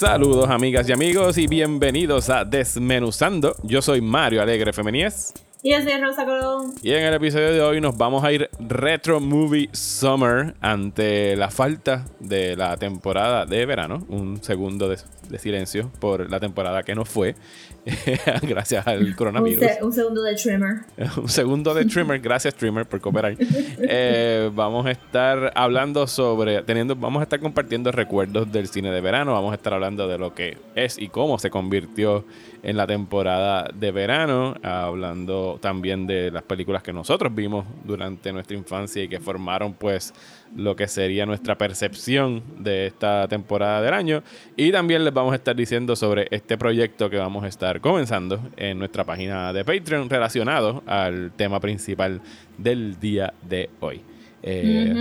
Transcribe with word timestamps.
Saludos 0.00 0.48
amigas 0.48 0.88
y 0.88 0.92
amigos 0.92 1.36
y 1.36 1.46
bienvenidos 1.46 2.30
a 2.30 2.46
Desmenuzando. 2.46 3.54
Yo 3.64 3.82
soy 3.82 4.00
Mario 4.00 4.40
Alegre 4.40 4.72
Femenías. 4.72 5.34
Y 5.62 5.72
yo 5.72 5.82
soy 5.82 6.00
Rosa 6.00 6.24
Colón. 6.24 6.72
Y 6.82 6.92
en 6.92 7.04
el 7.04 7.12
episodio 7.12 7.52
de 7.52 7.60
hoy 7.60 7.82
nos 7.82 7.98
vamos 7.98 8.24
a 8.24 8.32
ir 8.32 8.48
Retro 8.60 9.20
Movie 9.20 9.68
Summer 9.72 10.54
ante 10.62 11.36
la 11.36 11.50
falta 11.50 12.06
de 12.18 12.56
la 12.56 12.78
temporada 12.78 13.44
de 13.44 13.66
verano. 13.66 14.02
Un 14.08 14.42
segundo 14.42 14.88
de, 14.88 14.96
de 15.28 15.38
silencio 15.38 15.90
por 16.00 16.30
la 16.30 16.40
temporada 16.40 16.82
que 16.82 16.94
no 16.94 17.04
fue. 17.04 17.34
gracias 18.42 18.86
al 18.86 19.02
Un, 19.04 19.12
coronavirus. 19.12 19.60
se- 19.64 19.84
un 19.84 19.92
segundo 19.92 20.22
de 20.22 20.34
trimmer. 20.34 20.76
un 21.18 21.28
segundo 21.28 21.74
de 21.74 21.84
Trimmer. 21.86 22.20
Gracias, 22.20 22.54
Trimmer, 22.54 22.86
por 22.86 23.00
cooperar. 23.02 23.36
Eh, 23.82 24.50
vamos 24.54 24.86
a 24.86 24.90
estar 24.90 25.52
hablando 25.54 26.06
sobre. 26.06 26.62
teniendo 26.62 26.94
Vamos 26.96 27.20
a 27.20 27.22
estar 27.24 27.40
compartiendo 27.40 27.90
recuerdos 27.92 28.50
del 28.52 28.68
cine 28.68 28.90
de 28.92 29.00
verano. 29.00 29.32
Vamos 29.32 29.52
a 29.52 29.56
estar 29.56 29.72
hablando 29.74 30.06
de 30.08 30.16
lo 30.18 30.34
que 30.34 30.56
es 30.74 30.98
y 30.98 31.08
cómo 31.08 31.38
se 31.38 31.50
convirtió 31.50 32.24
en 32.62 32.76
la 32.76 32.86
temporada 32.86 33.68
de 33.74 33.90
verano. 33.90 34.54
Hablando 34.62 35.49
también 35.58 36.06
de 36.06 36.30
las 36.30 36.42
películas 36.42 36.82
que 36.82 36.92
nosotros 36.92 37.34
vimos 37.34 37.66
durante 37.84 38.32
nuestra 38.32 38.56
infancia 38.56 39.02
y 39.02 39.08
que 39.08 39.20
formaron, 39.20 39.74
pues, 39.74 40.14
lo 40.56 40.76
que 40.76 40.88
sería 40.88 41.26
nuestra 41.26 41.56
percepción 41.56 42.42
de 42.58 42.86
esta 42.86 43.26
temporada 43.28 43.80
del 43.82 43.94
año. 43.94 44.22
Y 44.56 44.72
también 44.72 45.04
les 45.04 45.14
vamos 45.14 45.32
a 45.32 45.36
estar 45.36 45.56
diciendo 45.56 45.96
sobre 45.96 46.28
este 46.30 46.58
proyecto 46.58 47.08
que 47.08 47.16
vamos 47.16 47.44
a 47.44 47.48
estar 47.48 47.80
comenzando 47.80 48.40
en 48.56 48.78
nuestra 48.78 49.04
página 49.04 49.52
de 49.52 49.64
Patreon 49.64 50.10
relacionado 50.10 50.82
al 50.86 51.32
tema 51.32 51.60
principal 51.60 52.20
del 52.58 52.98
día 53.00 53.32
de 53.48 53.70
hoy. 53.80 54.09
Eh, 54.42 54.94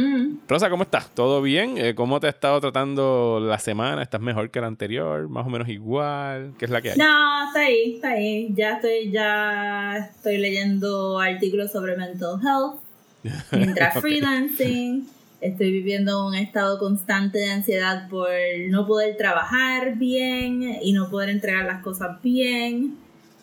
Rosa, 0.48 0.70
¿cómo 0.70 0.84
estás? 0.84 1.10
¿Todo 1.14 1.42
bien? 1.42 1.78
Eh, 1.78 1.96
¿Cómo 1.96 2.20
te 2.20 2.28
ha 2.28 2.32
estado 2.32 2.60
tratando 2.60 3.40
la 3.42 3.60
semana? 3.60 4.02
¿Estás 4.02 4.22
mejor 4.22 4.50
que 4.50 4.60
la 4.60 4.68
anterior? 4.68 5.30
¿Más 5.30 5.46
o 5.46 5.50
menos 5.50 5.70
igual? 5.70 6.54
¿Qué 6.58 6.66
es 6.66 6.72
la 6.72 6.82
que 6.82 6.92
hay? 6.92 6.98
No, 6.98 7.48
está 7.48 7.60
ahí, 7.62 7.96
está 7.96 8.10
ahí. 8.10 8.50
Ya 8.54 8.74
estoy, 8.76 9.12
ya 9.12 9.98
estoy 9.98 10.38
leyendo 10.38 11.20
artículos 11.20 11.72
sobre 11.72 11.96
mental 11.96 12.40
health 12.44 12.82
mientras 13.52 13.96
Ok. 13.96 14.02
freelancing. 14.02 15.08
Estoy 15.42 15.72
viviendo 15.72 16.28
un 16.28 16.36
estado 16.36 16.78
constante 16.80 17.38
de 17.38 17.52
ansiedad 17.52 18.10
por 18.10 18.30
no 18.70 18.86
poder 18.86 19.16
trabajar 19.16 19.96
bien 19.96 20.80
y 20.82 20.92
no 20.92 21.10
poder 21.10 21.30
entregar 21.30 21.66
las 21.66 21.82
cosas 21.82 22.22
bien, 22.22 22.98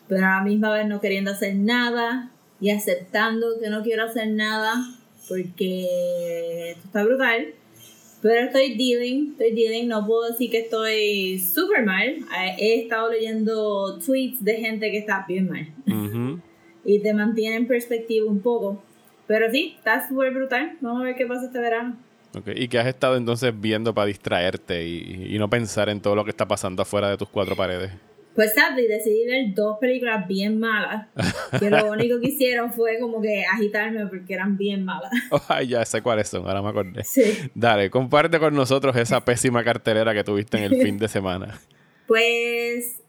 pero 0.07 0.27
a 0.27 0.31
la 0.31 0.43
misma 0.43 0.73
vez 0.73 0.87
no 0.87 1.01
queriendo 1.01 1.31
hacer 1.31 1.57
nada 1.57 2.31
y 2.61 2.69
aceptando 2.71 3.59
que 3.63 3.71
no 3.71 3.83
quiero 3.83 4.05
hacer 4.05 4.29
nada 4.29 4.75
porque 5.29 6.71
esto 6.71 6.87
está 6.87 7.05
brutal. 7.05 7.47
Pero 8.23 8.47
estoy 8.47 8.77
dealing, 8.77 9.33
estoy 9.33 9.53
dealing, 9.53 9.89
no 9.89 10.07
puedo 10.07 10.31
decir 10.31 10.51
que 10.51 10.61
estoy 10.61 11.39
súper 11.39 11.85
mal. 11.85 12.09
Eh, 12.09 12.57
He 12.59 12.83
estado 12.83 13.11
leyendo 13.11 13.99
tweets 13.99 14.43
de 14.43 14.57
gente 14.57 14.91
que 14.91 14.99
está 14.99 15.25
bien 15.29 15.49
mal 15.49 15.69
y 16.85 16.99
te 17.01 17.15
mantiene 17.15 17.57
en 17.57 17.67
perspectiva 17.67 18.29
un 18.29 18.41
poco. 18.41 18.83
Pero 19.27 19.51
sí, 19.51 19.75
está 19.77 20.09
súper 20.09 20.33
brutal. 20.33 20.77
Vamos 20.81 21.03
a 21.03 21.05
ver 21.05 21.17
qué 21.17 21.27
pasa 21.27 21.47
este 21.47 21.59
verano. 21.59 21.97
Ok, 22.35 22.49
¿Y 22.55 22.69
qué 22.69 22.79
has 22.79 22.87
estado 22.87 23.17
entonces 23.17 23.53
viendo 23.59 23.95
para 23.95 24.07
distraerte 24.07 24.87
y, 24.87 25.35
y 25.35 25.39
no 25.39 25.49
pensar 25.49 25.89
en 25.89 26.01
todo 26.01 26.15
lo 26.15 26.25
que 26.25 26.31
está 26.31 26.47
pasando 26.49 26.83
afuera 26.83 27.11
de 27.11 27.17
tus 27.17 27.29
cuatro 27.29 27.55
paredes? 27.55 27.93
Pues 28.37 28.53
sadly, 28.53 28.87
decidí 28.87 29.25
ver 29.25 29.55
dos 29.55 29.79
películas 29.81 30.29
bien 30.29 30.61
malas. 30.61 31.09
Que 31.59 31.71
lo 31.71 31.87
único 31.91 32.21
que 32.21 32.29
hicieron 32.29 32.71
fue 32.71 32.99
como 33.01 33.23
que 33.23 33.45
agitarme 33.47 34.07
porque 34.07 34.35
eran 34.35 34.59
bien 34.59 34.85
malas. 34.85 35.11
Oh, 35.31 35.41
ay, 35.49 35.69
ya 35.69 35.85
sé 35.87 36.03
cuáles 36.03 36.29
son, 36.29 36.47
ahora 36.47 36.61
me 36.61 36.69
acordé. 36.69 37.03
Sí. 37.03 37.23
Dale, 37.55 37.89
comparte 37.89 38.39
con 38.39 38.55
nosotros 38.55 38.95
esa 38.97 39.25
pésima 39.25 39.65
cartelera 39.65 40.13
que 40.13 40.23
tuviste 40.23 40.59
en 40.59 40.65
el 40.65 40.83
fin 40.83 40.99
de 40.99 41.09
semana. 41.17 41.59
Pues, 42.07 43.01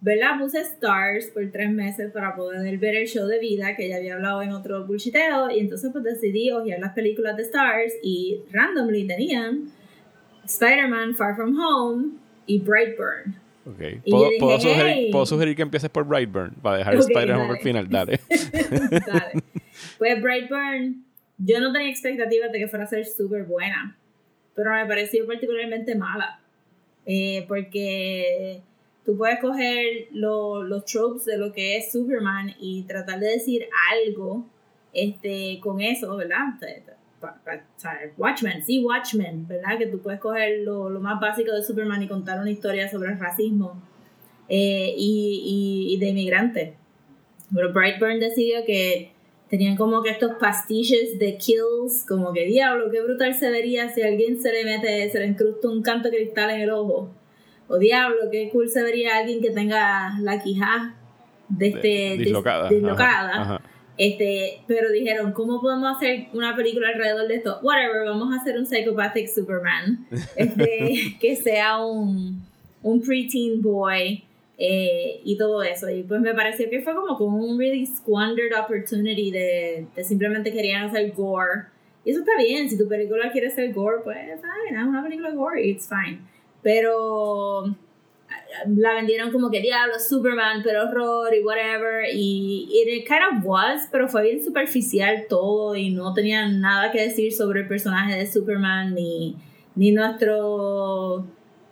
¿verdad? 0.00 0.38
Puse 0.38 0.60
Stars 0.60 1.26
por 1.34 1.50
tres 1.50 1.72
meses 1.72 2.12
para 2.12 2.36
poder 2.36 2.78
ver 2.78 2.94
el 2.94 3.08
show 3.08 3.26
de 3.26 3.40
vida 3.40 3.74
que 3.74 3.88
ya 3.88 3.96
había 3.96 4.14
hablado 4.14 4.40
en 4.42 4.52
otro 4.52 4.86
bullshiteo. 4.86 5.50
Y 5.50 5.58
entonces 5.58 5.90
pues 5.90 6.04
decidí 6.04 6.52
ojear 6.52 6.78
las 6.78 6.92
películas 6.92 7.36
de 7.36 7.42
Stars 7.42 7.92
y 8.04 8.40
randomly 8.52 9.04
tenían 9.04 9.72
Spider-Man 10.44 11.16
Far 11.16 11.34
From 11.34 11.58
Home 11.58 12.10
y 12.46 12.60
Brightburn. 12.60 13.47
Ok. 13.68 13.80
Y 14.04 14.10
¿Puedo, 14.10 14.24
yo 14.24 14.28
dije, 14.30 14.40
puedo 14.40 14.60
sugerir, 14.60 14.92
"Hey". 14.94 15.08
puedo 15.12 15.26
sugerir 15.26 15.56
que 15.56 15.62
empieces 15.62 15.90
por 15.90 16.04
Brightburn 16.06 16.54
para 16.62 16.78
dejar 16.78 16.94
Ok, 16.96 17.00
Spider-Man 17.02 17.46
por 17.46 17.56
dale. 17.56 17.62
final. 17.62 17.88
Dale. 17.88 18.20
Dale. 19.06 19.42
Pues 19.98 20.22
Brightburn, 20.22 21.04
yo 21.38 21.60
no 21.60 21.72
tenía 21.72 21.90
expectativas 21.90 22.50
de 22.52 22.58
que 22.58 22.68
fuera 22.68 22.84
a 22.84 22.88
ser 22.88 23.04
súper 23.06 23.44
buena, 23.44 23.96
pero 24.54 24.72
me 24.72 24.86
pareció 24.86 25.26
particularmente 25.26 25.94
mala. 25.94 26.40
Eh, 27.06 27.44
porque 27.48 28.60
tú 29.04 29.16
puedes 29.16 29.38
coger 29.40 30.08
lo- 30.12 30.62
los 30.62 30.84
tropes 30.84 31.24
de 31.24 31.38
lo 31.38 31.52
que 31.52 31.76
es 31.78 31.90
Superman 31.92 32.54
y 32.60 32.82
tratar 32.82 33.20
de 33.20 33.28
decir 33.28 33.66
algo 33.92 34.46
este, 34.92 35.58
con 35.60 35.80
eso, 35.80 36.16
¿verdad? 36.16 36.54
Pa- 37.20 37.40
pa- 37.44 37.60
Watchmen, 38.16 38.62
sí, 38.64 38.84
Watchmen, 38.84 39.46
¿verdad? 39.48 39.76
Que 39.78 39.86
tú 39.86 39.98
puedes 39.98 40.20
coger 40.20 40.60
lo, 40.64 40.88
lo 40.88 41.00
más 41.00 41.20
básico 41.20 41.52
de 41.52 41.62
Superman 41.62 42.02
y 42.02 42.08
contar 42.08 42.40
una 42.40 42.50
historia 42.50 42.88
sobre 42.88 43.10
el 43.12 43.18
racismo 43.18 43.80
eh, 44.48 44.94
y, 44.96 45.88
y, 45.90 45.94
y 45.94 45.98
de 45.98 46.06
inmigrantes. 46.08 46.74
Pero 47.52 47.72
Brightburn 47.72 48.20
decidió 48.20 48.64
que 48.64 49.12
tenían 49.48 49.76
como 49.76 50.02
que 50.02 50.10
estos 50.10 50.32
pastiches 50.38 51.18
de 51.18 51.36
kills, 51.38 52.04
como 52.06 52.32
que 52.32 52.44
diablo, 52.46 52.90
qué 52.90 53.00
brutal 53.00 53.34
se 53.34 53.50
vería 53.50 53.88
si 53.88 54.02
alguien 54.02 54.40
se 54.40 54.52
le 54.52 54.64
mete, 54.64 55.08
se 55.10 55.18
le 55.18 55.26
incrusta 55.26 55.68
un 55.68 55.82
canto 55.82 56.10
de 56.10 56.16
cristal 56.18 56.50
en 56.50 56.60
el 56.60 56.70
ojo. 56.70 57.10
O 57.66 57.78
diablo, 57.78 58.30
qué 58.30 58.48
cool 58.50 58.68
se 58.68 58.82
vería 58.82 59.16
alguien 59.18 59.40
que 59.40 59.50
tenga 59.50 60.18
la 60.20 60.42
quijá 60.42 60.94
de 61.48 61.68
este, 61.68 61.88
dis- 62.14 62.18
dislocada. 62.18 62.68
dislocada. 62.68 63.30
Ajá, 63.32 63.42
ajá. 63.56 63.60
Este, 63.98 64.60
pero 64.68 64.90
dijeron, 64.92 65.32
¿cómo 65.32 65.60
podemos 65.60 65.96
hacer 65.96 66.28
una 66.32 66.54
película 66.54 66.88
alrededor 66.88 67.26
de 67.26 67.34
esto? 67.34 67.58
Whatever, 67.62 68.04
vamos 68.06 68.32
a 68.32 68.40
hacer 68.40 68.56
un 68.56 68.64
psychopathic 68.64 69.28
Superman. 69.28 70.06
Este, 70.36 71.16
que 71.20 71.34
sea 71.34 71.84
un, 71.84 72.40
un 72.82 73.02
preteen 73.02 73.60
boy 73.60 74.22
eh, 74.56 75.20
y 75.24 75.36
todo 75.36 75.64
eso. 75.64 75.90
Y 75.90 76.04
pues 76.04 76.20
me 76.20 76.32
pareció 76.32 76.70
que 76.70 76.80
fue 76.80 76.94
como 76.94 77.16
como 77.16 77.44
un 77.44 77.58
really 77.58 77.84
squandered 77.86 78.52
opportunity 78.56 79.32
de, 79.32 79.86
de 79.94 80.04
simplemente 80.04 80.52
querían 80.52 80.84
hacer 80.84 81.12
gore. 81.12 81.66
Y 82.04 82.12
eso 82.12 82.20
está 82.20 82.32
bien, 82.38 82.70
si 82.70 82.78
tu 82.78 82.88
película 82.88 83.32
quiere 83.32 83.50
ser 83.50 83.72
gore, 83.72 83.98
pues 84.04 84.16
fine, 84.16 84.78
haz 84.78 84.86
una 84.86 85.02
película 85.02 85.30
gore, 85.32 85.60
it's 85.60 85.88
fine. 85.88 86.20
Pero 86.62 87.76
la 88.66 88.94
vendieron 88.94 89.30
como 89.30 89.50
que 89.50 89.60
diablo, 89.60 89.94
Superman, 89.98 90.62
pero 90.64 90.84
horror 90.84 91.34
y 91.34 91.44
whatever. 91.44 92.04
Y 92.12 92.68
it 92.86 93.06
kind 93.06 93.20
of 93.38 93.44
was, 93.44 93.88
pero 93.92 94.08
fue 94.08 94.22
bien 94.22 94.42
superficial 94.44 95.26
todo 95.28 95.74
y 95.76 95.90
no 95.90 96.12
tenía 96.14 96.48
nada 96.48 96.90
que 96.90 97.02
decir 97.02 97.32
sobre 97.32 97.60
el 97.60 97.68
personaje 97.68 98.16
de 98.16 98.26
Superman 98.26 98.94
ni, 98.94 99.36
ni 99.74 99.92
nuestro 99.92 101.26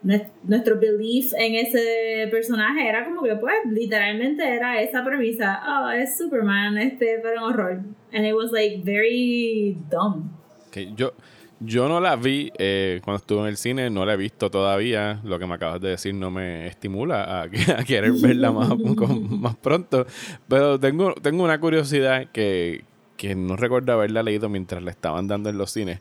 nues- 0.05 0.31
nuestro 0.45 0.79
belief 0.79 1.33
en 1.39 1.55
ese 1.55 2.29
personaje. 2.31 2.89
Era 2.89 3.05
como 3.05 3.23
que 3.23 3.37
pues 3.37 3.55
literalmente 3.71 4.47
era 4.49 4.81
esa 4.81 5.05
premisa 5.05 5.63
oh 5.67 5.91
es 5.91 6.17
Superman 6.19 6.79
este 6.79 7.21
pero 7.23 7.47
horror. 7.47 7.83
And 8.13 8.25
it 8.25 8.35
was 8.35 8.53
like 8.53 8.83
very 8.85 9.77
dumb. 9.91 10.31
Ok, 10.69 10.95
Yo, 10.97 11.13
yo 11.61 11.89
no 11.89 12.01
la 12.01 12.17
vi 12.17 12.53
eh, 12.59 13.01
cuando 13.05 13.19
estuve 13.19 13.41
en 13.41 13.47
el 13.47 13.57
cine, 13.57 13.89
no 13.91 14.05
la 14.05 14.15
he 14.15 14.17
visto 14.17 14.51
todavía. 14.51 15.21
Lo 15.25 15.39
que 15.39 15.47
me 15.47 15.55
acabas 15.55 15.81
de 15.81 15.89
decir 15.91 16.15
no 16.15 16.31
me 16.31 16.67
estimula 16.67 17.25
a, 17.25 17.43
a 17.45 17.85
querer 17.85 18.13
verla 18.21 18.53
más, 18.53 18.69
con- 18.97 19.41
más 19.41 19.57
pronto. 19.57 20.07
Pero 20.49 20.79
tengo, 20.79 21.15
tengo 21.15 21.43
una 21.45 21.59
curiosidad 21.61 22.27
que, 22.33 22.85
que 23.17 23.35
no 23.35 23.57
recuerdo 23.57 23.93
haberla 23.93 24.23
leído 24.23 24.49
mientras 24.49 24.83
la 24.83 24.91
estaban 24.91 25.29
dando 25.29 25.49
en 25.49 25.59
los 25.59 25.71
cines. 25.71 26.01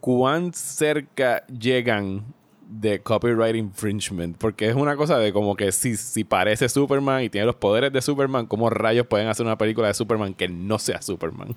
¿Cuán 0.00 0.52
cerca 0.52 1.46
llegan 1.46 2.24
de 2.68 3.00
copyright 3.00 3.54
infringement? 3.56 4.36
Porque 4.36 4.68
es 4.68 4.74
una 4.74 4.96
cosa 4.96 5.18
de 5.18 5.32
como 5.32 5.54
que 5.56 5.72
si, 5.72 5.96
si 5.96 6.24
parece 6.24 6.68
Superman 6.68 7.22
y 7.22 7.30
tiene 7.30 7.46
los 7.46 7.54
poderes 7.56 7.92
de 7.92 8.02
Superman, 8.02 8.46
¿cómo 8.46 8.68
rayos 8.68 9.06
pueden 9.06 9.28
hacer 9.28 9.46
una 9.46 9.56
película 9.56 9.88
de 9.88 9.94
Superman 9.94 10.34
que 10.34 10.48
no 10.48 10.78
sea 10.78 11.00
Superman? 11.00 11.54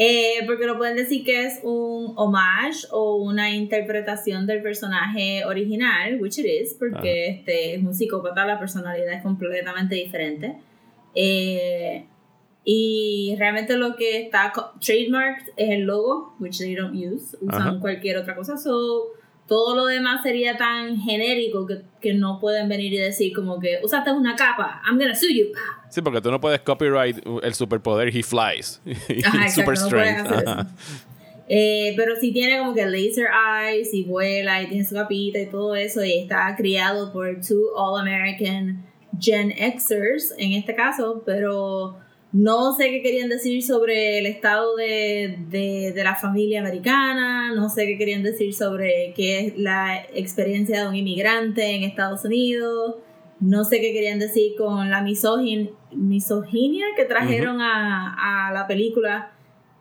Eh, 0.00 0.44
porque 0.46 0.64
lo 0.64 0.78
pueden 0.78 0.96
decir 0.96 1.24
que 1.24 1.44
es 1.44 1.58
un 1.64 2.12
homage 2.14 2.86
o 2.92 3.16
una 3.16 3.50
interpretación 3.50 4.46
del 4.46 4.62
personaje 4.62 5.44
original, 5.44 6.20
which 6.20 6.38
it 6.38 6.46
is, 6.46 6.74
porque 6.78 7.26
este 7.30 7.74
es 7.74 7.82
un 7.82 7.92
psicópata, 7.92 8.46
la 8.46 8.60
personalidad 8.60 9.12
es 9.12 9.22
completamente 9.24 9.96
diferente. 9.96 10.54
Eh, 11.16 12.06
y 12.64 13.34
realmente 13.38 13.76
lo 13.76 13.96
que 13.96 14.20
está 14.20 14.52
trademarked 14.78 15.48
es 15.56 15.70
el 15.70 15.82
logo, 15.82 16.36
which 16.38 16.58
they 16.58 16.76
don't 16.76 16.94
use, 16.94 17.36
usan 17.40 17.62
Ajá. 17.62 17.80
cualquier 17.80 18.18
otra 18.18 18.36
cosa. 18.36 18.56
So, 18.56 19.08
todo 19.48 19.74
lo 19.74 19.86
demás 19.86 20.22
sería 20.22 20.56
tan 20.56 21.00
genérico 21.00 21.66
que, 21.66 21.80
que 22.00 22.14
no 22.14 22.38
pueden 22.38 22.68
venir 22.68 22.92
y 22.92 22.98
decir 22.98 23.32
como 23.34 23.58
que 23.58 23.78
usaste 23.82 24.12
una 24.12 24.36
capa, 24.36 24.80
I'm 24.86 24.98
gonna 24.98 25.16
sue 25.16 25.34
you. 25.34 25.46
Sí, 25.88 26.02
porque 26.02 26.20
tú 26.20 26.30
no 26.30 26.40
puedes 26.40 26.60
copyright 26.60 27.16
el 27.42 27.54
superpoder 27.54 28.14
He 28.14 28.22
Flies. 28.22 28.80
Ajá, 29.24 29.48
super 29.48 29.74
exacto, 29.74 29.86
strength. 29.86 30.32
Ajá. 30.46 30.66
Eh, 31.48 31.94
pero 31.96 32.14
sí 32.16 32.30
tiene 32.30 32.58
como 32.58 32.74
que 32.74 32.84
laser 32.84 33.26
eyes 33.26 33.94
y 33.94 34.04
vuela 34.04 34.62
y 34.62 34.68
tiene 34.68 34.84
su 34.84 34.94
capita 34.94 35.38
y 35.38 35.46
todo 35.46 35.74
eso 35.74 36.04
y 36.04 36.12
está 36.12 36.54
criado 36.56 37.10
por 37.10 37.40
two 37.40 37.72
All 37.74 37.98
American 37.98 38.84
Gen 39.18 39.50
Xers 39.50 40.34
en 40.36 40.52
este 40.52 40.74
caso, 40.74 41.22
pero 41.24 41.96
no 42.32 42.76
sé 42.76 42.90
qué 42.90 43.02
querían 43.02 43.28
decir 43.28 43.62
sobre 43.62 44.18
el 44.18 44.26
estado 44.26 44.76
de, 44.76 45.38
de, 45.48 45.92
de 45.94 46.04
la 46.04 46.14
familia 46.14 46.60
americana, 46.60 47.54
no 47.54 47.68
sé 47.70 47.86
qué 47.86 47.96
querían 47.96 48.22
decir 48.22 48.52
sobre 48.54 49.12
qué 49.16 49.40
es 49.46 49.58
la 49.58 49.96
experiencia 50.14 50.82
de 50.82 50.88
un 50.88 50.94
inmigrante 50.94 51.74
en 51.74 51.84
Estados 51.84 52.24
Unidos, 52.24 52.96
no 53.40 53.64
sé 53.64 53.80
qué 53.80 53.92
querían 53.92 54.18
decir 54.18 54.52
con 54.58 54.90
la 54.90 55.02
misogin- 55.02 55.70
misoginia 55.92 56.86
que 56.96 57.04
trajeron 57.04 57.60
a, 57.62 58.48
a 58.48 58.52
la 58.52 58.66
película 58.66 59.32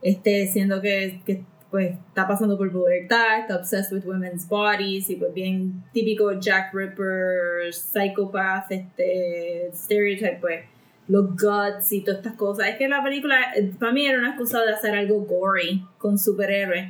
este, 0.02 0.48
siendo 0.48 0.80
que, 0.82 1.22
que, 1.26 1.44
pues 1.70 1.98
está 2.08 2.26
pasando 2.30 2.58
por 2.58 2.72
pubertad, 2.72 3.40
está 3.42 3.58
obsessed 3.58 3.92
with 3.92 4.06
women's 4.06 4.48
bodies 4.48 5.10
y 5.10 5.18
pues 5.18 5.34
bien 5.34 5.84
típico 5.92 6.40
Jack 6.40 6.74
Ripper, 6.74 7.74
psychopath, 7.74 8.72
este, 8.72 9.70
stereotype, 9.74 10.38
pues 10.40 10.62
los 11.08 11.30
guts 11.36 11.92
y 11.92 12.02
todas 12.02 12.20
estas 12.20 12.34
cosas. 12.34 12.70
Es 12.70 12.76
que 12.78 12.88
la 12.88 13.04
película 13.04 13.54
eh, 13.56 13.72
para 13.80 13.92
mí 13.92 14.06
era 14.06 14.18
una 14.20 14.30
excusa 14.30 14.62
de 14.64 14.74
hacer 14.74 14.96
algo 14.96 15.22
gory 15.22 15.86
con 15.98 16.18
superhéroes. 16.18 16.90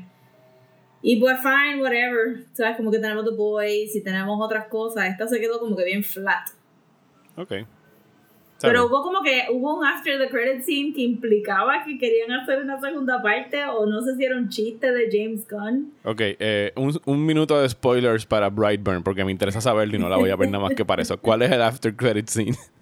Y 1.02 1.20
pues 1.20 1.40
fine, 1.40 1.82
whatever. 1.82 2.44
Sabes, 2.54 2.78
como 2.78 2.92
que 2.92 3.00
tenemos 3.00 3.24
The 3.24 3.36
Boys 3.36 3.96
y 3.96 4.04
tenemos 4.04 4.40
otras 4.42 4.68
cosas. 4.68 5.10
Esta 5.10 5.28
se 5.28 5.40
quedó 5.40 5.60
como 5.60 5.76
que 5.76 5.86
bien 5.86 6.04
flat. 6.04 6.50
Ok. 7.36 7.54
Pero 8.60 8.88
hubo 8.88 9.04
como 9.04 9.22
que 9.22 9.46
hubo 9.52 9.78
un 9.78 9.86
after 9.86 10.18
the 10.18 10.30
credit 10.30 10.64
scene 10.64 10.92
que 10.92 11.04
implicaba 11.04 11.84
que 11.86 11.98
querían 12.00 12.32
hacer 12.32 12.60
una 12.60 12.82
segunda 12.82 13.22
parte 13.22 13.64
o 13.66 13.86
no 13.86 14.02
sé 14.02 14.16
si 14.16 14.26
era 14.26 14.36
un 14.36 14.50
chiste 14.50 14.92
de 14.92 15.08
James 15.12 15.48
Gunn. 15.48 15.94
Ok, 16.04 16.22
eh, 16.22 16.74
un, 16.76 17.00
un 17.06 17.24
minuto 17.24 17.62
de 17.62 17.70
spoilers 17.70 18.26
para 18.26 18.50
Brightburn, 18.50 19.04
porque 19.04 19.24
me 19.24 19.32
interesa 19.32 19.62
saberlo 19.62 19.96
y 19.96 20.00
no 20.00 20.10
la 20.10 20.18
voy 20.18 20.32
a 20.32 20.36
ver 20.36 20.50
nada 20.50 20.64
más 20.64 20.74
que 20.74 20.86
para 20.86 21.04
eso. 21.04 21.20
¿Cuál 21.20 21.44
es 21.44 21.52
el 21.52 21.62
after 21.62 21.96
credit 21.96 22.28
scene? 22.28 22.58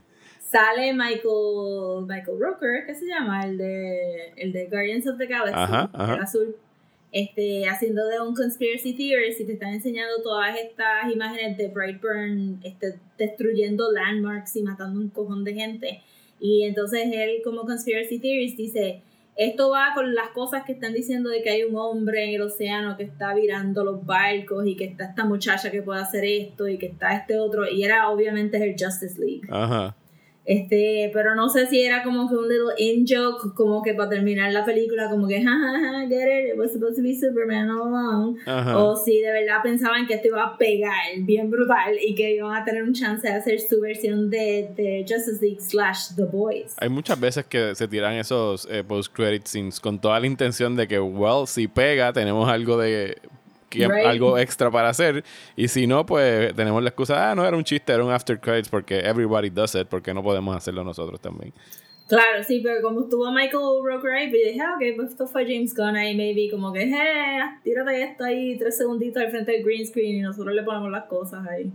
Sale 0.56 0.94
Michael 0.94 2.06
Michael 2.08 2.40
Rooker, 2.40 2.86
¿qué 2.88 2.96
se 2.96 3.06
llama? 3.06 3.42
El 3.44 3.58
de 3.58 4.32
el 4.38 4.54
de 4.54 4.68
Guardians 4.68 5.06
of 5.06 5.18
the 5.18 5.26
Galaxy, 5.26 5.54
Ajá, 5.54 5.90
ajá. 5.92 6.14
el 6.16 6.22
azul. 6.22 6.56
Este, 7.12 7.68
haciendo 7.68 8.08
de 8.08 8.22
un 8.22 8.34
conspiracy 8.34 8.94
theorist 8.94 9.42
y 9.42 9.46
te 9.46 9.54
están 9.54 9.74
enseñando 9.74 10.22
todas 10.24 10.56
estas 10.58 11.12
imágenes 11.14 11.58
de 11.58 11.68
Brightburn 11.68 12.62
este, 12.64 12.98
destruyendo 13.18 13.92
landmarks 13.92 14.56
y 14.56 14.64
matando 14.64 15.02
un 15.02 15.10
cojón 15.10 15.44
de 15.44 15.54
gente. 15.56 16.02
Y 16.40 16.64
entonces 16.64 17.10
él 17.12 17.42
como 17.44 17.66
conspiracy 17.66 18.20
theorist 18.20 18.56
dice, 18.56 19.02
esto 19.36 19.72
va 19.72 19.92
con 19.94 20.16
las 20.16 20.30
cosas 20.30 20.64
que 20.64 20.72
están 20.72 20.94
diciendo 20.94 21.30
de 21.30 21.42
que 21.42 21.50
hay 21.50 21.64
un 21.64 21.76
hombre 21.76 22.24
en 22.24 22.36
el 22.36 22.42
océano 22.42 22.96
que 22.96 23.04
está 23.04 23.34
virando 23.34 23.84
los 23.84 24.06
barcos 24.06 24.66
y 24.66 24.78
que 24.78 24.86
está 24.86 25.04
esta 25.04 25.26
muchacha 25.26 25.70
que 25.70 25.82
puede 25.82 26.00
hacer 26.00 26.24
esto 26.24 26.70
y 26.70 26.78
que 26.78 26.86
está 26.86 27.14
este 27.14 27.38
otro. 27.38 27.68
Y 27.70 27.84
era 27.84 28.10
obviamente 28.10 28.56
el 28.64 28.76
Justice 28.80 29.20
League. 29.20 29.48
Ajá. 29.50 29.98
Este, 30.46 31.10
pero 31.12 31.34
no 31.34 31.50
sé 31.50 31.66
si 31.66 31.82
era 31.82 32.04
como 32.04 32.30
que 32.30 32.36
un 32.36 32.48
little 32.48 32.74
in 32.78 33.06
joke, 33.08 33.54
como 33.56 33.82
que 33.82 33.96
para 33.96 34.10
terminar 34.10 34.52
la 34.54 34.64
película, 34.64 35.10
como 35.10 35.28
que, 35.28 35.44
jajaja, 35.44 36.08
get 36.08 36.28
it, 36.28 36.54
it 36.54 36.58
was 36.58 36.72
supposed 36.72 36.96
to 36.96 37.02
be 37.02 37.16
Superman 37.16 37.70
all 37.70 37.88
along. 37.88 38.38
Ajá. 38.46 38.78
O 38.78 38.96
si 38.96 39.22
de 39.22 39.32
verdad 39.32 39.58
pensaban 39.64 40.06
que 40.06 40.14
esto 40.14 40.28
iba 40.28 40.44
a 40.44 40.58
pegar 40.58 40.94
bien 41.20 41.50
brutal 41.50 41.96
y 42.00 42.14
que 42.14 42.36
iban 42.36 42.56
a 42.56 42.64
tener 42.64 42.84
un 42.84 42.94
chance 42.94 43.28
de 43.28 43.34
hacer 43.34 43.60
su 43.60 43.82
versión 43.82 44.30
de, 44.30 44.70
de 44.76 45.06
Justice 45.08 45.40
League 45.42 45.62
slash 45.62 46.16
The 46.16 46.26
Boys. 46.26 46.76
Hay 46.78 46.90
muchas 46.90 47.20
veces 47.20 47.46
que 47.46 47.74
se 47.74 47.88
tiran 47.88 48.14
esos 48.14 48.68
eh, 48.70 48.84
post-credit 48.84 49.46
scenes 49.48 49.80
con 49.80 50.00
toda 50.00 50.20
la 50.20 50.28
intención 50.28 50.76
de 50.76 50.88
que, 50.88 51.00
well, 51.00 51.48
si 51.48 51.68
pega, 51.68 52.14
tenemos 52.14 52.48
algo 52.48 52.78
de 52.78 53.18
Right. 53.80 54.06
algo 54.06 54.38
extra 54.38 54.72
para 54.72 54.90
hacer. 54.90 55.24
Y 55.56 55.68
si 55.68 55.88
no, 55.88 56.06
pues 56.06 56.56
tenemos 56.56 56.82
la 56.82 56.90
excusa, 56.90 57.32
ah, 57.32 57.36
no 57.36 57.46
era 57.46 57.56
un 57.56 57.64
chiste, 57.64 57.94
era 57.94 58.04
un 58.04 58.12
after 58.12 58.40
credits 58.40 58.70
porque 58.70 59.00
everybody 59.00 59.50
does 59.50 59.76
it, 59.76 59.88
porque 59.88 60.14
no 60.14 60.24
podemos 60.24 60.56
hacerlo 60.56 60.84
nosotros 60.84 61.20
también. 61.20 61.54
Claro, 62.08 62.44
sí, 62.44 62.62
pero 62.64 62.82
como 62.84 63.02
estuvo 63.02 63.32
Michael 63.32 63.82
Rooker 63.84 64.12
ahí, 64.12 64.30
pues 64.30 64.44
yo 64.44 64.52
dije, 64.52 64.62
ah, 64.62 64.76
ok, 64.76 64.96
pues 64.96 65.10
esto 65.10 65.26
fue 65.26 65.44
James 65.46 65.74
Gunn 65.74 65.96
ahí, 65.96 66.16
maybe, 66.16 66.52
como 66.52 66.72
que, 66.72 66.84
eh, 66.84 67.40
tírate 67.64 68.04
esto 68.04 68.24
ahí 68.24 68.58
tres 68.60 68.78
segunditos 68.78 69.24
al 69.24 69.32
frente 69.32 69.54
del 69.54 69.64
green 69.64 69.88
screen 69.88 70.18
y 70.18 70.22
nosotros 70.22 70.54
le 70.54 70.62
ponemos 70.62 70.92
las 70.92 71.06
cosas 71.06 71.48
ahí. 71.48 71.72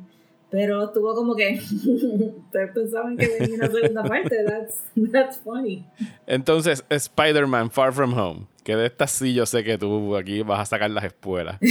Pero 0.50 0.84
estuvo 0.84 1.14
como 1.14 1.36
que, 1.36 1.60
ustedes 1.62 2.72
pensaban 2.74 3.16
que 3.16 3.28
venía 3.38 3.54
una 3.54 3.70
segunda 3.70 4.02
parte, 4.02 4.44
that's, 4.44 4.82
that's 5.12 5.38
funny. 5.38 5.84
Entonces, 6.26 6.84
Spider-Man 6.88 7.70
Far 7.70 7.92
From 7.92 8.14
Home, 8.18 8.46
que 8.64 8.74
de 8.74 8.86
esta 8.86 9.06
sí 9.06 9.32
yo 9.32 9.46
sé 9.46 9.62
que 9.62 9.78
tú 9.78 10.16
aquí 10.16 10.42
vas 10.42 10.60
a 10.60 10.66
sacar 10.66 10.90
las 10.90 11.04
espuelas. 11.04 11.58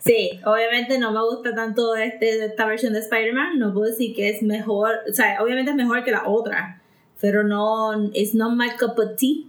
Sí, 0.00 0.40
obviamente 0.44 0.98
no 0.98 1.12
me 1.12 1.22
gusta 1.22 1.54
tanto 1.54 1.94
este, 1.94 2.44
esta 2.44 2.66
versión 2.66 2.92
de 2.92 2.98
Spider-Man, 3.00 3.58
no 3.58 3.72
puedo 3.72 3.86
decir 3.86 4.14
que 4.14 4.28
es 4.30 4.42
mejor, 4.42 4.96
o 5.08 5.12
sea, 5.12 5.40
obviamente 5.40 5.70
es 5.70 5.76
mejor 5.76 6.02
que 6.02 6.10
la 6.10 6.26
otra, 6.26 6.82
pero 7.20 7.44
no, 7.44 8.10
it's 8.14 8.34
not 8.34 8.56
my 8.56 8.70
cup 8.70 8.98
of 8.98 9.16
tea. 9.16 9.46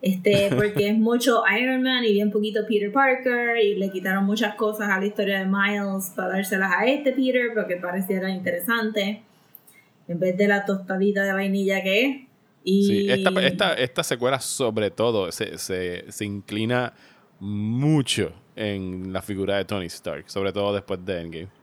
Este, 0.00 0.50
porque 0.54 0.88
es 0.88 0.98
mucho 0.98 1.42
Iron 1.60 1.82
Man 1.82 2.04
y 2.04 2.12
bien 2.12 2.30
poquito 2.30 2.60
Peter 2.68 2.92
Parker 2.92 3.56
y 3.62 3.74
le 3.74 3.90
quitaron 3.90 4.24
muchas 4.24 4.54
cosas 4.54 4.88
a 4.88 4.98
la 4.98 5.06
historia 5.06 5.40
de 5.40 5.46
Miles 5.46 6.12
para 6.14 6.28
dárselas 6.28 6.72
a 6.72 6.86
este 6.86 7.12
Peter 7.12 7.50
porque 7.54 7.76
pareciera 7.76 8.30
interesante 8.30 9.22
en 10.06 10.18
vez 10.18 10.36
de 10.36 10.48
la 10.48 10.64
tostadita 10.64 11.24
de 11.24 11.32
vainilla 11.32 11.82
que 11.82 12.04
es. 12.04 12.16
Y 12.62 12.84
Sí, 12.84 13.10
esta, 13.10 13.30
esta, 13.40 13.74
esta 13.74 14.02
secuela 14.04 14.38
sobre 14.38 14.90
todo 14.90 15.32
se, 15.32 15.56
se, 15.58 16.04
se 16.10 16.24
inclina 16.24 16.92
mucho 17.40 18.32
en 18.54 19.12
la 19.12 19.22
figura 19.22 19.56
de 19.56 19.64
Tony 19.64 19.86
Stark, 19.86 20.24
sobre 20.28 20.52
todo 20.52 20.74
después 20.74 21.04
de 21.04 21.20
Endgame. 21.20 21.59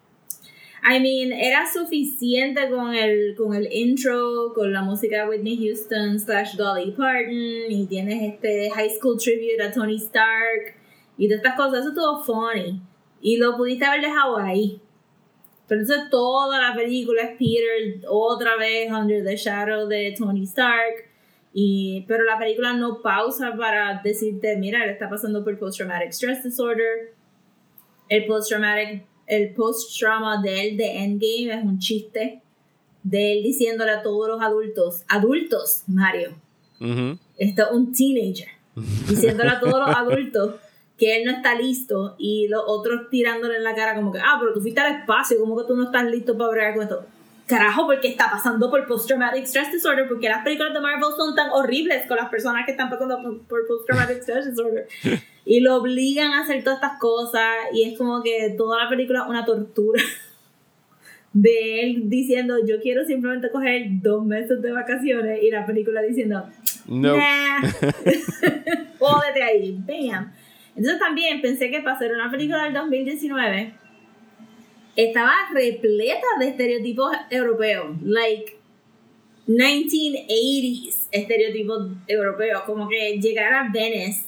I 0.89 0.99
mean, 1.01 1.33
era 1.33 1.65
suficiente 1.69 2.69
con 2.69 2.95
el, 2.95 3.35
con 3.35 3.53
el 3.53 3.67
intro, 3.73 4.53
con 4.55 4.71
la 4.71 4.81
música 4.81 5.23
de 5.23 5.29
Whitney 5.29 5.57
Houston 5.57 6.17
slash 6.17 6.55
Dolly 6.55 6.91
Parton, 6.91 7.69
y 7.69 7.85
tienes 7.89 8.33
este 8.33 8.69
high 8.69 8.89
school 8.89 9.17
tribute 9.17 9.61
a 9.61 9.71
Tony 9.71 9.97
Stark, 9.97 10.75
y 11.17 11.27
de 11.27 11.35
estas 11.35 11.55
cosas, 11.55 11.79
eso 11.79 11.89
estuvo 11.89 12.23
funny. 12.23 12.79
Y 13.19 13.37
lo 13.37 13.57
pudiste 13.57 13.85
haber 13.85 14.01
dejado 14.01 14.37
ahí. 14.37 14.79
Pero 15.67 15.81
entonces 15.81 16.09
toda 16.09 16.61
la 16.61 16.73
película 16.75 17.23
es 17.23 17.37
Peter 17.37 18.01
otra 18.07 18.55
vez 18.55 18.89
under 18.89 19.23
the 19.23 19.35
shadow 19.35 19.87
de 19.87 20.15
Tony 20.17 20.43
Stark. 20.43 21.09
Y, 21.53 22.05
pero 22.07 22.23
la 22.23 22.37
película 22.37 22.73
no 22.73 23.01
pausa 23.01 23.55
para 23.57 23.99
decirte, 24.03 24.55
mira, 24.57 24.83
él 24.83 24.91
está 24.91 25.09
pasando 25.09 25.43
por 25.43 25.57
post-traumatic 25.57 26.13
stress 26.13 26.43
disorder. 26.43 27.13
El 28.07 28.25
post-traumatic, 28.27 29.05
el 29.27 29.53
post-trauma 29.53 30.41
de 30.41 30.67
él 30.67 30.77
de 30.77 31.03
Endgame 31.03 31.59
es 31.59 31.63
un 31.63 31.77
chiste. 31.79 32.41
De 33.03 33.33
él 33.33 33.43
diciéndole 33.43 33.91
a 33.91 34.01
todos 34.01 34.27
los 34.27 34.41
adultos, 34.41 35.03
adultos, 35.07 35.83
Mario, 35.87 36.31
esto 37.37 37.63
es 37.63 37.71
un 37.71 37.93
teenager, 37.93 38.49
diciéndole 39.07 39.49
a 39.49 39.59
todos 39.61 39.87
los 39.87 39.95
adultos 39.95 40.55
que 40.97 41.15
él 41.15 41.25
no 41.25 41.31
está 41.31 41.55
listo 41.55 42.15
y 42.17 42.47
los 42.49 42.63
otros 42.65 43.09
tirándole 43.09 43.57
en 43.57 43.63
la 43.63 43.75
cara 43.75 43.95
como 43.95 44.11
que, 44.11 44.19
ah, 44.19 44.37
pero 44.39 44.53
tú 44.53 44.61
fuiste 44.61 44.81
al 44.81 44.99
espacio, 44.99 45.39
como 45.39 45.55
que 45.57 45.67
tú 45.67 45.75
no 45.75 45.83
estás 45.83 46.05
listo 46.05 46.37
para 46.37 46.49
bregar 46.49 46.73
con 46.73 46.83
esto. 46.83 47.05
Carajo, 47.47 47.85
porque 47.85 48.09
está 48.09 48.29
pasando 48.29 48.69
por 48.69 48.85
post-traumatic 48.85 49.45
stress 49.45 49.71
disorder, 49.71 50.05
porque 50.05 50.27
las 50.27 50.43
películas 50.43 50.73
de 50.73 50.81
Marvel 50.81 51.13
son 51.15 51.33
tan 51.33 51.49
horribles 51.51 52.05
con 52.05 52.17
las 52.17 52.27
personas 52.27 52.65
que 52.65 52.71
están 52.71 52.89
pasando 52.89 53.21
por, 53.47 53.65
post-traumatic 53.65 54.21
stress 54.21 54.49
disorder. 54.49 54.87
Y 55.49 55.61
lo 55.61 55.77
obligan 55.77 56.33
a 56.33 56.41
hacer 56.41 56.61
todas 56.61 56.79
estas 56.79 56.99
cosas 56.99 57.47
y 57.71 57.83
es 57.83 57.97
como 57.97 58.21
que 58.21 58.53
toda 58.57 58.83
la 58.83 58.89
película 58.89 59.21
es 59.21 59.29
una 59.29 59.45
tortura. 59.45 60.03
De 61.31 61.83
él 61.83 62.09
diciendo, 62.09 62.57
yo 62.65 62.81
quiero 62.81 63.05
simplemente 63.05 63.49
coger 63.49 63.85
dos 64.01 64.25
meses 64.25 64.61
de 64.61 64.73
vacaciones 64.73 65.41
y 65.41 65.49
la 65.49 65.65
película 65.65 66.01
diciendo, 66.01 66.49
No. 66.87 67.15
Nah. 67.15 67.61
Jódete 68.99 69.41
ahí. 69.41 69.77
Bam. 69.87 70.33
Entonces 70.75 70.99
también 70.99 71.41
pensé 71.41 71.71
que 71.71 71.79
para 71.79 71.95
hacer 71.95 72.11
una 72.11 72.29
película 72.29 72.65
del 72.65 72.73
2019 72.73 73.73
estaba 74.97 75.33
repleta 75.53 76.27
de 76.39 76.49
estereotipos 76.49 77.15
europeos. 77.29 77.95
Like, 78.03 78.57
1980s 79.47 81.07
estereotipos 81.11 81.87
europeos, 82.07 82.63
como 82.63 82.89
que 82.89 83.17
llegar 83.21 83.53
a 83.53 83.69
Venice 83.71 84.23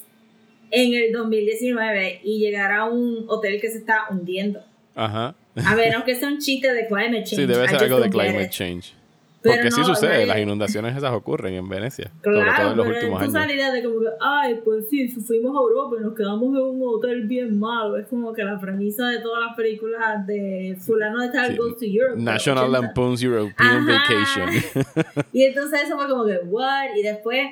en 0.72 0.94
el 0.94 1.12
2019 1.12 2.22
y 2.24 2.40
llegar 2.40 2.72
a 2.72 2.86
un 2.86 3.26
hotel 3.28 3.60
que 3.60 3.70
se 3.70 3.80
está 3.80 4.06
hundiendo. 4.10 4.64
Ajá. 4.96 5.36
A 5.56 5.76
menos 5.76 6.04
que 6.04 6.16
sea 6.16 6.30
un 6.30 6.38
chiste 6.38 6.72
de 6.74 6.88
climate 6.88 7.24
change. 7.24 7.36
Sí, 7.36 7.46
debe 7.46 7.68
ser 7.68 7.84
algo 7.84 8.00
de 8.00 8.10
climate 8.10 8.44
it. 8.44 8.52
change. 8.52 8.94
Pero 9.42 9.56
Porque 9.56 9.72
sí 9.72 9.80
no, 9.80 9.88
sucede, 9.88 10.18
right. 10.20 10.28
las 10.28 10.40
inundaciones 10.40 10.98
esas 10.98 11.14
ocurren 11.14 11.54
en 11.54 11.70
Venecia. 11.70 12.12
sobre 12.22 12.36
todo 12.40 12.44
Claro, 12.44 12.72
en 12.72 12.78
los 12.78 12.86
pero 12.88 12.98
últimos 12.98 13.22
años. 13.22 13.34
salías 13.34 13.72
de 13.74 13.84
como 13.84 14.00
que, 14.02 14.08
ay, 14.20 14.60
pues 14.66 14.90
sí, 14.90 15.08
fuimos 15.08 15.56
a 15.56 15.60
Europa 15.62 15.96
y 15.98 16.04
nos 16.04 16.14
quedamos 16.14 16.44
en 16.44 16.62
un 16.62 16.82
hotel 16.84 17.26
bien 17.26 17.58
malo. 17.58 17.96
Es 17.98 18.08
como 18.08 18.34
que 18.34 18.44
la 18.44 18.60
premisa 18.60 19.08
de 19.08 19.20
todas 19.20 19.46
las 19.48 19.56
películas 19.56 20.28
de 20.28 20.78
fulano 20.86 21.22
de 21.22 21.30
tal 21.30 21.52
Sí. 21.52 21.58
goes 21.58 21.78
to 21.78 21.86
Europe. 21.86 22.22
National 22.22 22.66
80. 22.66 22.82
Lampoon's 22.82 23.24
European 23.24 23.90
Ajá. 23.90 24.04
Vacation. 24.10 25.26
Y 25.32 25.44
entonces 25.46 25.84
eso 25.86 25.96
fue 25.98 26.10
como 26.10 26.26
que, 26.26 26.38
what? 26.46 26.96
Y 26.98 27.04
después, 27.04 27.48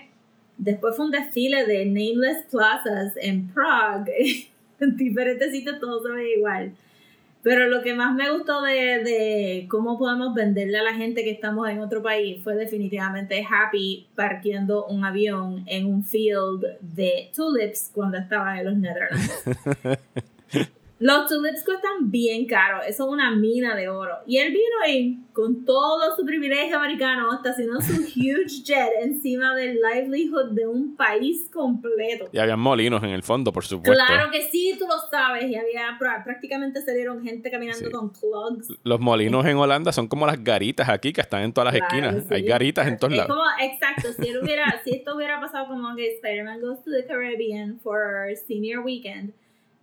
después 0.58 0.94
fue 0.96 1.06
un 1.06 1.12
desfile 1.12 1.66
de 1.66 1.86
nameless 1.86 2.46
plazas 2.52 3.14
en 3.22 3.48
Prague. 3.54 4.50
en 4.82 4.98
diferentes 4.98 5.52
sitios 5.52 5.80
todo 5.80 6.04
se 6.04 6.12
ve 6.12 6.34
igual. 6.36 6.74
Pero 7.48 7.70
lo 7.70 7.82
que 7.82 7.94
más 7.94 8.14
me 8.14 8.30
gustó 8.30 8.62
de, 8.62 8.74
de 8.74 9.68
cómo 9.70 9.98
podemos 9.98 10.34
venderle 10.34 10.80
a 10.80 10.84
la 10.84 10.94
gente 10.94 11.24
que 11.24 11.32
estamos 11.32 11.70
en 11.70 11.80
otro 11.80 12.04
país 12.04 12.44
fue 12.44 12.58
definitivamente 12.58 13.42
Happy 13.50 14.06
parqueando 14.16 14.86
un 14.88 15.06
avión 15.06 15.64
en 15.66 15.86
un 15.86 16.04
field 16.04 16.66
de 16.82 17.32
tulips 17.34 17.90
cuando 17.94 18.18
estaba 18.18 18.60
en 18.60 18.66
los 18.66 18.76
Netherlands. 18.76 19.44
Los 21.00 21.28
tulips 21.30 21.64
cuestan 21.64 22.10
bien 22.10 22.48
caro, 22.48 22.82
eso 22.82 23.04
es 23.06 23.10
una 23.12 23.30
mina 23.36 23.76
de 23.76 23.88
oro. 23.88 24.16
Y 24.26 24.38
él 24.40 24.52
vino 24.52 24.76
ahí 24.84 25.20
con 25.32 25.64
todo 25.64 26.16
su 26.16 26.26
privilegio 26.26 26.78
americano, 26.78 27.32
hasta 27.32 27.52
haciendo 27.52 27.80
su 27.82 27.94
huge 28.16 28.64
jet 28.64 28.90
encima 29.04 29.54
del 29.56 29.78
livelihood 29.80 30.54
de 30.54 30.66
un 30.66 30.96
país 30.96 31.50
completo. 31.54 32.30
y 32.32 32.40
había 32.40 32.58
molinos 32.58 33.04
en 33.04 33.12
el 33.12 33.22
fondo, 33.22 33.54
por 33.54 33.64
supuesto. 33.64 33.94
Claro 33.94 34.32
que 34.32 34.42
sí, 34.50 34.76
tú 34.80 34.86
lo 34.88 34.98
sabes. 35.12 35.44
Y 35.52 35.56
había 35.56 35.96
prá- 36.00 36.24
prácticamente 36.24 36.82
salieron 36.82 37.24
gente 37.24 37.52
caminando 37.52 37.86
Sí. 37.86 37.92
con 37.92 38.12
plugs. 38.12 38.68
Los 38.84 39.00
molinos 39.00 39.46
en 39.46 39.58
Holanda 39.58 39.92
son 39.92 40.08
como 40.08 40.26
las 40.26 40.44
garitas 40.44 40.90
aquí 40.90 41.14
que 41.14 41.22
están 41.22 41.44
en 41.44 41.54
todas 41.54 41.74
las 41.74 41.80
Claro, 41.80 42.08
esquinas. 42.08 42.28
sí. 42.28 42.34
Hay 42.34 42.42
garitas 42.42 42.88
en 42.88 42.98
todos 42.98 43.14
Es 43.14 43.20
lados. 43.20 43.36
como, 43.38 43.48
exacto, 43.62 44.08
si, 44.20 44.30
él 44.30 44.40
hubiera, 44.42 44.82
si 44.84 44.96
esto 44.96 45.16
hubiera 45.16 45.40
pasado 45.40 45.68
como 45.68 45.96
que 45.96 46.16
Spider-Man 46.16 46.60
Goes 46.60 46.84
to 46.84 46.90
the 46.90 47.06
Caribbean 47.06 47.80
for 47.82 48.26
Senior 48.48 48.84
Weekend, 48.84 49.34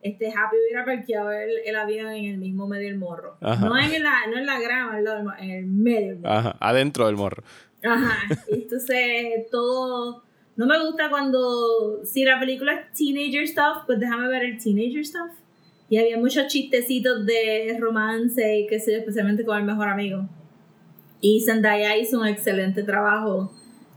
este 0.05 0.29
Happy 0.29 0.57
hubiera 0.63 0.85
parqueado 0.85 1.33
el, 1.33 1.51
el 1.65 1.75
avión 1.75 2.11
en 2.13 2.27
el 2.27 2.37
mismo 2.37 2.69
medio 2.69 2.89
del 2.89 2.99
morro. 2.99 3.39
Ajá. 3.41 3.67
No 3.67 3.77
en 3.79 4.03
la, 4.03 4.27
no 4.31 4.37
en 4.37 4.45
la 4.45 4.61
grama, 4.61 4.99
en 5.41 5.51
el 5.51 5.67
medio 5.67 6.09
del 6.09 6.19
morro. 6.19 6.31
Ajá, 6.31 6.57
adentro 6.61 7.07
del 7.07 7.17
morro. 7.17 7.43
Ajá. 7.83 8.19
Entonces, 8.49 9.49
todo. 9.51 10.23
No 10.57 10.67
me 10.67 10.79
gusta 10.79 11.09
cuando. 11.09 12.05
Si 12.05 12.23
la 12.23 12.39
película 12.39 12.75
es 12.75 12.93
teenager 12.93 13.49
stuff, 13.49 13.87
pues 13.87 13.99
déjame 13.99 14.29
ver 14.29 14.45
el 14.45 14.63
teenager 14.63 15.05
stuff. 15.05 15.33
Y 15.89 15.97
había 15.97 16.19
muchos 16.19 16.49
chistecitos 16.49 17.25
de 17.25 17.75
romance 17.81 18.59
y 18.59 18.67
qué 18.67 18.79
sé 18.81 18.93
yo, 18.93 18.99
especialmente 18.99 19.45
con 19.45 19.57
el 19.57 19.65
mejor 19.65 19.89
amigo. 19.89 20.29
Y 21.23 21.41
Zendaya 21.41 21.97
hizo 21.97 22.21
un 22.21 22.27
excelente 22.27 22.83
trabajo 22.83 23.55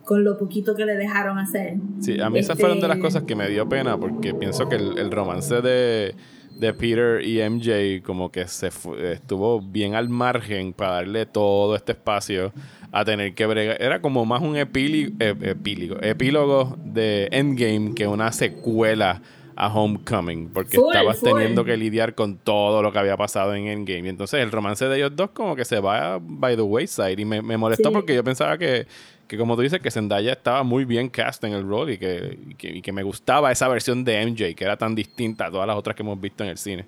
con 0.07 0.23
lo 0.23 0.37
poquito 0.37 0.73
que 0.73 0.85
le 0.85 0.95
dejaron 0.95 1.37
hacer. 1.37 1.75
Sí, 1.99 2.19
a 2.21 2.29
mí 2.29 2.39
esas 2.39 2.51
Este- 2.51 2.61
fueron 2.61 2.79
de 2.79 2.87
las 2.87 2.97
cosas 2.97 3.23
que 3.23 3.35
me 3.35 3.49
dio 3.49 3.67
pena 3.67 3.97
porque 3.97 4.33
pienso 4.33 4.69
que 4.69 4.75
el, 4.77 4.97
el 4.97 5.11
romance 5.11 5.61
de, 5.61 6.15
de 6.55 6.73
Peter 6.73 7.21
y 7.23 7.41
MJ 7.47 8.01
como 8.03 8.31
que 8.31 8.47
se 8.47 8.69
estuvo 9.11 9.61
bien 9.61 9.95
al 9.95 10.07
margen 10.07 10.71
para 10.71 10.91
darle 10.93 11.25
todo 11.25 11.75
este 11.75 11.91
espacio 11.91 12.53
a 12.93 13.03
tener 13.03 13.35
que 13.35 13.45
bregar. 13.45 13.81
Era 13.81 14.01
como 14.01 14.25
más 14.25 14.41
un 14.41 14.55
epíligo, 14.55 15.11
epílogo, 15.19 16.01
epílogo 16.01 16.77
de 16.85 17.27
Endgame 17.31 17.93
que 17.93 18.07
una 18.07 18.31
secuela 18.31 19.21
a 19.59 19.73
Homecoming 19.73 20.49
porque 20.53 20.77
Full, 20.77 20.93
estabas 20.93 21.17
full. 21.19 21.29
teniendo 21.31 21.65
que 21.65 21.75
lidiar 21.75 22.13
con 22.15 22.37
todo 22.37 22.81
lo 22.83 22.91
que 22.93 22.99
había 22.99 23.17
pasado 23.17 23.55
en 23.55 23.65
Endgame. 23.67 24.05
Y 24.05 24.09
entonces 24.09 24.39
el 24.41 24.51
romance 24.51 24.85
de 24.85 24.97
ellos 24.97 25.15
dos 25.15 25.31
como 25.31 25.55
que 25.55 25.65
se 25.65 25.79
va 25.79 26.19
by 26.21 26.55
the 26.55 26.61
wayside 26.61 27.19
y 27.19 27.25
me, 27.25 27.41
me 27.41 27.57
molestó 27.57 27.89
Sí. 27.89 27.93
porque 27.95 28.13
yo 28.15 28.23
pensaba 28.23 28.57
que, 28.57 28.85
que 29.27 29.37
como 29.37 29.55
tú 29.55 29.61
dices, 29.61 29.79
que 29.81 29.91
Zendaya 29.91 30.33
estaba 30.33 30.63
muy 30.63 30.85
bien 30.85 31.09
cast 31.09 31.43
en 31.43 31.53
el 31.53 31.67
rol 31.67 31.91
y 31.91 31.97
que, 31.97 32.39
y 32.49 32.55
que, 32.55 32.69
y 32.69 32.81
que 32.81 32.91
me 32.91 33.03
gustaba 33.03 33.51
esa 33.51 33.67
versión 33.67 34.03
de 34.03 34.25
MJ 34.25 34.55
que 34.55 34.63
era 34.63 34.77
tan 34.77 34.95
distinta 34.95 35.47
a 35.47 35.51
todas 35.51 35.67
las 35.67 35.75
otras 35.75 35.95
que 35.95 36.03
hemos 36.03 36.19
visto 36.19 36.43
en 36.43 36.49
el 36.49 36.57
cine. 36.57 36.85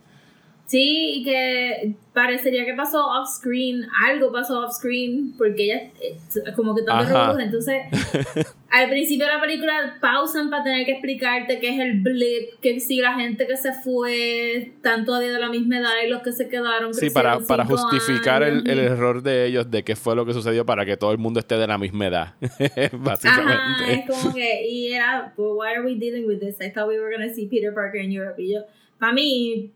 Sí, 0.70 1.14
y 1.16 1.24
que 1.24 1.96
parecería 2.14 2.64
que 2.64 2.76
pasó 2.76 3.04
off 3.04 3.28
screen, 3.28 3.88
algo 4.06 4.32
pasó 4.32 4.60
off 4.60 4.76
screen, 4.76 5.34
porque 5.36 5.64
ella 5.64 5.92
eh, 6.00 6.16
como 6.56 6.76
que 6.76 6.84
tanto 6.84 7.06
Ajá. 7.06 7.26
revolú. 7.26 7.44
Entonces, 7.44 7.82
al 8.70 8.88
principio 8.88 9.26
de 9.26 9.34
la 9.34 9.42
película 9.42 9.98
pausan 10.00 10.52
para 10.52 10.64
tener 10.64 10.86
que 10.86 10.92
explicarte 10.92 11.60
qué 11.60 11.70
es 11.70 11.80
el 11.80 12.02
blip, 12.02 12.60
que 12.62 12.80
si 12.80 12.98
la 13.02 13.16
gente 13.16 13.48
que 13.48 13.58
se 13.58 13.74
fue 13.74 14.58
están 14.58 15.06
todavía 15.06 15.32
de 15.32 15.40
la 15.40 15.50
misma 15.50 15.80
edad 15.80 15.90
y 16.06 16.10
los 16.10 16.22
que 16.22 16.34
se 16.34 16.48
quedaron. 16.50 16.94
Sí, 16.94 17.10
para, 17.10 17.40
para 17.40 17.66
justificar 17.66 18.44
el, 18.44 18.58
años. 18.58 18.66
el 18.68 18.78
error 18.78 19.24
de 19.24 19.48
ellos 19.48 19.72
de 19.72 19.84
qué 19.84 19.96
fue 19.96 20.16
lo 20.16 20.24
que 20.24 20.34
sucedió 20.34 20.68
para 20.68 20.86
que 20.86 20.98
todo 20.98 21.12
el 21.14 21.18
mundo 21.18 21.40
esté 21.40 21.58
de 21.58 21.66
la 21.66 21.80
misma 21.80 22.06
edad. 22.06 22.36
Ajá, 22.42 22.90
Básicamente. 22.94 23.94
es 23.94 24.08
como 24.08 24.36
que, 24.36 24.68
y 24.70 24.94
era, 24.94 25.34
well, 25.36 25.54
why 25.58 25.70
are 25.70 25.84
we 25.84 25.96
dealing 25.96 26.28
with 26.28 26.38
this? 26.38 26.62
I 26.62 26.70
thought 26.72 26.88
we 26.88 27.00
were 27.00 27.12
gonna 27.12 27.34
see 27.34 27.48
Peter 27.48 27.74
Parker 27.74 28.00
in 28.00 28.12
Europe. 28.12 28.40
Y 28.40 28.54
yo, 28.54 28.66
para 29.00 29.14
mí, 29.14 29.72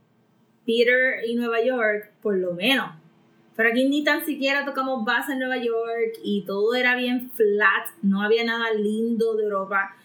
Peter 0.65 1.25
y 1.27 1.35
Nueva 1.35 1.63
York, 1.63 2.11
por 2.21 2.37
lo 2.37 2.53
menos. 2.53 2.91
Pero 3.55 3.69
aquí 3.69 3.87
ni 3.87 4.03
tan 4.03 4.25
siquiera 4.25 4.65
tocamos 4.65 5.05
base 5.05 5.33
en 5.33 5.39
Nueva 5.39 5.57
York 5.57 6.19
y 6.23 6.43
todo 6.45 6.73
era 6.73 6.95
bien 6.95 7.29
flat, 7.31 7.87
no 8.01 8.23
había 8.23 8.43
nada 8.43 8.73
lindo 8.73 9.35
de 9.35 9.43
Europa. 9.43 9.95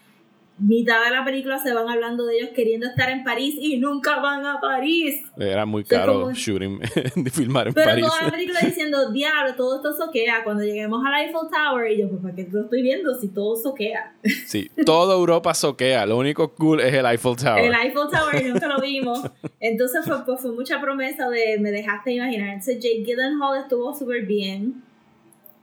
Mitad 0.59 1.03
de 1.05 1.11
la 1.11 1.23
película 1.23 1.57
se 1.59 1.73
van 1.73 1.87
hablando 1.89 2.25
de 2.25 2.37
ellos 2.37 2.49
queriendo 2.55 2.87
estar 2.87 3.09
en 3.09 3.23
París 3.23 3.55
y 3.59 3.77
nunca 3.77 4.19
van 4.19 4.45
a 4.45 4.59
París. 4.59 5.21
Era 5.37 5.65
muy 5.65 5.83
caro 5.83 6.21
como- 6.21 6.33
shooting, 6.33 6.79
de 7.15 7.29
filmar 7.29 7.67
en 7.69 7.73
Pero 7.73 7.89
París. 7.89 8.05
toda 8.05 8.23
la 8.23 8.31
película 8.31 8.59
diciendo, 8.61 9.11
diablo, 9.11 9.55
todo 9.55 9.77
esto 9.77 9.93
soquea. 9.93 10.43
Cuando 10.43 10.63
lleguemos 10.63 11.01
al 11.05 11.21
Eiffel 11.23 11.41
Tower, 11.51 11.91
y 11.91 11.97
yo, 12.01 12.09
pues, 12.09 12.21
¿para 12.21 12.35
qué 12.35 12.47
lo 12.51 12.61
estoy 12.63 12.81
viendo 12.81 13.13
si 13.19 13.29
todo 13.29 13.55
soquea? 13.55 14.13
Sí, 14.45 14.69
toda 14.85 15.15
Europa 15.15 15.53
soquea. 15.53 16.05
Lo 16.05 16.17
único 16.17 16.53
cool 16.55 16.81
es 16.81 16.93
el 16.93 17.05
Eiffel 17.05 17.35
Tower. 17.35 17.63
El 17.63 17.73
Eiffel 17.73 18.07
Tower 18.11 18.45
y 18.45 18.49
nunca 18.51 18.67
lo 18.67 18.79
vimos. 18.81 19.21
Entonces 19.59 20.05
fue, 20.05 20.25
pues, 20.25 20.41
fue 20.41 20.51
mucha 20.51 20.79
promesa 20.81 21.29
de 21.29 21.57
me 21.59 21.71
dejaste 21.71 22.13
imaginar. 22.13 22.49
Entonces 22.49 22.75
Jake 22.79 23.03
Gyllenhaal 23.05 23.61
estuvo 23.61 23.93
súper 23.95 24.25
bien. 24.25 24.83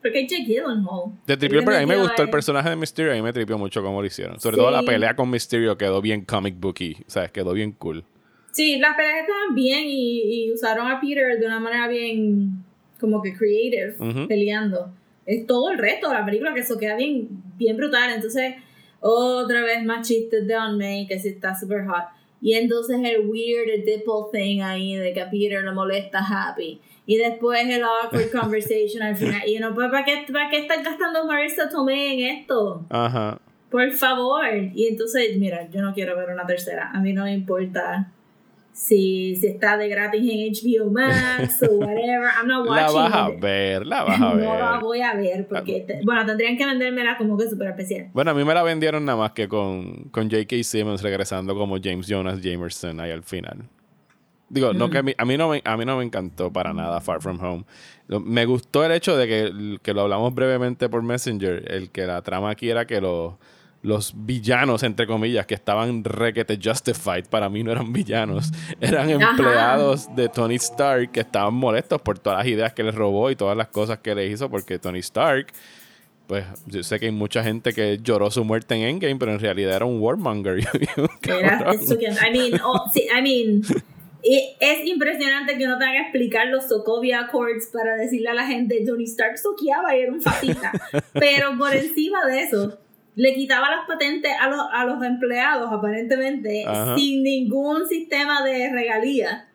Porque 0.06 0.20
es 0.20 0.30
Jake 0.30 0.44
Gyllenhaal. 0.44 1.12
De 1.26 1.76
a 1.76 1.80
mí 1.80 1.86
me 1.86 1.96
gustó 1.96 2.22
el 2.22 2.30
personaje 2.30 2.70
de 2.70 2.76
Mysterio. 2.76 3.12
A 3.12 3.14
mí 3.14 3.22
me 3.22 3.32
tripió 3.32 3.58
mucho 3.58 3.82
cómo 3.82 4.00
lo 4.00 4.06
hicieron. 4.06 4.38
Sobre 4.40 4.56
Sí. 4.56 4.60
todo 4.60 4.70
la 4.70 4.82
pelea 4.82 5.16
con 5.16 5.30
Mysterio 5.30 5.76
quedó 5.76 6.00
bien 6.00 6.24
comic 6.24 6.56
booky. 6.58 6.96
O 7.06 7.10
sea, 7.10 7.28
quedó 7.28 7.52
bien 7.52 7.72
cool. 7.72 8.04
Sí, 8.52 8.78
las 8.78 8.96
peleas 8.96 9.20
estaban 9.20 9.54
bien 9.54 9.84
y, 9.86 10.44
y 10.46 10.52
usaron 10.52 10.86
a 10.90 11.00
Peter 11.00 11.38
de 11.38 11.46
una 11.46 11.60
manera 11.60 11.88
bien 11.88 12.64
como 12.98 13.20
que 13.20 13.34
creative, 13.34 13.96
peleando. 14.28 14.92
Es 15.26 15.46
todo 15.46 15.70
el 15.72 15.78
resto 15.78 16.08
de 16.08 16.14
la 16.14 16.24
película 16.24 16.54
que 16.54 16.60
eso 16.60 16.78
queda 16.78 16.96
bien, 16.96 17.28
bien 17.56 17.76
brutal. 17.76 18.12
Entonces, 18.14 18.54
otra 19.00 19.62
vez 19.62 19.84
más 19.84 20.06
chistes 20.06 20.46
de 20.46 20.56
On 20.56 20.78
May, 20.78 21.06
que 21.06 21.18
sí 21.18 21.28
está 21.28 21.54
super 21.54 21.84
hot. 21.86 22.04
Y 22.40 22.52
entonces 22.54 22.98
el 23.02 23.26
weird 23.28 23.84
dimple 23.84 24.30
thing 24.32 24.60
ahí 24.60 24.94
de 24.94 25.12
que 25.12 25.20
a 25.20 25.30
Peter 25.30 25.62
le 25.64 25.72
molesta 25.72 26.20
Happy. 26.20 26.80
Y 27.06 27.16
después 27.18 27.64
el 27.68 27.82
awkward 27.84 28.30
conversation 28.32 29.02
al 29.02 29.16
final. 29.16 29.42
Y 29.46 29.56
uno, 29.58 29.74
pues, 29.74 29.88
¿para 29.90 30.04
qué, 30.04 30.24
¿para 30.32 30.50
qué 30.50 30.58
están 30.58 30.82
gastando 30.82 31.24
Marissa 31.24 31.68
Tomei 31.68 32.20
en 32.20 32.38
esto? 32.38 32.84
Ajá. 32.90 33.38
Por 33.70 33.90
favor. 33.92 34.44
Y 34.74 34.86
entonces, 34.88 35.36
mira, 35.38 35.68
yo 35.70 35.82
no 35.82 35.94
quiero 35.94 36.16
ver 36.16 36.30
una 36.30 36.46
tercera. 36.46 36.90
A 36.92 37.00
mí 37.00 37.12
no 37.12 37.24
me 37.24 37.32
importa 37.32 38.10
si, 38.72 39.34
si 39.36 39.46
está 39.46 39.76
de 39.76 39.88
gratis 39.88 40.20
en 40.22 40.52
HBO 40.52 40.90
Max 40.90 41.62
o 41.62 41.74
whatever. 41.78 42.28
I'm 42.40 42.46
not 42.48 42.66
La 42.66 42.70
watching 42.72 42.94
vas 42.96 43.12
a 43.14 43.30
it. 43.30 43.40
ver, 43.40 43.86
la 43.86 44.02
vas 44.04 44.20
a 44.20 44.34
ver. 44.34 44.44
No 44.44 44.58
la 44.58 44.78
voy 44.80 45.00
a 45.00 45.14
ver 45.14 45.46
porque, 45.48 45.84
te- 45.86 46.00
bueno, 46.04 46.26
tendrían 46.26 46.56
que 46.56 46.66
vendérmela 46.66 47.16
como 47.16 47.38
que 47.38 47.48
súper 47.48 47.68
especial. 47.68 48.08
Bueno, 48.12 48.32
a 48.32 48.34
mí 48.34 48.44
me 48.44 48.52
la 48.52 48.62
vendieron 48.62 49.04
nada 49.04 49.16
más 49.18 49.32
que 49.32 49.46
con, 49.48 50.04
con 50.10 50.28
J.K. 50.30 50.56
Simmons 50.62 51.02
regresando 51.02 51.54
como 51.54 51.76
James 51.82 52.06
Jonas 52.08 52.40
Jamerson 52.42 53.00
ahí 53.00 53.10
al 53.12 53.22
final. 53.22 53.64
Digo, 54.48 54.72
no 54.72 54.90
que 54.90 54.98
a 54.98 55.02
mí, 55.02 55.12
a 55.18 55.24
mí 55.24 55.36
no 55.36 55.48
me, 55.48 55.60
a 55.64 55.76
mí 55.76 55.84
no 55.84 55.98
me 55.98 56.04
encantó 56.04 56.52
para 56.52 56.72
nada 56.72 57.00
Far 57.00 57.20
From 57.20 57.42
Home. 57.42 57.64
Me 58.08 58.46
gustó 58.46 58.84
el 58.84 58.92
hecho 58.92 59.16
de 59.16 59.26
que, 59.26 59.78
que 59.82 59.92
lo 59.92 60.02
hablamos 60.02 60.32
brevemente 60.34 60.88
por 60.88 61.02
Messenger, 61.02 61.64
el 61.72 61.90
que 61.90 62.06
la 62.06 62.22
trama 62.22 62.50
aquí 62.50 62.70
era 62.70 62.86
que 62.86 63.00
los, 63.00 63.34
los 63.82 64.12
villanos, 64.14 64.84
entre 64.84 65.08
comillas, 65.08 65.46
que 65.46 65.54
estaban 65.54 66.04
requete 66.04 66.58
justified, 66.62 67.24
para 67.28 67.48
mí 67.48 67.64
no 67.64 67.72
eran 67.72 67.92
villanos, 67.92 68.52
eran 68.80 69.10
Ajá. 69.10 69.30
empleados 69.30 70.14
de 70.14 70.28
Tony 70.28 70.54
Stark 70.56 71.10
que 71.10 71.20
estaban 71.20 71.54
molestos 71.54 72.00
por 72.00 72.18
todas 72.18 72.38
las 72.38 72.46
ideas 72.46 72.72
que 72.72 72.84
les 72.84 72.94
robó 72.94 73.30
y 73.32 73.36
todas 73.36 73.56
las 73.56 73.68
cosas 73.68 73.98
que 73.98 74.14
le 74.14 74.26
hizo, 74.28 74.48
porque 74.48 74.78
Tony 74.78 75.00
Stark 75.00 75.48
pues 76.26 76.44
yo 76.66 76.82
sé 76.82 76.98
que 76.98 77.06
hay 77.06 77.12
mucha 77.12 77.42
gente 77.44 77.72
que 77.72 78.00
lloró 78.02 78.30
su 78.30 78.44
muerte 78.44 78.74
en 78.74 78.82
Endgame, 78.82 79.16
pero 79.16 79.32
en 79.32 79.38
realidad 79.38 79.76
era 79.76 79.84
un 79.84 80.00
warmonger. 80.00 80.58
Era. 81.22 81.72
I 81.72 82.32
mean, 82.32 82.60
oh, 82.64 82.90
sí, 82.92 83.06
I 83.16 83.22
mean, 83.22 83.62
Y 84.28 84.56
es 84.58 84.84
impresionante 84.84 85.56
que 85.56 85.66
uno 85.66 85.78
tenga 85.78 85.92
que 85.92 86.00
explicar 86.00 86.48
los 86.48 86.68
Sokovia 86.68 87.20
Accords 87.20 87.70
para 87.72 87.94
decirle 87.94 88.30
a 88.30 88.34
la 88.34 88.44
gente 88.44 88.82
Tony 88.84 89.04
Stark 89.04 89.38
soqueaba 89.38 89.96
y 89.96 90.00
era 90.00 90.12
un 90.12 90.20
fascista. 90.20 90.72
Pero 91.12 91.56
por 91.56 91.72
encima 91.72 92.26
de 92.26 92.42
eso, 92.42 92.76
le 93.14 93.34
quitaba 93.34 93.70
las 93.70 93.86
patentes 93.86 94.32
a 94.40 94.48
los, 94.48 94.60
a 94.72 94.84
los 94.84 95.00
empleados, 95.04 95.72
aparentemente, 95.72 96.64
Ajá. 96.66 96.96
sin 96.96 97.22
ningún 97.22 97.86
sistema 97.86 98.44
de 98.44 98.68
regalía. 98.72 99.48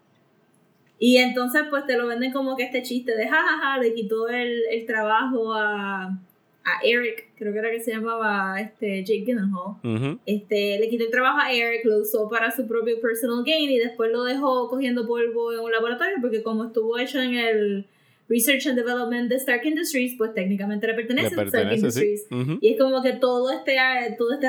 Y 0.98 1.18
entonces, 1.18 1.64
pues 1.70 1.86
te 1.86 1.98
lo 1.98 2.08
venden 2.08 2.32
como 2.32 2.56
que 2.56 2.64
este 2.64 2.82
chiste 2.82 3.14
de 3.14 3.28
jajaja, 3.28 3.78
le 3.78 3.94
quitó 3.94 4.30
el, 4.30 4.62
el 4.72 4.86
trabajo 4.86 5.54
a, 5.54 6.18
a 6.64 6.86
Eric, 6.86 7.30
creo 7.38 7.54
que 7.54 7.60
era 7.60 7.72
que 7.72 7.80
se 7.80 7.92
llamaba 7.92 8.60
este, 8.60 9.04
Jake 9.04 9.26
Gyllenhaal. 9.26 9.78
Ujú. 9.84 10.20
Este, 10.26 10.80
le 10.80 10.90
quitó 10.90 11.06
el 11.06 11.12
trabajo 11.12 11.40
a 11.40 11.52
Eric, 11.52 11.86
lo 11.86 12.00
usó 12.00 12.30
para 12.30 12.52
su 12.52 12.68
propio 12.68 13.00
personal 13.02 13.44
gain 13.44 13.70
y 13.70 13.80
después 13.80 14.12
lo 14.12 14.24
dejó 14.24 14.70
cogiendo 14.70 15.08
polvo 15.08 15.54
en 15.54 15.60
un 15.60 15.72
laboratorio 15.72 16.18
porque 16.22 16.44
como 16.44 16.66
estuvo 16.66 16.98
hecho 17.00 17.20
en 17.20 17.36
el 17.36 17.86
Research 18.30 18.68
and 18.68 18.78
Development 18.78 19.28
de 19.30 19.36
Stark 19.36 19.66
Industries, 19.66 20.16
pues 20.18 20.34
técnicamente 20.34 20.88
le 20.88 20.94
pertenece, 20.94 21.36
Le 21.36 21.42
a 21.42 21.46
Stark 21.46 21.70
sí. 21.70 21.76
Industries. 21.76 22.28
Y 22.62 22.70
es 22.70 22.80
como 22.80 23.02
que 23.02 23.14
todo 23.14 23.52
este, 23.52 23.76
todo 24.18 24.34
este 24.34 24.48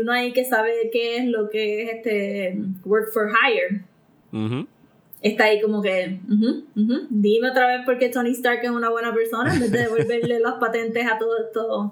uno 0.00 0.12
ahí 0.12 0.32
que 0.32 0.44
sabe 0.44 0.88
qué 0.92 1.18
es 1.18 1.26
lo 1.26 1.50
que 1.50 1.82
es 1.82 1.90
este 1.96 2.58
work 2.84 3.12
for 3.12 3.28
hire. 3.30 3.82
Está 5.20 5.44
ahí 5.44 5.60
como 5.60 5.82
que, 5.82 6.20
ujú, 6.28 6.64
ujú, 6.76 7.06
dime 7.10 7.50
otra 7.50 7.66
vez 7.66 7.84
por 7.84 7.98
qué 7.98 8.08
Tony 8.08 8.30
Stark 8.30 8.60
es 8.62 8.70
una 8.70 8.88
buena 8.88 9.12
persona 9.12 9.52
en 9.52 9.60
vez 9.60 9.72
de 9.72 9.78
devolverle 9.80 10.38
las 10.44 10.54
patentes 10.54 11.06
a 11.10 11.18
todos 11.18 11.40
estos, 11.46 11.90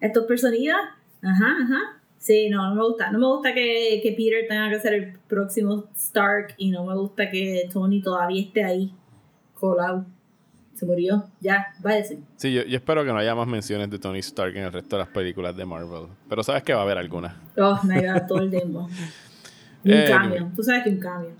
estos 0.00 0.24
personitas. 0.26 0.76
Ajá, 1.22 1.56
ajá. 1.62 2.00
Sí, 2.18 2.48
no, 2.48 2.68
no 2.70 2.74
me 2.74 2.82
gusta. 2.82 3.10
No 3.12 3.18
me 3.18 3.26
gusta 3.26 3.54
que, 3.54 4.00
que 4.02 4.12
Peter 4.12 4.46
tenga 4.48 4.70
que 4.70 4.80
ser 4.80 4.94
el 4.94 5.12
próximo 5.28 5.84
Stark 5.94 6.54
y 6.56 6.70
no 6.70 6.84
me 6.84 6.94
gusta 6.96 7.30
que 7.30 7.68
Tony 7.72 8.00
todavía 8.02 8.42
esté 8.42 8.64
ahí 8.64 8.92
colado. 9.52 10.06
Se 10.74 10.84
murió. 10.84 11.24
Ya, 11.40 11.66
váyase. 11.80 12.18
Sí, 12.36 12.52
yo, 12.52 12.62
yo 12.64 12.76
espero 12.76 13.04
que 13.04 13.12
no 13.12 13.18
haya 13.18 13.34
más 13.34 13.46
menciones 13.46 13.88
de 13.90 13.98
Tony 14.00 14.18
Stark 14.18 14.56
en 14.56 14.64
el 14.64 14.72
resto 14.72 14.96
de 14.96 15.04
las 15.04 15.08
películas 15.12 15.56
de 15.56 15.64
Marvel. 15.64 16.08
Pero 16.28 16.42
sabes 16.42 16.62
que 16.64 16.72
va 16.74 16.80
a 16.80 16.82
haber 16.82 16.98
algunas. 16.98 17.34
Oh, 17.56 17.78
me 17.84 18.02
da 18.02 18.26
todo 18.26 18.38
el 18.40 18.50
tiempo. 18.50 18.80
Un 18.80 18.90
Eh, 19.92 20.06
cambio. 20.08 20.50
Tú 20.56 20.62
sabes 20.62 20.82
que 20.82 20.90
un 20.90 20.98
cambio. 20.98 21.30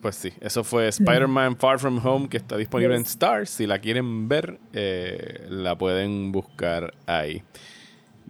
Pues 0.00 0.16
sí, 0.16 0.32
eso 0.40 0.64
fue 0.64 0.88
Spider-Man 0.88 1.56
Far 1.56 1.78
From 1.78 2.00
Home, 2.04 2.28
que 2.28 2.38
está 2.38 2.56
disponible 2.56 2.96
en. 2.96 3.02
Stars. 3.02 3.50
Si 3.50 3.66
la 3.66 3.78
quieren 3.80 4.28
ver, 4.28 4.58
eh, 4.72 5.46
la 5.50 5.76
pueden 5.76 6.32
buscar 6.32 6.94
ahí. 7.06 7.42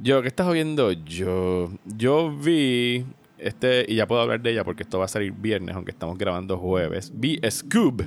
Yo, 0.03 0.23
¿qué 0.23 0.29
estás 0.29 0.53
viendo? 0.53 0.91
Yo, 0.93 1.71
yo 1.85 2.35
vi, 2.35 3.05
este, 3.39 3.85
y 3.87 3.97
ya 3.97 4.07
puedo 4.09 4.23
hablar 4.23 4.41
de 4.41 4.50
ella 4.50 4.65
porque 4.65 4.83
esto 4.83 4.99
va 4.99 5.05
a 5.05 5.09
salir 5.09 5.33
viernes, 5.33 5.77
aunque 5.77 5.93
estamos 5.93 6.19
grabando 6.19 6.59
jueves. 6.59 7.12
Vi 7.15 7.39
Scoob, 7.49 8.03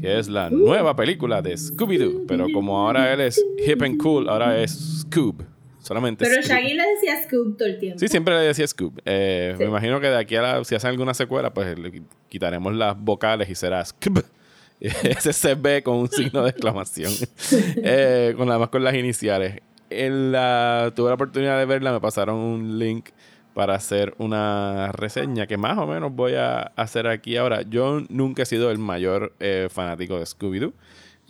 que 0.00 0.18
es 0.18 0.28
la 0.28 0.48
nueva 0.48 0.96
película 0.96 1.42
de 1.42 1.54
Scooby-Doo. 1.54 2.24
Pero 2.26 2.46
como 2.54 2.78
ahora 2.78 3.12
él 3.12 3.20
es 3.20 3.44
hip 3.66 3.82
and 3.82 4.00
cool, 4.00 4.28
ahora 4.28 4.58
es 4.62 5.02
Scoob. 5.02 5.55
Solamente 5.86 6.24
Pero. 6.24 6.42
Shaggy 6.42 6.74
le 6.74 6.82
decía 6.94 7.22
Scoop 7.22 7.56
todo 7.56 7.68
el 7.68 7.78
tiempo. 7.78 8.00
Sí, 8.00 8.08
siempre 8.08 8.34
le 8.34 8.40
decía 8.40 8.66
Scoop. 8.66 8.98
Eh, 9.04 9.54
Sí. 9.56 9.62
Me 9.62 9.68
imagino 9.68 10.00
que 10.00 10.08
de 10.08 10.18
aquí 10.18 10.34
a 10.34 10.42
la, 10.42 10.64
si 10.64 10.74
hacen 10.74 10.90
alguna 10.90 11.14
secuela, 11.14 11.54
pues 11.54 11.78
le 11.78 12.02
quitaremos 12.28 12.74
las 12.74 12.98
vocales 12.98 13.48
y 13.48 13.54
será 13.54 13.84
Scoop. 13.84 14.24
Ese 14.80 15.32
se 15.32 15.54
ve 15.54 15.82
con 15.84 15.96
un 15.96 16.08
signo 16.10 16.42
de 16.42 16.50
exclamación. 16.50 17.12
Eh, 17.82 18.34
con 18.36 18.48
nada 18.48 18.58
más 18.58 18.68
con 18.70 18.82
las 18.82 18.94
iniciales. 18.94 19.60
En 19.88 20.32
la, 20.32 20.92
tuve 20.96 21.08
la 21.10 21.14
oportunidad 21.14 21.56
de 21.58 21.64
verla, 21.66 21.92
me 21.92 22.00
pasaron 22.00 22.36
un 22.36 22.78
link 22.80 23.10
para 23.54 23.74
hacer 23.76 24.12
una 24.18 24.90
reseña 24.92 25.46
que 25.46 25.56
más 25.56 25.78
o 25.78 25.86
menos 25.86 26.12
voy 26.12 26.34
a 26.34 26.72
hacer 26.74 27.06
aquí 27.06 27.36
ahora. 27.36 27.62
Yo 27.62 28.02
nunca 28.08 28.42
he 28.42 28.46
sido 28.46 28.72
el 28.72 28.78
mayor 28.78 29.34
eh, 29.38 29.68
fanático 29.70 30.18
de 30.18 30.24
Scooby-Doo. 30.24 30.72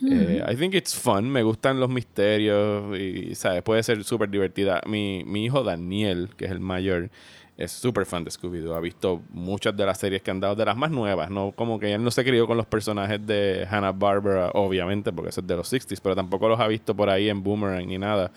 Eh, 0.05 0.43
I 0.47 0.55
think 0.55 0.75
it's 0.75 0.95
fun. 0.95 1.29
Me 1.29 1.43
gustan 1.43 1.79
los 1.79 1.89
misterios 1.89 2.97
y, 2.97 3.33
¿sabes? 3.35 3.63
Puede 3.63 3.81
ser 3.83 4.03
súper 4.03 4.29
divertida. 4.29 4.81
Mi, 4.85 5.23
mi 5.25 5.45
hijo 5.45 5.63
Daniel, 5.63 6.29
que 6.37 6.45
es 6.45 6.51
el 6.51 6.59
mayor, 6.59 7.09
es 7.57 7.71
súper 7.71 8.05
fan 8.05 8.23
de 8.23 8.29
Scooby-Doo. 8.29 8.75
Ha 8.75 8.79
visto 8.79 9.23
muchas 9.31 9.75
de 9.75 9.85
las 9.85 9.97
series 9.97 10.21
que 10.21 10.29
han 10.29 10.39
dado, 10.39 10.55
de 10.55 10.65
las 10.65 10.77
más 10.77 10.91
nuevas, 10.91 11.31
¿no? 11.31 11.51
Como 11.51 11.79
que 11.79 11.91
él 11.93 12.03
no 12.03 12.11
se 12.11 12.23
crió 12.23 12.45
con 12.45 12.57
los 12.57 12.67
personajes 12.67 13.25
de 13.25 13.67
Hanna-Barbera, 13.69 14.51
obviamente, 14.53 15.11
porque 15.11 15.29
eso 15.29 15.41
es 15.41 15.47
de 15.47 15.55
los 15.55 15.71
60s, 15.73 15.99
pero 16.01 16.15
tampoco 16.15 16.47
los 16.47 16.59
ha 16.59 16.67
visto 16.67 16.95
por 16.95 17.09
ahí 17.09 17.29
en 17.29 17.41
Boomerang 17.41 17.87
ni 17.87 17.97
nada. 17.97 18.31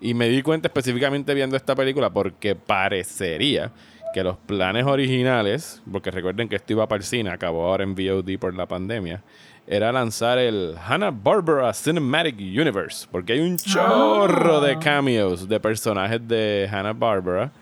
Y 0.00 0.14
me 0.14 0.28
di 0.28 0.42
cuenta 0.42 0.68
específicamente 0.68 1.34
viendo 1.34 1.56
esta 1.56 1.76
película 1.76 2.10
porque 2.10 2.56
parecería 2.56 3.70
que 4.12 4.24
los 4.24 4.36
planes 4.36 4.84
originales, 4.84 5.82
porque 5.90 6.10
recuerden 6.10 6.48
que 6.48 6.56
esto 6.56 6.72
iba 6.72 6.86
para 6.88 6.98
el 6.98 7.04
cine, 7.04 7.30
acabó 7.30 7.66
ahora 7.66 7.84
en 7.84 7.94
VOD 7.94 8.38
por 8.38 8.54
la 8.54 8.66
pandemia, 8.66 9.22
era 9.66 9.92
lanzar 9.92 10.38
el 10.38 10.74
Hanna-Barbera 10.86 11.72
Cinematic 11.72 12.36
Universe, 12.38 13.06
porque 13.10 13.34
hay 13.34 13.40
un 13.40 13.56
chorro 13.56 14.60
de 14.60 14.78
cameos 14.78 15.48
de 15.48 15.60
personajes 15.60 16.20
de 16.26 16.68
Hanna-Barbera. 16.70 17.52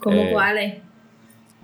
¿Cómo 0.00 0.16
Eh, 0.16 0.30
cuáles? 0.32 0.74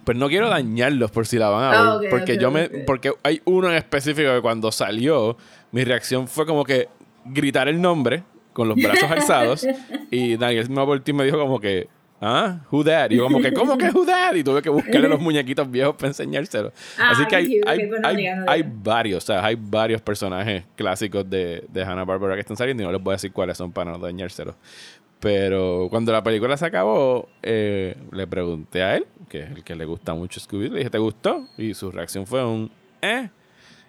Pues 0.05 0.16
no 0.16 0.29
quiero 0.29 0.49
dañarlos 0.49 1.11
por 1.11 1.27
si 1.27 1.37
la 1.38 1.49
van 1.49 1.64
a 1.64 1.70
ver, 1.70 1.79
Ah, 1.81 1.96
ok, 1.96 2.05
porque 2.11 2.38
yo 2.38 2.51
me, 2.51 2.68
porque 2.68 3.12
hay 3.22 3.40
uno 3.44 3.68
en 3.68 3.75
específico 3.75 4.33
que 4.35 4.40
cuando 4.40 4.70
salió, 4.70 5.37
mi 5.72 5.83
reacción 5.85 6.29
fue 6.29 6.46
como 6.46 6.64
que 6.64 6.88
gritar 7.25 7.66
el 7.66 7.81
nombre 7.81 8.22
con 8.53 8.68
los 8.68 8.77
brazos 8.77 9.11
alzados 9.11 9.66
y 10.11 10.37
Daniel 10.37 10.70
me 10.70 10.85
volteó 10.85 11.12
y 11.14 11.18
me 11.18 11.25
dijo 11.25 11.38
como 11.38 11.59
que 11.59 11.88
Ah, 12.20 12.61
who 12.72 12.83
that? 12.83 13.11
Y 13.11 13.16
yo 13.16 13.24
como 13.24 13.40
que, 13.40 13.52
¿cómo 13.52 13.76
que 13.76 13.90
who 13.90 14.07
that? 14.07 14.35
Y 14.35 14.42
tuve 14.42 14.62
que 14.62 14.70
buscarle 14.70 15.07
los 15.09 15.20
muñequitos 15.20 15.70
viejos 15.70 15.94
para 15.96 16.09
enseñárselos. 16.09 16.72
Ah, 16.98 17.11
Así 17.11 17.26
que 17.26 17.37
hay, 17.37 17.44
cute, 17.61 17.68
hay, 17.70 17.79
hay- 18.05 18.35
no 18.37 18.44
hay 18.50 18.64
varios, 18.66 19.22
o 19.24 19.26
sea, 19.26 19.44
hay 19.44 19.57
varios 19.59 20.00
personajes 20.00 20.64
clásicos 20.76 21.29
de, 21.29 21.64
de 21.68 21.83
Hanna-Barbera 21.83 22.35
que 22.35 22.40
están 22.40 22.57
saliendo 22.57 22.83
y 22.83 22.87
no 22.87 22.92
les 22.92 23.02
voy 23.02 23.12
a 23.12 23.16
decir 23.16 23.33
cuáles 23.33 23.59
son 23.59 23.70
para 23.70 23.92
no 23.92 23.98
dañárselos. 23.98 24.55
Pero 25.20 25.88
cuando 25.90 26.12
la 26.12 26.22
película 26.22 26.57
se 26.57 26.66
acabó, 26.66 27.29
eh, 27.42 27.96
le 28.12 28.26
pregunté 28.26 28.83
a 28.83 28.96
él, 28.96 29.07
que 29.29 29.40
es 29.44 29.50
el 29.50 29.64
que 29.64 29.74
le 29.74 29.85
gusta 29.85 30.14
mucho 30.14 30.40
Scooby, 30.40 30.68
le 30.68 30.79
dije, 30.79 30.90
¿te 30.90 30.98
gustó? 30.98 31.46
Y 31.57 31.74
su 31.74 31.90
reacción 31.90 32.26
fue 32.26 32.44
un, 32.44 32.70
eh. 33.02 33.31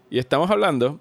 Y 0.10 0.20
estamos 0.20 0.50
hablando 0.50 1.00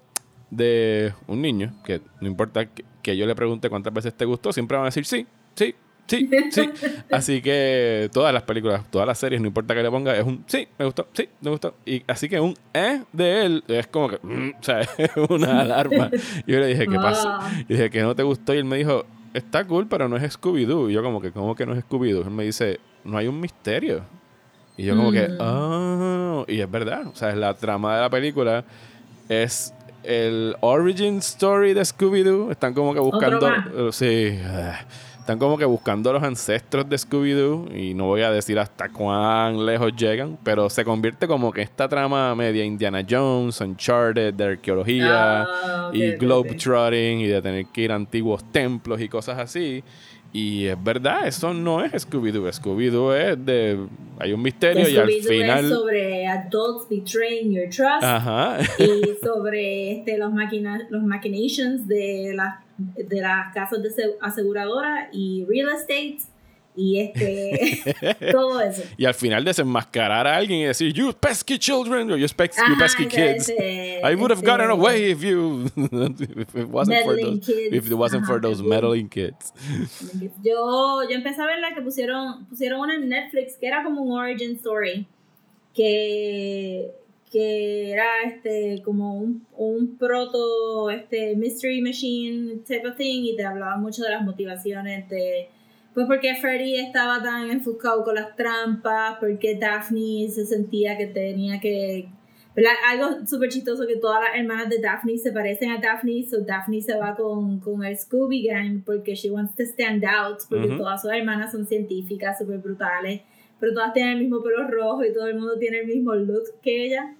de 0.49 1.13
un 1.27 1.41
niño, 1.41 1.73
que 1.83 2.01
no 2.21 2.27
importa 2.27 2.65
que, 2.65 2.83
que 3.01 3.15
yo 3.17 3.25
le 3.25 3.35
pregunte 3.35 3.69
cuántas 3.69 3.93
veces 3.93 4.13
te 4.13 4.25
gustó, 4.25 4.51
siempre 4.51 4.75
van 4.77 4.83
a 4.85 4.87
decir 4.89 5.05
sí, 5.05 5.25
sí, 5.55 5.75
sí, 6.07 6.29
sí. 6.51 6.69
Así 7.11 7.41
que 7.41 8.09
todas 8.13 8.33
las 8.33 8.43
películas, 8.43 8.83
todas 8.89 9.07
las 9.07 9.17
series, 9.17 9.41
no 9.41 9.47
importa 9.47 9.75
que 9.75 9.83
le 9.83 9.89
ponga, 9.89 10.15
es 10.15 10.25
un 10.25 10.43
sí, 10.47 10.67
me 10.77 10.85
gustó, 10.85 11.07
sí, 11.13 11.29
me 11.41 11.51
gustó. 11.51 11.75
Y 11.85 12.03
así 12.07 12.29
que 12.29 12.39
un 12.39 12.55
eh 12.73 13.01
de 13.13 13.45
él 13.45 13.63
es 13.67 13.87
como 13.87 14.09
que, 14.09 14.19
mm, 14.21 14.51
o 14.59 14.63
sea, 14.63 14.81
es 14.97 15.11
una 15.29 15.61
alarma. 15.61 16.09
Yo 16.45 16.59
le 16.59 16.67
dije, 16.67 16.87
¿qué 16.87 16.95
pasó? 16.95 17.29
Ah. 17.29 17.51
Y 17.67 17.73
dije, 17.73 17.89
que 17.89 18.01
no 18.01 18.15
te 18.15 18.23
gustó? 18.23 18.53
Y 18.53 18.57
él 18.57 18.65
me 18.65 18.77
dijo, 18.77 19.05
está 19.33 19.65
cool, 19.65 19.87
pero 19.87 20.07
no 20.07 20.17
es 20.17 20.39
Scooby-Doo. 20.39 20.89
Y 20.89 20.93
yo 20.93 21.03
como 21.03 21.21
que, 21.21 21.31
¿cómo 21.31 21.55
que 21.55 21.65
no 21.65 21.73
es 21.73 21.83
Scooby-Doo? 21.85 22.25
Él 22.25 22.31
me 22.31 22.43
dice, 22.43 22.79
no 23.03 23.17
hay 23.17 23.27
un 23.27 23.39
misterio. 23.39 24.03
Y 24.77 24.85
yo 24.85 24.95
como 24.95 25.11
que, 25.11 25.27
ah, 25.39 26.43
y 26.47 26.59
es 26.59 26.69
verdad. 26.69 27.07
O 27.07 27.15
sea, 27.15 27.35
la 27.35 27.53
trama 27.55 27.95
de 27.95 28.01
la 28.01 28.09
película 28.09 28.63
es 29.27 29.73
el 30.03 30.55
origin 30.61 31.17
story 31.17 31.73
de 31.73 31.81
Scooby-Doo. 31.81 32.51
Están 32.51 32.73
como 32.73 32.93
que 32.93 32.99
buscando... 32.99 33.49
eh, 33.49 33.89
sí. 33.91 34.39
ah, 34.45 34.79
Están 35.27 35.39
como 35.39 35.57
que 35.57 35.65
buscando 35.65 36.13
los 36.13 36.23
ancestros 36.23 36.87
de 36.87 36.95
Scooby-Doo. 36.95 37.75
Y 37.77 37.93
no 37.93 38.05
voy 38.05 38.21
a 38.21 38.31
decir 38.31 38.57
hasta 38.57 38.87
cuán 38.87 39.65
lejos 39.65 39.93
llegan. 39.93 40.37
Pero 40.41 40.69
se 40.69 40.85
convierte 40.85 41.27
como 41.27 41.51
que 41.51 41.63
esta 41.63 41.89
trama 41.89 42.33
media 42.33 42.63
Indiana 42.63 43.05
Jones, 43.05 43.59
Uncharted, 43.59 44.33
de 44.33 44.45
arqueología 44.45 45.41
Ah, 45.41 45.89
y 45.91 46.11
globetrotting 46.13 47.19
y 47.19 47.27
de 47.27 47.41
tener 47.41 47.65
que 47.65 47.81
ir 47.81 47.91
a 47.91 47.95
antiguos 47.95 48.41
templos 48.53 49.01
y 49.01 49.09
cosas 49.09 49.37
así. 49.37 49.83
Y 50.33 50.65
es 50.65 50.83
verdad, 50.83 51.27
eso 51.27 51.53
no 51.53 51.83
es 51.83 51.93
Scooby-Doo. 52.07 52.51
Scooby-Doo 52.51 53.13
es 53.15 53.45
de... 53.45 53.87
Hay 54.19 54.33
un 54.33 54.41
misterio 54.41 54.87
y 54.89 54.97
al 54.97 55.09
final... 55.09 55.65
es 55.65 55.71
sobre 55.71 56.27
adults 56.27 56.87
betraying 56.89 57.53
your 57.53 57.65
trust 57.69 58.03
Ajá. 58.03 58.57
y 58.79 59.23
sobre 59.23 59.91
este, 59.93 60.17
los, 60.17 60.33
maquina 60.33 60.85
los 60.89 61.03
machinations 61.03 61.87
de 61.87 62.33
las 62.35 62.55
de 62.77 63.21
las 63.21 63.53
casas 63.55 63.81
de 63.81 63.89
ase- 63.89 64.15
aseguradora 64.21 65.09
y 65.11 65.45
real 65.49 65.69
estate 65.69 66.17
y 66.77 66.99
este 66.99 67.95
todo 68.31 68.61
eso. 68.61 68.83
y 68.97 69.05
al 69.05 69.15
final 69.15 69.43
desenmascarar 69.43 70.27
a 70.27 70.37
alguien 70.37 70.59
y 70.59 70.65
decir, 70.65 70.93
you 70.93 71.11
pesky 71.11 71.57
children, 71.57 72.09
or 72.11 72.17
you, 72.17 72.27
pes- 72.27 72.55
you 72.55 72.63
Ajá, 72.63 72.77
pesky 72.77 73.03
ese- 73.05 73.09
kids. 73.15 73.49
ese- 73.49 73.99
I 74.03 74.15
would 74.15 74.29
have 74.31 74.39
ese- 74.41 74.45
gotten 74.47 74.69
away 74.69 75.11
if 75.11 75.21
you... 75.23 75.65
if 75.75 76.55
it 76.55 76.67
wasn't 76.69 77.03
for 77.03 77.15
those... 77.19 77.39
kids. 77.45 77.73
If 77.73 77.89
it 77.91 77.95
wasn't 77.95 78.25
for 78.27 78.35
Ajá, 78.37 78.41
those 78.43 78.61
sí. 78.61 78.67
meddling 78.67 79.09
kids. 79.09 79.51
Yo, 80.43 81.01
yo 81.09 81.15
empecé 81.15 81.41
a 81.41 81.45
ver 81.47 81.59
la 81.59 81.73
que 81.73 81.81
pusieron, 81.81 82.45
pusieron 82.45 82.79
una 82.79 82.95
en 82.95 83.09
Netflix 83.09 83.57
que 83.59 83.67
era 83.67 83.83
como 83.83 84.03
un 84.03 84.11
origin 84.17 84.55
story. 84.57 85.07
Que, 85.73 86.91
que 87.31 87.91
era 87.91 88.05
este 88.25 88.81
como 88.83 89.13
un, 89.15 89.45
un 89.57 89.95
proto 89.97 90.89
este 90.89 91.35
mystery 91.35 91.81
machine 91.81 92.61
type 92.67 92.87
of 92.87 92.97
thing 92.97 93.25
y 93.25 93.35
te 93.35 93.43
hablaba 93.45 93.77
mucho 93.77 94.01
de 94.03 94.09
las 94.09 94.23
motivaciones 94.23 95.07
de 95.09 95.49
pues 95.97 96.05
porque 96.05 96.35
Freddy 96.35 96.75
estaba 96.75 97.23
tan 97.23 97.49
enfocado 97.49 98.03
con 98.03 98.13
las 98.13 98.35
trampas, 98.35 99.17
porque 99.19 99.55
Daphne 99.55 100.29
se 100.29 100.45
sentía 100.45 100.95
que 100.95 101.07
tenía 101.07 101.59
que 101.59 102.07
¿verdad? 102.55 102.73
Algo 102.87 103.25
súper 103.25 103.49
chistoso 103.49 103.87
que 103.87 103.95
todas 103.95 104.21
las 104.21 104.39
hermanas 104.39 104.69
de 104.69 104.77
Daphne 104.77 105.17
se 105.17 105.31
parecen 105.31 105.71
a 105.71 105.79
Daphne, 105.79 106.23
so 106.29 106.41
Daphne 106.41 106.83
se 106.83 106.95
va 106.95 107.15
con, 107.15 107.59
con 107.59 107.83
el 107.83 107.97
Scooby 107.97 108.43
Gang 108.43 108.83
porque 108.85 109.15
she 109.15 109.31
wants 109.31 109.55
to 109.55 109.63
stand 109.63 110.05
out, 110.05 110.37
porque 110.47 110.67
todas 110.67 111.01
sus 111.01 111.11
hermanas 111.11 111.51
son 111.51 111.65
científicas, 111.65 112.37
súper 112.37 112.59
brutales, 112.59 113.21
pero 113.59 113.73
todas 113.73 113.91
tienen 113.91 114.17
el 114.17 114.19
mismo 114.19 114.43
pelo 114.43 114.67
rojo 114.67 115.03
y 115.03 115.11
todo 115.11 115.25
el 115.25 115.33
mundo 115.33 115.57
tiene 115.57 115.79
el 115.79 115.87
mismo 115.87 116.13
look 116.13 116.43
que 116.61 116.85
ella. 116.85 117.15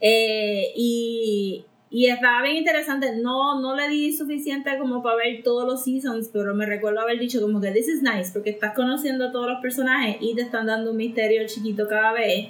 Eh, 0.00 0.72
y, 0.74 1.64
y 1.96 2.08
estaba 2.10 2.42
bien 2.42 2.56
interesante. 2.56 3.16
No, 3.22 3.58
no 3.62 3.74
le 3.74 3.88
di 3.88 4.12
suficiente 4.12 4.76
como 4.78 5.02
para 5.02 5.16
ver 5.16 5.42
todos 5.42 5.66
los 5.66 5.82
seasons, 5.82 6.28
pero 6.30 6.54
me 6.54 6.66
recuerdo 6.66 7.00
haber 7.00 7.18
dicho 7.18 7.40
como 7.40 7.58
que 7.58 7.70
this 7.70 7.88
is 7.88 8.02
nice, 8.02 8.32
porque 8.34 8.50
estás 8.50 8.74
conociendo 8.74 9.28
a 9.28 9.32
todos 9.32 9.48
los 9.48 9.62
personajes 9.62 10.18
y 10.20 10.34
te 10.34 10.42
están 10.42 10.66
dando 10.66 10.90
un 10.90 10.98
misterio 10.98 11.46
chiquito 11.46 11.88
cada 11.88 12.12
vez. 12.12 12.48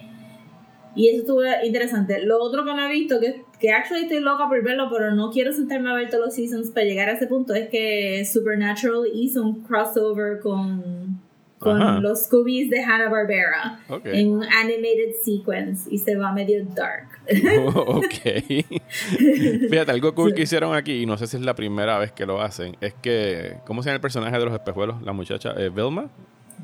Y 0.96 1.11
eso 1.11 1.20
estuvo 1.20 1.42
interesante. 1.64 2.24
Lo 2.24 2.42
otro 2.42 2.64
que 2.64 2.72
no 2.74 2.88
he 2.88 2.90
visto, 2.90 3.20
que, 3.20 3.44
que 3.61 3.70
actually 3.70 4.06
estoy 4.06 4.18
loca 4.18 4.48
por 4.48 4.64
verlo, 4.64 4.88
pero 4.90 5.14
no 5.14 5.30
quiero 5.30 5.52
sentarme 5.52 5.90
a 5.90 5.94
ver 5.94 6.11
todos 6.11 6.24
los 6.24 6.35
seasons 6.35 6.70
para 6.72 6.85
llegar 6.85 7.09
a 7.09 7.12
ese 7.12 7.28
punto, 7.28 7.54
es 7.54 7.68
que 7.68 8.24
Supernatural 8.24 9.02
hizo 9.14 9.44
un 9.44 9.62
crossover 9.62 10.40
con, 10.40 11.20
con 11.61 11.80
Ajá. 11.80 12.00
los 12.00 12.24
Scoobies 12.24 12.68
de 12.68 12.82
Hanna-Barbera 12.82 13.78
Ok. 13.90 14.06
en 14.06 14.28
un 14.32 14.42
animated 14.42 15.12
sequence 15.22 15.88
y 15.88 15.98
se 15.98 16.16
va 16.16 16.32
medio 16.32 16.66
dark. 16.74 17.15
ok. 17.74 18.04
Fíjate, 19.70 19.90
algo 19.90 20.14
cool 20.14 20.34
que 20.34 20.42
hicieron 20.42 20.74
aquí, 20.74 21.02
y 21.02 21.06
no 21.06 21.16
sé 21.16 21.26
si 21.26 21.36
es 21.36 21.42
la 21.42 21.54
primera 21.54 21.98
vez 21.98 22.12
que 22.12 22.26
lo 22.26 22.40
hacen, 22.40 22.76
es 22.80 22.94
que, 22.94 23.58
¿cómo 23.66 23.82
se 23.82 23.88
llama 23.88 23.96
el 23.96 24.00
personaje 24.00 24.38
de 24.38 24.44
los 24.44 24.54
espejuelos? 24.54 25.02
La 25.02 25.12
muchacha, 25.12 25.54
eh, 25.56 25.70
Velma. 25.70 26.10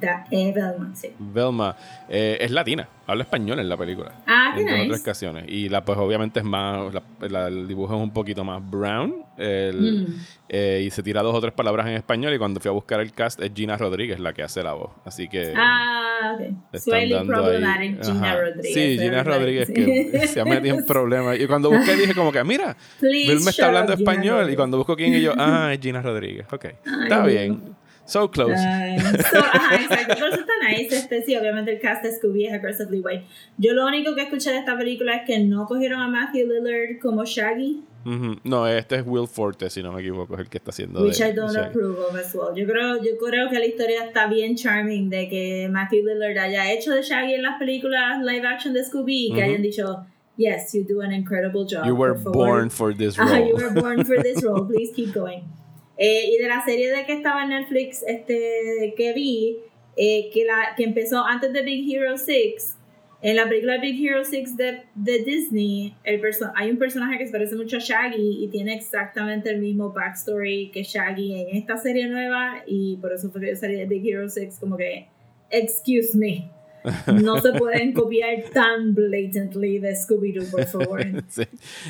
Da, 0.03 0.25
eh, 0.33 0.53
Velma, 0.53 0.91
sí. 0.95 1.09
Velma 1.19 1.77
eh, 2.09 2.37
es 2.41 2.51
latina, 2.51 2.89
habla 3.07 3.23
español 3.23 3.61
en 3.61 3.69
la 3.69 3.77
película. 3.77 4.13
Ah, 4.27 4.53
qué 4.55 4.63
en 4.63 4.69
otras 4.69 4.89
nice. 4.89 5.01
ocasiones. 5.01 5.45
Y 5.47 5.69
la, 5.69 5.85
pues 5.85 5.97
obviamente 5.97 6.41
es 6.41 6.45
más, 6.45 6.93
la- 6.93 7.03
la- 7.29 7.47
el 7.47 7.69
dibujo 7.69 7.95
es 7.95 8.01
un 8.03 8.13
poquito 8.13 8.43
más 8.45 8.61
brown. 8.69 9.23
el- 9.39 10.07
Mm. 10.09 10.15
eh, 10.51 10.83
y 10.87 10.91
se 10.91 11.03
tira 11.03 11.23
dos 11.23 11.35
o 11.35 11.41
tres 11.41 11.55
palabras 11.55 11.87
en 11.87 11.95
español. 11.95 12.35
Y 12.35 12.39
cuando 12.39 12.61
fui 12.61 12.69
a 12.69 12.73
buscar 12.73 13.01
el 13.01 13.13
cast 13.13 13.41
es 13.41 13.51
Gina 13.55 13.77
Rodríguez 13.79 14.21
la 14.21 14.35
que 14.35 14.43
hace 14.43 14.63
la 14.63 14.75
voz. 14.75 14.91
Así 15.07 15.27
que... 15.27 15.55
Ah, 15.57 16.35
ok. 16.35 16.41
le 16.41 16.47
están 16.47 16.81
Slightly 16.81 17.13
dando 17.15 17.35
ahí- 17.37 17.43
problematic 17.43 18.05
Gina. 18.05 18.37
Rodríguez. 18.37 18.75
Sí, 18.75 18.99
Gina. 18.99 19.23
Rodríguez 19.25 19.71
que 19.71 20.27
se 20.29 20.41
ha 20.41 20.45
metido 20.45 20.77
en 20.77 20.85
problemas. 20.87 21.41
Y 21.41 21.47
cuando 21.47 21.71
busqué 21.71 21.97
dije 21.97 22.15
como 22.15 22.31
que, 22.31 22.45
mira, 22.45 22.77
Vilma 23.01 23.41
shut 23.41 23.49
está 23.49 23.67
hablando 23.69 23.95
español. 23.95 24.51
Y 24.51 24.55
cuando 24.57 24.77
busco 24.77 24.95
quién 24.97 25.15
y 25.15 25.23
yo, 25.23 25.33
ah, 25.39 25.71
es 25.73 25.81
Gina 25.81 26.03
Rodríguez. 26.03 26.47
Ok, 26.53 26.67
está 27.05 27.25
Ay, 27.25 27.31
bien. 27.33 27.63
So 28.05 28.29
close. 28.31 28.55
Ay, 28.59 28.99
so, 28.99 29.39
ajá, 29.53 29.77
exacto. 29.77 30.15
Pero 30.15 30.27
eso 30.27 30.41
está 30.41 30.53
nice. 30.69 30.97
Este, 30.97 31.23
sí, 31.23 31.37
obviamente 31.37 31.73
el 31.73 31.81
cast 31.81 32.03
de 32.03 32.13
Scooby 32.13 32.47
es 32.47 32.53
aggressively 32.53 33.01
white. 33.01 33.25
Yo 33.59 33.73
lo 33.75 33.87
único 33.87 34.15
que 34.15 34.23
escuché 34.23 34.51
de 34.51 34.59
esta 34.59 34.77
película 34.77 35.15
es 35.17 35.23
que 35.27 35.39
no 35.39 35.67
cogieron 35.67 36.01
a 36.01 36.09
Matthew 36.09 36.47
Lillard 36.49 36.99
como 37.01 37.25
Shaggy. 37.25 37.83
No, 38.43 38.67
este 38.67 38.97
es 38.97 39.05
Will 39.07 39.29
Forte, 39.29 39.71
si 39.71 39.81
no 39.81 39.93
me 39.93 40.01
equivoco, 40.01 40.35
es 40.35 40.41
el 40.41 40.49
que 40.49 40.59
está 40.59 40.71
haciendo 40.73 41.03
which 41.05 41.19
de- 41.19 41.29
I 41.29 41.33
don't 41.33 41.53
de 41.53 41.61
approve 41.61 41.97
of 42.01 42.17
as 42.17 42.35
well. 42.35 42.53
Yo 42.57 42.67
creo, 42.67 42.97
yo 43.01 43.13
creo 43.25 43.49
que 43.49 43.61
la 43.61 43.67
historia 43.67 44.05
está 44.05 44.27
bien 44.27 44.57
charming 44.57 45.09
de 45.09 45.29
que 45.29 45.69
Matthew 45.71 46.05
Lillard 46.07 46.37
haya 46.39 46.73
hecho 46.73 46.91
de 46.91 47.03
Shaggy 47.03 47.35
en 47.35 47.43
las 47.45 47.59
películas 47.61 48.21
live 48.25 48.45
action 48.45 48.75
de 48.75 48.83
Scooby 48.85 49.29
y 49.29 49.35
que 49.35 49.43
hayan 49.45 49.63
dicho, 49.63 50.05
yes, 50.37 50.73
you 50.73 50.85
do 50.85 51.01
an 51.03 51.13
incredible 51.13 51.65
job. 51.65 51.87
You 51.87 51.95
were 51.95 52.15
por 52.15 52.33
favor". 52.33 52.47
born 52.49 52.71
for 52.71 52.93
this 52.93 53.17
role. 53.17 53.29
you 53.49 53.55
were 53.55 53.71
born 53.71 54.05
for 54.05 54.21
this 54.21 54.43
role. 54.45 54.67
Please 54.67 54.91
keep 54.93 55.15
going. 55.15 55.45
Eh, 55.99 56.31
y 56.31 56.43
de 56.43 56.49
la 56.49 56.65
serie 56.65 56.91
de 56.91 57.05
que 57.05 57.13
estaba 57.13 57.45
en 57.45 57.51
Netflix, 57.51 58.03
este, 58.07 58.95
que 58.97 59.13
vi, 59.13 59.59
eh, 59.97 60.31
que, 60.33 60.45
la, 60.45 60.75
que 60.77 60.85
empezó 60.85 61.25
antes 61.25 61.53
de 61.53 61.63
Big 61.63 61.95
Hero 61.95 62.17
6, 62.17 62.77
en 63.23 63.37
la 63.37 63.49
película 63.49 63.79
Big 63.79 64.05
Hero 64.05 64.25
6 64.25 64.57
de, 64.57 64.83
de 64.97 65.19
Disney, 65.23 65.95
el 66.03 66.21
hay 66.57 66.71
un 66.71 66.79
personaje 66.79 67.19
que 67.19 67.27
se 67.27 67.33
parece 67.33 67.55
mucho 67.55 67.77
a 67.77 67.81
Shaggy 67.81 68.45
y 68.45 68.49
tiene 68.49 68.75
exactamente 68.75 69.51
el 69.51 69.61
mismo 69.61 69.93
backstory 69.93 70.71
que 70.73 70.83
Shaggy 70.83 71.41
en 71.43 71.57
esta 71.57 71.77
serie 71.77 72.09
nueva 72.09 72.65
y 72.67 72.97
por 72.97 73.13
eso 73.13 73.31
fue 73.31 73.43
que 73.43 73.51
yo 73.51 73.57
salí 73.57 73.77
de 73.77 73.87
Big 73.87 74.09
Hero 74.09 74.29
6 74.29 74.59
como 74.59 74.77
que, 74.77 75.07
excuse 75.51 76.19
me. 76.19 76.51
No 77.23 77.39
se 77.39 77.53
pueden 77.53 77.93
copiar 77.93 78.43
tan 78.53 78.95
blatantly 78.95 79.79
de 79.79 79.95
Scooby-Doo, 79.95 80.51
por 80.51 80.65
favor. 80.65 81.01
Sí. 81.29 81.43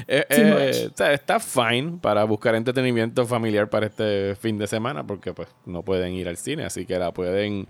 Eh, 0.07 0.25
eh, 0.29 0.91
está 1.13 1.41
fine 1.41 1.99
para 2.01 2.25
buscar 2.25 2.55
entretenimiento 2.55 3.27
familiar 3.27 3.69
para 3.69 3.87
este 3.87 4.35
fin 4.37 4.59
de 4.59 4.67
semana 4.67 5.07
porque 5.07 5.33
pues 5.33 5.49
no 5.67 5.83
pueden 5.83 6.13
ir 6.13 6.29
al 6.29 6.37
cine, 6.37 6.65
así 6.65 6.87
que 6.87 6.99
la 6.99 7.13
pueden 7.13 7.67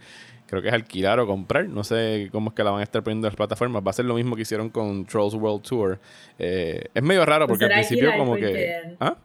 creo 0.47 0.61
que 0.61 0.69
es 0.69 0.75
alquilar 0.75 1.19
o 1.19 1.27
comprar, 1.27 1.67
no 1.67 1.83
sé 1.83 2.29
cómo 2.31 2.51
es 2.51 2.55
que 2.55 2.63
la 2.63 2.71
van 2.73 2.81
a 2.81 2.83
estar 2.83 3.03
poniendo 3.03 3.27
en 3.27 3.31
las 3.31 3.37
plataformas, 3.37 3.83
va 3.87 3.89
a 3.89 3.95
ser 3.95 4.05
lo 4.05 4.15
mismo 4.15 4.37
que 4.37 4.43
hicieron 4.43 4.69
con 4.69 5.07
Trolls 5.07 5.33
World 5.33 5.63
Tour. 5.63 5.99
Eh, 6.39 6.89
es 6.93 7.03
medio 7.03 7.25
raro 7.25 7.47
porque 7.47 7.65
al 7.65 7.71
principio 7.71 8.11
como 8.19 8.37
que... 8.37 8.95
¿Ah? 9.01 9.17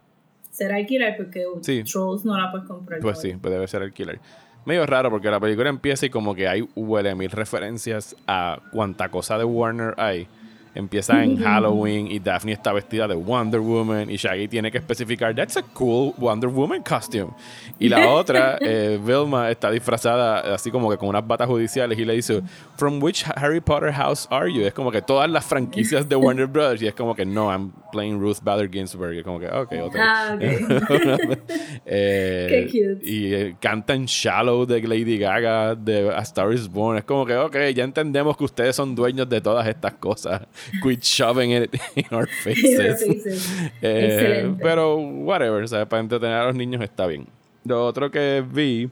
Será 0.50 0.76
alquilar 0.76 1.16
porque 1.18 1.44
Sí. 1.60 1.84
Trolls 1.84 2.24
no 2.24 2.34
la 2.36 2.50
puedes 2.50 2.66
comprar. 2.66 3.00
Pues 3.00 3.20
sí, 3.20 3.34
pues 3.38 3.52
debe 3.52 3.68
ser 3.68 3.82
alquilar. 3.82 4.18
Medio 4.68 4.84
raro 4.84 5.10
porque 5.10 5.30
la 5.30 5.40
película 5.40 5.70
empieza 5.70 6.04
y 6.04 6.10
como 6.10 6.34
que 6.34 6.46
hay 6.46 6.68
huele 6.76 7.14
mil 7.14 7.30
referencias 7.30 8.14
a 8.26 8.58
cuánta 8.70 9.08
cosa 9.08 9.38
de 9.38 9.44
Warner 9.44 9.94
hay. 9.96 10.28
Empieza 10.74 11.22
en 11.22 11.38
Halloween 11.38 12.10
y 12.10 12.18
Daphne 12.18 12.52
está 12.52 12.72
vestida 12.72 13.08
de 13.08 13.14
Wonder 13.14 13.60
Woman 13.60 14.10
y 14.10 14.16
Shaggy 14.16 14.48
tiene 14.48 14.70
que 14.70 14.78
especificar 14.78 15.34
That's 15.34 15.56
a 15.56 15.62
cool 15.62 16.14
Wonder 16.18 16.48
Woman 16.48 16.82
costume. 16.82 17.30
Y 17.78 17.88
la 17.88 18.08
otra, 18.12 18.58
eh, 18.60 18.98
Vilma, 19.02 19.50
está 19.50 19.70
disfrazada 19.70 20.54
así 20.54 20.70
como 20.70 20.90
que 20.90 20.96
con 20.96 21.08
unas 21.08 21.26
batas 21.26 21.48
judiciales 21.48 21.98
y 21.98 22.04
le 22.04 22.14
dice 22.14 22.42
From 22.76 23.02
which 23.02 23.24
Harry 23.36 23.60
Potter 23.60 23.92
house 23.92 24.26
are 24.30 24.52
you? 24.52 24.62
Es 24.62 24.72
como 24.74 24.90
que 24.90 25.02
todas 25.02 25.30
las 25.30 25.44
franquicias 25.44 26.08
de 26.08 26.16
Warner 26.16 26.46
Brothers 26.46 26.82
y 26.82 26.86
es 26.86 26.94
como 26.94 27.14
que 27.14 27.24
no, 27.24 27.50
I'm 27.50 27.72
playing 27.92 28.20
Ruth 28.20 28.38
Bader 28.42 28.70
Ginsburg. 28.70 29.14
Y 29.14 29.18
es 29.18 29.24
como 29.24 29.40
que, 29.40 29.48
ok, 29.48 29.72
otra. 29.82 30.32
Ah. 30.32 30.38
Eh, 31.90 32.46
Qué 32.48 32.66
cute. 32.66 33.08
Y 33.08 33.34
eh, 33.34 33.56
cantan 33.60 34.04
Shallow 34.04 34.66
de 34.66 34.82
Lady 34.82 35.18
Gaga, 35.18 35.74
de 35.74 36.10
A 36.10 36.20
Star 36.20 36.52
is 36.52 36.68
Born. 36.68 36.98
Es 36.98 37.04
como 37.04 37.24
que, 37.24 37.36
ok, 37.36 37.56
ya 37.74 37.84
entendemos 37.84 38.36
que 38.36 38.44
ustedes 38.44 38.76
son 38.76 38.94
dueños 38.94 39.28
de 39.28 39.40
todas 39.40 39.66
estas 39.66 39.94
cosas. 39.94 40.42
Quit 40.82 41.02
shoving 41.02 41.52
it 41.52 41.74
in 41.96 42.06
our 42.10 42.26
faces. 42.42 43.02
Eh, 43.82 44.54
pero, 44.60 44.96
whatever, 44.96 45.66
¿sabes? 45.68 45.86
Para 45.86 46.00
entretener 46.00 46.36
a 46.36 46.46
los 46.46 46.54
niños 46.54 46.82
está 46.82 47.06
bien. 47.06 47.26
Lo 47.64 47.84
otro 47.84 48.10
que 48.10 48.44
vi, 48.46 48.88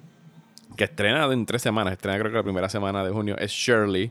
que 0.77 0.85
estrena 0.85 1.25
en 1.33 1.47
tres 1.47 1.63
semanas, 1.63 1.93
estrena 1.93 2.19
creo 2.19 2.31
que 2.31 2.37
la 2.37 2.43
primera 2.43 2.69
semana 2.69 3.05
de 3.05 3.11
junio, 3.11 3.37
es 3.39 3.51
Shirley. 3.51 4.11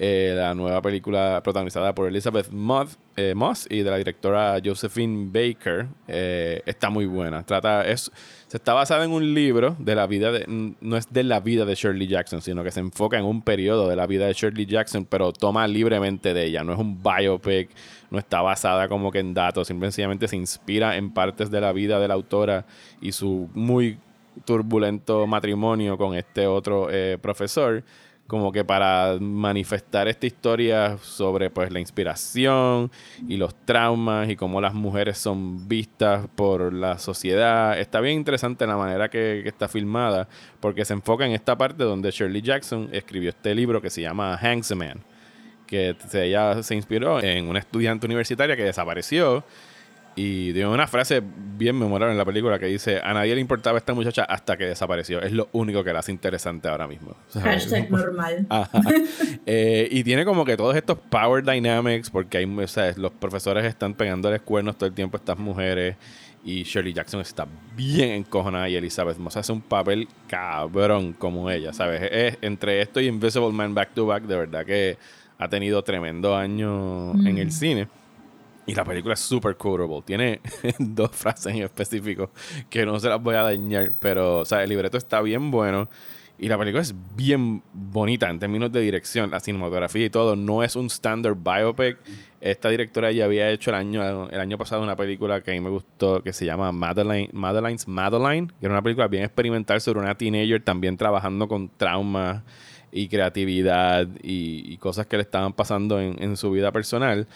Eh, 0.00 0.32
la 0.36 0.54
nueva 0.54 0.80
película 0.80 1.40
protagonizada 1.42 1.92
por 1.92 2.06
Elizabeth 2.06 2.50
Moth, 2.50 2.90
eh, 3.16 3.34
Moss 3.34 3.66
y 3.68 3.82
de 3.82 3.90
la 3.90 3.96
directora 3.96 4.60
Josephine 4.64 5.28
Baker. 5.28 5.88
Eh, 6.06 6.62
está 6.66 6.88
muy 6.88 7.06
buena. 7.06 7.42
Trata, 7.42 7.84
es, 7.84 8.12
se 8.46 8.56
está 8.56 8.74
basada 8.74 9.04
en 9.04 9.10
un 9.10 9.34
libro 9.34 9.74
de 9.80 9.96
la 9.96 10.06
vida 10.06 10.30
de, 10.30 10.44
no 10.46 10.96
es 10.96 11.12
de 11.12 11.24
la 11.24 11.40
vida 11.40 11.64
de 11.64 11.74
Shirley 11.74 12.06
Jackson, 12.06 12.40
sino 12.40 12.62
que 12.62 12.70
se 12.70 12.78
enfoca 12.78 13.18
en 13.18 13.24
un 13.24 13.42
periodo 13.42 13.88
de 13.88 13.96
la 13.96 14.06
vida 14.06 14.26
de 14.26 14.34
Shirley 14.34 14.66
Jackson, 14.66 15.04
pero 15.04 15.32
toma 15.32 15.66
libremente 15.66 16.32
de 16.32 16.44
ella. 16.44 16.62
No 16.62 16.74
es 16.74 16.78
un 16.78 17.02
biopic, 17.02 17.70
no 18.12 18.20
está 18.20 18.40
basada 18.40 18.86
como 18.86 19.10
que 19.10 19.18
en 19.18 19.34
datos, 19.34 19.66
simplemente 19.66 20.28
se 20.28 20.36
inspira 20.36 20.96
en 20.96 21.10
partes 21.10 21.50
de 21.50 21.60
la 21.60 21.72
vida 21.72 21.98
de 21.98 22.06
la 22.06 22.14
autora 22.14 22.66
y 23.00 23.10
su 23.10 23.50
muy 23.52 23.98
turbulento 24.44 25.26
matrimonio 25.26 25.98
con 25.98 26.14
este 26.14 26.46
otro 26.46 26.88
eh, 26.88 27.18
profesor 27.20 27.82
como 28.28 28.52
que 28.52 28.62
para 28.62 29.16
manifestar 29.18 30.06
esta 30.06 30.26
historia 30.26 30.98
sobre 30.98 31.48
pues 31.48 31.72
la 31.72 31.80
inspiración 31.80 32.92
y 33.26 33.38
los 33.38 33.54
traumas 33.64 34.28
y 34.28 34.36
cómo 34.36 34.60
las 34.60 34.74
mujeres 34.74 35.16
son 35.16 35.66
vistas 35.66 36.28
por 36.36 36.72
la 36.72 36.98
sociedad. 36.98 37.78
Está 37.80 38.00
bien 38.00 38.16
interesante 38.16 38.66
la 38.66 38.76
manera 38.76 39.08
que, 39.08 39.48
está 39.48 39.66
filmada 39.66 40.28
porque 40.60 40.84
se 40.84 40.92
enfoca 40.92 41.24
en 41.24 41.32
esta 41.32 41.56
parte 41.56 41.84
donde 41.84 42.10
Shirley 42.10 42.42
Jackson 42.42 42.90
escribió 42.92 43.30
este 43.30 43.54
libro 43.54 43.80
que 43.80 43.88
se 43.88 44.02
llama 44.02 44.36
Hanks 44.36 44.72
a 44.72 44.74
Man 44.74 45.02
que 45.66 45.94
ella 46.14 46.62
se 46.62 46.74
inspiró 46.74 47.22
en 47.22 47.46
una 47.46 47.58
estudiante 47.58 48.06
universitaria 48.06 48.56
que 48.56 48.64
desapareció 48.64 49.44
y 50.18 50.50
dio 50.50 50.72
una 50.72 50.88
frase 50.88 51.22
bien 51.24 51.78
memorable 51.78 52.10
en 52.10 52.18
la 52.18 52.24
película 52.24 52.58
que 52.58 52.66
dice, 52.66 53.00
a 53.00 53.14
nadie 53.14 53.36
le 53.36 53.40
importaba 53.40 53.78
esta 53.78 53.94
muchacha 53.94 54.24
hasta 54.24 54.56
que 54.56 54.64
desapareció. 54.64 55.22
Es 55.22 55.30
lo 55.30 55.48
único 55.52 55.84
que 55.84 55.92
la 55.92 56.00
hace 56.00 56.10
interesante 56.10 56.66
ahora 56.66 56.88
mismo. 56.88 57.14
Hashtag 57.40 57.88
normal. 57.92 58.44
Ajá. 58.48 58.80
Eh, 59.46 59.86
y 59.92 60.02
tiene 60.02 60.24
como 60.24 60.44
que 60.44 60.56
todos 60.56 60.74
estos 60.74 60.98
power 60.98 61.44
dynamics, 61.44 62.10
porque 62.10 62.38
hay, 62.38 62.44
o 62.46 62.66
sea, 62.66 62.92
los 62.96 63.12
profesores 63.12 63.64
están 63.64 63.94
pegándoles 63.94 64.40
cuernos 64.40 64.76
todo 64.76 64.88
el 64.88 64.94
tiempo 64.94 65.16
a 65.16 65.20
estas 65.20 65.38
mujeres. 65.38 65.94
Y 66.44 66.64
Shirley 66.64 66.92
Jackson 66.92 67.20
está 67.20 67.46
bien 67.76 68.10
encojonada 68.10 68.68
y 68.68 68.74
Elizabeth 68.74 69.18
Moss 69.18 69.36
hace 69.36 69.52
un 69.52 69.60
papel 69.60 70.08
cabrón 70.26 71.12
como 71.12 71.48
ella, 71.48 71.72
¿sabes? 71.72 72.02
Es, 72.10 72.38
entre 72.42 72.82
esto 72.82 73.00
y 73.00 73.06
Invisible 73.06 73.52
Man 73.52 73.72
Back 73.72 73.94
to 73.94 74.06
Back, 74.06 74.24
de 74.24 74.36
verdad 74.36 74.66
que 74.66 74.98
ha 75.38 75.48
tenido 75.48 75.82
tremendo 75.84 76.36
año 76.36 77.12
en 77.24 77.38
el 77.38 77.52
cine. 77.52 77.86
Y 78.68 78.74
la 78.74 78.84
película 78.84 79.14
es 79.14 79.20
super 79.20 79.56
quotable. 79.56 80.02
Tiene 80.04 80.40
dos 80.78 81.10
frases 81.12 81.54
en 81.54 81.62
específico 81.62 82.30
que 82.68 82.84
no 82.84 83.00
se 83.00 83.08
las 83.08 83.20
voy 83.20 83.34
a 83.34 83.42
dañar. 83.42 83.92
Pero, 83.98 84.40
o 84.40 84.44
sea, 84.44 84.62
el 84.62 84.68
libreto 84.68 84.98
está 84.98 85.22
bien 85.22 85.50
bueno. 85.50 85.88
Y 86.38 86.48
la 86.48 86.56
película 86.56 86.82
es 86.82 86.94
bien 87.16 87.62
bonita 87.72 88.30
en 88.30 88.38
términos 88.38 88.70
de 88.70 88.80
dirección, 88.80 89.30
la 89.30 89.40
cinematografía 89.40 90.04
y 90.04 90.10
todo. 90.10 90.36
No 90.36 90.62
es 90.62 90.76
un 90.76 90.86
standard 90.86 91.34
biopic. 91.34 91.98
Esta 92.40 92.68
directora 92.68 93.10
ya 93.10 93.24
había 93.24 93.50
hecho 93.50 93.70
el 93.70 93.76
año, 93.76 94.28
el 94.28 94.38
año 94.38 94.58
pasado 94.58 94.82
una 94.82 94.94
película 94.94 95.40
que 95.40 95.50
a 95.50 95.54
mí 95.54 95.60
me 95.60 95.70
gustó 95.70 96.22
que 96.22 96.32
se 96.32 96.44
llama 96.44 96.70
Madeline, 96.70 97.30
Madeline's 97.32 97.88
Madeline, 97.88 98.48
que 98.60 98.66
era 98.66 98.74
una 98.74 98.82
película 98.82 99.08
bien 99.08 99.24
experimental 99.24 99.80
sobre 99.80 99.98
una 99.98 100.14
teenager 100.14 100.62
también 100.62 100.96
trabajando 100.96 101.48
con 101.48 101.70
traumas 101.70 102.44
y 102.92 103.08
creatividad 103.08 104.06
y, 104.22 104.76
cosas 104.76 105.06
que 105.06 105.16
le 105.16 105.22
estaban 105.22 105.52
pasando 105.52 106.00
en, 106.00 106.22
en 106.22 106.36
su 106.36 106.52
vida 106.52 106.70
personal. 106.70 107.26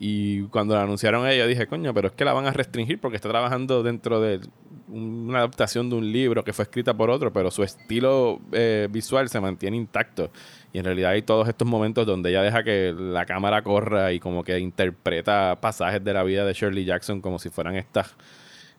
Y 0.00 0.42
cuando 0.44 0.74
la 0.74 0.82
anunciaron 0.82 1.24
a 1.24 1.32
ella 1.32 1.46
dije, 1.46 1.66
coño, 1.66 1.92
pero 1.92 2.08
es 2.08 2.14
que 2.14 2.24
la 2.24 2.32
van 2.32 2.46
a 2.46 2.52
restringir 2.52 3.00
porque 3.00 3.16
está 3.16 3.28
trabajando 3.28 3.82
dentro 3.82 4.20
de 4.20 4.40
una 4.88 5.38
adaptación 5.38 5.90
de 5.90 5.96
un 5.96 6.12
libro 6.12 6.44
que 6.44 6.52
fue 6.52 6.62
escrita 6.62 6.94
por 6.94 7.10
otro, 7.10 7.32
pero 7.32 7.50
su 7.50 7.62
estilo 7.64 8.40
eh, 8.52 8.86
visual 8.90 9.28
se 9.28 9.40
mantiene 9.40 9.76
intacto. 9.76 10.30
Y 10.72 10.78
en 10.78 10.84
realidad 10.84 11.10
hay 11.10 11.22
todos 11.22 11.48
estos 11.48 11.66
momentos 11.66 12.06
donde 12.06 12.30
ella 12.30 12.42
deja 12.42 12.62
que 12.62 12.94
la 12.96 13.26
cámara 13.26 13.62
corra 13.62 14.12
y 14.12 14.20
como 14.20 14.44
que 14.44 14.58
interpreta 14.58 15.58
pasajes 15.60 16.02
de 16.04 16.12
la 16.14 16.22
vida 16.22 16.44
de 16.44 16.52
Shirley 16.52 16.84
Jackson 16.84 17.20
como 17.20 17.38
si 17.38 17.50
fueran 17.50 17.74
estas 17.74 18.14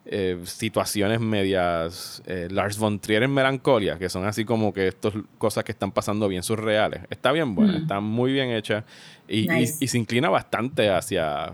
eh, 0.06 0.40
situaciones 0.46 1.20
medias 1.20 2.24
eh, 2.26 2.48
Lars 2.50 2.80
von 2.80 3.00
Trier 3.00 3.24
en 3.24 3.34
melancolia, 3.34 4.00
que 4.00 4.10
son 4.10 4.26
así 4.26 4.46
como 4.46 4.74
que 4.74 4.88
estas 4.88 5.14
cosas 5.38 5.64
que 5.64 5.72
están 5.72 5.92
pasando 5.92 6.28
bien 6.28 6.42
surreales. 6.42 7.02
Está 7.10 7.32
bien 7.32 7.54
buena, 7.54 7.74
Mm. 7.74 7.82
está 7.82 8.00
muy 8.00 8.32
bien 8.32 8.50
hecha 8.52 8.86
y, 9.30 9.46
y- 9.46 9.48
Nice. 9.48 9.78
y 9.84 9.88
se 9.88 9.98
inclina 9.98 10.30
bastante 10.30 10.90
hacia 10.90 11.54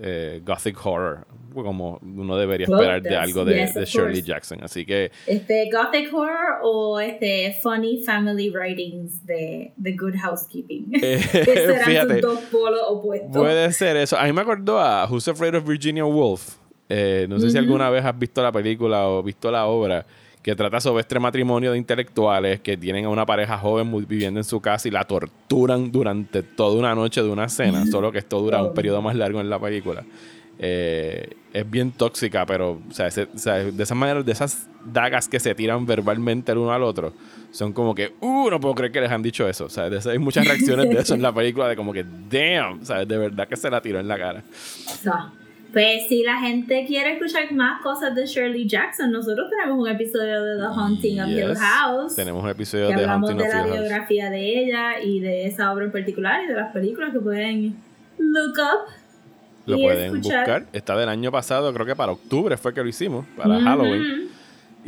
eh, 0.00 0.40
gothic 0.44 0.76
horror, 0.86 1.26
como 1.54 1.98
uno 2.02 2.36
debería 2.36 2.66
esperar 2.66 3.00
de 3.02 3.16
algo 3.16 3.44
de, 3.44 3.54
yes, 3.60 3.74
de 3.74 3.84
Shirley 3.86 4.12
course. 4.16 4.22
Jackson. 4.26 4.62
Así 4.62 4.84
que 4.84 5.10
Este 5.26 5.70
Gothic 5.72 6.12
Horror 6.12 6.58
o 6.62 7.00
este 7.00 7.56
Funny 7.62 8.02
Family 8.04 8.50
Writings 8.50 9.24
de 9.24 9.72
The 9.82 9.92
Good 9.96 10.16
Housekeeping. 10.22 10.92
Eh, 11.02 11.18
serán 11.32 11.84
fíjate. 11.86 12.12
sus 12.14 12.22
dos 12.22 12.40
polos 12.52 12.80
opuestos. 12.88 13.30
Puede 13.32 13.72
ser 13.72 13.96
eso. 13.96 14.18
A 14.18 14.24
mí 14.24 14.32
me 14.34 14.42
acordó 14.42 14.78
a 14.78 15.06
Who's 15.10 15.26
Afraid 15.28 15.54
of 15.54 15.66
Virginia 15.66 16.04
Woolf. 16.04 16.56
Eh, 16.90 17.26
no 17.28 17.40
sé 17.40 17.48
si 17.50 17.56
alguna 17.58 17.88
vez 17.90 18.04
has 18.04 18.18
visto 18.18 18.42
la 18.42 18.52
película 18.52 19.08
o 19.08 19.22
visto 19.22 19.50
la 19.50 19.64
obra 19.66 20.04
que 20.46 20.54
trata 20.54 20.80
sobre 20.80 21.00
este 21.00 21.18
matrimonio 21.18 21.72
de 21.72 21.78
intelectuales 21.78 22.60
que 22.60 22.76
tienen 22.76 23.04
a 23.04 23.08
una 23.08 23.26
pareja 23.26 23.58
joven 23.58 23.88
muy- 23.88 24.04
viviendo 24.04 24.38
en 24.38 24.44
su 24.44 24.60
casa 24.60 24.86
y 24.86 24.92
la 24.92 25.02
torturan 25.02 25.90
durante 25.90 26.44
toda 26.44 26.78
una 26.78 26.94
noche 26.94 27.20
de 27.20 27.28
una 27.28 27.48
cena, 27.48 27.84
solo 27.90 28.12
que 28.12 28.18
esto 28.18 28.40
dura 28.40 28.62
un 28.62 28.72
periodo 28.72 29.02
más 29.02 29.16
largo 29.16 29.40
en 29.40 29.50
la 29.50 29.58
película. 29.58 30.04
Eh, 30.60 31.30
es 31.52 31.68
bien 31.68 31.90
tóxica, 31.90 32.46
pero 32.46 32.80
o 32.88 32.92
sea, 32.92 33.10
se- 33.10 33.24
o 33.24 33.38
sea, 33.38 33.54
de 33.56 33.82
esas 33.82 33.96
maneras, 33.98 34.24
de 34.24 34.30
esas 34.30 34.68
dagas 34.84 35.26
que 35.28 35.40
se 35.40 35.52
tiran 35.56 35.84
verbalmente 35.84 36.52
el 36.52 36.58
uno 36.58 36.72
al 36.72 36.84
otro, 36.84 37.12
son 37.50 37.72
como 37.72 37.92
que, 37.92 38.14
uh, 38.20 38.48
no 38.48 38.60
puedo 38.60 38.76
creer 38.76 38.92
que 38.92 39.00
les 39.00 39.10
han 39.10 39.22
dicho 39.22 39.48
eso. 39.48 39.64
O 39.64 39.68
sea, 39.68 39.90
de 39.90 39.98
esas- 39.98 40.12
hay 40.12 40.18
muchas 40.20 40.46
reacciones 40.46 40.88
de 40.88 40.96
eso 41.00 41.14
en 41.14 41.22
la 41.22 41.32
película, 41.34 41.66
de 41.68 41.74
como 41.74 41.92
que, 41.92 42.04
damn, 42.30 42.80
o 42.80 42.84
sea, 42.84 43.04
de 43.04 43.18
verdad 43.18 43.48
que 43.48 43.56
se 43.56 43.68
la 43.68 43.80
tiró 43.82 43.98
en 43.98 44.06
la 44.06 44.16
cara. 44.16 44.44
Pues 45.72 46.08
si 46.08 46.22
la 46.22 46.38
gente 46.40 46.84
quiere 46.86 47.12
escuchar 47.14 47.52
más 47.52 47.82
cosas 47.82 48.14
de 48.14 48.24
Shirley 48.26 48.66
Jackson, 48.66 49.10
nosotros 49.12 49.50
tenemos 49.50 49.78
un 49.78 49.88
episodio 49.88 50.42
de 50.42 50.56
The 50.56 50.66
Haunting 50.66 51.20
of 51.20 51.28
Hill 51.28 51.48
Yes. 51.48 51.58
House. 51.58 52.16
Tenemos 52.16 52.42
un 52.42 52.48
episodio 52.50 52.88
que 52.88 52.94
de 52.96 53.02
hablamos 53.02 53.30
Haunting 53.30 53.38
de 53.44 53.48
of 53.48 53.54
la 53.54 53.60
Hill 53.60 53.68
House. 53.68 53.80
biografía 53.80 54.30
de 54.30 54.58
ella 54.62 55.00
y 55.02 55.20
de 55.20 55.46
esa 55.46 55.72
obra 55.72 55.84
en 55.84 55.92
particular 55.92 56.42
y 56.44 56.46
de 56.46 56.54
las 56.54 56.72
películas 56.72 57.12
que 57.12 57.20
pueden 57.20 57.76
look 58.18 58.54
up 58.58 58.90
Lo 59.66 59.76
y 59.78 59.82
pueden 59.82 60.16
escuchar. 60.16 60.38
buscar. 60.46 60.66
Está 60.72 60.96
del 60.96 61.08
año 61.10 61.30
pasado, 61.30 61.72
creo 61.74 61.84
que 61.84 61.94
para 61.96 62.12
octubre 62.12 62.56
fue 62.56 62.72
que 62.72 62.82
lo 62.82 62.88
hicimos, 62.88 63.26
para. 63.36 63.60
Halloween. 63.60 64.28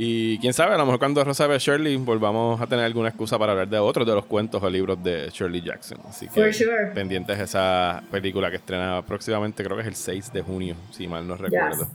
Y 0.00 0.38
quién 0.38 0.52
sabe, 0.52 0.74
a 0.74 0.78
lo 0.78 0.84
mejor 0.84 1.00
cuando 1.00 1.24
Rosa 1.24 1.48
ve 1.48 1.58
Shirley 1.58 1.96
volvamos 1.96 2.61
a 2.61 2.68
tener 2.68 2.84
alguna 2.84 3.08
excusa 3.08 3.37
para 3.37 3.50
hablar 3.50 3.68
de 3.68 3.80
otros 3.80 4.06
de 4.06 4.14
los 4.14 4.26
cuentos 4.26 4.62
o 4.62 4.70
libros 4.70 5.02
de 5.02 5.28
Shirley 5.32 5.61
Jackson. 5.61 5.98
Así 6.08 6.28
que 6.28 6.52
sure. 6.52 6.92
pendientes 6.94 7.37
de 7.37 7.42
esa 7.42 8.00
película 8.08 8.48
que 8.48 8.56
estrena 8.58 9.02
próximamente, 9.02 9.64
creo 9.64 9.76
que 9.76 9.82
es 9.82 9.88
el 9.88 9.96
6 9.96 10.32
de 10.32 10.42
junio, 10.42 10.76
si 10.92 11.08
mal 11.08 11.26
no 11.26 11.37
recuerdo. 11.37 11.88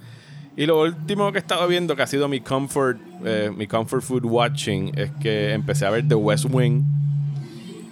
Y 0.57 0.65
lo 0.65 0.81
último 0.81 1.31
que 1.31 1.37
he 1.37 1.39
estado 1.39 1.65
viendo, 1.65 1.95
que 1.95 2.01
ha 2.01 2.07
sido 2.07 2.27
mi 2.27 2.41
comfort, 2.41 2.99
eh, 3.23 3.49
mi 3.55 3.67
comfort 3.67 4.03
food 4.03 4.25
watching, 4.25 4.91
es 4.99 5.09
que 5.21 5.53
empecé 5.53 5.85
a 5.85 5.89
ver 5.89 6.05
The 6.05 6.15
West 6.15 6.47
Wing 6.51 6.83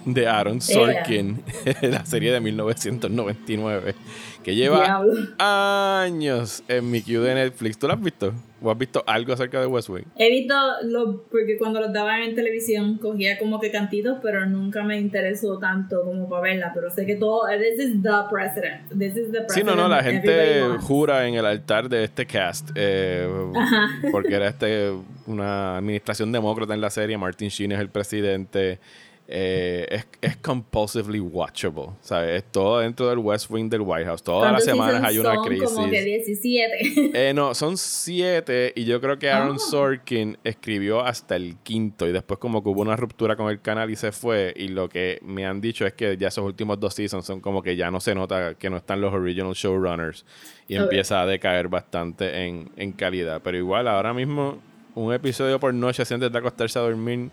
de 0.04 0.28
Aaron 0.28 0.60
Sorkin, 0.60 1.42
la 1.80 2.04
serie 2.04 2.32
de 2.32 2.40
1999, 2.40 3.94
que 4.44 4.54
lleva 4.54 4.84
Diablo. 4.84 5.14
años 5.38 6.62
en 6.68 6.90
mi 6.90 7.00
queue 7.00 7.26
de 7.26 7.34
Netflix. 7.34 7.78
¿Tú 7.78 7.86
lo 7.86 7.94
has 7.94 8.02
visto? 8.02 8.34
¿O 8.62 8.70
has 8.70 8.78
visto 8.78 9.02
algo 9.06 9.32
acerca 9.32 9.60
de 9.60 9.66
West 9.66 9.88
Wing? 9.88 10.04
He 10.16 10.30
visto, 10.30 10.54
lo, 10.84 11.24
porque 11.24 11.56
cuando 11.58 11.80
los 11.80 11.92
daban 11.92 12.22
en 12.22 12.34
televisión 12.34 12.98
cogía 12.98 13.38
como 13.38 13.60
que 13.60 13.70
cantitos, 13.70 14.18
pero 14.22 14.46
nunca 14.46 14.82
me 14.84 14.98
interesó 14.98 15.58
tanto 15.58 16.02
como 16.04 16.28
para 16.28 16.42
verla. 16.42 16.72
Pero 16.74 16.90
sé 16.90 17.06
que 17.06 17.16
todo, 17.16 17.42
this 17.58 17.84
is 17.84 18.02
the 18.02 18.10
president. 18.30 18.88
This 18.90 19.16
is 19.16 19.32
the 19.32 19.42
president. 19.42 19.50
Sí, 19.50 19.62
no, 19.64 19.74
no, 19.74 19.88
la 19.88 20.02
gente 20.02 20.62
jura 20.80 21.26
en 21.26 21.34
el 21.34 21.46
altar 21.46 21.88
de 21.88 22.04
este 22.04 22.26
cast, 22.26 22.70
eh, 22.74 23.28
porque 24.10 24.34
era 24.34 24.48
este 24.48 24.92
una 25.26 25.78
administración 25.78 26.32
demócrata 26.32 26.74
en 26.74 26.80
la 26.80 26.90
serie, 26.90 27.16
Martin 27.16 27.48
Sheen 27.48 27.72
es 27.72 27.80
el 27.80 27.88
presidente, 27.88 28.78
eh, 29.34 29.86
es, 29.88 30.06
es 30.20 30.36
compulsively 30.36 31.18
watchable, 31.18 31.86
¿sabes? 32.02 32.42
Es 32.42 32.52
todo 32.52 32.80
dentro 32.80 33.08
del 33.08 33.16
West 33.18 33.50
Wing 33.50 33.70
del 33.70 33.80
White 33.80 34.04
House, 34.04 34.22
todas 34.22 34.52
las 34.52 34.62
¿Cuántos 34.64 34.86
semanas 34.86 35.08
hay 35.10 35.18
una 35.18 35.34
son? 35.36 35.44
crisis. 35.46 35.70
Como 35.70 35.90
que 35.90 36.02
17. 36.04 37.10
Eh, 37.14 37.32
no, 37.34 37.54
son 37.54 37.78
siete 37.78 38.72
y 38.76 38.84
yo 38.84 39.00
creo 39.00 39.18
que 39.18 39.30
Aaron 39.30 39.56
Ah. 39.56 39.58
Sorkin 39.58 40.36
escribió 40.44 41.00
hasta 41.00 41.36
el 41.36 41.56
quinto 41.62 42.06
y 42.06 42.12
después 42.12 42.38
como 42.38 42.62
que 42.62 42.68
hubo 42.68 42.82
una 42.82 42.94
ruptura 42.96 43.34
con 43.36 43.48
el 43.50 43.60
canal 43.62 43.90
y 43.90 43.96
se 43.96 44.12
fue 44.12 44.52
y 44.54 44.68
lo 44.68 44.88
que 44.90 45.18
me 45.22 45.46
han 45.46 45.60
dicho 45.62 45.86
es 45.86 45.94
que 45.94 46.16
ya 46.18 46.28
esos 46.28 46.44
últimos 46.44 46.78
dos 46.78 46.92
seasons 46.92 47.24
son 47.24 47.40
como 47.40 47.62
que 47.62 47.74
ya 47.74 47.90
no 47.90 48.00
se 48.00 48.14
nota 48.14 48.54
que 48.54 48.68
no 48.68 48.76
están 48.76 49.00
los 49.00 49.14
original 49.14 49.54
showrunners 49.54 50.26
y 50.68 50.76
empieza 50.76 51.22
a 51.22 51.26
decaer 51.26 51.68
bastante 51.68 52.44
en, 52.46 52.70
en 52.76 52.92
calidad. 52.92 53.40
Pero 53.42 53.56
igual 53.56 53.88
ahora 53.88 54.12
mismo 54.12 54.58
un 54.94 55.12
episodio 55.14 55.58
por 55.58 55.72
noche 55.72 56.02
antes 56.02 56.30
de 56.30 56.38
acostarse 56.38 56.78
a 56.78 56.82
dormir 56.82 57.30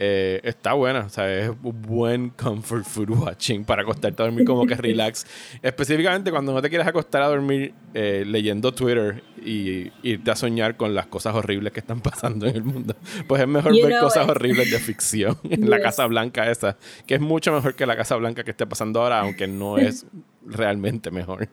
eh, 0.00 0.40
está 0.44 0.74
buena, 0.74 1.00
o 1.00 1.08
sea, 1.08 1.28
es 1.28 1.48
un 1.48 1.82
buen 1.82 2.30
comfort 2.30 2.84
food 2.84 3.10
watching 3.10 3.64
para 3.64 3.82
acostarte 3.82 4.22
a 4.22 4.26
dormir 4.26 4.44
como 4.44 4.64
que 4.64 4.74
relax. 4.76 5.26
Específicamente 5.60 6.30
cuando 6.30 6.52
no 6.52 6.62
te 6.62 6.68
quieres 6.68 6.86
acostar 6.86 7.22
a 7.22 7.26
dormir 7.26 7.74
eh, 7.94 8.22
leyendo 8.24 8.72
Twitter 8.72 9.24
y 9.44 9.90
irte 10.04 10.30
a 10.30 10.36
soñar 10.36 10.76
con 10.76 10.94
las 10.94 11.06
cosas 11.06 11.34
horribles 11.34 11.72
que 11.72 11.80
están 11.80 12.00
pasando 12.00 12.46
en 12.46 12.54
el 12.54 12.62
mundo. 12.62 12.94
Pues 13.26 13.42
es 13.42 13.48
mejor 13.48 13.74
You 13.74 13.88
ver 13.88 13.98
cosas 13.98 14.24
it. 14.24 14.30
horribles 14.30 14.70
de 14.70 14.78
ficción 14.78 15.36
en 15.50 15.68
la. 15.68 15.80
Casa 15.80 16.06
Blanca 16.06 16.48
esa, 16.48 16.76
que 17.06 17.16
es 17.16 17.20
mucho 17.20 17.52
mejor 17.52 17.74
que 17.74 17.84
la 17.84 17.96
Casa 17.96 18.14
Blanca 18.14 18.44
que 18.44 18.52
esté 18.52 18.66
pasando 18.66 19.02
ahora, 19.02 19.20
aunque 19.20 19.48
no 19.48 19.78
es 19.78 20.06
realmente 20.46 21.10
mejor. 21.10 21.48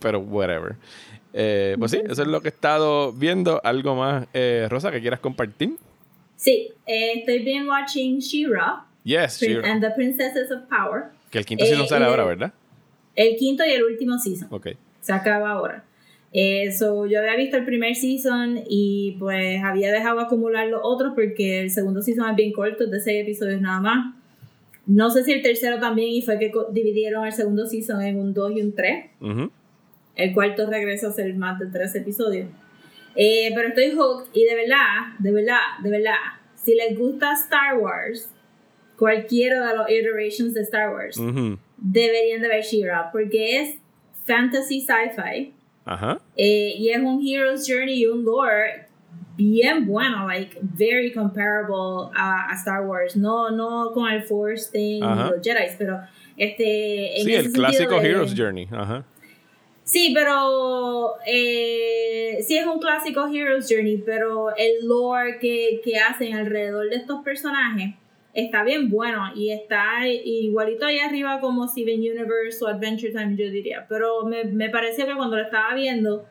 Pero 0.00 0.18
whatever. 0.18 0.76
Eh, 1.32 1.76
pues 1.78 1.92
sí, 1.92 2.02
eso 2.04 2.22
es 2.22 2.28
lo 2.28 2.40
que 2.40 2.48
he 2.48 2.52
estado 2.52 3.12
viendo. 3.12 3.60
¿Algo 3.62 3.94
más, 3.94 4.26
eh, 4.34 4.66
Rosa, 4.68 4.90
que 4.90 5.00
quieras 5.00 5.20
compartir? 5.20 5.76
Sí, 6.40 6.70
eh, 6.86 7.12
estoy 7.18 7.40
bien 7.40 7.68
watching 7.68 8.18
She-Ra 8.18 8.86
Yes, 9.04 9.38
Shira. 9.42 9.70
and 9.70 9.82
the 9.82 9.90
Princesses 9.90 10.50
of 10.50 10.62
Power. 10.70 11.10
Que 11.30 11.38
el 11.38 11.44
quinto 11.44 11.64
Eh, 11.64 11.68
season 11.68 11.86
sale 11.86 12.06
y- 12.06 12.08
ahora, 12.08 12.24
¿verdad? 12.24 12.52
El 13.14 13.36
quinto 13.36 13.62
y 13.66 13.70
el 13.72 13.84
último 13.84 14.18
season. 14.18 14.48
Ok. 14.50 14.68
Se 15.02 15.12
acaba 15.12 15.50
ahora. 15.50 15.84
Eh, 16.32 16.72
so, 16.72 17.04
yo 17.04 17.18
había 17.20 17.36
visto 17.36 17.58
el 17.58 17.66
primer 17.66 17.94
season 17.94 18.60
y 18.68 19.16
pues 19.18 19.62
había 19.62 19.92
dejado 19.92 20.18
acumular 20.20 20.66
los 20.68 20.80
otros 20.82 21.12
porque 21.14 21.60
el 21.60 21.70
segundo 21.70 22.00
season 22.00 22.30
es 22.30 22.36
bien 22.36 22.52
corto, 22.52 22.84
es 22.84 22.90
de 22.90 23.00
seis 23.00 23.22
episodios 23.22 23.60
nada 23.60 23.80
más. 23.80 24.14
No 24.86 25.10
sé 25.10 25.22
si 25.24 25.32
el 25.32 25.42
tercero 25.42 25.78
también 25.78 26.08
y 26.08 26.22
fue 26.22 26.38
que 26.38 26.50
dividieron 26.72 27.26
el 27.26 27.32
segundo 27.32 27.66
season 27.66 28.00
en 28.00 28.18
un 28.18 28.32
2 28.32 28.52
y 28.56 28.62
un 28.62 28.74
3. 28.74 29.10
Ujú. 29.20 29.50
El 30.16 30.32
cuarto 30.32 30.70
regresa 30.70 31.08
a 31.08 31.12
ser 31.12 31.34
más 31.34 31.58
de 31.58 31.66
tres 31.66 31.94
episodios. 31.94 32.48
Eh, 33.16 33.50
pero 33.54 33.68
estoy 33.68 33.90
hooked 33.92 34.30
y 34.32 34.44
de 34.44 34.54
verdad, 34.54 35.14
de 35.18 35.32
verdad, 35.32 35.58
de 35.82 35.90
verdad, 35.90 36.14
si 36.54 36.74
les 36.74 36.96
gusta 36.98 37.32
Star 37.32 37.78
Wars, 37.78 38.30
cualquiera 38.96 39.66
de 39.68 39.76
los 39.76 39.90
iterations 39.90 40.54
de 40.54 40.60
Star 40.62 40.90
Wars, 40.92 41.16
Ujú. 41.18 41.58
deberían 41.78 42.40
de 42.42 42.48
ver 42.48 42.62
She-Ra 42.62 43.10
porque 43.12 43.60
es 43.60 43.76
fantasy 44.26 44.80
sci-fi 44.80 45.54
Ajá. 45.84 46.20
eh, 46.36 46.74
y 46.76 46.90
es 46.90 46.98
un 47.00 47.26
hero's 47.26 47.66
journey 47.66 48.02
y 48.02 48.06
un 48.06 48.24
lore 48.24 48.86
bien 49.36 49.86
bueno, 49.86 50.26
like 50.28 50.58
very 50.62 51.12
comparable 51.12 52.10
a, 52.14 52.50
a 52.50 52.54
Star 52.56 52.82
Wars. 52.86 53.16
No, 53.16 53.50
no 53.50 53.90
con 53.92 54.08
el 54.12 54.22
Force 54.22 54.70
thing 54.70 55.02
Ajá. 55.02 55.30
los 55.30 55.40
Jedi, 55.42 55.74
pero 55.78 56.00
este 56.36 57.18
en 57.20 57.24
Sí, 57.26 57.34
ese 57.34 57.46
el 57.48 57.52
clásico 57.52 57.98
de- 58.00 58.08
Hero's 58.08 58.34
Journey. 58.36 58.68
Ajá. 58.70 59.04
Sí, 59.84 60.12
pero 60.14 61.14
eh, 61.26 62.38
sí 62.46 62.56
es 62.56 62.66
un 62.66 62.78
clásico 62.78 63.26
Hero's 63.26 63.66
Journey, 63.68 63.98
pero 63.98 64.54
el 64.56 64.86
lore 64.86 65.38
que, 65.40 65.80
que 65.82 65.98
hacen 65.98 66.34
alrededor 66.34 66.88
de 66.90 66.96
estos 66.96 67.22
personajes 67.24 67.94
está 68.32 68.62
bien 68.62 68.90
bueno 68.90 69.32
y 69.34 69.50
está 69.50 70.06
igualito 70.06 70.86
ahí 70.86 70.98
arriba 70.98 71.40
como 71.40 71.66
Steven 71.66 71.98
Universe 71.98 72.64
o 72.64 72.68
Adventure 72.68 73.12
Time, 73.12 73.36
yo 73.36 73.50
diría. 73.50 73.86
Pero 73.88 74.24
me, 74.24 74.44
me 74.44 74.68
pareció 74.70 75.06
que 75.06 75.14
cuando 75.14 75.36
lo 75.36 75.42
estaba 75.42 75.74
viendo, 75.74 76.24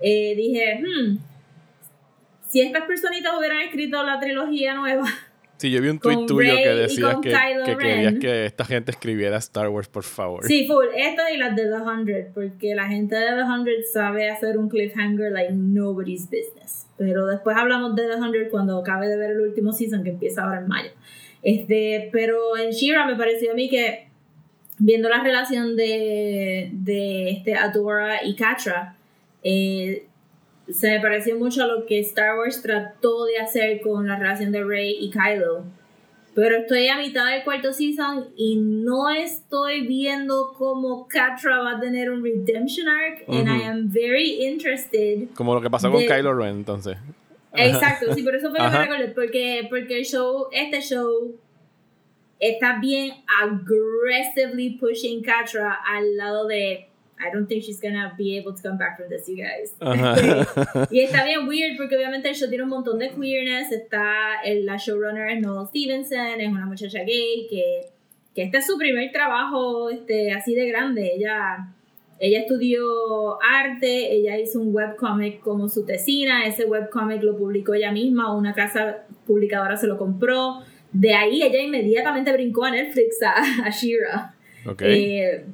eh, 0.00 0.34
dije, 0.36 0.80
hmm, 0.82 1.18
si 2.48 2.60
estas 2.60 2.84
personitas 2.84 3.32
hubieran 3.38 3.62
escrito 3.62 4.02
la 4.02 4.20
trilogía 4.20 4.74
nueva, 4.74 5.06
Sí, 5.62 5.70
yo 5.70 5.80
vi 5.80 5.90
un 5.90 6.00
tweet 6.00 6.26
tuyo 6.26 6.54
Rey 6.54 6.64
que 6.64 6.70
decías 6.70 7.16
que, 7.22 7.32
que 7.64 7.76
querías 7.76 8.14
que 8.18 8.46
esta 8.46 8.64
gente 8.64 8.90
escribiera 8.90 9.36
Star 9.36 9.68
Wars, 9.68 9.86
por 9.86 10.02
favor. 10.02 10.44
Sí, 10.44 10.66
full. 10.66 10.86
Esta 10.92 11.30
y 11.30 11.36
las 11.36 11.54
de 11.54 11.66
The 11.66 11.78
100, 12.04 12.32
porque 12.34 12.74
la 12.74 12.88
gente 12.88 13.14
de 13.14 13.26
The 13.26 13.44
100 13.44 13.66
sabe 13.92 14.28
hacer 14.28 14.58
un 14.58 14.68
cliffhanger 14.68 15.30
like 15.30 15.52
nobody's 15.52 16.24
business. 16.24 16.88
Pero 16.98 17.28
después 17.28 17.56
hablamos 17.56 17.94
de 17.94 18.08
The 18.08 18.14
100 18.14 18.50
cuando 18.50 18.76
acabe 18.76 19.06
de 19.06 19.16
ver 19.16 19.30
el 19.30 19.40
último 19.40 19.72
season 19.72 20.02
que 20.02 20.10
empieza 20.10 20.42
ahora 20.42 20.58
en 20.58 20.66
mayo. 20.66 20.90
Este, 21.44 22.08
pero 22.10 22.56
en 22.56 22.72
Shira 22.72 23.06
me 23.06 23.14
pareció 23.14 23.52
a 23.52 23.54
mí 23.54 23.70
que 23.70 24.08
viendo 24.78 25.08
la 25.08 25.22
relación 25.22 25.76
de, 25.76 26.70
de 26.72 27.30
este 27.30 27.54
Adora 27.54 28.24
y 28.24 28.34
Catra, 28.34 28.96
eh, 29.44 30.06
se 30.72 30.90
me 30.90 31.00
pareció 31.00 31.38
mucho 31.38 31.62
a 31.62 31.66
lo 31.66 31.86
que 31.86 32.00
Star 32.00 32.38
Wars 32.38 32.62
trató 32.62 33.24
de 33.26 33.38
hacer 33.38 33.80
con 33.80 34.06
la 34.06 34.18
relación 34.18 34.52
de 34.52 34.64
Rey 34.64 34.96
y 35.00 35.10
Kylo. 35.10 35.64
Pero 36.34 36.56
estoy 36.56 36.88
a 36.88 36.96
mitad 36.96 37.30
del 37.30 37.44
cuarto 37.44 37.72
season 37.72 38.28
y 38.36 38.56
no 38.56 39.10
estoy 39.10 39.86
viendo 39.86 40.54
cómo 40.56 41.06
Catra 41.06 41.58
va 41.58 41.76
a 41.76 41.80
tener 41.80 42.10
un 42.10 42.24
redemption 42.24 42.88
arc. 42.88 43.28
And 43.28 43.48
I 43.48 43.64
am 43.64 43.90
very 43.90 44.42
interested. 44.46 45.28
Como 45.34 45.54
lo 45.54 45.60
que 45.60 45.68
pasó 45.68 45.90
con 45.90 46.00
Kylo 46.06 46.34
Ren, 46.34 46.56
entonces. 46.56 46.96
Exacto, 47.54 48.14
sí, 48.14 48.22
por 48.22 48.34
eso 48.34 48.50
fue 48.50 48.58
que 48.58 48.70
me 48.70 48.78
recordé. 48.78 49.08
Porque, 49.08 49.66
porque 49.68 49.98
el 49.98 50.04
show, 50.06 50.48
este 50.52 50.80
show 50.80 51.38
está 52.38 52.78
bien 52.80 53.12
aggressively 53.42 54.78
pushing 54.78 55.22
Catra 55.22 55.80
al 55.86 56.16
lado 56.16 56.46
de 56.46 56.88
I 57.24 57.30
don't 57.32 57.46
think 57.46 57.62
she's 57.62 57.80
gonna 57.80 58.14
be 58.18 58.36
able 58.36 58.54
to 58.54 58.62
come 58.62 58.76
back 58.76 58.96
from 58.96 59.08
this, 59.08 59.28
you 59.28 59.36
guys. 59.36 59.74
Ajá. 59.80 60.88
Y 60.90 61.00
está 61.00 61.24
bien 61.24 61.46
weird 61.46 61.76
porque 61.76 61.96
obviamente 61.96 62.28
el 62.28 62.34
show 62.34 62.48
tiene 62.48 62.64
un 62.64 62.70
montón 62.70 62.98
de 62.98 63.10
queerness. 63.10 63.70
Está 63.70 64.42
el, 64.44 64.66
la 64.66 64.76
showrunner 64.76 65.28
es 65.30 65.40
Noel 65.40 65.68
Stevenson, 65.68 66.40
es 66.40 66.48
una 66.48 66.66
muchacha 66.66 67.00
gay 67.04 67.46
que, 67.48 67.88
que 68.34 68.42
este 68.42 68.58
es 68.58 68.66
su 68.66 68.76
primer 68.76 69.12
trabajo 69.12 69.90
este, 69.90 70.32
así 70.32 70.54
de 70.54 70.66
grande. 70.68 71.12
Ella, 71.14 71.68
ella 72.18 72.40
estudió 72.40 73.38
arte, 73.42 74.12
ella 74.14 74.38
hizo 74.38 74.60
un 74.60 74.74
webcomic 74.74 75.40
como 75.40 75.68
su 75.68 75.84
tesina. 75.84 76.46
Ese 76.46 76.64
webcomic 76.64 77.22
lo 77.22 77.36
publicó 77.36 77.74
ella 77.74 77.92
misma, 77.92 78.34
una 78.34 78.54
casa 78.54 79.04
publicadora 79.26 79.76
se 79.76 79.86
lo 79.86 79.96
compró. 79.98 80.62
De 80.92 81.14
ahí 81.14 81.42
ella 81.42 81.60
inmediatamente 81.60 82.32
brincó 82.32 82.64
a 82.64 82.70
Netflix 82.70 83.22
a, 83.22 83.34
a 83.66 83.70
She-Ra. 83.70 84.34
ok. 84.66 84.82
Eh, 84.82 85.44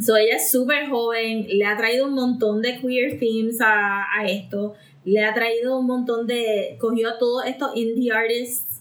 so 0.00 0.16
ella 0.16 0.36
es 0.36 0.50
súper 0.50 0.88
joven, 0.88 1.46
le 1.48 1.64
ha 1.64 1.76
traído 1.76 2.06
un 2.06 2.14
montón 2.14 2.62
de 2.62 2.78
queer 2.80 3.18
themes 3.18 3.60
a, 3.60 4.04
a 4.18 4.26
esto, 4.26 4.74
le 5.04 5.22
ha 5.22 5.34
traído 5.34 5.78
un 5.78 5.86
montón 5.86 6.26
de, 6.26 6.76
cogió 6.78 7.10
a 7.10 7.18
todos 7.18 7.44
estos 7.46 7.76
indie 7.76 8.12
artists 8.12 8.74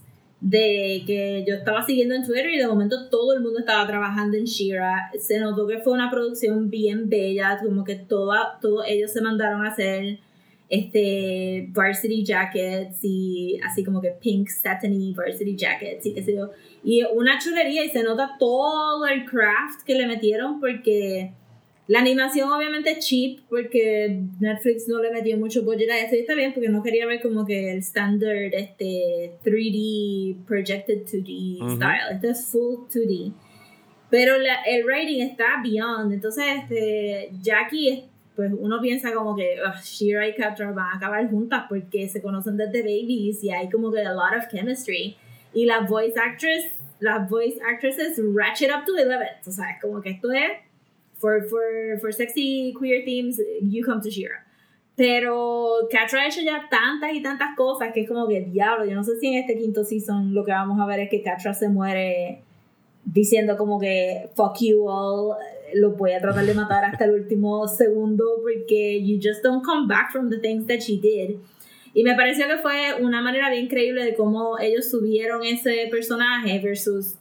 de 0.43 1.04
que 1.08 1.45
yo 1.47 1.56
estaba 1.56 1.86
siguiendo 1.86 2.15
en 2.15 2.26
Twitter 2.26 2.49
y 2.49 2.58
de 2.58 2.67
momento 2.67 3.08
todo 3.10 3.34
el 3.34 3.39
mundo 3.39 3.60
estaba 3.60 3.88
trabajando 3.88 4.36
en 4.36 4.43
Shira. 4.43 5.10
Se 5.17 5.39
notó 5.39 5.65
que 5.65 5.78
fue 5.78 5.93
una 5.93 6.12
producción 6.12 6.69
bien 6.69 7.08
bella, 7.08 7.60
como 7.63 7.86
que 7.86 7.95
toda, 7.95 8.60
todos 8.60 8.86
ellos 8.86 9.12
se 9.12 9.21
mandaron 9.21 9.65
a 9.65 9.69
hacer 9.69 10.19
este 10.67 11.69
varsity 11.71 12.26
jackets 12.26 12.99
y 13.04 13.58
así 13.63 13.86
como 13.86 14.02
que 14.02 14.10
pink 14.10 14.49
satiny 14.49 15.13
varsity 15.13 15.56
jackets 15.56 16.06
y 16.08 16.13
qué 16.13 16.21
sé 16.23 16.36
yo. 16.36 16.49
Y 16.84 17.04
una 17.13 17.39
chulería 17.39 17.86
y 17.86 17.89
se 17.89 18.04
nota 18.04 18.36
todo 18.39 19.06
el 19.08 19.26
craft 19.26 19.84
que 19.86 19.96
le 19.96 20.06
metieron 20.06 20.60
porque 20.60 21.32
la 21.88 22.00
animación 22.00 22.52
obviamente 22.52 22.91
es 22.91 23.06
cheap 23.06 23.39
porque 23.50 24.19
Netflix 24.39 24.88
no 24.88 25.02
le 25.02 25.12
metió 25.12 25.38
mucho 25.38 25.63
budget 25.63 25.89
a 25.89 26.00
eso 26.00 26.15
y 26.15 26.19
está 26.19 26.34
bien 26.36 26.54
porque 26.54 26.69
no 26.69 26.84
quería 26.84 27.06
ver 27.06 27.22
como 27.22 27.46
que 27.46 27.72
el 27.72 27.80
standard 27.80 28.54
este 28.54 29.34
3D 29.43 30.46
projected 30.46 31.04
2D 31.06 31.62
Ujú. 31.62 31.76
style. 31.76 32.12
Este 32.13 32.30
es 32.30 32.46
full 32.48 32.86
2D. 32.89 33.32
Pero 34.10 34.38
la- 34.38 34.62
el 34.63 34.86
rating 34.88 35.22
está 35.22 35.46
beyond. 35.63 36.13
Entonces, 36.13 36.43
este, 36.63 37.32
Jackie, 37.41 37.89
es- 37.89 38.04
pues 38.36 38.52
uno 38.58 38.80
piensa 38.82 39.13
como 39.13 39.36
que 39.36 39.56
Shira 39.84 40.28
y 40.28 40.34
Catra 40.36 40.72
van 40.72 40.93
a 40.93 40.98
acabar 40.98 41.30
juntas 41.30 41.63
porque 41.69 42.08
se 42.10 42.22
conocen 42.22 42.58
desde 42.58 42.82
babies 42.82 43.43
y 43.43 43.52
hay 43.52 43.69
como 43.69 43.91
que 43.91 44.02
a 44.02 44.12
lot 44.13 44.36
of 44.38 44.48
chemistry. 44.52 45.15
Y 45.54 45.66
la 45.66 45.82
voice 45.82 46.18
actress, 46.18 46.66
las 47.00 47.30
voice 47.30 47.60
actresses 47.62 48.20
ratchet 48.20 48.72
up 48.72 48.86
to 48.86 48.94
11. 48.94 49.48
O 49.48 49.52
sea, 49.52 49.72
es 49.72 49.82
como 49.82 50.02
que 50.02 50.12
esto 50.12 50.32
es 50.32 50.52
for, 51.24 51.42
for, 51.48 51.98
for 52.02 52.12
sexy 52.12 52.74
queer 52.78 53.04
themes, 53.06 53.39
you 53.62 53.84
come 53.84 54.02
to 54.02 54.10
Shira. 54.10 54.44
Pero 54.96 55.88
Catra 55.89 56.22
ha 56.22 56.28
hecho 56.28 56.42
ya 56.42 56.68
tantas 56.70 57.13
y 57.13 57.24
tantas 57.24 57.56
cosas 57.56 57.92
que 57.94 58.02
es 58.02 58.08
como 58.08 58.28
que 58.28 58.42
diablo. 58.42 58.86
Yo 58.86 58.96
no 58.96 59.04
sé 59.04 59.18
si 59.20 59.28
en 59.28 59.39
este 59.39 59.58
quinto 59.58 59.84
season 59.84 60.34
lo 60.34 60.44
que 60.44 60.52
vamos 60.52 60.80
a 60.80 60.86
ver 60.86 61.00
es 61.00 61.10
que 61.10 61.24
Catra 61.24 61.54
se 61.54 61.70
muere 61.70 62.42
diciendo 63.06 63.58
como 63.58 63.80
que 63.80 64.30
fuck 64.36 64.58
you 64.60 64.88
all, 64.88 65.36
lo 65.74 65.92
voy 65.92 66.12
a 66.12 66.20
tratar 66.20 66.46
de 66.46 66.54
matar 66.54 66.86
hasta 66.86 67.06
el 67.06 67.12
último 67.12 67.68
segundo 67.68 68.26
porque 68.42 69.02
you 69.04 69.18
just 69.22 69.44
don't 69.44 69.63
come 69.63 69.88
back 69.88 70.12
from 70.12 70.30
the 70.30 70.39
things 70.39 70.68
that 70.68 70.80
she 70.80 71.00
did. 71.00 71.38
Y 71.93 72.03
me 72.03 72.15
pareció 72.15 72.47
que 72.47 72.58
fue 72.58 72.95
una 72.99 73.21
manera 73.21 73.49
bien 73.51 73.65
increíble 73.65 74.03
de 74.03 74.15
cómo 74.15 74.58
ellos 74.60 74.89
subieron 74.89 75.43
ese 75.43 75.88
personaje 75.91 76.60
versus 76.60 77.15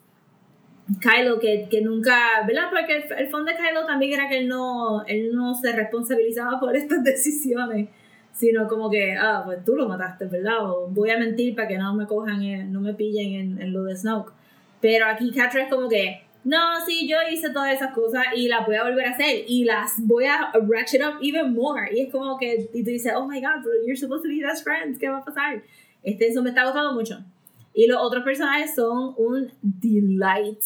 Kylo, 1.00 1.38
que, 1.38 1.68
que 1.70 1.80
nunca, 1.82 2.42
¿verdad? 2.46 2.64
Porque 2.70 2.96
el, 2.96 3.12
el 3.24 3.28
fondo 3.30 3.50
de 3.52 3.56
Kylo 3.56 3.87
también 3.87 4.12
era 4.14 4.28
que 4.28 4.38
él 4.38 4.48
no, 4.48 5.04
él 5.06 5.35
no 5.35 5.54
se 5.54 5.72
responsabilizaba 5.72 6.58
por 6.58 6.76
estas 6.76 7.02
decisiones, 7.04 7.88
sino 8.32 8.66
como 8.66 8.90
que, 8.90 9.12
ah, 9.14 9.42
pues 9.44 9.64
tú 9.64 9.76
lo 9.76 9.88
mataste, 9.88 10.24
¿verdad? 10.26 10.58
O 10.70 10.88
voy 10.88 11.11
a 11.11 11.18
mentir 11.18 11.54
para 11.54 11.68
que 11.68 11.78
no 11.78 11.94
me 11.94 12.06
cojan, 12.06 12.42
en- 12.42 12.72
no 12.72 12.80
me 12.80 12.94
pillen 12.94 13.32
en, 13.35 13.62
en 13.62 13.72
lo 13.72 13.85
de 13.85 13.96
Snoke. 13.96 14.32
Pero 14.80 15.06
aquí 15.06 15.30
Catra 15.32 15.64
es 15.64 15.70
como 15.70 15.88
que, 15.88 16.22
no, 16.44 16.85
sí, 16.87 17.09
yo 17.09 17.16
hice 17.31 17.50
todas 17.50 17.74
esas 17.74 17.94
cosas 17.94 18.24
y 18.35 18.48
las 18.48 18.66
voy 18.66 18.74
a 18.74 18.85
volver 18.85 19.07
a 19.07 19.11
hacer 19.11 19.44
y 19.46 19.64
las 19.64 19.94
voy 19.98 20.24
a 20.24 20.50
ratchet 20.68 21.00
up 21.00 21.18
even 21.22 21.52
more. 21.52 21.88
Y 21.94 22.00
es 22.00 22.12
como 22.12 22.37
que, 22.37 22.68
y 22.72 22.83
tú 22.83 22.90
dices, 22.90 23.12
oh 23.14 23.26
my 23.26 23.40
god, 23.40 23.62
pero 23.62 23.74
you're 23.87 23.96
supposed 23.96 24.22
to 24.22 24.28
be 24.28 24.42
best 24.42 24.64
friends, 24.64 24.98
¿qué 24.98 25.09
va 25.09 25.18
a 25.18 25.24
pasar? 25.24 25.62
Este, 26.02 26.26
eso 26.26 26.42
me 26.42 26.50
está 26.50 26.64
gustando 26.64 26.94
mucho. 26.94 27.24
Y 27.74 27.87
los 27.87 27.98
otros 28.00 28.24
personajes 28.24 28.74
son 28.74 29.14
un 29.16 29.52
delight. 29.62 30.62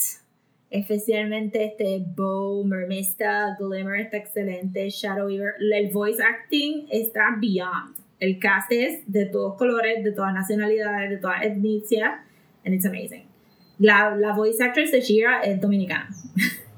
Especialmente 0.70 1.64
este 1.64 2.04
Bo, 2.16 2.64
Mermista, 2.64 3.56
Glimmer 3.58 4.00
está 4.00 4.16
excelente, 4.16 4.88
Shadow 4.90 5.26
Weaver. 5.26 5.54
El 5.60 5.90
voice 5.92 6.20
acting 6.22 6.86
está 6.90 7.36
beyond. 7.38 7.94
El 8.18 8.38
cast 8.40 8.72
es 8.72 9.00
de 9.06 9.26
todos 9.26 9.56
colores, 9.56 10.02
de 10.02 10.12
todas 10.12 10.34
nacionalidades, 10.34 11.10
de 11.10 11.18
todas 11.18 11.44
etnicias. 11.44 12.20
And 12.64 12.74
it's 12.74 12.84
amazing. 12.84 13.35
La, 13.78 14.16
la 14.16 14.32
voice 14.32 14.62
actress 14.62 14.92
de 14.92 15.00
Shira 15.00 15.40
es 15.42 15.60
dominicana. 15.60 16.08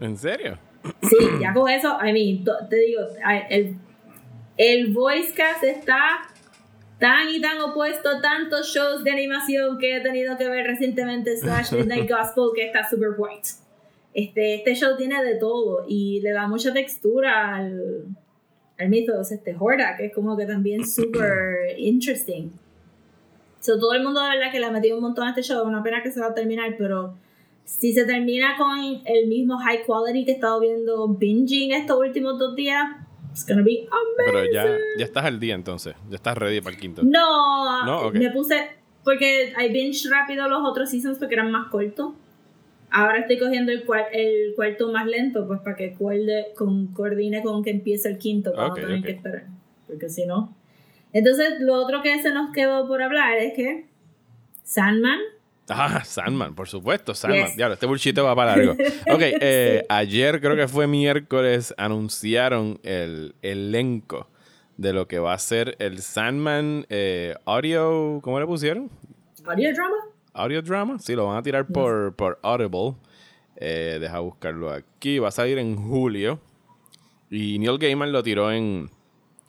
¿En 0.00 0.16
serio? 0.16 0.58
Sí, 1.02 1.16
ya 1.40 1.52
con 1.52 1.68
eso, 1.68 1.96
I 2.02 2.12
mean, 2.12 2.44
te 2.68 2.76
digo, 2.76 3.00
el, 3.50 3.76
el 4.56 4.92
voice 4.92 5.34
cast 5.34 5.64
está 5.64 5.98
tan 6.98 7.28
y 7.28 7.40
tan 7.40 7.61
opuesto 7.61 8.08
a 8.08 8.20
tantos 8.20 8.68
shows 8.74 9.04
de 9.04 9.11
animación 9.11 9.78
que 9.78 9.96
he 9.96 10.00
tenido 10.00 10.37
que 10.37 10.48
ver 10.48 10.66
recientemente, 10.66 11.37
slash 11.37 11.72
Midnight 11.72 12.11
Gospel, 12.11 12.50
que 12.54 12.66
está 12.66 12.88
super 12.88 13.11
white. 13.16 13.48
Este, 14.14 14.56
este 14.56 14.74
show 14.74 14.96
tiene 14.96 15.22
de 15.22 15.37
todo 15.37 15.84
y 15.87 16.20
le 16.22 16.32
da 16.32 16.48
mucha 16.48 16.72
textura 16.72 17.54
al, 17.54 18.06
al 18.78 18.88
mythos, 18.88 19.30
este 19.30 19.54
Horda, 19.58 19.96
que 19.96 20.06
es 20.06 20.14
como 20.14 20.37
que 20.37 20.46
también 20.46 20.87
super 20.87 21.78
interesting. 21.78 22.50
So, 23.68 23.78
todo 23.78 23.92
el 23.92 24.02
mundo 24.02 24.22
de 24.22 24.31
verdad 24.31 24.50
que 24.50 24.61
le 24.61 24.64
ha 24.64 24.70
metido 24.70 24.96
un 24.96 25.02
montón 25.02 25.26
a 25.26 25.31
este 25.31 25.42
show, 25.42 25.62
una 25.66 25.83
pena 25.83 26.02
que 26.02 26.11
se 26.11 26.20
va 26.20 26.28
a 26.28 26.35
terminar, 26.35 26.74
pero 26.78 27.14
si 27.66 27.92
se 27.92 28.07
termina 28.07 28.57
con 28.57 28.78
el 29.04 29.26
mismo 29.26 29.59
high 29.59 29.83
quality 29.85 30.24
que 30.24 30.31
he 30.31 30.35
estado 30.37 30.59
viendo 30.61 31.07
binging 31.09 31.72
estos 31.72 31.98
últimos 31.98 32.38
dos 32.38 32.57
días, 32.57 32.83
it's 33.31 33.44
gonna 33.46 33.61
be 33.62 33.87
amazing. 33.90 34.33
Pero 34.33 34.52
ya, 34.52 34.64
ya 34.98 35.04
estás 35.04 35.26
al 35.26 35.38
día 35.38 35.54
entonces. 35.54 35.94
Ya 36.09 36.16
estás 36.16 36.38
ready 36.38 36.62
para 36.62 36.74
el 36.76 36.81
quinto. 36.81 37.02
No, 37.02 37.85
No, 37.85 38.07
ok. 38.07 38.14
me 38.14 38.31
puse. 38.31 38.70
Porque 39.04 39.52
I 39.59 39.68
binge 39.70 40.09
rápido 40.11 40.48
los 40.48 40.62
otros 40.64 40.88
seasons 40.88 41.18
porque 41.18 41.35
eran 41.35 41.50
más 41.50 41.68
cortos. 41.68 42.12
Ahora 42.90 43.18
estoy 43.18 43.38
cogiendo 43.38 43.70
el, 43.70 43.87
cuar- 43.87 44.09
el 44.14 44.54
cuarto 44.57 44.90
más 44.90 45.07
lento, 45.07 45.46
pues 45.46 45.61
para 45.61 45.76
que 45.76 45.92
cuerde- 45.94 46.54
con, 46.57 46.87
coordine 46.94 47.42
con 47.42 47.62
que 47.62 47.68
empiece 47.70 48.09
el 48.09 48.16
quinto, 48.16 48.52
para 48.54 48.68
Ok, 48.68 48.78
no 48.78 48.87
tener 48.87 48.98
ok. 49.00 49.04
que 49.04 49.12
esperar. 49.12 49.44
Porque 49.87 50.09
si 50.09 50.24
no. 50.24 50.57
Entonces, 51.12 51.54
lo 51.60 51.74
otro 51.74 52.02
que 52.02 52.20
se 52.22 52.30
nos 52.32 52.50
quedó 52.52 52.86
por 52.86 53.02
hablar 53.02 53.38
es 53.38 53.54
que 53.54 53.86
Sandman. 54.62 55.18
Ah, 55.70 56.02
Sandman, 56.04 56.54
por 56.54 56.68
supuesto, 56.68 57.14
Sandman. 57.14 57.46
Yes. 57.48 57.56
Diablo, 57.56 57.74
este 57.74 57.86
bullshit 57.86 58.18
va 58.18 58.34
para 58.34 58.56
largo. 58.56 58.72
Ok, 59.12 59.20
eh, 59.20 59.80
Sí. 59.80 59.86
ayer 59.88 60.40
creo 60.40 60.56
que 60.56 60.68
fue 60.68 60.86
miércoles, 60.86 61.74
anunciaron 61.76 62.78
el 62.82 63.34
elenco 63.42 64.28
de 64.76 64.92
lo 64.92 65.09
que 65.09 65.18
va 65.18 65.32
a 65.34 65.38
ser 65.38 65.76
el 65.78 66.00
Sandman 66.00 66.86
eh, 66.88 67.34
audio. 67.44 68.20
¿Cómo 68.22 68.38
le 68.40 68.46
pusieron? 68.46 68.90
Audio 69.44 69.72
drama. 69.74 69.96
Audio 70.34 70.62
drama. 70.62 70.98
Sí, 71.00 71.14
lo 71.14 71.26
van 71.26 71.36
a 71.38 71.42
tirar 71.42 71.66
por, 71.66 72.14
por 72.14 72.38
Audible. 72.42 72.94
Eh, 73.56 73.98
deja 74.00 74.20
buscarlo 74.20 74.70
aquí. 74.70 75.18
Va 75.18 75.28
a 75.28 75.32
salir 75.32 75.59
en 75.59 75.76
julio. 75.76 76.38
Y 77.30 77.59
Neil 77.59 77.76
Gaiman 77.78 78.12
lo 78.12 78.22
tiró 78.22 78.52
en, 78.52 78.88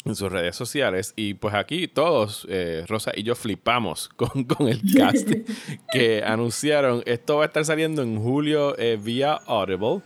en 0.09 0.15
sus 0.15 0.31
redes 0.31 0.55
sociales. 0.55 1.13
Y 1.15 1.35
pues 1.35 1.53
aquí 1.55 1.87
todos, 1.87 2.45
eh, 2.49 2.83
Rosa 2.87 3.11
y 3.15 3.23
yo, 3.23 3.35
flipamos 3.35 4.09
con, 4.15 4.43
con 4.43 4.67
el 4.67 4.81
cast 4.95 5.29
que 5.91 6.23
anunciaron. 6.23 7.01
Esto 7.05 7.37
va 7.37 7.43
a 7.43 7.47
estar 7.47 7.63
saliendo 7.65 8.01
en 8.01 8.19
julio 8.21 8.77
eh, 8.77 8.97
vía 9.01 9.33
Audible. 9.45 10.01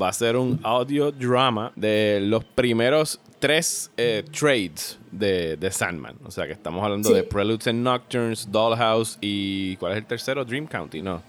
Va 0.00 0.08
a 0.08 0.12
ser 0.12 0.36
un 0.36 0.60
audio 0.62 1.10
drama 1.12 1.72
de 1.74 2.20
los 2.22 2.44
primeros 2.44 3.20
tres 3.40 3.90
eh, 3.96 4.22
trades 4.38 4.98
de, 5.10 5.56
de 5.56 5.70
Sandman. 5.70 6.16
O 6.24 6.30
sea 6.30 6.46
que 6.46 6.52
estamos 6.52 6.84
hablando 6.84 7.08
Sí. 7.08 7.14
de 7.14 7.22
Preludes 7.22 7.66
and 7.68 7.82
Nocturnes, 7.82 8.50
Dollhouse 8.52 9.16
y. 9.20 9.76
¿Cuál 9.76 9.92
es 9.92 9.98
el 9.98 10.04
tercero? 10.04 10.44
Dream 10.44 10.66
County, 10.66 11.00
¿no? 11.00 11.22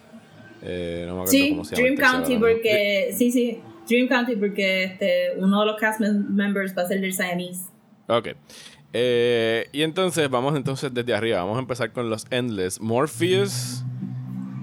Eh, 0.62 1.06
no 1.08 1.14
me 1.16 1.22
acuerdo 1.22 1.32
Sí, 1.32 1.50
cómo 1.52 1.64
se 1.64 1.76
llama. 1.78 1.88
Dream 1.88 1.98
County 2.12 2.38
porque, 2.38 3.14
sí, 3.18 3.32
sí, 3.32 3.60
Dream 3.88 4.10
County 4.10 4.36
porque 4.36 4.84
este, 4.84 5.14
uno 5.38 5.62
de 5.62 5.66
los 5.68 5.78
cast 5.80 6.02
mem- 6.02 6.28
members 6.28 6.78
va 6.78 6.82
a 6.82 6.88
ser 6.88 7.00
del 7.00 7.14
Siamese. 7.14 7.62
Ok. 8.10 8.30
Eh, 8.92 9.70
y 9.72 9.84
entonces, 9.84 10.30
vamos 10.30 10.56
entonces 10.58 10.94
desde 10.94 11.14
arriba. 11.14 11.40
Vamos 11.40 11.58
a 11.58 11.60
empezar 11.62 11.92
con 11.92 12.10
los 12.10 12.26
Endless. 12.32 12.82
Morpheus 12.82 13.84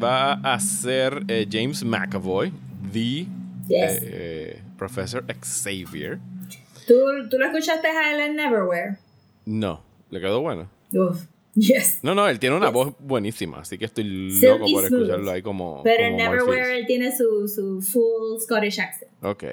va 0.02 0.32
a 0.34 0.58
ser 0.60 1.24
eh, 1.28 1.46
James 1.50 1.84
McAvoy, 1.84 2.52
the 2.92 3.26
Yes. 3.68 3.98
eh, 4.02 4.62
Professor 4.76 5.24
Xavier. 5.42 6.18
¿Tú, 6.86 6.94
¿Tú 7.30 7.38
lo 7.38 7.46
escuchaste 7.46 7.88
a 7.88 8.14
él 8.14 8.20
en 8.20 8.36
Neverwhere? 8.36 8.96
No, 9.44 9.82
le 10.10 10.20
quedó 10.20 10.40
bueno. 10.40 10.68
Uf, 10.92 11.22
yes. 11.54 11.98
No, 12.02 12.14
no, 12.14 12.28
él 12.28 12.38
tiene 12.38 12.56
una 12.56 12.66
Yes. 12.66 12.74
voz 12.74 12.94
buenísima, 13.00 13.58
así 13.60 13.76
que 13.78 13.86
estoy 13.86 14.04
Silky 14.30 14.46
loco 14.46 14.66
por 14.72 14.86
smooth. 14.86 15.00
escucharlo 15.02 15.30
ahí 15.32 15.42
como. 15.42 15.82
Pero 15.82 16.04
en 16.04 16.12
como 16.12 16.22
Neverwhere 16.24 16.60
Morpheus. 16.60 16.78
él 16.80 16.86
tiene 16.86 17.16
su, 17.16 17.48
su 17.48 17.82
full 17.82 18.40
Scottish 18.40 18.78
accent. 18.80 19.10
Ok. 19.22 19.44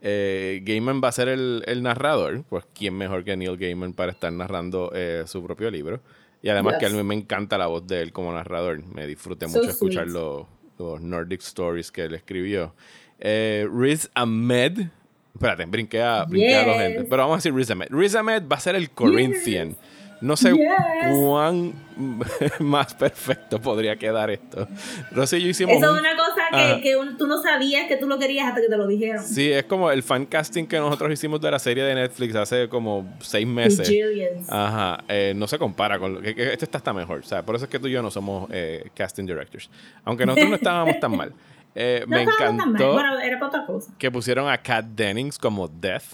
Eh, 0.00 0.60
Gaiman 0.64 1.00
va 1.02 1.08
a 1.08 1.12
ser 1.12 1.28
el, 1.28 1.62
el 1.66 1.82
narrador. 1.82 2.44
Pues, 2.48 2.64
¿quién 2.74 2.94
mejor 2.96 3.24
que 3.24 3.36
Neil 3.36 3.56
Gaiman 3.56 3.92
para 3.92 4.12
estar 4.12 4.32
narrando 4.32 4.92
eh, 4.94 5.24
su 5.26 5.42
propio 5.42 5.70
libro? 5.70 6.00
Y 6.40 6.48
además 6.50 6.74
Yes. 6.74 6.80
que 6.80 6.86
a 6.86 6.96
mí 6.96 7.02
me 7.02 7.14
encanta 7.16 7.58
la 7.58 7.66
voz 7.66 7.86
de 7.86 8.00
él 8.00 8.12
como 8.12 8.32
narrador. 8.32 8.80
Me 8.94 9.06
disfruté 9.06 9.48
So 9.48 9.58
mucho 9.58 9.70
escuchar 9.70 10.04
sweet. 10.04 10.14
los, 10.14 10.46
los 10.78 11.00
Nordic 11.00 11.40
Stories 11.40 11.90
que 11.90 12.04
él 12.04 12.14
escribió. 12.14 12.74
Eh, 13.18 13.66
Riz 13.72 14.08
Ahmed. 14.14 14.86
Espérate, 15.34 15.64
brinqué 15.66 16.00
a, 16.02 16.24
brinqué 16.24 16.54
a 16.54 16.66
los 16.66 16.76
Yes. 16.76 16.82
gente. 16.86 17.04
Pero 17.04 17.22
vamos 17.22 17.34
a 17.34 17.38
decir 17.38 17.54
Riz 17.54 17.70
Ahmed. 17.70 17.88
Riz 17.90 18.14
Ahmed 18.14 18.44
va 18.50 18.56
a 18.56 18.60
ser 18.60 18.76
el 18.76 18.90
Corinthian. 18.90 19.76
No 20.20 20.36
sé 20.36 20.50
Yes. 20.52 20.66
cuán 21.12 21.72
más 22.60 22.94
perfecto 22.94 23.60
podría 23.60 23.96
quedar 23.96 24.30
esto. 24.30 24.66
Rosy 25.12 25.36
y 25.36 25.40
yo 25.42 25.48
hicimos 25.48 25.76
Eso 25.76 25.90
un- 25.92 25.96
es 25.96 26.00
una 26.02 26.16
cosa 26.16 26.74
que, 26.76 26.80
que 26.82 26.96
un- 26.96 27.16
tú 27.16 27.26
no 27.26 27.40
sabías 27.42 27.86
que 27.88 27.96
tú 27.96 28.06
lo 28.08 28.18
querías 28.18 28.48
hasta 28.48 28.60
que 28.60 28.68
te 28.68 28.76
lo 28.76 28.86
dijeron. 28.86 29.22
Sí, 29.24 29.50
es 29.52 29.64
como 29.64 29.90
el 29.90 30.02
fan 30.02 30.26
casting 30.26 30.66
que 30.66 30.78
nosotros 30.78 31.12
hicimos 31.12 31.40
de 31.40 31.50
la 31.50 31.58
serie 31.58 31.84
de 31.84 31.94
Netflix 31.94 32.34
hace 32.34 32.68
como 32.68 33.16
seis 33.20 33.46
meses. 33.46 33.78
Bajillions. 33.80 34.48
Ajá, 34.50 35.04
eh, 35.08 35.32
no 35.36 35.46
se 35.46 35.58
compara 35.58 35.98
con 35.98 36.14
lo 36.14 36.20
que, 36.20 36.34
que 36.34 36.52
este 36.52 36.64
está 36.64 36.78
hasta 36.78 36.92
mejor. 36.92 37.20
O 37.20 37.22
sea, 37.24 37.44
por 37.44 37.54
eso 37.56 37.64
es 37.66 37.70
que 37.70 37.78
tú 37.78 37.86
y 37.88 37.92
yo 37.92 38.02
no 38.02 38.10
somos 38.10 38.48
eh, 38.52 38.90
casting 38.94 39.24
directors. 39.26 39.70
Aunque 40.04 40.26
nosotros 40.26 40.50
no 40.50 40.56
estábamos 40.56 40.98
tan 41.00 41.16
mal. 41.16 41.32
Eh, 41.74 42.00
no 42.06 42.16
me 42.16 42.22
estaba 42.22 42.38
tan 42.38 42.56
mal. 42.56 42.68
encantó 42.70 42.92
Bueno, 42.92 43.20
era 43.20 43.38
para 43.38 43.48
otra 43.48 43.66
cosa. 43.66 43.92
que 43.98 44.10
pusieron 44.10 44.48
a 44.48 44.58
Kat 44.58 44.84
Dennings 44.84 45.38
como 45.38 45.68
Death. 45.68 46.04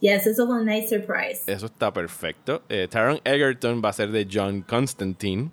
Yes, 0.00 0.26
eso 0.26 0.46
fue 0.46 0.60
un 0.60 0.66
nice 0.66 0.88
surprise. 0.88 1.42
Eso 1.46 1.66
está 1.66 1.92
perfecto. 1.92 2.62
Eh, 2.68 2.86
Taron 2.88 3.18
Egerton 3.24 3.82
va 3.84 3.88
a 3.88 3.92
ser 3.92 4.10
de 4.12 4.26
John 4.30 4.62
Constantine. 4.62 5.50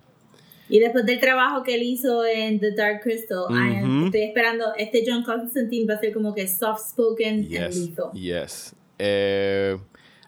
Y 0.70 0.80
después 0.80 1.06
del 1.06 1.20
trabajo 1.20 1.64
que 1.64 1.76
él 1.76 1.84
hizo 1.84 2.26
en 2.26 2.60
The 2.60 2.72
Dark 2.72 3.02
Crystal, 3.02 3.46
I 3.52 3.78
am- 3.84 4.06
estoy 4.06 4.22
esperando, 4.24 4.66
este 4.78 5.04
John 5.06 5.24
Constantine 5.24 5.86
va 5.88 5.96
a 5.96 6.00
ser 6.00 6.12
como 6.14 6.34
que 6.34 6.48
soft 6.48 6.89
spoken 6.89 7.36
and 7.39 7.48
Yes. 7.48 7.76
lethal. 7.78 8.12
Yes. 8.14 8.76
Eh, 9.00 9.78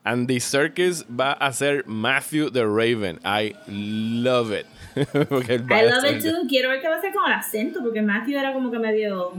Andy 0.03 0.39
Serkis 0.39 1.05
va 1.07 1.34
a 1.34 1.51
ser 1.53 1.84
Matthew 1.88 2.49
the 2.51 2.63
Raven. 2.65 3.20
I 3.26 3.53
love 3.68 4.51
it. 4.51 4.65
I 4.95 5.84
love 5.86 6.01
ser 6.01 6.18
it 6.18 6.24
too. 6.24 6.47
Quiero 6.47 6.70
ver 6.70 6.82
qué 6.82 6.88
va 6.88 6.95
a 6.95 6.97
hacer 6.99 7.13
con 7.13 7.26
el 7.32 7.34
acento, 7.34 7.82
porque 7.82 8.01
Matthew 8.01 8.38
era 8.39 8.53
como 8.53 8.72
que 8.72 8.80
medio 8.80 9.34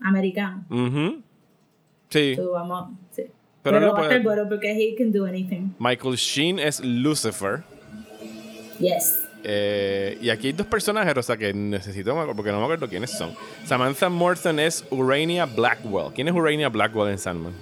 americano. 0.00 0.64
Ujú. 0.70 1.22
Sí. 2.10 2.34
So, 2.36 2.52
vamos. 2.52 2.90
Pero 3.62 3.76
Pero, 3.76 3.86
no 3.88 3.92
va 3.92 4.00
a 4.00 4.02
estar 4.04 4.22
bueno 4.22 4.48
porque 4.48 4.72
he 4.72 4.94
can 4.96 5.12
do 5.12 5.26
anything. 5.26 5.74
Michael 5.78 6.16
Sheen 6.16 6.58
es 6.58 6.80
Lucifer. 6.82 7.62
Yes. 8.78 9.26
Eh, 9.42 10.18
y 10.20 10.30
aquí 10.30 10.48
hay 10.48 10.52
dos 10.52 10.66
personajes, 10.66 11.16
o 11.16 11.22
sea, 11.22 11.36
que 11.36 11.52
necesito, 11.52 12.14
porque 12.34 12.52
no 12.52 12.58
me 12.58 12.64
acuerdo 12.64 12.88
quiénes 12.88 13.10
son. 13.10 13.34
Samantha 13.64 14.08
Morton 14.08 14.58
es 14.58 14.84
Urania 14.90 15.46
Blackwell. 15.46 16.12
¿Quién 16.14 16.28
es 16.28 16.34
Urania 16.34 16.68
Blackwell 16.68 17.10
en 17.10 17.18
Sandman? 17.18 17.52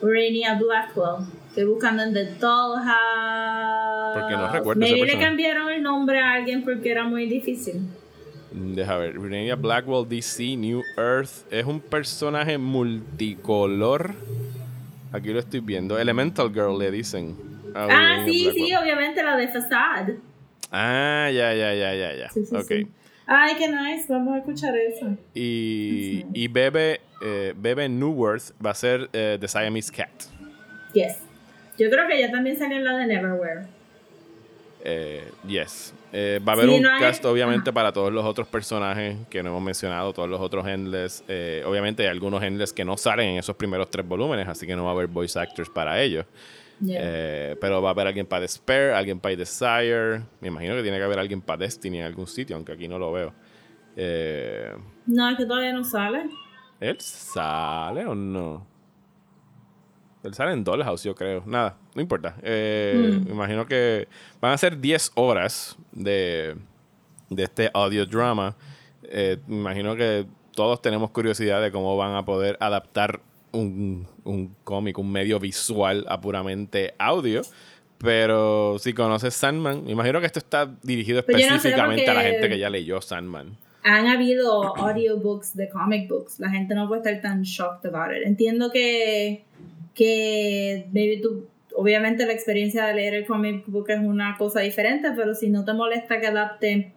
Urania 0.00 0.54
Blackwell. 0.54 1.26
Estoy 1.48 1.64
buscando 1.64 2.02
en 2.02 2.14
The 2.14 2.34
Dollhouse. 2.34 4.14
Porque 4.14 4.36
no 4.36 4.52
recuerdo 4.52 4.80
Maybe 4.80 5.06
le 5.06 5.18
cambiaron 5.18 5.70
el 5.70 5.82
nombre 5.82 6.20
a 6.20 6.32
alguien 6.34 6.64
porque 6.64 6.90
era 6.90 7.04
muy 7.04 7.26
difícil. 7.26 7.82
Deja 8.50 8.96
ver. 8.96 9.18
Urania 9.18 9.56
Blackwell, 9.56 10.08
DC, 10.08 10.56
New 10.56 10.82
Earth. 10.96 11.50
Es 11.52 11.66
un 11.66 11.80
personaje 11.80 12.56
multicolor. 12.58 14.14
Aquí 15.12 15.32
lo 15.32 15.38
estoy 15.38 15.60
viendo. 15.60 15.98
Elemental 15.98 16.52
Girl 16.52 16.78
le 16.78 16.90
dicen. 16.90 17.36
Ah, 17.74 18.22
sí, 18.26 18.44
Blackwell. 18.44 18.66
sí, 18.66 18.74
obviamente 18.74 19.22
la 19.22 19.36
de 19.36 19.48
Facade. 19.48 20.16
Ah, 20.70 21.30
ya, 21.32 21.54
ya, 21.54 21.74
ya, 21.74 21.94
ya, 21.94 22.14
ya. 22.14 22.30
Sí, 22.30 22.44
sí, 22.44 22.54
ok. 22.56 22.66
sí. 22.68 22.86
Ay, 23.26 23.54
qué 23.58 23.68
nice. 23.68 24.06
Vamos 24.08 24.34
a 24.34 24.38
escuchar 24.38 24.74
eso. 24.76 25.16
Y, 25.34 26.24
y 26.32 26.48
Bebe, 26.48 27.00
eh, 27.22 27.52
Bebe 27.56 27.88
Newworth 27.88 28.52
va 28.64 28.70
a 28.70 28.74
ser 28.74 29.10
eh, 29.12 29.36
The 29.38 29.48
Siamese 29.48 29.92
Cat. 29.92 30.10
Yes. 30.94 31.18
Yo 31.78 31.90
creo 31.90 32.08
que 32.08 32.16
ella 32.18 32.30
también 32.30 32.58
salió 32.58 32.78
en 32.78 32.84
la 32.84 32.96
de 32.96 33.06
Neverwhere. 33.06 33.66
Eh, 34.84 35.30
yes. 35.46 35.92
Eh, 36.12 36.40
va 36.46 36.52
a 36.52 36.54
haber 36.56 36.68
Sí, 36.68 36.74
un 36.76 36.82
no 36.82 36.90
hay- 36.92 37.00
cast, 37.00 37.24
obviamente, 37.24 37.72
para 37.72 37.92
todos 37.92 38.12
los 38.12 38.24
otros 38.24 38.46
personajes 38.48 39.16
que 39.28 39.42
no 39.42 39.50
hemos 39.50 39.62
mencionado, 39.62 40.12
todos 40.12 40.28
los 40.28 40.40
otros 40.40 40.66
Endless. 40.66 41.24
Eh, 41.28 41.62
obviamente, 41.66 42.02
hay 42.04 42.08
algunos 42.08 42.42
Endless 42.42 42.72
que 42.72 42.84
no 42.84 42.96
salen 42.96 43.30
en 43.30 43.38
esos 43.38 43.56
primeros 43.56 43.90
tres 43.90 44.06
volúmenes, 44.06 44.46
así 44.48 44.66
que 44.66 44.76
no 44.76 44.84
va 44.84 44.90
a 44.90 44.92
haber 44.94 45.08
voice 45.08 45.38
actors 45.38 45.68
para 45.68 46.00
ellos. 46.00 46.24
Yeah. 46.80 47.56
Pero 47.60 47.82
va 47.82 47.88
a 47.88 47.92
haber 47.92 48.06
alguien 48.06 48.24
para 48.24 48.42
Despair, 48.42 48.92
alguien 48.92 49.18
para 49.18 49.34
Desire. 49.34 50.22
Me 50.40 50.46
imagino 50.48 50.76
que 50.76 50.82
tiene 50.82 50.96
que 50.98 51.04
haber 51.04 51.18
alguien 51.18 51.40
para 51.40 51.56
Destiny 51.58 51.98
en 51.98 52.04
algún 52.04 52.28
sitio, 52.28 52.54
aunque 52.54 52.72
aquí 52.72 52.86
no 52.86 52.98
lo 53.00 53.10
veo. 53.12 53.34
No, 55.06 55.28
es 55.28 55.36
que 55.36 55.44
todavía 55.44 55.72
no 55.72 55.82
sale. 55.82 56.26
¿Él 56.80 56.96
sale 57.00 58.06
o 58.06 58.14
no? 58.14 58.64
Él 60.28 60.34
sale 60.34 60.52
en 60.52 60.62
Dollhouse, 60.62 61.02
yo 61.04 61.14
creo. 61.14 61.42
Nada, 61.46 61.76
no 61.94 62.02
importa. 62.02 62.36
Eh, 62.42 63.18
Me 63.24 63.32
imagino 63.32 63.66
que 63.66 64.06
van 64.40 64.52
a 64.52 64.58
ser 64.58 64.78
10 64.78 65.12
horas 65.14 65.76
de, 65.92 66.54
de 67.30 67.42
este 67.42 67.70
audio 67.72 68.06
drama. 68.06 68.54
Eh, 69.04 69.38
me 69.46 69.56
imagino 69.56 69.96
que 69.96 70.26
todos 70.54 70.82
tenemos 70.82 71.10
curiosidad 71.10 71.62
de 71.62 71.72
cómo 71.72 71.96
van 71.96 72.14
a 72.14 72.24
poder 72.24 72.56
adaptar 72.60 73.20
un, 73.52 74.06
un 74.24 74.54
cómic, 74.64 74.98
un 74.98 75.10
medio 75.10 75.40
visual 75.40 76.04
a 76.08 76.20
puramente 76.20 76.94
audio. 76.98 77.42
Pero 77.98 78.78
si 78.78 78.92
conoces 78.92 79.34
Sandman, 79.34 79.84
me 79.84 79.92
imagino 79.92 80.20
que 80.20 80.26
esto 80.26 80.38
está 80.38 80.72
dirigido 80.82 81.24
yo 81.26 81.32
no 81.32 81.38
sé, 81.38 81.44
específicamente 81.46 82.08
a 82.08 82.14
la 82.14 82.22
gente 82.22 82.48
que 82.48 82.58
ya 82.58 82.70
leyó 82.70 83.00
Sandman. 83.00 83.56
Han 83.82 84.06
habido 84.06 84.76
audiobooks 84.76 85.56
de 85.56 85.68
comic 85.68 86.08
books. 86.08 86.38
La 86.38 86.50
gente 86.50 86.74
no 86.74 86.86
puede 86.88 87.00
estar 87.00 87.20
tan 87.22 87.42
shocked 87.42 87.86
about 87.86 88.14
it. 88.14 88.26
Entiendo 88.26 88.70
que, 88.70 89.44
que 89.98 90.86
maybe 90.92 91.20
tú, 91.20 91.48
obviamente 91.74 92.24
la 92.24 92.32
experiencia 92.32 92.86
de 92.86 92.94
leer 92.94 93.14
el 93.14 93.26
comic 93.26 93.64
book 93.66 93.90
es 93.90 93.98
una 93.98 94.36
cosa 94.38 94.60
diferente, 94.60 95.10
pero 95.16 95.34
si 95.34 95.50
no 95.50 95.64
te 95.64 95.72
molesta 95.72 96.20
que 96.20 96.28
adapten 96.28 96.92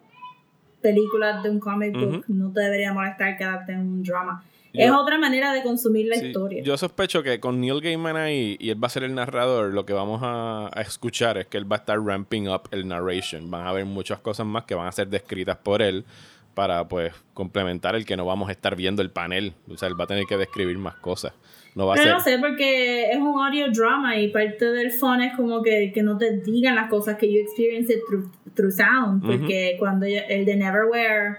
películas 0.82 1.42
de 1.44 1.50
un 1.50 1.60
comic 1.60 1.94
book, 2.00 2.26
no 2.28 2.52
te 2.54 2.62
debería 2.62 2.94
molestar 2.94 3.38
que 3.38 3.44
adapten 3.44 3.80
un 3.80 4.04
drama. 4.04 4.44
Yo- 4.74 4.82
es 4.86 4.92
otra 4.92 5.18
manera 5.18 5.52
de 5.52 5.64
consumir 5.64 6.08
la 6.08 6.16
Sí, 6.16 6.28
historia. 6.28 6.64
Yo 6.64 6.78
sospecho 6.78 7.24
que 7.24 7.40
con 7.40 7.60
Neil 7.60 7.82
Gaiman 7.82 8.16
ahí 8.18 8.56
y 8.60 8.70
él 8.70 8.82
va 8.82 8.86
a 8.88 8.90
ser 8.92 9.04
el 9.04 9.14
narrador, 9.16 9.74
lo 9.74 9.86
que 9.86 9.94
vamos 9.94 10.22
a, 10.24 10.70
a 10.72 10.82
escuchar 10.82 11.38
es 11.40 11.48
que 11.48 11.58
él 11.58 11.70
va 11.70 11.78
a 11.78 11.80
estar 11.80 12.00
ramping 12.00 12.48
up 12.48 12.70
el 12.72 12.88
narration. 12.88 13.50
Van 13.52 13.66
a 13.66 13.70
haber 13.70 13.86
muchas 13.86 14.20
cosas 14.20 14.46
más 14.46 14.64
que 14.66 14.76
van 14.76 14.88
a 14.88 14.92
ser 14.92 15.08
descritas 15.08 15.58
por 15.58 15.82
él 15.82 16.06
para 16.54 16.88
pues 16.88 17.14
complementar 17.34 17.96
el 17.96 18.06
que 18.06 18.16
no 18.16 18.26
vamos 18.26 18.48
a 18.50 18.52
estar 18.54 18.76
viendo 18.76 19.02
el 19.02 19.10
panel. 19.10 19.54
O 19.70 19.76
sea, 19.78 19.88
él 19.90 20.00
va 20.00 20.04
a 20.06 20.08
tener 20.08 20.26
que 20.26 20.38
describir 20.38 20.78
más 20.78 20.96
cosas. 20.96 21.34
No 21.76 21.88
va 21.88 21.94
a 21.94 21.96
Pero 21.96 22.06
ser... 22.08 22.14
no 22.14 22.20
sé, 22.20 22.38
porque 22.40 23.12
es 23.12 23.18
un 23.18 23.40
audio 23.42 23.72
drama 23.72 24.18
y 24.18 24.28
parte 24.30 24.66
del 24.72 24.92
fun 24.92 25.22
es 25.22 25.34
como 25.36 25.62
que, 25.62 25.92
que 25.94 26.04
no 26.04 26.18
te 26.18 26.38
digan 26.42 26.76
las 26.76 26.90
cosas 26.90 27.18
que 27.18 27.32
you 27.32 27.40
experience 27.40 27.94
through, 28.10 28.30
through 28.56 28.72
sound. 28.72 29.26
Porque 29.26 29.76
cuando 29.80 30.06
yo- 30.06 30.20
el 30.28 30.44
de 30.46 30.56
Neverwhere, 30.58 31.38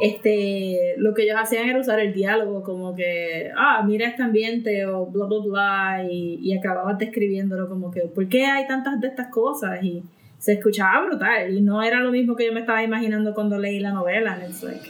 este, 0.00 0.94
lo 0.98 1.14
que 1.14 1.22
ellos 1.22 1.36
hacían 1.38 1.68
era 1.68 1.78
usar 1.78 2.00
el 2.00 2.12
diálogo, 2.12 2.62
como 2.62 2.94
que, 2.94 3.50
ah, 3.56 3.82
mira 3.86 4.08
este 4.08 4.22
ambiente 4.22 4.84
o 4.86 5.06
bla, 5.06 5.26
bla, 5.26 5.38
bla, 5.44 6.04
y, 6.10 6.38
y 6.42 6.56
acababas 6.56 6.98
describiéndolo 6.98 7.68
como 7.68 7.90
que, 7.90 8.02
¿por 8.02 8.28
qué 8.28 8.44
hay 8.46 8.66
tantas 8.66 9.00
de 9.00 9.08
estas 9.08 9.28
cosas? 9.28 9.82
Y 9.82 10.02
se 10.38 10.54
escuchaba 10.54 11.06
brutal 11.06 11.54
y 11.54 11.60
no 11.62 11.82
era 11.82 12.00
lo 12.00 12.10
mismo 12.10 12.34
que 12.34 12.46
yo 12.46 12.52
me 12.52 12.60
estaba 12.60 12.82
imaginando 12.82 13.32
cuando 13.32 13.58
leí 13.58 13.78
la 13.80 13.92
novela. 13.92 14.32
And 14.34 14.42
it's 14.50 14.62
like, 14.62 14.82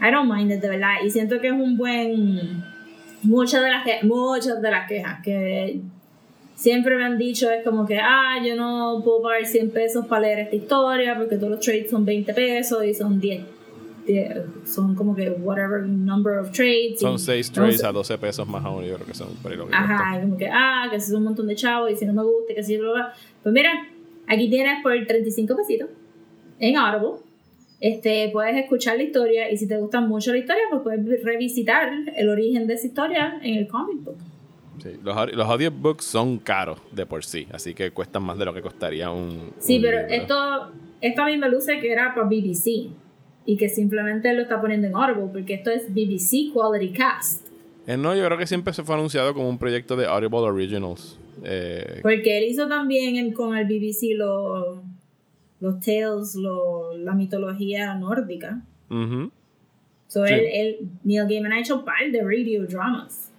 I 0.00 0.10
don't 0.10 0.30
mind 0.30 0.52
it, 0.52 0.60
de 0.60 0.68
verdad. 0.68 0.96
Y 1.04 1.10
siento 1.10 1.40
que 1.40 1.46
es 1.48 1.52
un 1.54 1.76
buen 1.78 2.62
muchas 3.22 3.62
de 3.62 3.68
las 3.70 3.84
que, 3.84 3.98
muchas 4.06 4.60
de 4.62 4.70
las 4.70 4.88
quejas 4.88 5.22
que 5.22 5.80
siempre 6.54 6.96
me 6.96 7.04
han 7.04 7.18
dicho 7.18 7.50
es 7.50 7.64
como 7.64 7.86
que, 7.86 7.98
ah, 7.98 8.36
yo 8.44 8.54
no 8.56 9.00
puedo 9.04 9.22
pagar 9.22 9.44
100 9.46 9.70
pesos 9.70 10.06
para 10.06 10.22
leer 10.22 10.38
esta 10.40 10.56
historia 10.56 11.16
porque 11.16 11.36
todos 11.36 11.50
los 11.50 11.60
trades 11.60 11.90
son 11.90 12.04
20 12.04 12.32
pesos 12.34 12.84
y 12.84 12.94
son 12.94 13.20
10. 13.20 13.42
10, 14.06 14.36
son 14.64 14.96
como 14.96 15.14
que 15.14 15.30
whatever 15.30 15.82
number 15.82 16.38
of 16.38 16.50
trades. 16.50 16.98
Son 16.98 17.14
y- 17.14 17.18
6 17.18 17.50
no 17.50 17.54
trades 17.54 17.80
sé. 17.80 17.86
a 17.86 17.92
12 17.92 18.18
pesos 18.18 18.48
más 18.48 18.64
aún, 18.64 18.84
yo 18.84 18.94
creo 18.96 19.06
que 19.06 19.14
son 19.14 19.28
que 19.42 19.58
Ajá, 19.72 20.20
como 20.20 20.36
que, 20.36 20.48
ah, 20.48 20.88
que 20.90 20.96
eso 20.96 21.06
es 21.06 21.12
un 21.12 21.22
montón 21.24 21.46
de 21.46 21.54
chavos 21.54 21.90
y 21.92 21.96
si 21.96 22.04
no 22.06 22.12
me 22.12 22.22
gusta, 22.24 22.52
que 22.54 22.62
si 22.64 22.76
bla, 22.78 22.92
bla. 22.92 23.12
Pues 23.42 23.52
mira, 23.52 23.70
aquí 24.26 24.50
tienes 24.50 24.82
por 24.82 24.92
35 25.06 25.54
pesitos 25.56 25.88
en 26.58 26.76
Audible. 26.76 27.20
Este, 27.84 28.28
puedes 28.32 28.54
escuchar 28.56 28.96
la 28.96 29.02
historia 29.02 29.50
y 29.50 29.56
si 29.56 29.66
te 29.66 29.76
gusta 29.76 30.00
mucho 30.00 30.30
la 30.30 30.38
historia, 30.38 30.62
pues 30.70 30.82
puedes 30.82 31.22
revisitar 31.24 31.90
el 32.16 32.28
origen 32.28 32.68
de 32.68 32.74
esa 32.74 32.86
historia 32.86 33.40
en 33.42 33.56
el 33.56 33.66
comic 33.66 34.04
book. 34.04 34.18
Sí, 34.80 34.90
los, 35.02 35.32
los 35.34 35.46
audiobooks 35.48 36.04
son 36.04 36.38
caros 36.38 36.78
de 36.92 37.06
por 37.06 37.24
sí, 37.24 37.48
así 37.52 37.74
que 37.74 37.90
cuestan 37.90 38.22
más 38.22 38.38
de 38.38 38.44
lo 38.44 38.54
que 38.54 38.62
costaría 38.62 39.10
un. 39.10 39.50
Sí, 39.58 39.76
un 39.78 39.82
pero 39.82 39.98
libro. 39.98 40.14
esto, 40.14 40.70
esto 41.00 41.22
a 41.22 41.26
mí 41.26 41.36
me 41.36 41.48
luce 41.48 41.80
que 41.80 41.90
era 41.90 42.14
para 42.14 42.28
BBC 42.28 42.88
y 43.46 43.56
que 43.56 43.68
simplemente 43.68 44.32
lo 44.32 44.42
está 44.42 44.60
poniendo 44.60 44.86
en 44.86 44.94
Audible 44.94 45.30
porque 45.32 45.54
esto 45.54 45.70
es 45.72 45.92
BBC 45.92 46.52
Quality 46.54 46.92
Cast. 46.92 47.48
Eh, 47.88 47.96
no, 47.96 48.14
yo 48.14 48.24
creo 48.24 48.38
que 48.38 48.46
siempre 48.46 48.72
se 48.72 48.84
fue 48.84 48.94
anunciado 48.94 49.34
como 49.34 49.48
un 49.48 49.58
proyecto 49.58 49.96
de 49.96 50.06
Audible 50.06 50.38
Originals. 50.38 51.18
Eh, 51.42 51.98
Porque 52.02 52.38
él 52.38 52.44
hizo 52.44 52.68
también 52.68 53.16
en- 53.16 53.32
con 53.32 53.56
el 53.56 53.64
BBC 53.66 54.14
los, 54.14 54.78
los 55.62 55.80
tales, 55.80 56.34
lo- 56.34 56.94
la 56.98 57.14
mitología 57.14 57.94
nórdica. 57.94 58.60
ujú. 58.90 59.30
So 60.08 60.26
Sí. 60.26 60.34
él, 60.34 60.40
él- 60.52 60.78
Neil 61.04 61.26
Gaiman 61.26 61.52
ha 61.52 61.60
hecho 61.60 61.76
un 61.76 61.84
par 61.86 61.96
de 62.12 62.20
radio 62.22 62.66
dramas. 62.66 63.30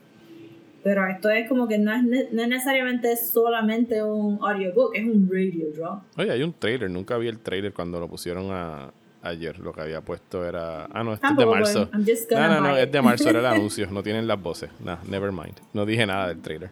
Pero 0.83 1.07
esto 1.07 1.29
es 1.29 1.47
como 1.47 1.67
que 1.67 1.77
no 1.77 1.93
es, 1.93 2.01
no 2.03 2.41
es 2.41 2.47
necesariamente 2.49 3.15
solamente 3.15 4.01
un 4.03 4.39
audiobook, 4.41 4.95
es 4.95 5.05
un 5.05 5.29
radio 5.31 5.67
drama. 5.75 6.03
Oye, 6.17 6.31
hay 6.31 6.41
un 6.43 6.51
trailer. 6.53 6.89
Nunca 6.89 7.17
vi 7.17 7.27
el 7.27 7.39
trailer 7.39 7.71
cuando 7.73 7.99
lo 7.99 8.07
pusieron 8.09 8.47
a, 8.51 8.91
ayer. 9.21 9.59
Lo 9.59 9.71
que 9.71 9.81
había 9.81 10.01
puesto 10.01 10.43
era. 10.43 10.85
Ah, 10.91 11.03
no, 11.03 11.13
este 11.13 11.27
es 11.27 11.37
de 11.37 11.45
marzo. 11.45 11.89
No, 11.93 12.47
no, 12.49 12.61
no, 12.61 12.75
es 12.77 12.91
de 12.91 13.01
marzo. 13.01 13.29
Era 13.29 13.39
el 13.39 13.45
anuncio. 13.55 13.87
No 13.91 14.01
tienen 14.03 14.27
las 14.27 14.41
voces. 14.41 14.69
Nah, 14.83 14.97
never 15.07 15.31
mind. 15.31 15.55
No 15.73 15.85
dije 15.85 16.05
nada 16.05 16.27
del 16.29 16.41
trailer. 16.41 16.69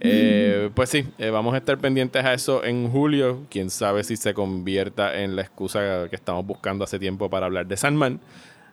Eh, 0.00 0.70
pues 0.74 0.90
sí, 0.90 1.06
eh, 1.18 1.30
vamos 1.30 1.54
a 1.54 1.58
estar 1.58 1.78
pendientes 1.78 2.24
a 2.24 2.32
eso 2.34 2.64
en 2.64 2.88
julio. 2.90 3.40
Quién 3.50 3.70
sabe 3.70 4.04
si 4.04 4.16
se 4.16 4.34
convierta 4.34 5.20
en 5.20 5.34
la 5.36 5.42
excusa 5.42 6.08
que 6.08 6.16
estamos 6.16 6.46
buscando 6.46 6.84
hace 6.84 6.98
tiempo 6.98 7.28
para 7.28 7.46
hablar 7.46 7.66
de 7.66 7.76
Sandman. 7.76 8.20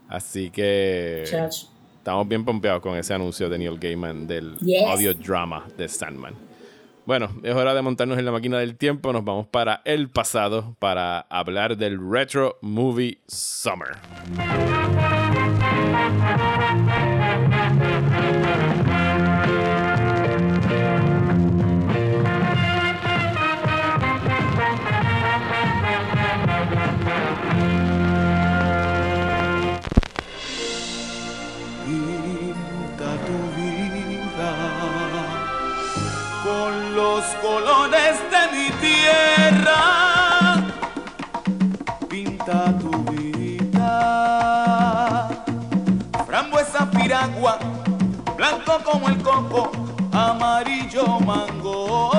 Así 0.07 0.51
que 0.51 1.23
Chach. 1.25 1.63
estamos 1.97 2.27
bien 2.27 2.45
pompeados 2.45 2.81
con 2.81 2.95
ese 2.95 3.13
anuncio 3.13 3.49
de 3.49 3.57
Neil 3.57 3.79
Gaiman 3.79 4.27
del 4.27 4.55
Yes. 4.57 4.83
audio 4.87 5.13
drama 5.15 5.65
de 5.77 5.87
Sandman. 5.87 6.35
Bueno, 7.07 7.29
es 7.43 7.53
hora 7.53 7.73
de 7.75 7.81
montarnos 7.83 8.17
en 8.17 8.25
la 8.25 8.31
máquina 8.31 8.57
del 8.59 8.75
tiempo. 8.77 9.13
Nos 9.13 9.23
vamos 9.23 9.45
para 9.47 9.81
el 9.85 10.09
pasado 10.09 10.75
para 10.79 11.19
hablar 11.21 11.77
del 11.77 11.99
Retro 12.11 12.57
Movie 12.61 13.19
Summer. 13.27 13.89
Piragua, 47.25 47.59
blanco 48.37 48.79
como 48.83 49.09
el 49.09 49.17
coco, 49.21 49.71
amarillo 50.11 51.19
mango. 51.19 52.11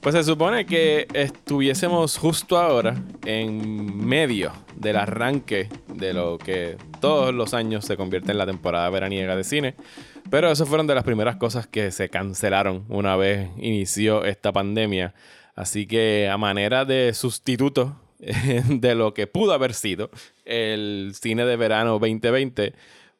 Pues 0.00 0.14
se 0.14 0.22
supone 0.22 0.66
que 0.66 1.08
estuviésemos 1.14 2.16
justo 2.16 2.58
ahora 2.58 2.94
en 3.24 4.06
medio 4.06 4.52
del 4.76 4.96
arranque 4.96 5.68
de 5.88 6.14
lo 6.14 6.38
que 6.38 6.76
todos 7.00 7.34
los 7.34 7.54
años 7.54 7.84
se 7.84 7.96
convierte 7.96 8.30
en 8.30 8.38
la 8.38 8.46
temporada 8.46 8.88
veraniega 8.90 9.34
de 9.34 9.42
cine. 9.42 9.74
Pero 10.30 10.50
eso 10.50 10.64
fueron 10.64 10.86
de 10.86 10.94
las 10.94 11.04
primeras 11.04 11.36
cosas 11.36 11.66
que 11.66 11.90
se 11.90 12.08
cancelaron 12.08 12.84
una 12.88 13.16
vez 13.16 13.48
inició 13.56 14.24
esta 14.24 14.52
pandemia. 14.52 15.12
Así 15.56 15.86
que 15.86 16.28
a 16.30 16.36
manera 16.36 16.84
de 16.84 17.12
sustituto 17.12 17.96
de 18.68 18.94
lo 18.94 19.14
que 19.14 19.26
pudo 19.26 19.52
haber 19.52 19.74
sido 19.74 20.10
el 20.44 21.12
cine 21.14 21.44
de 21.44 21.56
verano 21.56 21.98
2020, 21.98 22.74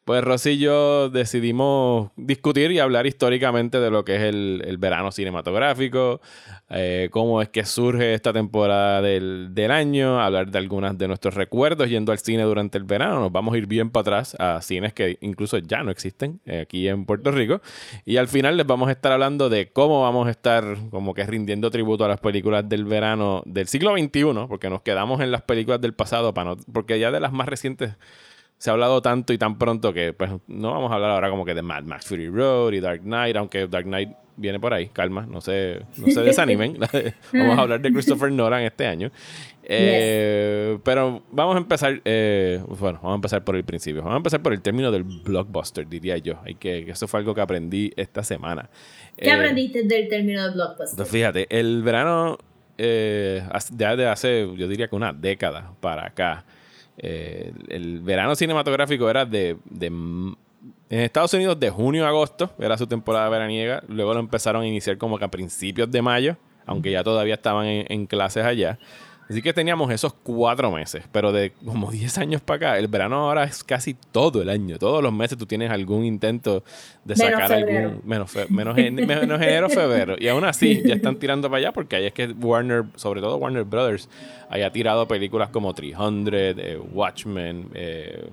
pues 0.05 0.23
Rosy 0.23 0.51
y 0.51 0.57
yo 0.59 1.09
decidimos 1.09 2.11
discutir 2.15 2.71
y 2.71 2.79
hablar 2.79 3.07
históricamente 3.07 3.79
de 3.79 3.91
lo 3.91 4.05
que 4.05 4.15
es 4.15 4.21
el, 4.21 4.63
el 4.65 4.77
verano 4.77 5.11
cinematográfico, 5.11 6.21
eh, 6.69 7.07
cómo 7.11 7.41
es 7.41 7.47
que 7.47 7.63
surge 7.63 8.13
esta 8.13 8.33
temporada 8.33 9.01
del, 9.01 9.49
del 9.51 9.71
año, 9.71 10.19
hablar 10.19 10.51
de 10.51 10.57
algunas 10.57 10.97
de 10.97 11.07
nuestros 11.07 11.33
recuerdos 11.33 11.89
yendo 11.89 12.11
al 12.11 12.19
cine 12.19 12.43
durante 12.43 12.77
el 12.77 12.83
verano. 12.83 13.21
Nos 13.21 13.31
vamos 13.31 13.55
a 13.55 13.57
ir 13.57 13.67
bien 13.67 13.89
para 13.89 14.01
atrás 14.01 14.35
a 14.37 14.61
cines 14.61 14.93
que 14.93 15.17
incluso 15.21 15.57
ya 15.59 15.83
no 15.83 15.91
existen 15.91 16.41
eh, 16.45 16.61
aquí 16.61 16.87
en 16.89 17.05
Puerto 17.05 17.31
Rico. 17.31 17.61
Y 18.05 18.17
al 18.17 18.27
final 18.27 18.57
les 18.57 18.67
vamos 18.67 18.89
a 18.89 18.91
estar 18.91 19.13
hablando 19.13 19.49
de 19.49 19.71
cómo 19.71 20.01
vamos 20.01 20.27
a 20.27 20.31
estar 20.31 20.77
como 20.89 21.13
que 21.13 21.25
rindiendo 21.25 21.71
tributo 21.71 22.03
a 22.03 22.09
las 22.09 22.19
películas 22.19 22.67
del 22.67 22.83
verano 22.83 23.43
del 23.45 23.67
siglo 23.67 23.93
XXI, 23.97 24.47
porque 24.49 24.69
nos 24.69 24.81
quedamos 24.81 25.21
en 25.21 25.31
las 25.31 25.43
películas 25.43 25.79
del 25.79 25.93
pasado, 25.93 26.33
para 26.33 26.55
no, 26.55 26.57
porque 26.73 26.99
ya 26.99 27.11
de 27.11 27.19
las 27.19 27.31
más 27.31 27.47
recientes 27.47 27.95
se 28.57 28.69
ha 28.69 28.73
hablado 28.73 29.01
tanto 29.01 29.33
y 29.33 29.37
tan 29.37 29.57
pronto 29.57 29.93
que 29.93 30.13
pues 30.13 30.31
no 30.47 30.71
vamos 30.71 30.91
a 30.91 30.95
hablar 30.95 31.11
ahora 31.11 31.29
como 31.29 31.45
que 31.45 31.53
de 31.53 31.61
Mad 31.61 31.83
Max 31.83 32.07
Fury 32.07 32.27
Road 32.27 32.73
y 32.73 32.79
Dark 32.79 33.01
Knight, 33.01 33.35
aunque 33.35 33.67
Dark 33.67 33.85
Knight 33.85 34.09
viene 34.37 34.59
por 34.59 34.73
ahí, 34.73 34.87
calma, 34.87 35.25
no 35.29 35.41
se, 35.41 35.81
no 35.97 36.07
se 36.07 36.21
desanimen. 36.23 36.77
vamos 37.33 37.57
a 37.57 37.61
hablar 37.61 37.81
de 37.81 37.91
Christopher 37.91 38.31
Nolan 38.31 38.63
este 38.63 38.85
año. 38.85 39.11
Eh, 39.69 40.77
Pero 40.83 41.23
vamos 41.29 41.55
a 41.55 41.57
empezar, 41.57 41.99
eh, 42.05 42.61
bueno, 42.67 42.99
vamos 43.01 43.11
a 43.11 43.15
empezar 43.15 43.43
por 43.43 43.55
el 43.57 43.65
principio. 43.65 44.01
Vamos 44.01 44.13
a 44.13 44.17
empezar 44.17 44.41
por 44.41 44.53
el 44.53 44.61
término 44.61 44.91
del 44.91 45.03
blockbuster, 45.03 45.85
diría 45.87 46.17
yo. 46.17 46.39
Hay 46.45 46.55
que, 46.55 46.85
que 46.85 46.91
eso 46.91 47.07
fue 47.07 47.19
algo 47.19 47.35
que 47.35 47.41
aprendí 47.41 47.91
esta 47.97 48.23
semana. 48.23 48.69
¿Qué 49.17 49.27
Eh, 49.27 49.31
aprendiste 49.33 49.83
del 49.83 50.07
término 50.07 50.47
de 50.47 50.53
blockbuster? 50.53 50.95
pues 50.95 51.09
fíjate, 51.09 51.47
el 51.49 51.83
verano, 51.83 52.37
eh, 52.77 53.43
ya 53.75 53.95
de 53.97 54.07
hace, 54.07 54.47
yo 54.55 54.67
diría 54.69 54.87
que 54.87 54.95
una 54.95 55.11
década 55.11 55.73
para 55.81 56.05
acá, 56.05 56.45
el 56.97 57.99
verano 58.01 58.35
cinematográfico 58.35 59.09
era 59.09 59.25
de, 59.25 59.57
en 60.89 60.99
Estados 61.01 61.33
Unidos 61.33 61.59
de 61.59 61.69
junio 61.69 62.05
a 62.05 62.09
agosto, 62.09 62.51
era 62.59 62.77
su 62.77 62.87
temporada 62.87 63.27
veraniega, 63.29 63.83
luego 63.87 64.13
lo 64.13 64.19
empezaron 64.19 64.63
a 64.63 64.67
iniciar 64.67 64.97
como 64.97 65.17
que 65.19 65.25
a 65.25 65.31
principios 65.31 65.91
de 65.91 66.01
mayo, 66.01 66.37
aunque 66.65 66.91
ya 66.91 67.03
todavía 67.03 67.33
estaban 67.35 67.65
en, 67.65 67.85
en 67.89 68.05
clases 68.07 68.43
allá. 68.45 68.77
Así 69.29 69.41
que 69.41 69.51
teníamos 69.51 69.91
esos 69.91 70.13
cuatro 70.13 70.71
meses, 70.71 71.03
pero 71.11 71.33
de 71.33 71.51
como 71.65 71.91
10 71.91 72.17
años 72.19 72.39
para 72.41 72.55
acá, 72.69 72.77
el 72.79 72.87
verano 72.87 73.17
ahora 73.27 73.43
es 73.43 73.61
casi 73.61 73.93
todo 73.93 74.41
el 74.41 74.49
año. 74.49 74.77
Todos 74.79 75.03
los 75.03 75.11
meses 75.11 75.37
tú 75.37 75.45
tienes 75.45 75.69
algún 75.69 76.05
intento 76.05 76.63
de 77.03 77.15
Menos 77.15 77.33
sacar 77.33 77.49
febrero. 77.49 77.89
algún, 77.89 78.01
menos, 78.07 78.31
fe- 78.31 78.45
menos, 78.49 78.77
en- 78.77 78.95
menos 79.05 79.41
enero, 79.41 79.69
febrero. 79.69 80.15
Y 80.17 80.29
aún 80.29 80.45
así, 80.45 80.81
ya 80.85 80.95
están 80.95 81.17
tirando 81.17 81.49
para 81.49 81.57
allá 81.57 81.73
porque 81.73 81.97
ahí 81.97 82.05
es 82.05 82.13
que 82.13 82.27
Warner, 82.27 82.85
sobre 82.95 83.19
todo 83.19 83.35
Warner 83.35 83.65
Brothers, 83.65 84.07
haya 84.49 84.71
tirado 84.71 85.05
películas 85.09 85.49
como 85.49 85.73
300, 85.73 86.33
eh, 86.33 86.79
Watchmen, 86.93 87.67
eh, 87.73 88.29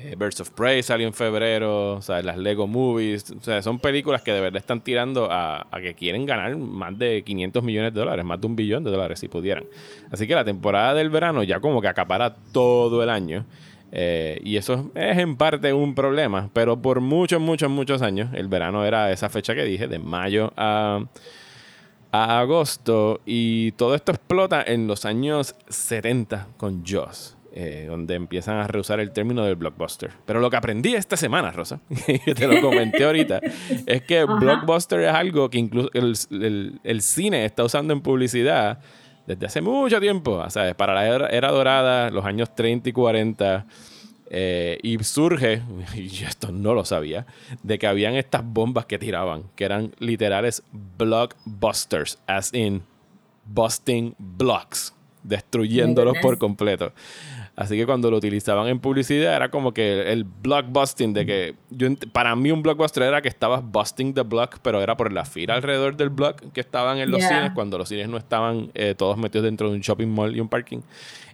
eh, 0.00 0.14
Birds 0.16 0.40
of 0.40 0.50
Prey 0.50 0.82
salió 0.82 1.06
en 1.08 1.12
febrero, 1.12 1.94
o 1.96 2.02
sea, 2.02 2.22
las 2.22 2.38
Lego 2.38 2.66
Movies, 2.68 3.32
o 3.32 3.42
sea, 3.42 3.60
son 3.62 3.80
películas 3.80 4.22
que 4.22 4.32
de 4.32 4.40
verdad 4.40 4.58
están 4.58 4.80
tirando 4.80 5.28
a, 5.30 5.66
a 5.70 5.80
que 5.80 5.94
quieren 5.94 6.24
ganar 6.24 6.56
más 6.56 6.96
de 6.96 7.24
500 7.24 7.64
millones 7.64 7.92
de 7.92 8.00
dólares, 8.00 8.24
más 8.24 8.40
de 8.40 8.46
un 8.46 8.54
billón 8.54 8.84
de 8.84 8.90
dólares 8.92 9.18
si 9.18 9.26
pudieran. 9.28 9.64
Así 10.10 10.28
que 10.28 10.34
la 10.36 10.44
temporada 10.44 10.94
del 10.94 11.10
verano 11.10 11.42
ya 11.42 11.58
como 11.60 11.80
que 11.80 11.88
acapara 11.88 12.36
todo 12.52 13.02
el 13.02 13.10
año. 13.10 13.44
eh, 13.90 14.38
y 14.44 14.56
eso 14.56 14.90
es 14.94 15.18
en 15.18 15.36
parte 15.36 15.72
un 15.72 15.94
problema, 15.94 16.50
pero 16.52 16.80
por 16.80 17.00
muchos, 17.00 17.40
muchos, 17.40 17.70
muchos 17.70 18.02
años 18.02 18.28
el 18.34 18.46
verano 18.48 18.84
era 18.84 19.10
esa 19.10 19.28
fecha 19.30 19.54
que 19.54 19.64
dije, 19.64 19.88
de 19.88 19.98
mayo 19.98 20.52
a, 20.56 21.00
a 22.12 22.40
agosto, 22.40 23.20
y 23.26 23.72
todo 23.72 23.94
esto 23.94 24.12
explota 24.12 24.62
en 24.62 24.86
los 24.86 25.04
años 25.06 25.54
70 25.68 26.48
con 26.58 26.84
Jaws. 26.84 27.37
Eh, 27.60 27.86
donde 27.88 28.14
empiezan 28.14 28.58
a 28.58 28.68
reusar 28.68 29.00
el 29.00 29.10
término 29.10 29.42
del 29.44 29.56
blockbuster. 29.56 30.12
Pero 30.26 30.38
lo 30.38 30.48
que 30.48 30.56
aprendí 30.56 30.94
esta 30.94 31.16
semana, 31.16 31.50
Rosa, 31.50 31.80
que 32.24 32.32
te 32.34 32.46
lo 32.46 32.60
comenté 32.60 33.04
ahorita, 33.04 33.40
es 33.84 34.02
que 34.02 34.20
Ajá. 34.20 34.34
blockbuster 34.36 35.00
es 35.00 35.12
algo 35.12 35.50
que 35.50 35.58
incluso 35.58 35.90
el, 35.92 36.14
el- 36.30 36.80
el 36.84 37.02
cine 37.02 37.44
está 37.44 37.64
usando 37.64 37.92
en 37.92 38.00
publicidad 38.00 38.78
desde 39.26 39.46
hace 39.46 39.60
mucho 39.60 39.98
tiempo. 40.00 40.34
O 40.34 40.50
sea, 40.50 40.72
para 40.74 40.94
la 40.94 41.06
era, 41.08 41.26
era 41.30 41.50
dorada, 41.50 42.10
los 42.10 42.24
años 42.24 42.54
30 42.54 42.90
y 42.90 42.92
40, 42.92 43.66
Eh, 44.30 44.78
y 44.82 45.02
surge, 45.02 45.62
y 45.94 46.08
yo 46.08 46.28
esto 46.28 46.52
no 46.52 46.74
lo 46.74 46.84
sabía, 46.84 47.24
de 47.62 47.78
que 47.78 47.86
habían 47.88 48.14
estas 48.14 48.42
bombas 48.44 48.84
que 48.84 48.98
tiraban, 48.98 49.44
que 49.56 49.64
eran 49.64 49.92
literales 49.98 50.62
blockbusters, 50.72 52.18
as 52.26 52.52
in 52.54 52.82
busting 53.46 54.14
blocks, 54.18 54.92
destruyéndolos 55.22 56.16
por 56.22 56.36
completo. 56.38 56.92
Así 57.58 57.76
que 57.76 57.86
cuando 57.86 58.08
lo 58.08 58.18
utilizaban 58.18 58.68
en 58.68 58.78
publicidad 58.78 59.34
era 59.34 59.50
como 59.50 59.74
que 59.74 60.12
el 60.12 60.22
blockbusting 60.22 61.12
de 61.12 61.26
que 61.26 61.54
yo 61.70 61.88
para 62.12 62.36
mí 62.36 62.52
un 62.52 62.62
blockbuster 62.62 63.02
era 63.02 63.20
que 63.20 63.26
estabas 63.26 63.64
busting 63.64 64.14
the 64.14 64.22
block, 64.22 64.58
pero 64.62 64.80
era 64.80 64.96
por 64.96 65.12
la 65.12 65.24
fila 65.24 65.54
alrededor 65.54 65.96
del 65.96 66.10
block 66.10 66.40
que 66.52 66.60
estaban 66.60 66.98
en 66.98 67.10
los 67.10 67.18
Yeah. 67.18 67.28
cines 67.28 67.52
cuando 67.56 67.76
los 67.76 67.88
cines 67.88 68.08
no 68.08 68.16
estaban 68.16 68.70
eh, 68.74 68.94
todos 68.96 69.18
metidos 69.18 69.44
dentro 69.44 69.70
de 69.70 69.74
un 69.74 69.80
shopping 69.80 70.06
mall 70.06 70.36
y 70.36 70.40
un 70.40 70.48
parking. 70.48 70.82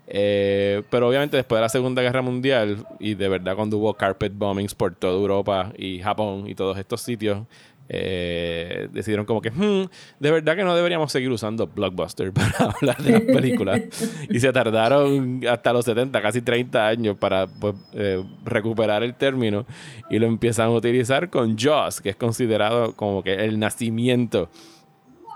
Eh, 0.07 0.83
pero 0.89 1.09
obviamente 1.09 1.37
después 1.37 1.59
de 1.59 1.63
la 1.63 1.69
Segunda 1.69 2.01
Guerra 2.01 2.23
Mundial 2.23 2.87
y 3.01 3.15
de 3.15 3.29
verdad 3.29 3.55
cuando 3.55 3.77
hubo 3.77 3.93
carpet 3.93 4.33
bombings 4.35 4.75
por 4.75 4.95
toda 4.95 5.13
Europa 5.13 5.73
y 5.77 5.99
Japón 6.01 6.45
y 6.47 6.55
todos 6.55 6.79
estos 6.79 7.03
sitios, 7.03 7.41
eh, 7.89 8.89
decidieron 8.93 9.27
como 9.27 9.41
que 9.43 9.51
"Hmm, 9.51 9.89
de 10.19 10.31
verdad 10.31 10.57
que 10.57 10.65
no 10.65 10.75
deberíamos 10.75 11.13
seguir 11.13 11.31
usando 11.31 11.67
Blockbuster 11.67 12.33
para 12.33 12.71
hablar 12.71 12.97
de 12.99 13.13
las 13.13 13.21
películas. 13.23 13.83
y 14.31 14.41
se 14.41 14.53
tardaron 14.53 15.41
hasta 15.49 15.73
los 15.73 15.85
70, 15.85 16.23
casi 16.23 16.41
30 16.41 16.87
años 16.87 17.17
para 17.19 17.47
pues, 17.47 17.75
eh, 17.93 18.23
recuperar 18.45 19.03
el 19.03 19.15
término 19.15 19.67
y 20.11 20.19
lo 20.19 20.27
empiezan 20.27 20.69
a 20.69 20.71
utilizar 20.71 21.29
con 21.31 21.59
Jaws, 21.59 22.01
que 22.01 22.11
es 22.11 22.17
considerado 22.17 22.95
como 22.95 23.23
que 23.23 23.35
el 23.35 23.59
nacimiento 23.59 24.49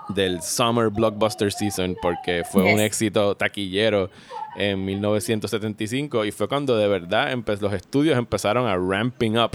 del 0.09 0.41
Summer 0.41 0.89
Blockbuster 0.89 1.51
Season 1.51 1.95
porque 2.01 2.43
fue 2.43 2.63
un 2.73 2.79
éxito 2.79 3.35
taquillero 3.35 4.09
en 4.57 4.83
1975 4.83 6.25
y 6.25 6.31
fue 6.31 6.47
cuando 6.47 6.75
de 6.75 6.87
verdad 6.87 7.31
los 7.61 7.73
estudios 7.73 8.17
empezaron 8.17 8.67
a 8.67 8.75
ramping 8.75 9.37
up 9.37 9.51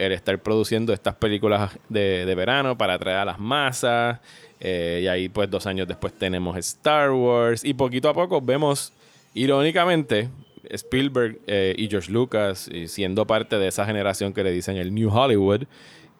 el 0.00 0.12
estar 0.12 0.42
produciendo 0.42 0.92
estas 0.92 1.14
películas 1.14 1.78
de, 1.88 2.32
verano 2.34 2.76
para 2.76 2.94
atraer 2.94 3.18
a 3.18 3.24
las 3.24 3.38
masas 3.38 4.18
eh, 4.58 5.00
y 5.04 5.06
ahí 5.06 5.28
pues 5.28 5.50
dos 5.50 5.66
años 5.66 5.86
después 5.86 6.12
tenemos 6.12 6.56
Star 6.56 7.10
Wars 7.10 7.64
y 7.64 7.74
poquito 7.74 8.08
a 8.08 8.14
poco 8.14 8.40
vemos 8.40 8.92
irónicamente 9.34 10.28
Spielberg 10.70 11.38
eh, 11.46 11.74
y 11.76 11.88
George 11.88 12.10
Lucas 12.10 12.70
siendo 12.86 13.26
parte 13.26 13.58
de 13.58 13.68
esa 13.68 13.84
generación 13.84 14.32
que 14.32 14.42
le 14.42 14.52
dicen 14.52 14.76
el 14.76 14.94
New 14.94 15.10
Hollywood 15.10 15.64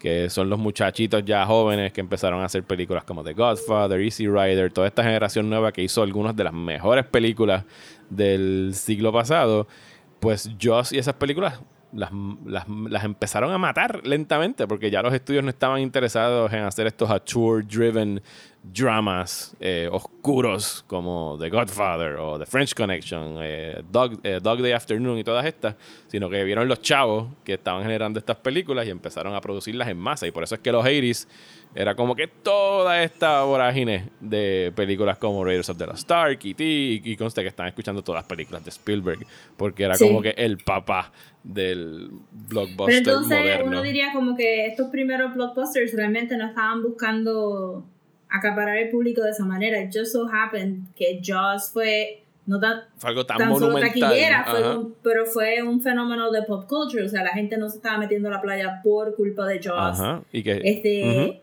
que 0.00 0.30
son 0.30 0.48
los 0.48 0.58
muchachitos 0.58 1.24
ya 1.24 1.44
jóvenes 1.46 1.92
que 1.92 2.00
empezaron 2.00 2.40
a 2.40 2.46
hacer 2.46 2.64
películas 2.64 3.04
como 3.04 3.22
The 3.22 3.34
Godfather, 3.34 4.00
Easy 4.00 4.26
Rider, 4.26 4.72
toda 4.72 4.88
esta 4.88 5.04
generación 5.04 5.48
nueva 5.48 5.72
que 5.72 5.82
hizo 5.82 6.02
algunas 6.02 6.34
de 6.34 6.44
las 6.44 6.54
mejores 6.54 7.04
películas 7.04 7.64
del 8.08 8.72
siglo 8.74 9.12
pasado, 9.12 9.68
pues 10.18 10.50
Joss 10.60 10.92
y 10.92 10.98
esas 10.98 11.14
películas 11.14 11.60
las, 11.92 12.10
las, 12.44 12.68
las 12.68 13.04
empezaron 13.04 13.52
a 13.52 13.58
matar 13.58 14.06
lentamente 14.06 14.66
porque 14.66 14.90
ya 14.90 15.02
los 15.02 15.12
estudios 15.12 15.42
no 15.44 15.50
estaban 15.50 15.80
interesados 15.80 16.52
en 16.52 16.60
hacer 16.60 16.86
estos 16.86 17.10
auteur-driven 17.10 18.22
dramas 18.62 19.56
eh, 19.58 19.88
oscuros 19.90 20.84
como 20.86 21.38
The 21.40 21.48
Godfather 21.48 22.16
o 22.16 22.38
The 22.38 22.46
French 22.46 22.74
Connection, 22.74 23.38
eh, 23.40 23.82
Dog, 23.90 24.20
eh, 24.22 24.38
Dog 24.42 24.60
Day 24.60 24.72
Afternoon 24.72 25.18
y 25.18 25.24
todas 25.24 25.46
estas, 25.46 25.76
sino 26.08 26.28
que 26.28 26.44
vieron 26.44 26.68
los 26.68 26.82
chavos 26.82 27.28
que 27.42 27.54
estaban 27.54 27.82
generando 27.82 28.18
estas 28.18 28.36
películas 28.36 28.86
y 28.86 28.90
empezaron 28.90 29.34
a 29.34 29.40
producirlas 29.40 29.88
en 29.88 29.98
masa. 29.98 30.26
Y 30.26 30.30
por 30.30 30.44
eso 30.44 30.54
es 30.54 30.60
que 30.60 30.72
los 30.72 30.84
80s 30.84 31.26
era 31.74 31.94
como 31.94 32.16
que 32.16 32.26
toda 32.26 33.02
esta 33.02 33.42
vorágine 33.44 34.08
de 34.20 34.72
películas 34.74 35.18
como 35.18 35.44
Raiders 35.44 35.68
of 35.70 35.78
the 35.78 35.86
Lost 35.86 36.10
Ark, 36.10 36.40
E.T. 36.44 36.64
y, 36.64 37.00
y 37.04 37.16
conste 37.16 37.42
que 37.42 37.48
están 37.48 37.68
escuchando 37.68 38.02
todas 38.02 38.22
las 38.22 38.28
películas 38.28 38.64
de 38.64 38.70
Spielberg, 38.70 39.20
porque 39.56 39.84
era 39.84 39.94
Sí. 39.94 40.06
como 40.06 40.20
que 40.20 40.30
el 40.30 40.58
papá 40.58 41.12
del 41.44 42.10
Pero 42.48 42.48
blockbuster 42.66 42.96
entonces 42.98 43.38
moderno. 43.38 43.66
uno 43.68 43.82
diría 43.82 44.12
como 44.12 44.36
que 44.36 44.66
estos 44.66 44.88
primeros 44.88 45.32
blockbusters 45.34 45.94
realmente 45.94 46.36
no 46.36 46.46
estaban 46.48 46.82
buscando 46.82 47.84
acaparar 48.28 48.76
el 48.78 48.90
público 48.90 49.22
de 49.22 49.30
esa 49.30 49.44
manera. 49.44 49.80
It 49.80 49.90
just 49.94 50.12
so 50.12 50.28
happened 50.32 50.88
que 50.96 51.20
Jaws 51.24 51.70
fue 51.72 52.22
no 52.46 52.58
tan, 52.58 52.80
Fue 52.96 53.10
algo 53.10 53.24
tan, 53.26 53.38
tan 53.38 53.48
solo 53.54 53.66
monumental. 53.68 54.00
taquillera, 54.00 54.44
fue 54.50 54.76
un- 54.76 54.94
pero 55.02 55.24
fue 55.26 55.62
un 55.62 55.80
fenómeno 55.80 56.30
de 56.32 56.42
pop 56.42 56.66
culture. 56.68 57.04
O 57.04 57.08
sea, 57.08 57.22
la 57.22 57.30
gente 57.30 57.56
no 57.58 57.68
se 57.68 57.76
estaba 57.76 57.96
metiendo 57.98 58.28
a 58.28 58.32
la 58.32 58.40
playa 58.40 58.80
por 58.82 59.14
culpa 59.14 59.46
de 59.46 59.60
Jaws. 59.62 60.00
Ajá. 60.00 60.22
Y 60.32 60.42
que, 60.42 60.60
Este, 60.64 61.04
Ujú. 61.08 61.34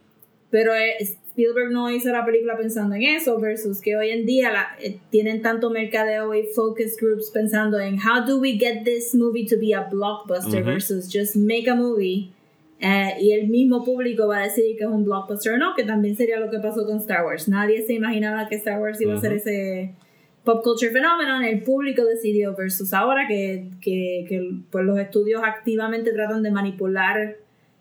Pero 0.50 0.74
eh, 0.74 0.96
Spielberg 1.02 1.72
no 1.72 1.92
hizo 1.92 2.10
la 2.12 2.26
película 2.26 2.58
pensando 2.58 2.96
en 2.96 3.04
eso, 3.04 3.40
versus 3.40 3.82
que 3.82 3.96
hoy 3.96 4.10
en 4.10 4.26
día 4.26 4.52
la- 4.52 4.70
eh, 4.82 4.98
tienen 5.12 5.42
tanto 5.42 5.70
mercadeo 5.70 6.34
y 6.34 6.44
focus 6.56 6.96
groups 7.00 7.30
pensando 7.32 7.80
en 7.80 7.96
how 8.00 8.26
do 8.26 8.40
we 8.40 8.54
get 8.54 8.84
this 8.84 9.14
movie 9.14 9.46
to 9.46 9.56
be 9.60 9.74
a 9.74 9.82
blockbuster 9.90 10.64
versus 10.66 11.10
just 11.14 11.36
make 11.36 11.70
a 11.70 11.76
movie. 11.76 12.32
eh, 12.80 13.16
y 13.20 13.32
el 13.32 13.48
mismo 13.48 13.84
público 13.84 14.28
va 14.28 14.38
a 14.38 14.44
decidir 14.44 14.78
que 14.78 14.84
es 14.84 14.90
un 14.90 15.04
blockbuster 15.04 15.54
o 15.54 15.58
no, 15.58 15.74
que 15.76 15.84
también 15.84 16.16
sería 16.16 16.40
lo 16.40 16.52
que 16.52 16.60
pasó 16.60 16.86
con 16.86 16.98
Star 16.98 17.26
Wars. 17.26 17.48
Nadie 17.50 17.82
se 17.82 17.94
imaginaba 17.94 18.48
que 18.48 18.56
Star 18.58 18.80
Wars 18.80 19.02
iba 19.02 19.16
a 19.16 19.18
ser 19.20 19.34
ese 19.34 19.96
pop 20.44 20.64
culture 20.64 20.92
phenomenon, 20.92 21.44
el 21.44 21.64
público 21.64 22.06
decidió 22.06 22.56
versus 22.56 22.94
ahora 22.94 23.28
que, 23.28 23.72
que, 23.82 24.26
que, 24.30 24.52
pues 24.72 24.86
los 24.86 24.98
estudios 25.00 25.42
activamente 25.44 26.14
tratan 26.14 26.44
de 26.44 26.52
manipular 26.52 27.38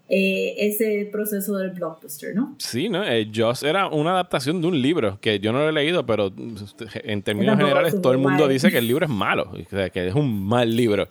eh, 0.09 0.54
ese 0.59 1.09
proceso 1.11 1.57
del 1.57 1.70
blockbuster, 1.70 2.34
¿no? 2.34 2.54
Sí, 2.59 2.88
¿no? 2.88 3.04
Eh, 3.04 3.28
Jaws 3.32 3.62
era 3.64 3.88
una 3.88 4.12
adaptación 4.12 4.61
de 4.61 4.68
un 4.68 4.80
libro 4.80 5.18
que 5.20 5.40
yo 5.40 5.52
no 5.52 5.59
lo 5.61 5.68
he 5.68 5.72
leído, 5.72 6.07
pero 6.07 6.32
en 7.04 7.22
términos 7.22 7.57
generales 7.59 7.94
es 7.94 8.00
todo 8.02 8.12
el 8.12 8.18
mundo 8.18 8.44
mal. 8.44 8.48
dice 8.48 8.70
que 8.70 8.78
el 8.78 8.86
libro 8.86 9.04
es 9.07 9.11
malo, 9.11 9.50
o 9.52 9.68
sea, 9.68 9.90
que 9.90 10.07
es 10.09 10.14
un 10.14 10.46
mal 10.46 10.74
libro. 10.76 11.09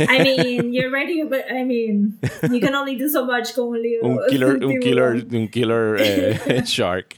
I 0.00 0.18
mean, 0.22 0.72
you're 0.72 0.88
writing, 0.90 1.28
but 1.28 1.40
I 1.50 1.64
mean, 1.64 2.18
you 2.50 2.60
can 2.60 2.74
only 2.74 2.96
do 2.96 3.08
so 3.08 3.24
much 3.24 3.54
con 3.54 3.68
un 3.68 3.82
libro. 3.82 4.08
un 4.08 4.18
killer, 4.28 4.64
un 4.64 4.78
killer, 4.80 5.26
un 5.32 5.48
killer 5.48 5.96
eh, 6.00 6.62
shark. 6.64 7.16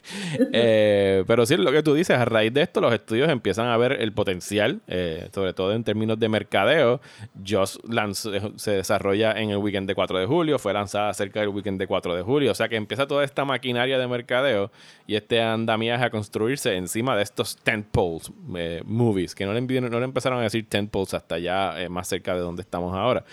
Eh, 0.53 1.23
pero 1.27 1.45
sí, 1.45 1.57
lo 1.57 1.71
que 1.71 1.81
tú 1.83 1.93
dices, 1.93 2.17
a 2.17 2.25
raíz 2.25 2.53
de 2.53 2.61
esto 2.61 2.81
los 2.81 2.93
estudios 2.93 3.29
empiezan 3.29 3.67
a 3.67 3.77
ver 3.77 3.93
el 3.93 4.13
potencial, 4.13 4.81
eh, 4.87 5.27
sobre 5.33 5.53
todo 5.53 5.73
en 5.73 5.83
términos 5.83 6.19
de 6.19 6.29
mercadeo. 6.29 7.01
Joss 7.47 7.79
lanzó- 7.89 8.31
se 8.57 8.71
desarrolla 8.71 9.31
en 9.33 9.49
el 9.49 9.57
weekend 9.57 9.87
de 9.87 9.95
4 9.95 10.19
de 10.19 10.25
julio, 10.25 10.59
fue 10.59 10.73
lanzada 10.73 11.13
cerca 11.15 11.39
del 11.39 11.49
weekend 11.49 11.79
de 11.79 11.87
4 11.87 12.15
de 12.15 12.21
julio, 12.21 12.51
o 12.51 12.55
sea 12.55 12.69
que 12.69 12.75
empieza 12.75 13.07
toda 13.07 13.23
esta 13.23 13.45
maquinaria 13.45 13.97
de 13.97 14.07
mercadeo 14.07 14.71
y 15.07 15.15
este 15.15 15.41
andamiaje 15.41 16.05
a 16.05 16.09
construirse 16.09 16.75
encima 16.75 17.15
de 17.15 17.23
estos 17.23 17.57
tentpoles 17.57 18.31
eh, 18.55 18.81
movies, 18.85 19.33
que 19.33 19.45
no 19.45 19.53
le, 19.53 19.59
empezaron 19.59 20.39
a 20.39 20.43
decir 20.43 20.67
tentpoles 20.69 21.13
hasta 21.13 21.39
ya 21.39 21.81
eh, 21.81 21.89
más 21.89 22.07
cerca 22.07 22.33
de 22.33 22.41
donde 22.41 22.61
estamos 22.61 22.93
ahora. 22.95 23.25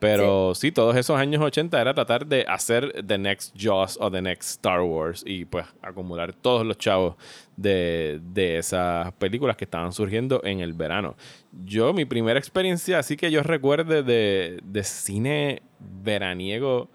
Pero 0.00 0.54
sí. 0.54 0.72
todos 0.72 0.96
esos 0.96 1.18
años 1.18 1.42
80 1.42 1.78
era 1.78 1.92
tratar 1.92 2.26
de 2.26 2.46
hacer 2.48 3.04
The 3.06 3.18
Next 3.18 3.54
Jaws 3.56 3.98
o 4.00 4.10
The 4.10 4.22
Next 4.22 4.50
Star 4.52 4.80
Wars 4.80 5.22
y 5.26 5.44
pues 5.44 5.66
acumular 5.82 6.32
todos 6.32 6.66
los 6.66 6.78
chavos 6.78 7.16
de, 7.56 8.18
de 8.22 8.56
esas 8.56 9.12
películas 9.12 9.58
que 9.58 9.64
estaban 9.64 9.92
surgiendo 9.92 10.40
en 10.42 10.60
el 10.60 10.72
verano. 10.72 11.16
Yo, 11.52 11.92
mi 11.92 12.06
primera 12.06 12.38
experiencia, 12.38 12.98
así 12.98 13.18
que 13.18 13.30
yo 13.30 13.42
recuerde 13.42 14.02
de, 14.02 14.60
de 14.64 14.84
cine 14.84 15.62
veraniego, 15.78 16.88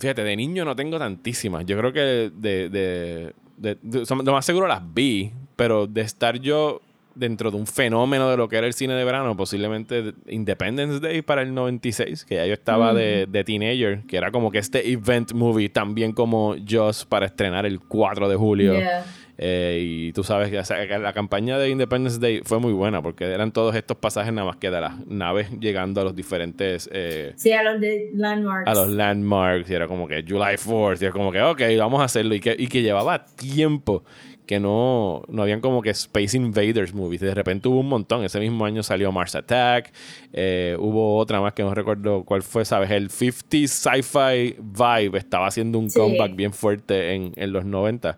fíjate, 0.00 0.24
de 0.24 0.36
niño 0.36 0.64
no 0.64 0.74
tengo 0.76 0.98
tantísimas. 0.98 1.64
Yo 1.66 1.76
creo 1.78 1.92
que 1.92 2.00
de, 2.00 2.30
de, 2.68 3.32
de- 3.56 3.76
de- 3.82 4.04
lo 4.24 4.32
más 4.32 4.44
seguro 4.46 4.66
las 4.66 4.82
vi, 4.94 5.32
pero 5.56 5.86
de 5.86 6.00
estar 6.02 6.38
yo 6.38 6.80
dentro 7.14 7.50
de 7.50 7.56
un 7.56 7.66
fenómeno 7.66 8.30
de 8.30 8.36
lo 8.36 8.48
que 8.48 8.56
era 8.56 8.66
el 8.68 8.74
cine 8.74 8.94
de 8.94 9.04
verano, 9.04 9.36
posiblemente 9.36 10.14
Independence 10.28 11.00
Day 11.00 11.20
para 11.22 11.42
el 11.42 11.52
96, 11.52 12.24
que 12.24 12.36
ya 12.36 12.46
yo 12.46 12.52
estaba 12.52 12.94
de, 12.94 13.26
de 13.26 13.42
teenager, 13.42 14.02
que 14.06 14.16
era 14.16 14.30
como 14.30 14.52
que 14.52 14.58
este 14.58 14.88
event 14.92 15.32
movie, 15.32 15.68
también 15.68 16.12
como 16.12 16.54
Joss 16.68 17.04
para 17.04 17.26
estrenar 17.26 17.66
el 17.66 17.80
4 17.80 18.28
de 18.28 18.36
julio. 18.36 18.74
Yeah. 18.78 19.04
Eh, 19.40 19.78
y 19.80 20.12
tú 20.12 20.24
sabes 20.24 20.50
que 20.50 20.58
o 20.58 20.64
sea, 20.64 20.86
que 20.88 20.98
la 20.98 21.12
campaña 21.12 21.58
de 21.58 21.70
Independence 21.70 22.18
Day 22.18 22.40
fue 22.44 22.58
muy 22.58 22.72
buena 22.72 23.00
porque 23.02 23.24
eran 23.24 23.52
todos 23.52 23.74
estos 23.76 23.96
pasajes 23.96 24.32
nada 24.32 24.48
más 24.48 24.56
que 24.56 24.68
de 24.68 24.80
las 24.80 25.06
naves 25.06 25.48
llegando 25.60 26.00
a 26.00 26.04
los 26.04 26.16
diferentes 26.16 26.90
eh, 26.92 27.34
Sí, 27.36 27.52
a 27.52 27.62
los 27.62 27.80
de 27.80 28.10
Landmarks. 28.14 28.68
a 28.68 28.74
los 28.74 28.88
landmarks 28.88 29.70
y 29.70 29.74
era 29.74 29.86
como 29.86 30.08
que 30.08 30.24
July 30.26 30.56
4th 30.56 31.00
y 31.00 31.04
era 31.04 31.12
como 31.12 31.30
que 31.30 31.40
ok, 31.40 31.60
vamos 31.78 32.00
a 32.00 32.04
hacerlo 32.04 32.34
y 32.34 32.40
que, 32.40 32.56
y 32.58 32.66
que 32.66 32.82
llevaba 32.82 33.24
tiempo 33.26 34.02
que 34.44 34.58
no, 34.58 35.22
no 35.28 35.42
habían 35.42 35.60
como 35.60 35.82
que 35.82 35.90
Space 35.90 36.34
Invaders 36.34 36.94
movies. 36.94 37.20
De 37.20 37.34
repente 37.34 37.68
hubo 37.68 37.80
un 37.80 37.88
montón. 37.90 38.24
Ese 38.24 38.40
mismo 38.40 38.64
año 38.64 38.82
salió 38.82 39.12
Mars 39.12 39.34
Attack. 39.34 39.92
eh, 40.32 40.74
hubo 40.80 41.18
otra 41.18 41.38
más 41.42 41.52
que 41.52 41.62
no 41.62 41.74
recuerdo 41.74 42.24
cuál 42.24 42.42
fue, 42.42 42.64
¿sabes? 42.64 42.90
El 42.90 43.10
50s 43.10 43.68
sci-fi 43.68 44.56
vibe 44.58 45.18
estaba 45.18 45.48
haciendo 45.48 45.78
un 45.78 45.90
Sí. 45.90 45.98
comeback 46.00 46.34
bien 46.34 46.54
fuerte 46.54 47.12
en, 47.12 47.32
en 47.36 47.52
los 47.52 47.66
90. 47.66 48.16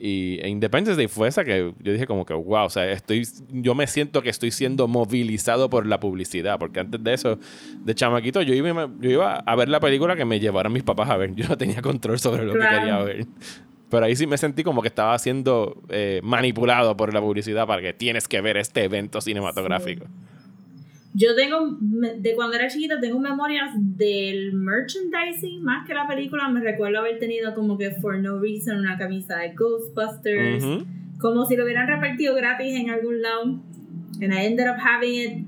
Y 0.00 0.38
e 0.40 0.48
Independence 0.48 0.96
Day 0.96 1.08
fue 1.08 1.26
esa 1.26 1.44
que 1.44 1.72
yo 1.80 1.92
dije 1.92 2.06
como 2.06 2.24
que, 2.24 2.32
wow, 2.32 2.66
o 2.66 2.70
sea, 2.70 2.88
estoy, 2.92 3.26
yo 3.50 3.74
me 3.74 3.86
siento 3.88 4.22
que 4.22 4.30
estoy 4.30 4.52
siendo 4.52 4.86
movilizado 4.86 5.68
por 5.68 5.86
la 5.86 5.98
publicidad, 5.98 6.56
porque 6.58 6.78
antes 6.78 7.02
de 7.02 7.14
eso, 7.14 7.38
de 7.84 7.94
chamaquito, 7.96 8.40
yo 8.42 8.54
iba, 8.54 8.88
yo 9.00 9.10
iba 9.10 9.34
a 9.36 9.56
ver 9.56 9.68
la 9.68 9.80
película 9.80 10.14
que 10.14 10.24
me 10.24 10.38
llevaron 10.38 10.72
mis 10.72 10.84
papás 10.84 11.10
a 11.10 11.16
ver. 11.16 11.34
Yo 11.34 11.48
no 11.48 11.56
tenía 11.58 11.82
control 11.82 12.18
sobre 12.20 12.44
lo 12.44 12.52
Claro. 12.52 12.70
que 12.70 12.78
quería 12.78 12.98
ver. 13.02 13.26
Pero 13.90 14.04
ahí 14.04 14.14
sí 14.14 14.26
me 14.26 14.36
sentí 14.38 14.62
como 14.62 14.82
que 14.82 14.88
estaba 14.88 15.18
siendo 15.18 15.82
eh, 15.88 16.20
manipulado 16.22 16.96
por 16.96 17.12
la 17.12 17.20
publicidad 17.20 17.66
para 17.66 17.80
que 17.82 17.92
tienes 17.92 18.28
que 18.28 18.40
ver 18.40 18.56
este 18.58 18.84
evento 18.84 19.20
cinematográfico. 19.20 20.04
Yo 21.18 21.34
tengo, 21.34 21.76
de 21.80 22.34
cuando 22.36 22.54
era 22.54 22.68
chiquita, 22.68 23.00
tengo 23.00 23.18
memorias 23.18 23.70
del 23.74 24.52
merchandising 24.52 25.64
más 25.64 25.84
que 25.84 25.92
la 25.92 26.06
película. 26.06 26.48
Me 26.48 26.60
recuerdo 26.60 27.00
haber 27.00 27.18
tenido 27.18 27.56
como 27.56 27.76
que 27.76 27.90
for 27.90 28.16
no 28.20 28.38
reason 28.38 28.78
una 28.78 28.96
camisa 28.96 29.36
de 29.38 29.52
Ghostbusters. 29.52 30.64
Como 31.18 31.44
si 31.44 31.56
lo 31.56 31.64
hubieran 31.64 31.88
repartido 31.88 32.36
gratis 32.36 32.72
en 32.72 32.90
algún 32.90 33.20
lado. 33.20 33.60
And 34.22 34.32
I 34.32 34.46
ended 34.46 34.68
up 34.68 34.76
having 34.78 35.14
it. 35.14 35.44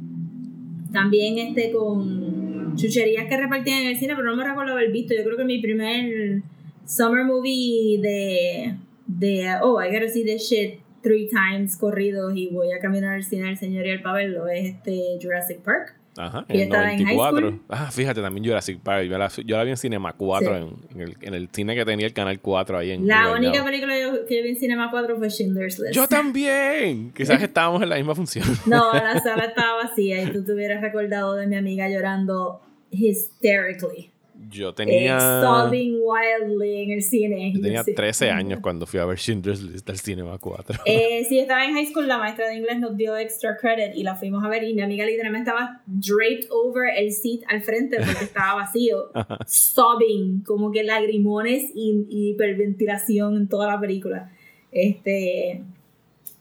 También 0.93 1.39
este 1.39 1.71
con 1.71 2.75
chucherías 2.75 3.29
que 3.29 3.37
repartían 3.37 3.83
en 3.83 3.87
el 3.91 3.97
cine, 3.97 4.17
pero 4.17 4.29
no 4.29 4.37
me 4.37 4.45
recuerdo 4.45 4.73
haber 4.73 4.91
visto. 4.91 5.15
Yo 5.15 5.23
creo 5.23 5.37
que 5.37 5.45
mi 5.45 5.61
primer 5.61 6.43
summer 6.85 7.25
movie 7.25 8.01
de, 8.03 8.75
de 9.07 9.55
oh, 9.63 9.81
I 9.81 9.93
gotta 9.93 10.09
see 10.09 10.25
this 10.25 10.51
shit 10.51 10.81
three 11.03 11.29
times 11.29 11.77
corridos 11.77 12.33
y 12.37 12.49
voy 12.49 12.73
a 12.73 12.79
caminar 12.79 13.15
al 13.15 13.25
cine 13.25 13.47
del 13.47 13.57
señor 13.57 13.87
y 13.87 13.91
el 13.91 13.99
verlo 14.03 14.49
es 14.49 14.75
este 14.75 15.19
Jurassic 15.21 15.61
Park. 15.61 15.95
Ajá, 16.17 16.45
en 16.49 16.57
el 16.57 16.63
estaba 16.63 16.93
en 16.93 17.05
high 17.07 17.17
94. 17.17 17.39
school. 17.49 17.61
Ah, 17.69 17.91
fíjate, 17.91 18.21
también 18.21 18.45
Jurassic 18.45 18.81
Park. 18.81 19.05
Yo 19.05 19.17
la, 19.17 19.29
yo 19.47 19.57
la 19.57 19.65
vi 19.65 19.71
en 19.71 19.77
Cinema 19.77 20.13
4, 20.13 20.55
Sí. 20.55 20.63
en, 20.63 20.97
en 20.97 21.09
el, 21.09 21.17
en 21.23 21.35
el 21.35 21.49
cine 21.53 21.75
que 21.77 21.85
tenía 21.85 22.05
el 22.07 22.13
canal 22.13 22.41
4 22.41 22.79
ahí 22.79 22.91
en 22.91 23.07
La 23.07 23.31
en 23.31 23.45
única 23.47 23.65
película 23.65 23.99
yo- 23.99 24.27
que 24.27 24.37
yo 24.39 24.43
vi 24.43 24.51
en 24.51 24.57
Cinema 24.57 24.91
4 24.91 25.17
fue 25.17 25.31
Schindler's 25.31 25.79
List. 25.79 25.95
Yo 25.95 26.07
también. 26.09 27.13
Quizás 27.13 27.41
estábamos 27.41 27.81
en 27.83 27.89
la 27.91 27.97
misma 27.97 28.15
función. 28.17 28.45
No, 28.67 28.93
la 28.93 29.19
sala 29.21 29.45
estaba 29.45 29.85
vacía 29.85 30.23
y 30.25 30.33
tú 30.33 30.45
te 30.45 30.53
hubieras 30.53 30.83
recordado 30.83 31.37
de 31.37 31.47
mi 31.47 31.57
amiga 31.57 31.89
llorando 31.89 32.61
hysterically. 32.91 34.11
Yo 34.51 34.75
tenía. 34.75 35.19
sobbing 35.43 35.99
wildly 36.03 36.83
en 36.83 36.91
el 36.91 37.03
cine. 37.03 37.53
Yo 37.55 37.61
tenía 37.61 37.85
Sí. 37.85 37.95
13 37.95 38.31
años 38.31 38.61
cuando 38.61 38.87
fui 38.87 38.99
a 39.01 39.05
ver 39.07 39.17
Schindler's 39.19 39.63
List 39.63 39.89
al 39.89 39.99
Cinema 39.99 40.37
4. 40.39 40.81
Eh, 40.87 41.25
sí, 41.29 41.39
estaba 41.39 41.65
en 41.65 41.75
high 41.75 41.87
school, 41.87 42.07
la 42.09 42.19
maestra 42.19 42.49
de 42.49 42.57
inglés 42.57 42.79
nos 42.81 42.97
dio 42.97 43.17
extra 43.17 43.57
credit 43.57 43.95
y 43.95 44.03
la 44.03 44.17
fuimos 44.17 44.45
a 44.45 44.49
ver 44.49 44.65
y 44.65 44.75
mi 44.75 44.83
amiga 44.83 45.07
literalmente 45.07 45.51
estaba 45.51 45.83
draped 45.87 46.47
over 46.51 46.89
el 46.97 47.13
seat 47.13 47.41
al 47.49 47.63
frente 47.63 47.97
porque 47.99 48.25
estaba 48.25 48.55
vacío, 48.57 49.11
sobbing, 49.47 50.43
como 50.45 50.71
que 50.73 50.83
lagrimones 50.85 51.71
y, 51.75 52.07
y 52.09 52.31
hiperventilación 52.31 53.37
en 53.37 53.49
toda 53.49 53.67
la 53.69 53.81
película. 53.81 54.31
Este, 54.73 55.63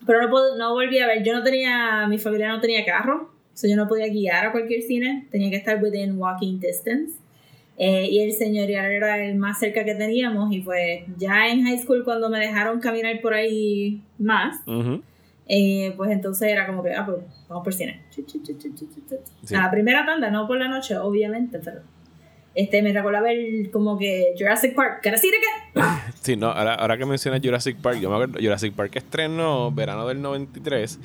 pero 0.05 0.21
no, 0.21 0.29
puedo- 0.29 0.57
no 0.57 0.73
volví 0.73 0.99
a 0.99 1.07
ver, 1.07 1.23
yo 1.23 1.33
no 1.33 1.43
tenía, 1.43 2.07
mi 2.07 2.17
familia 2.17 2.49
no 2.49 2.59
tenía 2.61 2.85
carro, 2.85 3.29
o 3.53 3.57
sea, 3.61 3.69
yo 3.69 3.75
no 3.75 3.87
podía 3.87 4.07
guiar 4.07 4.45
a 4.47 4.51
cualquier 4.51 4.81
cine, 4.81 5.27
tenía 5.31 5.49
que 5.49 5.57
estar 5.57 5.83
within 5.83 6.17
walking 6.17 6.59
distance. 6.59 7.13
Eh, 7.81 8.09
y 8.11 8.19
el 8.19 8.33
señorial 8.33 8.91
era 8.91 9.23
el 9.23 9.35
más 9.37 9.57
cerca 9.57 9.85
que 9.85 9.95
teníamos 9.95 10.51
y 10.51 10.59
pues 10.59 11.03
ya 11.17 11.47
en 11.47 11.63
high 11.63 11.77
school 11.77 12.03
cuando 12.03 12.29
me 12.29 12.37
dejaron 12.37 12.81
caminar 12.81 13.21
por 13.21 13.33
ahí 13.33 14.01
más, 14.17 14.57
Ujú. 14.67 15.01
eh, 15.47 15.93
pues 15.95 16.11
entonces 16.11 16.49
era 16.49 16.67
como 16.67 16.83
que, 16.83 16.93
ah, 16.93 17.05
pues 17.05 17.19
vamos 17.47 17.63
por 17.63 17.73
cine. 17.73 18.01
Sí. 19.45 19.55
A 19.55 19.61
la 19.61 19.71
primera 19.71 20.05
tanda, 20.05 20.29
no 20.29 20.45
por 20.45 20.57
la 20.57 20.67
noche, 20.67 20.97
obviamente, 20.97 21.59
pero 21.63 21.79
este, 22.53 22.81
me 22.81 22.91
recuerda 22.91 23.21
ver 23.21 23.71
como 23.71 23.97
que 23.97 24.33
Jurassic 24.37 24.75
Park, 24.75 24.99
¿qué 25.01 25.11
decir 25.11 25.31
que? 25.31 25.79
Sí, 26.21 26.35
no, 26.35 26.47
ahora, 26.47 26.75
ahora 26.75 26.97
que 26.97 27.05
mencionas 27.05 27.39
Jurassic 27.41 27.77
Park, 27.77 27.99
yo 28.01 28.09
me 28.09 28.15
acuerdo, 28.15 28.39
Jurassic 28.41 28.73
Park 28.73 28.97
estrenó 28.97 29.71
verano 29.71 30.05
del 30.05 30.21
93 30.21 30.99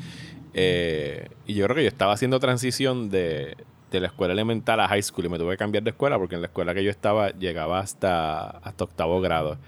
eh, 0.55 1.29
y 1.47 1.55
yo 1.55 1.67
creo 1.67 1.77
que 1.77 1.83
yo 1.83 1.89
estaba 1.89 2.15
haciendo 2.15 2.41
transición 2.41 3.11
de, 3.11 3.57
de 3.95 4.01
la 4.01 4.07
escuela 4.09 4.33
elemental 4.33 4.81
a 4.81 4.89
high 4.89 5.03
school 5.03 5.27
y 5.27 5.29
me 5.29 5.39
tuve 5.39 5.53
que 5.53 5.59
cambiar 5.59 5.83
de 5.85 5.91
escuela 5.91 6.19
porque 6.19 6.35
en 6.35 6.43
la 6.43 6.49
escuela 6.49 6.75
que 6.75 6.85
yo 6.85 6.91
estaba 6.91 7.31
llegaba 7.31 7.79
hasta, 7.81 8.51
hasta 8.51 8.85
octavo 8.85 9.21
grado. 9.21 9.59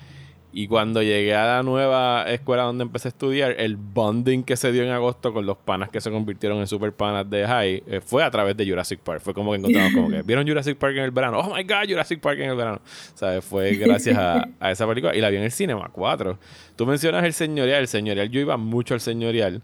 Y 0.59 0.69
cuando 0.69 1.03
llegué 1.03 1.35
a 1.35 1.45
la 1.45 1.63
nueva 1.63 2.25
escuela 2.29 2.63
donde 2.63 2.85
empecé 2.85 3.09
a 3.09 3.11
estudiar, 3.11 3.57
el 3.59 3.77
bonding 3.77 4.43
que 4.43 4.57
se 4.57 4.73
dio 4.73 4.85
en 4.85 4.89
agosto 4.89 5.35
con 5.35 5.45
los 5.45 5.59
panas 5.59 5.91
que 5.91 6.01
se 6.01 6.11
convirtieron 6.11 6.59
en 6.61 6.67
super 6.67 6.95
panas 6.95 7.29
de 7.29 7.47
high 7.47 7.83
eh, 7.87 8.01
fue 8.01 8.25
a 8.25 8.31
través 8.31 8.57
de 8.57 8.67
Jurassic 8.67 9.01
Park. 9.01 9.21
Fue 9.21 9.35
como 9.35 9.53
que 9.53 9.59
encontramos 9.59 9.93
como 9.93 10.09
que 10.09 10.23
vieron 10.23 10.49
Jurassic 10.49 10.79
Park 10.79 10.97
en 10.97 11.05
el 11.05 11.11
verano. 11.11 11.41
Oh 11.41 11.55
my 11.55 11.63
god, 11.63 11.87
Jurassic 11.87 12.21
Park 12.21 12.39
en 12.41 12.49
el 12.49 12.57
verano. 12.57 12.81
¿Sabes? 13.13 13.45
Fue 13.45 13.75
gracias 13.75 14.17
a, 14.17 14.49
a 14.59 14.71
esa 14.71 14.87
película. 14.87 15.15
Y 15.15 15.21
la 15.21 15.29
vi 15.29 15.37
en 15.37 15.43
el 15.43 15.53
Cinema 15.53 15.91
4. 15.93 16.39
Tú 16.75 16.87
mencionas 16.87 17.23
el 17.25 17.35
señorial. 17.35 17.81
El 17.81 17.89
señorial, 17.89 18.31
yo 18.31 18.41
iba 18.41 18.57
mucho 18.57 18.95
al 18.95 19.01
señorial. 19.01 19.63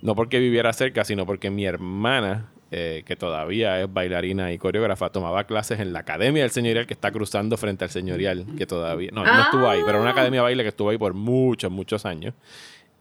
No 0.00 0.14
porque 0.14 0.38
viviera 0.38 0.72
cerca, 0.72 1.04
sino 1.04 1.26
porque 1.26 1.50
mi 1.50 1.66
hermana, 1.66 2.50
eh, 2.70 3.02
que 3.04 3.16
todavía 3.16 3.80
es 3.80 3.92
bailarina 3.92 4.52
y 4.52 4.58
coreógrafa, 4.58 5.10
tomaba 5.10 5.44
clases 5.44 5.80
en 5.80 5.92
la 5.92 6.00
Academia 6.00 6.42
del 6.42 6.50
Señorial 6.50 6.86
que 6.86 6.94
está 6.94 7.10
cruzando 7.10 7.56
frente 7.56 7.84
al 7.84 7.90
Señorial, 7.90 8.46
que 8.56 8.66
todavía... 8.66 9.10
No, 9.12 9.24
no 9.24 9.42
estuvo 9.42 9.68
ahí, 9.68 9.80
pero 9.80 9.98
era 9.98 10.02
una 10.02 10.10
academia 10.10 10.40
de 10.40 10.44
baile 10.44 10.62
que 10.62 10.68
estuvo 10.68 10.90
ahí 10.90 10.98
por 10.98 11.14
muchos, 11.14 11.70
muchos 11.70 12.06
años. 12.06 12.34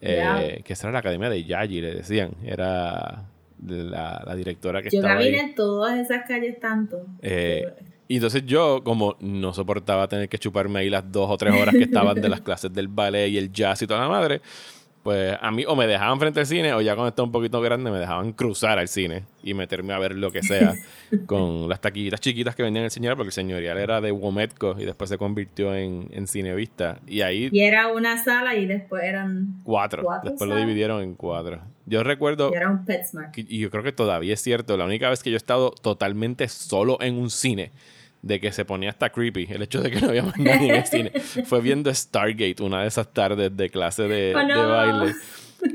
Eh. 0.01 0.61
Que 0.63 0.73
esa 0.73 0.87
era 0.87 0.93
la 0.93 0.99
Academia 0.99 1.29
de 1.29 1.43
Yayi, 1.43 1.81
le 1.81 1.95
decían. 1.95 2.31
Era 2.43 3.25
la, 3.67 4.23
la 4.25 4.35
directora 4.35 4.81
que 4.81 4.89
Yo 4.89 4.99
estaba 4.99 5.19
ahí. 5.19 5.31
caminé 5.31 5.53
todas 5.53 5.99
esas 5.99 6.25
calles 6.27 6.59
tanto. 6.59 7.05
Eh, 7.21 7.67
y 8.07 8.15
entonces 8.15 8.43
yo, 8.45 8.81
como 8.83 9.17
no 9.19 9.53
soportaba 9.53 10.07
tener 10.07 10.29
que 10.29 10.39
chuparme 10.39 10.79
ahí 10.79 10.89
las 10.89 11.11
dos 11.11 11.29
o 11.29 11.37
tres 11.37 11.53
horas 11.53 11.75
que 11.75 11.83
estaban 11.83 12.19
de 12.19 12.29
las 12.29 12.41
clases 12.41 12.73
del 12.73 12.87
ballet 12.87 13.27
y 13.29 13.37
el 13.37 13.51
jazz 13.51 13.81
y 13.83 13.87
toda 13.87 13.99
la 13.99 14.09
madre, 14.09 14.41
pues 15.03 15.37
a 15.39 15.49
mí 15.51 15.63
o 15.67 15.75
me 15.75 15.87
dejaban 15.87 16.19
frente 16.19 16.41
al 16.41 16.45
cine 16.45 16.73
o 16.73 16.81
ya 16.81 16.93
cuando 16.95 17.09
estaba 17.09 17.25
un 17.25 17.31
poquito 17.31 17.61
grande 17.61 17.89
me 17.89 17.99
dejaban 17.99 18.33
cruzar 18.33 18.79
al 18.79 18.87
cine 18.89 19.23
y 19.43 19.53
meterme 19.53 19.93
a 19.93 19.99
ver 19.99 20.13
lo 20.15 20.29
que 20.31 20.43
sea 20.43 20.75
con 21.25 21.69
las 21.69 21.79
taquillitas 21.81 22.19
chiquitas 22.19 22.55
que 22.55 22.63
vendían 22.63 22.85
el 22.85 22.91
señorial, 22.91 23.15
porque 23.15 23.29
el 23.29 23.33
señorial 23.33 23.77
era 23.77 24.01
de 24.01 24.11
Wometco 24.11 24.75
y 24.77 24.85
después 24.85 25.09
se 25.09 25.17
convirtió 25.17 25.73
en, 25.73 26.09
en 26.11 26.27
Cinevista. 26.27 26.99
Y 27.07 27.21
ahí 27.21 27.49
Y 27.51 27.61
era 27.61 27.87
una 27.87 28.21
sala 28.23 28.55
y 28.55 28.65
después 28.65 29.03
eran 29.03 29.61
cuatro. 29.63 30.03
cuatro 30.03 30.29
Después 30.31 30.49
lo 30.49 30.55
dividieron 30.57 31.01
en 31.01 31.15
cuatro. 31.15 31.61
Yo 31.85 32.03
recuerdo 32.03 32.51
y 32.53 32.57
era 32.57 32.69
un 32.69 32.85
PetSmart. 32.85 33.33
que- 33.33 33.45
y 33.47 33.59
yo 33.59 33.71
creo 33.71 33.83
que 33.83 33.91
todavía 33.93 34.33
es 34.33 34.41
cierto, 34.41 34.75
la 34.77 34.85
única 34.85 35.09
vez 35.09 35.23
que 35.23 35.31
yo 35.31 35.35
he 35.35 35.37
estado 35.37 35.71
totalmente 35.71 36.47
solo 36.49 36.97
en 37.01 37.15
un 37.17 37.29
cine, 37.29 37.71
de 38.21 38.39
que 38.39 38.51
se 38.51 38.65
ponía 38.65 38.89
hasta 38.89 39.09
creepy, 39.11 39.47
el 39.49 39.61
hecho 39.61 39.81
de 39.81 39.91
que 39.91 40.01
no 40.01 40.09
había 40.09 40.23
más 40.23 40.37
nadie 40.37 40.69
en 40.69 40.75
el 40.75 40.85
cine, 40.85 41.11
fue 41.45 41.61
viendo 41.61 41.93
Stargate 41.93 42.55
una 42.61 42.81
de 42.81 42.87
esas 42.87 43.11
tardes 43.13 43.55
de 43.55 43.69
clase 43.69 44.03
de, 44.03 44.33
Oh, 44.35 44.43
no. 44.43 44.59
de 44.61 44.65
baile. 44.65 45.15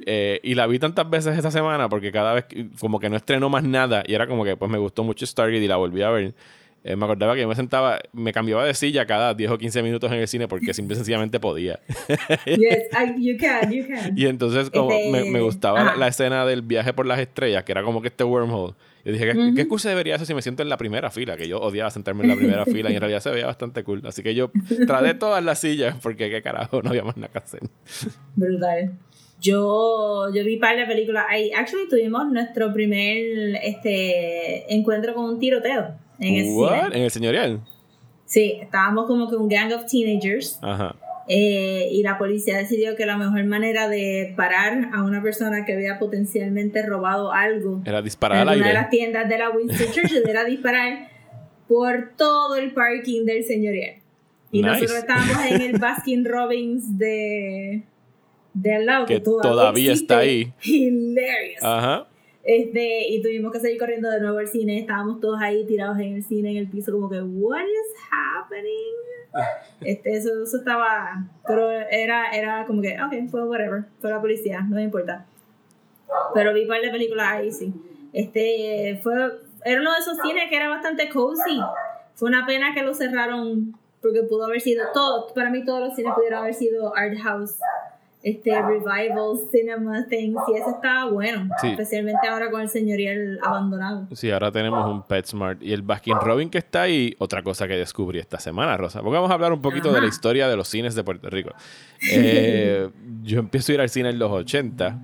Eh, 0.07 0.41
y 0.43 0.55
la 0.55 0.67
vi 0.67 0.79
tantas 0.79 1.09
veces 1.11 1.37
esta 1.37 1.51
semana 1.51 1.89
porque 1.91 2.11
cada 2.11 2.33
vez 2.35 2.47
como 2.81 2.99
que 2.99 3.11
no 3.11 3.17
estrenó 3.17 3.51
más 3.51 3.65
nada 3.65 4.03
y 4.07 4.15
era 4.15 4.27
como 4.27 4.43
que 4.45 4.57
pues 4.57 4.71
me 4.71 4.79
gustó 4.79 5.05
mucho 5.05 5.27
Stargate 5.27 5.63
y 5.63 5.69
la 5.69 5.77
volví 5.77 6.03
a 6.03 6.11
ver. 6.11 6.35
Eh, 6.87 6.97
me 6.97 7.05
acordaba 7.07 7.35
que 7.35 7.41
yo 7.41 7.49
me 7.49 7.55
sentaba, 7.55 7.99
me 8.13 8.31
cambiaba 8.33 8.65
de 8.67 8.75
silla 8.75 9.07
cada 9.07 9.33
10 9.33 9.51
o 9.53 9.57
15 9.59 9.83
minutos 9.83 10.13
en 10.13 10.19
el 10.19 10.29
cine 10.29 10.49
porque 10.49 10.75
simple 10.75 10.95
y 10.95 10.97
sencillamente 10.97 11.41
podía. 11.41 11.81
Yes, 12.47 12.89
I- 12.93 13.27
you 13.27 13.37
can, 13.39 13.73
you 13.73 13.87
can. 13.89 14.13
Y 14.17 14.27
entonces 14.27 14.69
como 14.71 14.91
Este, 14.93 15.11
me, 15.11 15.31
me 15.31 15.41
gustaba 15.41 15.83
la, 15.83 15.91
ajá. 15.93 15.99
la 15.99 16.09
escena 16.09 16.45
del 16.47 16.61
viaje 16.63 16.93
por 16.93 17.07
las 17.07 17.19
estrellas, 17.19 17.65
que 17.65 17.73
era 17.73 17.83
como 17.83 18.03
que 18.03 18.09
este 18.09 18.25
wormhole. 18.25 18.75
Yo 19.05 19.13
dije, 19.13 19.33
¿qué, 19.33 19.53
¿qué 19.55 19.61
excusa 19.63 19.91
debería 19.91 20.15
hacer 20.15 20.27
si 20.27 20.35
me 20.35 20.41
siento 20.41 20.63
en 20.63 20.71
la 20.71 20.79
primera 20.79 21.11
fila? 21.11 21.37
Que 21.37 21.47
yo 21.47 21.61
odiaba 21.61 21.91
sentarme 21.91 22.25
en 22.25 22.31
la 22.31 22.37
primera 22.37 22.65
fila 22.65 22.91
y 22.91 22.95
en 22.95 23.01
realidad 23.01 23.21
se 23.21 23.31
veía 23.31 23.47
bastante 23.47 23.85
cool. 23.85 24.01
Así 24.07 24.23
que 24.23 24.35
yo 24.35 24.51
traté 24.87 25.15
todas 25.19 25.45
las 25.45 25.59
sillas 25.59 25.97
porque 26.03 26.31
qué 26.31 26.41
carajo, 26.41 26.83
no 26.83 26.91
había 26.91 27.05
más 27.05 27.17
nada 27.17 27.31
que 27.31 27.39
hacer. 27.39 27.61
Brutal. 28.35 28.93
Yo, 29.43 30.33
yo 30.35 30.43
vi 30.43 30.57
par 30.57 30.77
de 30.77 30.87
películas. 30.87 31.27
Ahí, 31.29 31.53
actually, 31.53 31.87
tuvimos 31.89 32.27
nuestro 32.33 32.73
primer 32.73 33.57
este, 33.63 34.73
encuentro 34.75 35.13
con 35.13 35.27
un 35.27 35.39
tiroteo 35.39 35.99
en 36.19 36.35
el 36.37 36.55
What? 36.55 36.95
En 36.95 37.03
el 37.03 37.11
señorial. 37.11 37.61
Sí, 38.25 38.59
estábamos 38.61 39.07
como 39.07 39.29
que 39.29 39.37
un 39.37 39.49
gang 39.49 39.71
of 39.73 39.85
teenagers 39.85 40.59
Ajá. 40.63 40.97
Eh, 41.29 41.89
y 41.91 42.03
la 42.03 42.19
policía 42.19 42.57
decidió 42.59 42.97
que 42.97 43.07
la 43.07 43.17
mejor 43.17 43.45
manera 43.45 43.89
de 43.89 44.35
parar 44.37 44.91
a 44.93 45.03
una 45.05 45.23
persona 45.23 45.65
que 45.65 45.73
había 45.73 45.99
potencialmente 45.99 46.83
robado 46.85 47.33
algo 47.33 47.81
Era 47.87 47.99
en 47.99 48.05
disparar 48.05 48.39
al 48.39 48.49
alguna 48.49 48.67
de 48.67 48.71
aire. 48.71 48.81
las 48.83 48.91
tiendas 48.91 49.29
de 49.29 49.39
la 49.39 49.51
Winston 49.51 49.87
Churchill 49.93 50.23
era 50.29 50.45
disparar 50.45 51.09
por 51.69 52.13
todo 52.17 52.57
el 52.57 52.73
parking 52.75 53.25
del 53.25 53.43
señorial. 53.45 53.97
Y 54.53 54.59
Nice. 54.63 54.69
nosotros 54.73 54.99
estábamos 54.99 55.37
en 55.51 55.61
el 55.63 55.73
Baskin 55.81 56.25
Robbins 56.27 56.99
de, 56.99 57.83
de 58.53 58.75
al 58.75 58.87
lado, 58.87 59.07
que, 59.07 59.15
Que 59.15 59.21
todavía 59.21 59.93
está 59.93 60.19
ahí. 60.19 60.53
Ah. 60.53 60.61
Hilarious. 60.63 61.63
Ajá. 61.65 62.07
Este, 62.45 63.09
y 63.09 63.23
tuvimos 63.23 63.51
que 63.51 63.61
seguir 63.61 63.79
corriendo 63.79 64.11
de 64.11 64.21
nuevo 64.21 64.37
al 64.39 64.47
cine. 64.49 64.79
Estábamos 64.79 65.19
todos 65.21 65.41
ahí 65.41 65.65
tirados 65.67 65.99
en 65.99 66.13
el 66.17 66.23
cine, 66.23 66.51
en 66.51 66.59
el 66.59 66.69
piso, 66.69 66.93
como 66.93 67.09
que, 67.09 67.23
¿What 67.23 67.63
is 67.63 67.97
happening? 68.11 68.95
Este, 69.81 70.17
eso, 70.17 70.31
eso 70.43 70.59
estaba. 70.59 71.25
Pero 71.47 71.71
era, 71.71 72.31
era 72.31 72.65
como 72.65 72.81
que, 72.81 72.97
ok, 73.03 73.29
fue 73.31 73.45
whatever. 73.45 73.85
Fue 74.01 74.11
la 74.11 74.21
policía, 74.21 74.61
no 74.61 74.77
me 74.77 74.83
importa. 74.83 75.27
Pero 76.33 76.55
vi 76.55 76.65
par 76.65 76.81
de 76.81 76.91
películas 76.91 77.27
ahí, 77.29 77.53
sí. 77.53 77.73
Este, 78.13 78.99
fue. 79.03 79.15
Era 79.65 79.81
uno 79.81 79.93
de 79.93 79.99
esos 79.99 80.19
cines 80.23 80.49
que 80.49 80.57
era 80.57 80.69
bastante 80.69 81.09
cozy. 81.09 81.61
Fue 82.15 82.29
una 82.29 82.47
pena 82.47 82.73
que 82.73 82.83
lo 82.83 82.95
cerraron 82.95 83.77
porque 84.01 84.23
pudo 84.23 84.45
haber 84.45 84.61
sido 84.61 84.87
todo. 84.95 85.35
Para 85.35 85.51
mí, 85.51 85.65
todos 85.65 85.81
los 85.81 85.97
cines 85.97 86.15
pudieron 86.15 86.41
haber 86.41 86.55
sido 86.55 86.97
art 86.97 87.19
house 87.19 87.57
este 88.25 88.51
revival 88.61 89.39
cinema 89.53 90.07
things 90.09 90.41
y 90.49 90.57
eso 90.59 90.71
estaba 90.71 91.11
bueno 91.11 91.47
Sí. 91.61 91.69
especialmente 91.69 92.27
ahora 92.27 92.51
con 92.51 92.63
el 92.63 92.69
señorial 92.71 93.39
abandonado 93.45 94.09
Sí, 94.13 94.31
ahora 94.31 94.51
tenemos 94.51 94.91
un 94.91 95.03
PetSmart. 95.03 95.63
Y 95.63 95.73
el 95.75 95.83
Baskin 95.83 96.17
Robin 96.21 96.49
que 96.49 96.59
está 96.59 96.83
ahí, 96.83 97.15
otra 97.19 97.43
cosa 97.43 97.69
que 97.69 97.75
descubrí 97.77 98.19
esta 98.19 98.39
semana, 98.41 98.77
Rosa. 98.79 99.01
Porque 99.03 99.15
vamos 99.17 99.31
a 99.31 99.35
hablar 99.35 99.53
un 99.53 99.61
poquito 99.61 99.89
de 99.89 99.95
la 99.95 100.07
Ajá. 100.07 100.07
historia 100.09 100.49
de 100.49 100.57
los 100.57 100.67
cines 100.69 100.95
de 100.95 101.05
Puerto 101.05 101.29
Rico. 101.29 101.51
Eh, 102.11 102.89
yo 103.23 103.39
empiezo 103.41 103.73
a 103.73 103.75
ir 103.75 103.81
al 103.83 103.89
cine 103.91 104.09
en 104.09 104.19
los 104.19 104.31
80. 104.33 104.99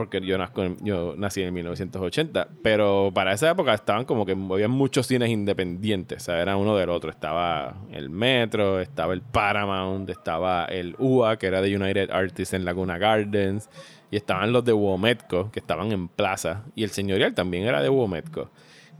Porque 0.00 0.22
yo, 0.22 0.38
nazco 0.38 0.62
yo 0.80 1.14
nací 1.18 1.42
en 1.42 1.52
1980, 1.52 2.48
pero 2.62 3.10
para 3.12 3.34
esa 3.34 3.50
época 3.50 3.74
estaban 3.74 4.06
como 4.06 4.24
que 4.24 4.32
había 4.32 4.66
muchos 4.66 5.06
cines 5.06 5.28
independientes, 5.28 6.22
o 6.22 6.24
sea, 6.24 6.40
era 6.40 6.56
uno 6.56 6.74
del 6.74 6.88
otro. 6.88 7.10
Estaba 7.10 7.76
el 7.92 8.08
Metro, 8.08 8.80
estaba 8.80 9.12
el 9.12 9.20
Paramount, 9.20 10.08
estaba 10.08 10.64
el 10.64 10.96
UA, 10.98 11.36
que 11.36 11.48
era 11.48 11.60
de 11.60 11.76
United 11.76 12.10
Artists 12.10 12.54
en 12.54 12.64
Laguna 12.64 12.96
Gardens, 12.96 13.68
y 14.10 14.16
estaban 14.16 14.52
los 14.52 14.64
de 14.64 14.72
Wometco, 14.72 15.50
que 15.52 15.60
estaban 15.60 15.92
en 15.92 16.08
Plaza, 16.08 16.64
y 16.74 16.82
el 16.82 16.90
Señorial 16.90 17.34
también 17.34 17.66
era 17.66 17.82
de 17.82 17.90
Wometco. 17.90 18.50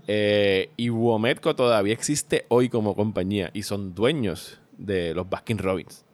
Eh, 0.06 0.68
y 0.76 0.90
Wometco 0.90 1.56
todavía 1.56 1.94
existe 1.94 2.44
hoy 2.48 2.68
como 2.68 2.94
compañía 2.94 3.50
y 3.54 3.62
son 3.62 3.94
dueños 3.94 4.60
de 4.76 5.14
los 5.14 5.30
Baskin 5.30 5.56
Robbins. 5.56 6.04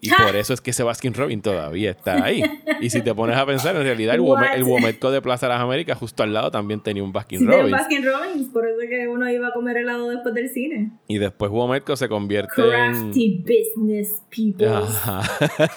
Y 0.00 0.10
por 0.10 0.36
eso 0.36 0.54
es 0.54 0.60
que 0.60 0.70
ese 0.70 0.84
Baskin 0.84 1.12
Robin 1.12 1.42
todavía 1.42 1.90
está 1.90 2.24
ahí. 2.24 2.42
Y 2.80 2.90
si 2.90 3.02
te 3.02 3.12
pones 3.12 3.36
a 3.36 3.44
pensar, 3.44 3.74
en 3.74 3.82
realidad 3.82 4.14
el, 4.14 4.20
Wome- 4.20 4.54
el 4.54 5.12
de 5.12 5.20
Plaza 5.20 5.46
de 5.46 5.52
las 5.54 5.60
Américas 5.60 5.98
justo 5.98 6.22
al 6.22 6.32
lado 6.32 6.48
también 6.52 6.80
tenía 6.80 7.02
un 7.02 7.10
Baskin 7.12 7.40
Sí, 7.40 7.46
de 7.46 7.50
Robbins. 7.50 7.72
Baskin 7.72 8.04
Robbins, 8.04 8.48
por 8.52 8.68
eso 8.68 8.80
es 8.80 8.88
que 8.88 9.08
uno 9.08 9.28
iba 9.28 9.48
a 9.48 9.52
comer 9.52 9.78
helado 9.78 10.08
después 10.10 10.32
del 10.32 10.48
cine. 10.48 10.92
Y 11.08 11.18
después 11.18 11.50
Wometco 11.50 11.96
se 11.96 12.08
convierte 12.08 12.62
en... 12.62 12.68
Crafty 12.92 13.44
business 13.44 14.22
people. 14.30 14.68
Ajá. 14.68 15.22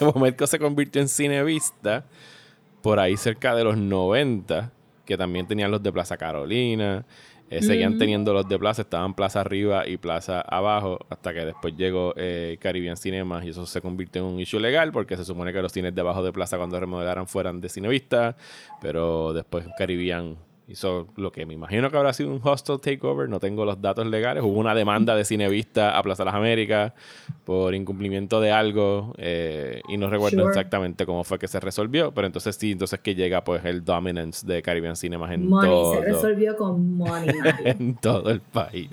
Wometco 0.00 0.46
se 0.46 0.60
convirtió 0.60 1.02
en 1.02 1.08
Cinevista 1.08 2.04
por 2.82 3.00
ahí 3.00 3.16
cerca 3.16 3.56
de 3.56 3.64
los 3.64 3.76
90, 3.76 4.70
que 5.04 5.16
también 5.16 5.48
tenían 5.48 5.72
los 5.72 5.82
de 5.82 5.90
Plaza 5.90 6.16
Carolina. 6.16 7.04
Eh, 7.52 7.62
seguían 7.62 7.98
teniendo 7.98 8.32
los 8.32 8.48
de 8.48 8.58
Plaza, 8.58 8.82
estaban 8.82 9.12
Plaza 9.12 9.40
Arriba 9.40 9.86
y 9.86 9.98
Plaza 9.98 10.40
Abajo, 10.40 10.98
hasta 11.10 11.34
que 11.34 11.44
después 11.44 11.76
llegó 11.76 12.14
eh, 12.16 12.56
Caribbean 12.60 12.96
Cinemas 12.96 13.44
y 13.44 13.50
eso 13.50 13.66
se 13.66 13.82
convirtió 13.82 14.22
en 14.22 14.34
un 14.34 14.40
issue 14.40 14.58
legal 14.58 14.90
porque 14.90 15.16
se 15.18 15.24
supone 15.24 15.52
que 15.52 15.60
los 15.60 15.70
cines 15.70 15.94
de 15.94 16.00
abajo 16.00 16.22
de 16.22 16.32
Plaza 16.32 16.56
cuando 16.56 16.80
remodelaran 16.80 17.26
fueran 17.26 17.60
de 17.60 17.68
Cinevista, 17.68 18.36
pero 18.80 19.34
después 19.34 19.66
Caribbean 19.76 20.36
hizo 20.68 21.08
lo 21.16 21.32
que 21.32 21.44
me 21.44 21.54
imagino 21.54 21.90
que 21.90 21.96
habrá 21.96 22.12
sido 22.12 22.30
un 22.30 22.40
hostile 22.42 22.78
takeover, 22.78 23.28
no 23.28 23.40
tengo 23.40 23.64
los 23.64 23.80
datos 23.82 24.06
legales, 24.06 24.42
hubo 24.42 24.58
una 24.58 24.74
demanda 24.74 25.14
de 25.16 25.24
Cinevista 25.24 25.98
a 25.98 26.02
Plaza 26.02 26.22
de 26.22 26.26
las 26.26 26.34
Américas 26.34 26.92
por 27.44 27.74
incumplimiento 27.74 28.40
de 28.40 28.52
algo 28.52 29.12
eh, 29.18 29.82
y 29.88 29.96
no 29.96 30.08
recuerdo 30.08 30.38
Sure. 30.38 30.48
exactamente 30.48 31.04
cómo 31.04 31.24
fue 31.24 31.38
que 31.38 31.48
se 31.48 31.60
resolvió, 31.60 32.12
pero 32.12 32.26
entonces 32.26 32.56
sí, 32.56 32.72
entonces 32.72 33.00
que 33.00 33.14
llega 33.14 33.42
pues 33.44 33.64
el 33.64 33.84
dominance 33.84 34.46
de 34.46 34.62
Caribbean 34.62 34.96
Cinemas 34.96 35.32
en 35.32 35.48
money, 35.48 35.70
todo, 35.70 35.94
se 35.94 36.00
resolvió 36.02 36.56
con 36.56 36.96
money. 36.96 37.34
En 37.64 37.96
todo 37.96 38.30
el 38.30 38.40
país. 38.40 38.88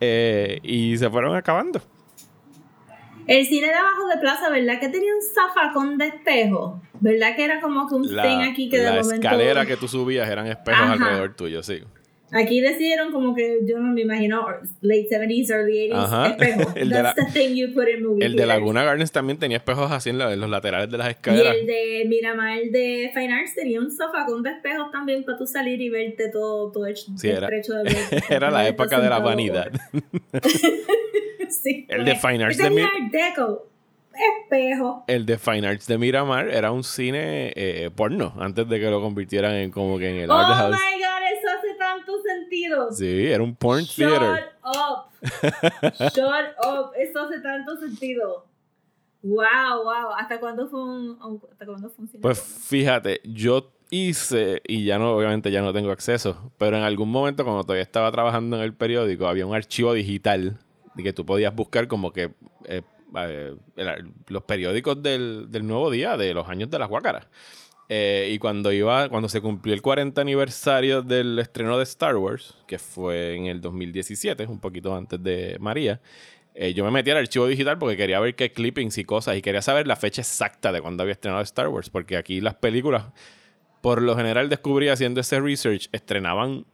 Eh, 0.00 0.60
y 0.62 0.96
se 0.98 1.08
fueron 1.10 1.36
acabando. 1.36 1.80
El 3.26 3.44
cine 3.46 3.66
de 3.68 3.74
abajo 3.74 4.06
de 4.08 4.18
plaza, 4.18 4.48
¿verdad 4.50 4.78
que 4.78 4.88
tenía 4.88 5.12
un 5.14 5.20
zafacón 5.22 5.98
de 5.98 6.06
espejo? 6.08 6.80
¿Verdad 7.00 7.34
que 7.34 7.44
era 7.44 7.60
como 7.60 7.88
que 7.88 7.94
un 7.96 8.14
La, 8.14 8.22
thing 8.22 8.50
aquí 8.50 8.68
que 8.68 8.78
de 8.78 8.84
la 8.84 8.90
momento... 9.02 9.14
escalera 9.14 9.66
que 9.66 9.76
tú 9.76 9.88
subías 9.88 10.28
eran 10.28 10.46
espejos 10.46 10.80
Ajá. 10.80 10.92
alrededor 10.92 11.34
tuyo, 11.34 11.62
sí. 11.62 11.82
Aquí 12.32 12.60
decidieron 12.60 13.12
como 13.12 13.34
que, 13.36 13.60
yo 13.64 13.78
no 13.78 13.92
me 13.92 14.00
imagino, 14.02 14.44
late 14.80 15.06
70s, 15.08 15.48
early 15.50 15.90
80s, 15.90 15.94
Ajá. 15.94 16.26
espejo. 16.30 16.72
El 16.76 16.88
de 16.88 16.94
That's 16.96 17.16
la- 17.16 17.24
the 17.26 17.32
thing 17.32 17.54
you 17.54 17.72
put 17.72 17.88
in 17.88 18.04
movie 18.04 18.24
El 18.26 18.34
de. 18.34 18.46
Laguna 18.46 18.82
Gardens 18.82 19.12
también 19.12 19.38
tenía 19.38 19.58
espejos 19.58 19.90
así 19.92 20.10
en, 20.10 20.18
la- 20.18 20.32
en 20.32 20.40
los 20.40 20.50
laterales 20.50 20.90
de 20.90 20.98
las 20.98 21.06
Y 21.06 21.10
escaleras. 21.10 21.54
el 21.54 21.66
de 21.66 22.04
Miramar 22.08 22.58
de 22.72 23.10
Fine 23.14 23.32
Arts 23.32 23.54
tenía 23.54 23.78
un 23.80 23.90
zafacón 23.92 24.42
de 24.42 24.50
espejos 24.50 24.90
también 24.90 25.24
para 25.24 25.38
tú 25.38 25.46
salir 25.46 25.80
y 25.80 25.88
verte 25.88 26.28
todo, 26.30 26.72
todo 26.72 26.86
hecho, 26.86 27.06
Sí, 27.16 27.28
era- 27.28 27.46
estrecho 27.46 27.74
de 27.74 27.82
ver. 28.10 28.22
Era 28.28 28.50
la 28.50 28.66
época 28.66 29.00
de 29.00 29.08
la 29.08 29.20
vanidad. 29.20 29.70
sí, 31.48 31.86
El 31.88 32.04
de 32.04 32.12
como 32.12 32.22
que, 32.22 32.28
Fine 32.28 32.44
Arts 32.44 32.56
"Este 32.58 32.62
de 32.62 32.68
es 32.68 32.74
Mi- 32.74 32.82
Art 32.82 33.12
Deco, 33.12 33.66
espejo. 34.42 35.04
El 35.06 35.26
de 35.26 35.38
Fine 35.38 35.66
Arts 35.68 35.86
de 35.86 35.98
Miramar 35.98 36.48
era 36.48 36.72
un 36.72 36.82
cine 36.84 37.52
eh, 37.54 37.90
porno 37.94 38.32
antes 38.38 38.68
de 38.68 38.80
que 38.80 38.90
lo 38.90 39.00
convirtieran 39.00 39.54
en 39.54 39.70
como 39.70 39.98
que 39.98 40.10
en 40.10 40.16
el 40.16 40.30
Oh 40.30 40.34
Art 40.34 40.48
my 40.48 40.54
House. 40.54 40.70
god, 40.70 41.38
eso 41.38 41.58
hace 41.58 41.75
tanto 41.96 42.12
sentido. 42.22 42.92
Sí, 42.92 43.26
era 43.26 43.42
un 43.42 43.54
porn 43.54 43.84
Shut 43.84 43.96
theater. 44.08 44.52
up. 44.64 45.10
Shut 46.14 46.54
up. 46.64 46.92
Eso 46.98 47.20
hace 47.20 47.40
tanto 47.40 47.76
sentido. 47.76 48.46
Wow, 49.22 49.82
wow. 49.84 50.12
¿Hasta 50.16 50.38
cuándo 50.38 50.68
fue 50.68 50.82
un, 50.82 51.18
un- 51.22 51.42
hasta 51.50 51.66
cuándo 51.66 51.90
fue 51.90 52.04
un 52.04 52.08
cine 52.08 52.22
Pues 52.22 52.38
porno? 52.40 52.54
fíjate, 52.64 53.20
yo 53.24 53.72
hice, 53.90 54.62
y 54.66 54.84
ya 54.84 54.98
no, 54.98 55.14
obviamente 55.16 55.50
ya 55.50 55.62
no 55.62 55.72
tengo 55.72 55.90
acceso, 55.90 56.52
pero 56.58 56.76
en 56.76 56.82
algún 56.84 57.10
momento 57.10 57.44
cuando 57.44 57.62
todavía 57.64 57.82
estaba 57.82 58.10
trabajando 58.12 58.56
en 58.56 58.62
el 58.62 58.74
periódico, 58.74 59.26
había 59.26 59.46
un 59.46 59.54
archivo 59.54 59.92
digital 59.94 60.58
que 60.96 61.12
tú 61.12 61.26
podías 61.26 61.54
buscar 61.54 61.88
como 61.88 62.12
que 62.12 62.34
eh, 62.64 62.82
eh, 63.16 63.54
los 64.28 64.42
periódicos 64.44 65.02
del, 65.02 65.46
del 65.50 65.66
nuevo 65.66 65.90
día, 65.90 66.16
de 66.16 66.32
los 66.34 66.48
años 66.48 66.70
de 66.70 66.78
las 66.78 66.88
guácaras. 66.88 67.26
Eh, 67.88 68.30
y 68.32 68.38
cuando 68.38 68.72
iba, 68.72 69.08
cuando 69.08 69.28
se 69.28 69.40
cumplió 69.40 69.72
el 69.72 69.80
40 69.80 70.20
aniversario 70.20 71.02
del 71.02 71.38
estreno 71.38 71.76
de 71.78 71.84
Star 71.84 72.16
Wars, 72.16 72.56
que 72.66 72.78
fue 72.78 73.36
en 73.36 73.46
el 73.46 73.60
2017, 73.60 74.46
un 74.46 74.58
poquito 74.58 74.94
antes 74.94 75.22
de 75.22 75.56
María, 75.60 76.00
eh, 76.54 76.74
yo 76.74 76.84
me 76.84 76.90
metí 76.90 77.10
al 77.10 77.18
archivo 77.18 77.46
digital 77.46 77.78
porque 77.78 77.96
quería 77.96 78.18
ver 78.18 78.34
qué 78.34 78.50
clippings 78.50 78.98
y 78.98 79.04
cosas 79.04 79.36
y 79.36 79.42
quería 79.42 79.62
saber 79.62 79.86
la 79.86 79.94
fecha 79.94 80.22
exacta 80.22 80.72
de 80.72 80.80
cuando 80.80 81.02
había 81.02 81.12
estrenado 81.12 81.42
Star 81.42 81.68
Wars, 81.68 81.90
porque 81.90 82.16
aquí 82.16 82.40
las 82.40 82.54
películas, 82.54 83.04
por 83.82 84.02
lo 84.02 84.16
general 84.16 84.48
descubrí 84.48 84.88
haciendo 84.88 85.20
ese 85.20 85.38
research, 85.38 85.88
estrenaban 85.92 86.66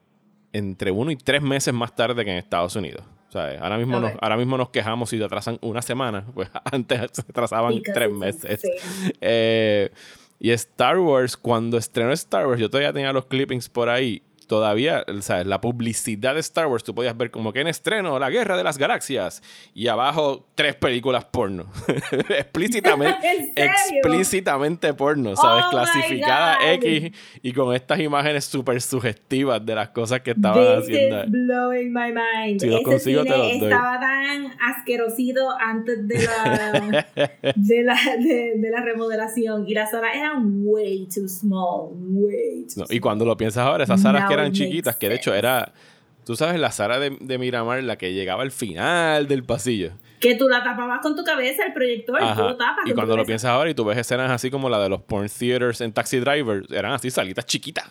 entre 0.53 0.93
uno 0.93 1.11
y 1.11 1.17
tres 1.17 1.43
meses 1.43 1.75
más 1.75 1.95
tarde 1.95 2.25
que 2.25 2.31
en 2.31 2.39
Estados 2.39 2.75
Unidos. 2.77 3.05
¿sabes? 3.29 3.61
Ahora, 3.61 3.79
mismo 3.79 3.99
nos, 3.99 4.13
ahora 4.21 4.37
mismo 4.37 4.59
nos 4.59 4.69
quejamos 4.69 5.09
si 5.09 5.19
te 5.19 5.25
atrasan 5.25 5.59
una 5.63 5.81
semana, 5.81 6.27
pues 6.35 6.51
antes 6.71 7.11
se 7.13 7.23
atrasaban 7.23 7.83
tres 7.83 8.11
meses. 8.11 8.63
insane. 8.65 9.15
Eh, 9.21 9.91
y 10.45 10.51
Star 10.51 10.99
Wars, 10.99 11.37
cuando 11.37 11.79
estrenó 11.79 12.11
Star 12.11 12.49
Wars, 12.49 12.61
yo 12.61 12.69
todavía 12.69 12.93
tenía 12.93 13.13
los 13.13 13.27
clippings 13.27 13.69
por 13.69 13.89
ahí. 13.89 14.25
Todavía, 14.53 15.03
¿sabes? 15.23 15.47
La 15.47 15.63
publicidad 15.63 16.35
de 16.35 16.41
Star 16.41 16.67
Wars, 16.67 16.85
tú 16.85 16.95
podías 16.95 17.17
ver 17.17 17.31
como 17.31 17.55
que 17.55 17.63
en 17.63 17.69
estreno, 17.69 18.19
La 18.19 18.29
Guerra 18.29 18.55
de 18.55 18.63
las 18.63 18.77
Galaxias. 18.77 19.43
Y 19.73 19.89
abajo, 19.89 20.47
tres 20.55 20.75
películas 20.75 21.25
porno. 21.25 21.65
explícitamente, 22.29 23.53
explícitamente 23.57 24.93
porno, 24.93 25.37
¿sabes? 25.37 25.65
Oh 25.69 25.71
Clasificada. 25.71 26.59
X 26.75 27.13
y 27.43 27.53
con 27.55 27.75
estas 27.75 28.01
imágenes 28.01 28.45
súper 28.45 28.83
sugestivas 28.83 29.65
de 29.65 29.75
las 29.75 29.89
cosas 29.89 30.21
que 30.21 30.33
estaban 30.33 30.63
This 30.81 30.85
haciendo. 30.85 31.25
is 31.25 31.31
blowing 31.31 31.93
my 31.95 32.13
mind. 32.13 32.61
Si 32.61 32.67
los 32.69 32.83
consigo, 32.83 33.23
te 33.23 33.31
los 33.31 33.59
doy. 33.59 33.71
estaba 33.71 33.99
tan 34.01 34.49
asquerosito 34.61 35.49
antes 35.59 36.07
de 36.07 36.27
la, 36.27 37.07
de 37.57 37.83
la, 37.85 37.95
de, 38.19 38.53
de 38.57 38.71
la 38.71 38.83
remodelación 38.83 39.67
y 39.67 39.73
las 39.73 39.91
salas 39.91 40.11
eran 40.15 40.61
way 40.65 41.07
too 41.07 41.27
small, 41.27 41.91
way 41.95 42.67
too 42.67 42.81
No, 42.83 42.87
y 42.91 43.01
cuando 43.01 43.25
lo 43.25 43.35
piensas 43.37 43.65
ahora, 43.67 43.85
esas 43.85 44.03
salas 44.03 44.27
que 44.29 44.35
eran 44.35 44.42
makes 44.51 44.59
chiquitas, 44.59 44.97
que 44.97 45.09
de 45.09 45.15
hecho 45.17 45.35
era, 45.35 45.73
tú 46.25 46.37
sabes, 46.37 46.59
la 46.61 46.71
sala 46.71 46.99
de, 46.99 47.17
de 47.21 47.39
Miramar, 47.39 47.83
la 47.83 47.97
que 47.97 48.13
llegaba 48.13 48.43
al 48.43 48.53
final 48.53 49.29
del 49.29 49.45
pasillo. 49.45 49.93
Que 50.21 50.37
tú 50.37 50.49
la 50.49 50.63
tapabas 50.63 51.01
con 51.01 51.17
tu 51.17 51.25
cabeza, 51.25 51.65
el 51.67 51.73
proyector, 51.73 52.21
y 52.23 52.35
tú 52.37 52.43
lo 52.43 52.57
tapas. 52.57 52.85
Y 52.85 52.89
con 52.89 52.91
tu 52.91 52.95
cuando 52.95 53.13
lo 53.13 53.23
cabeza. 53.23 53.27
piensas 53.27 53.51
ahora 53.51 53.71
y 53.71 53.75
tú 53.75 53.85
ves 53.85 53.99
escenas 53.99 54.31
así 54.31 54.51
como 54.51 54.69
la 54.69 54.79
de 54.81 54.89
los 54.89 55.03
porn 55.03 55.29
theaters 55.29 55.81
en 55.81 55.93
Taxi 55.93 56.19
Driver, 56.21 56.63
eran 56.71 56.93
así 56.93 57.11
salitas 57.11 57.45
chiquitas. 57.47 57.87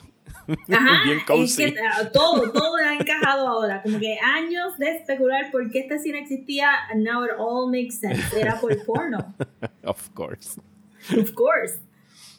Ajá, 0.72 1.04
bien 1.06 1.20
es 1.20 1.26
cozy. 1.26 1.74
que 1.74 1.80
ah, 1.80 2.10
todo, 2.12 2.52
todo 2.52 2.76
ha 2.78 2.96
encajado 2.96 3.48
ahora. 3.48 3.82
Como 3.84 4.00
que 4.00 4.18
años 4.20 4.78
de 4.78 4.96
especular 4.96 5.52
por 5.52 5.70
qué 5.72 5.80
este 5.80 6.00
cine 6.00 6.20
existía, 6.20 6.70
and 6.92 7.04
now 7.04 7.24
it 7.24 7.32
all 7.38 7.70
makes 7.70 7.98
sense. 8.00 8.22
Era 8.40 8.60
por 8.60 8.76
porno. 8.86 9.34
Of 9.84 10.10
course. 10.14 10.60
Of 11.18 11.34
course. 11.34 11.80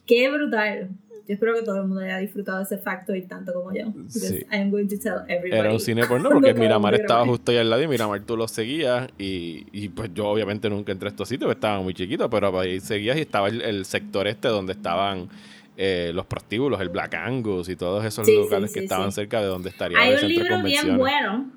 Qué 0.07 0.29
brutal. 0.31 0.89
Yo 1.27 1.35
espero 1.35 1.55
que 1.55 1.63
todo 1.63 1.77
el 1.77 1.87
mundo 1.87 2.03
haya 2.03 2.19
disfrutado 2.19 2.59
de 2.59 2.65
ese 2.65 2.79
factoid 2.79 3.27
tanto 3.29 3.53
como 3.53 3.73
yo. 3.73 3.93
Sí. 4.09 4.45
I 4.51 4.57
am 4.57 4.71
going 4.71 4.89
to 4.89 4.99
tell 4.99 5.21
everybody. 5.29 5.57
Era 5.57 5.73
un 5.73 5.81
cine 5.81 6.05
porno 6.07 6.31
porque 6.33 6.53
Miramar 6.55 6.95
estaba 6.95 7.25
justo 7.25 7.53
ahí 7.53 7.59
al 7.59 7.71
lado 7.71 7.83
y 7.83 7.89
Miramar 7.89 8.21
tú 8.23 8.37
lo 8.37 8.49
seguías 8.49 9.09
y, 9.19 9.67
y 9.73 9.89
pues 9.91 10.11
yo 10.15 10.27
obviamente 10.27 10.69
nunca 10.69 10.93
entré 10.93 11.09
a 11.09 11.11
estos 11.11 11.29
sitios, 11.29 11.47
porque 11.47 11.59
estaba 11.59 11.81
muy 11.81 11.95
chiquito, 11.95 12.29
pero 12.29 12.59
ahí 12.59 12.81
seguías 12.81 13.17
y 13.17 13.21
estaba 13.21 13.49
el, 13.49 13.63
el 13.63 13.85
sector 13.85 14.27
este 14.27 14.49
donde 14.49 14.73
estaban 14.73 15.29
eh, 15.77 16.11
los 16.15 16.27
prostíbulos, 16.27 16.81
el 16.81 16.89
Black 16.91 17.15
Angus 17.15 17.69
y 17.69 17.77
todos 17.77 18.05
esos 18.05 18.27
Sí, 18.27 18.33
sí, 18.33 18.39
locales 18.39 18.73
que 18.73 18.81
estaban 18.81 19.11
cerca 19.13 19.41
de 19.41 19.47
donde 19.47 19.71
estaría 19.71 19.99
Hay 19.99 20.11
el 20.11 20.15
un 20.15 20.21
centro 20.21 20.45
de 20.45 20.51
libro 20.51 20.63
bien 20.65 20.99
bueno 20.99 21.51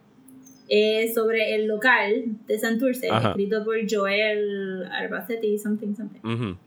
eh, 0.67 1.11
sobre 1.13 1.53
el 1.55 1.67
local 1.67 2.23
de 2.47 2.57
Santurce, 2.57 3.09
Ajá. 3.09 3.29
escrito 3.29 3.63
por 3.63 3.75
Joel 3.89 4.85
Arbacetti, 4.91 5.59
something, 5.59 5.93
something. 5.95 6.19
Ujú. 6.23 6.57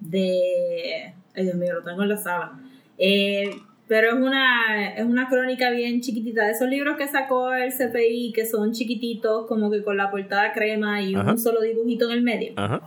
de... 0.00 1.12
Ay, 1.38 1.44
Dios 1.44 1.54
mío, 1.56 1.74
lo 1.74 1.82
tengo 1.84 2.02
en 2.02 2.08
la 2.08 2.16
sala. 2.16 2.58
Eh, 2.98 3.50
pero 3.86 4.08
es 4.08 4.14
una, 4.14 4.94
es 4.96 5.04
una 5.04 5.28
crónica 5.28 5.70
bien 5.70 6.00
chiquitita. 6.00 6.44
De 6.44 6.50
esos 6.52 6.68
libros 6.68 6.96
que 6.96 7.08
sacó 7.08 7.54
el 7.54 7.72
CPI, 7.72 8.32
que 8.34 8.44
son 8.44 8.72
chiquititos, 8.72 9.46
como 9.46 9.70
que 9.70 9.82
con 9.82 9.96
la 9.96 10.10
portada 10.10 10.52
crema 10.52 11.00
y 11.00 11.14
Ajá. 11.14 11.30
un 11.30 11.38
solo 11.38 11.60
dibujito 11.62 12.06
en 12.06 12.12
el 12.12 12.22
medio. 12.22 12.52
Ajá. 12.56 12.82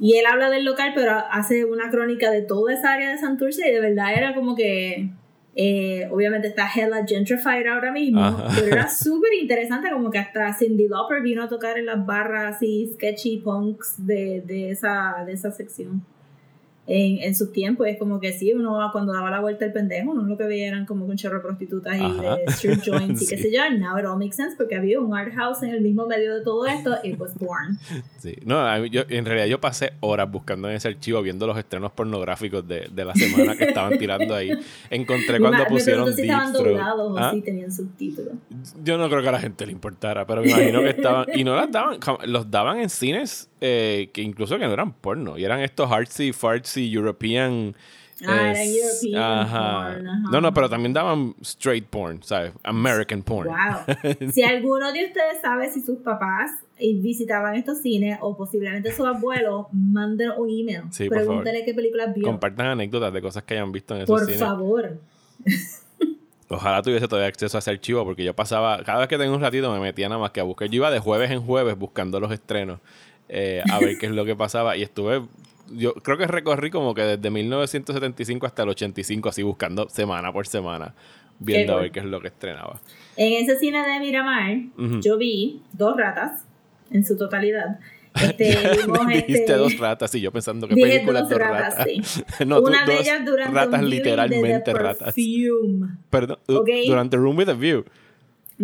Y 0.00 0.16
él 0.16 0.24
habla 0.26 0.50
del 0.50 0.64
local, 0.64 0.90
pero 0.94 1.12
hace 1.30 1.64
una 1.64 1.88
crónica 1.90 2.30
de 2.32 2.42
toda 2.42 2.72
esa 2.74 2.94
área 2.94 3.10
de 3.12 3.18
Santurce 3.18 3.68
y 3.68 3.72
de 3.72 3.80
verdad 3.80 4.12
era 4.16 4.34
como 4.34 4.56
que... 4.56 5.10
eh, 5.54 6.08
obviamente 6.10 6.48
está 6.48 6.68
hella 6.74 7.06
gentrified 7.06 7.64
ahora 7.68 7.92
mismo, 7.92 8.20
Ajá. 8.20 8.48
pero 8.56 8.66
era 8.74 8.88
súper 9.04 9.32
interesante 9.34 9.88
como 9.92 10.10
que 10.10 10.18
hasta 10.18 10.52
Cindy 10.52 10.88
Lauper 10.88 11.22
vino 11.22 11.44
a 11.44 11.48
tocar 11.48 11.78
en 11.78 11.86
las 11.86 12.04
barras 12.04 12.56
así 12.56 12.90
sketchy 12.94 13.36
punks 13.38 14.04
de, 14.04 14.42
de, 14.44 14.70
esa, 14.70 15.22
de 15.24 15.32
esa 15.32 15.52
sección. 15.52 16.04
En, 16.86 17.18
en 17.22 17.34
sus 17.34 17.52
tiempos. 17.52 17.86
Es 17.86 17.98
como 17.98 18.20
que 18.20 18.32
sí, 18.32 18.52
uno 18.52 18.88
cuando 18.92 19.12
daba 19.12 19.30
la 19.30 19.40
vuelta 19.40 19.64
el 19.64 19.72
pendejo, 19.72 20.10
uno 20.10 20.22
lo 20.24 20.36
que 20.36 20.44
veía 20.44 20.68
eran 20.68 20.86
como 20.86 21.06
un 21.06 21.16
chorro 21.16 21.36
de 21.36 21.42
prostitutas 21.42 21.96
y 21.96 22.00
de 22.20 22.44
strip 22.48 22.80
joints 22.84 23.22
y 23.22 23.26
qué 23.26 23.36
Sí. 23.36 23.42
sé 23.44 23.52
yo. 23.52 23.62
Now 23.78 23.98
it 23.98 24.04
all 24.04 24.18
makes 24.18 24.36
sense 24.36 24.56
porque 24.56 24.76
había 24.76 25.00
un 25.00 25.16
art 25.16 25.32
house 25.34 25.62
en 25.62 25.70
el 25.70 25.80
mismo 25.80 26.06
medio 26.06 26.34
de 26.34 26.42
todo 26.42 26.66
esto. 26.66 26.96
It 27.02 27.18
was 27.18 27.32
porn. 27.38 27.78
Sí. 28.18 28.34
No, 28.44 28.84
yo, 28.86 29.02
en 29.08 29.24
realidad 29.24 29.46
yo 29.46 29.60
pasé 29.60 29.92
horas 30.00 30.30
buscando 30.30 30.68
en 30.68 30.76
ese 30.76 30.88
archivo, 30.88 31.22
viendo 31.22 31.46
los 31.46 31.56
estrenos 31.58 31.92
pornográficos 31.92 32.66
de, 32.66 32.88
de 32.92 33.04
la 33.04 33.14
semana 33.14 33.56
que 33.56 33.64
estaban 33.64 33.98
tirando 33.98 34.34
ahí. 34.34 34.50
Encontré 34.90 35.38
cuando 35.40 35.58
me, 35.58 35.64
me 35.64 35.70
pusieron 35.70 36.04
pregunto 36.04 36.16
si 36.16 36.22
estaban 36.22 36.52
doblados 36.52 37.12
o 37.12 37.18
¿Ah? 37.18 37.30
si 37.32 37.40
tenían 37.42 37.72
subtítulos. 37.72 38.34
Yo 38.82 38.98
no 38.98 39.08
creo 39.08 39.22
que 39.22 39.28
a 39.28 39.32
la 39.32 39.40
gente 39.40 39.66
le 39.66 39.72
importara, 39.72 40.26
pero 40.26 40.42
me 40.42 40.48
imagino 40.50 40.80
que 40.80 40.90
estaban. 40.90 41.26
Y 41.34 41.44
no 41.44 41.56
las 41.56 41.70
daban, 41.70 41.98
los 42.26 42.50
daban 42.50 42.78
en 42.80 42.88
cines 42.90 43.50
eh, 43.60 44.10
que 44.12 44.20
incluso 44.22 44.58
que 44.58 44.66
no 44.66 44.72
eran 44.72 44.92
porno, 44.92 45.38
y 45.38 45.44
eran 45.44 45.60
estos 45.60 45.90
artsy, 45.90 46.32
European. 46.80 47.74
Ah, 48.26 48.52
eh, 48.56 48.76
European 48.78 49.22
ajá. 49.40 49.92
porn, 49.92 50.08
ajá. 50.08 50.30
No, 50.30 50.40
no, 50.40 50.54
pero 50.54 50.70
también 50.70 50.92
daban 50.92 51.34
straight 51.42 51.86
porn, 51.86 52.22
¿sabes? 52.22 52.52
American 52.62 53.22
porn. 53.22 53.48
Wow. 53.48 54.30
Si 54.32 54.42
alguno 54.42 54.92
de 54.92 55.06
ustedes 55.06 55.40
sabe 55.42 55.68
si 55.70 55.80
sus 55.82 55.98
papás 55.98 56.52
eh, 56.78 56.94
visitaban 56.94 57.56
estos 57.56 57.82
cines 57.82 58.18
o 58.20 58.36
posiblemente 58.36 58.92
sus 58.92 59.06
abuelos, 59.06 59.66
manden 59.72 60.30
un 60.36 60.48
email. 60.48 60.82
Sí, 60.90 61.08
por 61.08 61.18
Pregúntale 61.18 61.64
qué 61.64 61.74
películas 61.74 62.14
vio. 62.14 62.24
Compartan 62.24 62.66
anécdotas 62.68 63.12
de 63.12 63.20
cosas 63.20 63.42
que 63.42 63.54
hayan 63.54 63.72
visto 63.72 63.94
en 63.96 64.02
esos 64.02 64.16
Por 64.16 64.24
cines. 64.24 64.40
favor. 64.40 65.00
Ojalá 66.48 66.82
tuviese 66.82 67.08
todavía 67.08 67.28
acceso 67.28 67.56
a 67.56 67.60
ese 67.60 67.70
archivo 67.70 68.04
porque 68.04 68.22
yo 68.22 68.34
pasaba, 68.34 68.82
cada 68.84 69.00
vez 69.00 69.08
que 69.08 69.18
tengo 69.18 69.34
un 69.34 69.40
ratito 69.40 69.72
me 69.72 69.80
metía 69.80 70.08
nada 70.08 70.20
más 70.20 70.30
que 70.30 70.40
a 70.40 70.44
buscar. 70.44 70.68
Yo 70.68 70.76
iba 70.76 70.90
de 70.90 70.98
jueves 71.00 71.30
en 71.30 71.40
jueves 71.42 71.76
buscando 71.76 72.20
los 72.20 72.30
estrenos 72.30 72.80
eh, 73.28 73.62
a 73.70 73.78
ver 73.78 73.96
qué 73.98 74.06
es 74.06 74.12
lo 74.12 74.24
que 74.24 74.36
pasaba 74.36 74.76
y 74.76 74.82
estuve, 74.82 75.22
yo 75.72 75.94
creo 75.94 76.18
que 76.18 76.26
recorrí 76.26 76.70
como 76.70 76.94
que 76.94 77.02
desde 77.02 77.30
1975 77.30 78.46
hasta 78.46 78.62
el 78.62 78.68
85 78.70 79.28
así 79.28 79.42
buscando 79.42 79.88
semana 79.88 80.32
por 80.32 80.46
semana, 80.46 80.94
viendo 81.38 81.72
a 81.72 81.76
cool. 81.76 81.82
ver 81.82 81.92
qué 81.92 82.00
es 82.00 82.06
lo 82.06 82.20
que 82.20 82.28
estrenaba. 82.28 82.80
En 83.16 83.42
ese 83.44 83.58
cine 83.58 83.86
de 83.86 84.00
Miramar, 84.00 84.56
Ujú. 84.78 85.00
yo 85.00 85.16
vi 85.18 85.62
dos 85.72 85.96
ratas 85.96 86.44
en 86.90 87.04
su 87.04 87.16
totalidad. 87.16 87.78
Este, 88.14 88.56
vimos 88.86 89.06
Dijiste 89.08 89.32
este, 89.32 89.52
dos 89.54 89.76
ratas 89.78 90.14
y 90.14 90.20
yo 90.20 90.30
pensando 90.30 90.68
que 90.68 90.76
películas 90.76 91.28
dos 91.28 91.36
ratas, 91.38 91.76
ratas. 91.78 91.88
sí. 91.88 92.22
no, 92.46 92.60
tú- 92.60 92.68
Una 92.68 92.84
de 92.84 92.92
dos 92.92 93.00
ellas 93.02 93.24
durante 93.24 93.54
ratas 93.54 93.82
un 93.82 93.90
literalmente 93.90 94.52
de 94.52 94.60
The 94.60 94.72
ratas. 94.74 95.14
Perdón, 96.10 96.38
uh, 96.48 96.52
Ok. 96.54 96.68
durante 96.86 97.16
Room 97.16 97.36
with 97.38 97.48
a 97.48 97.54
View. 97.54 97.84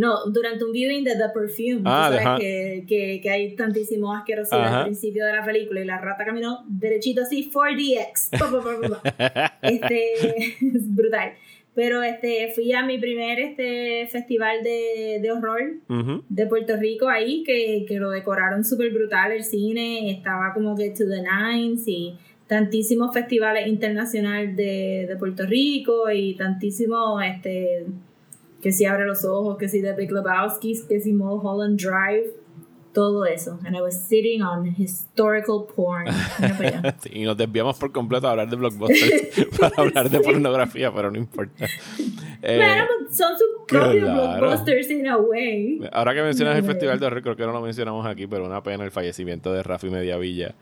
No, 0.01 0.25
durante 0.31 0.65
un 0.65 0.73
viewing 0.73 1.05
de 1.05 1.13
The 1.13 1.29
Perfume. 1.35 1.83
Ah, 1.85 2.09
tú 2.11 2.17
sabes 2.23 2.41
que, 2.41 2.85
que, 2.89 3.21
que 3.23 3.31
hay 3.31 3.55
tantísimo 3.55 4.15
asquerosidad 4.15 4.65
Ajá. 4.65 4.79
al 4.79 4.85
principio 4.85 5.27
de 5.27 5.33
la 5.35 5.45
película 5.45 5.81
y 5.83 5.85
la 5.85 5.99
rata 5.99 6.25
caminó 6.25 6.65
derechito 6.69 7.21
así, 7.21 7.51
4DX. 7.53 8.31
Pa, 8.39 8.51
pa, 8.51 8.63
pa, 8.65 8.81
pa, 8.81 9.03
pa. 9.03 9.59
este, 9.69 10.39
es 10.75 10.95
brutal. 10.95 11.33
Pero 11.75 12.03
este, 12.03 12.51
fui 12.55 12.73
a 12.73 12.83
mi 12.83 12.99
primer 12.99 13.41
este, 13.41 14.07
festival 14.11 14.63
de, 14.63 15.19
de 15.21 15.31
horror 15.33 15.61
Ujú. 15.89 16.25
de 16.31 16.47
Puerto 16.47 16.77
Rico 16.79 17.09
ahí, 17.09 17.45
que, 17.45 17.85
que 17.87 17.99
lo 17.99 18.11
decoraron 18.11 18.65
súper 18.65 18.91
brutal 18.93 19.33
el 19.33 19.45
cine, 19.45 20.11
estaba 20.11 20.55
como 20.55 20.75
que 20.77 20.89
to 20.91 21.05
the 21.09 21.23
nines 21.23 21.87
y 21.87 22.15
tantísimos 22.47 23.13
festivales 23.13 23.67
internacionales 23.69 24.57
de, 24.57 25.05
de 25.09 25.17
Puerto 25.17 25.45
Rico 25.47 26.11
y 26.11 26.35
tantísimos, 26.37 27.23
este, 27.23 27.85
que 28.61 28.73
si 28.73 28.85
abre 28.85 29.07
los 29.07 29.25
ojos, 29.25 29.57
que 29.59 29.69
si 29.69 29.83
The 29.83 29.95
Big 29.95 30.13
Lebowski, 30.13 30.81
que 30.89 31.01
si 31.01 31.13
Mulholland 31.13 31.79
Drive, 31.79 32.35
todo 32.93 33.25
eso. 33.27 33.59
And 33.65 33.77
I 33.77 33.81
was 33.81 33.95
sitting 34.09 34.43
on 34.43 34.67
historical 34.67 35.67
porn. 35.75 36.07
Y 37.13 37.25
nos 37.25 37.37
desviamos 37.37 37.79
por 37.79 37.93
completo 37.93 38.27
a 38.29 38.33
hablar 38.33 38.49
de 38.51 38.57
blockbusters 38.57 39.47
para 39.61 39.75
hablar 39.83 40.11
de 40.11 40.21
pornografía, 40.21 40.93
pero 40.93 41.11
no 41.11 41.19
importa. 41.19 41.67
Eh, 42.43 42.57
Bueno, 42.57 42.85
pues, 43.05 43.17
son 43.17 43.33
sus 43.37 43.47
propios 43.69 44.05
claro. 44.05 44.39
blockbusters 44.41 44.91
in 44.91 45.07
a 45.09 45.17
way. 45.19 45.81
ahora 45.93 46.15
que 46.15 46.23
mencionas 46.23 46.57
el 46.57 46.65
Festival 46.65 46.99
de 46.99 47.07
Horror, 47.07 47.23
creo 47.23 47.37
que 47.37 47.47
no 47.47 47.53
lo 47.53 47.61
mencionamos 47.61 48.07
aquí, 48.07 48.27
pero 48.27 48.45
una 48.45 48.63
pena 48.63 48.85
el 48.85 48.91
fallecimiento 48.91 49.53
de 49.53 49.63
Rafi 49.63 49.89
Mediavilla, 49.91 50.55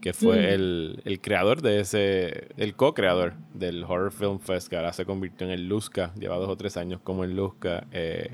que 0.00 0.12
fue 0.12 0.36
Mm. 0.36 0.52
el, 0.52 1.02
el 1.04 1.20
creador 1.20 1.62
de 1.62 1.80
ese, 1.80 2.48
el 2.56 2.74
co-creador 2.76 3.34
del 3.54 3.84
Horror 3.84 4.12
Film 4.12 4.38
Fest, 4.38 4.68
que 4.68 4.76
ahora 4.76 4.92
se 4.92 5.04
convirtió 5.06 5.46
en 5.46 5.52
el 5.52 5.66
Luzca, 5.68 6.12
lleva 6.18 6.36
dos 6.36 6.48
o 6.48 6.56
tres 6.56 6.76
años 6.76 7.00
como 7.02 7.24
el 7.24 7.34
Luzca. 7.34 7.86
eh, 7.92 8.30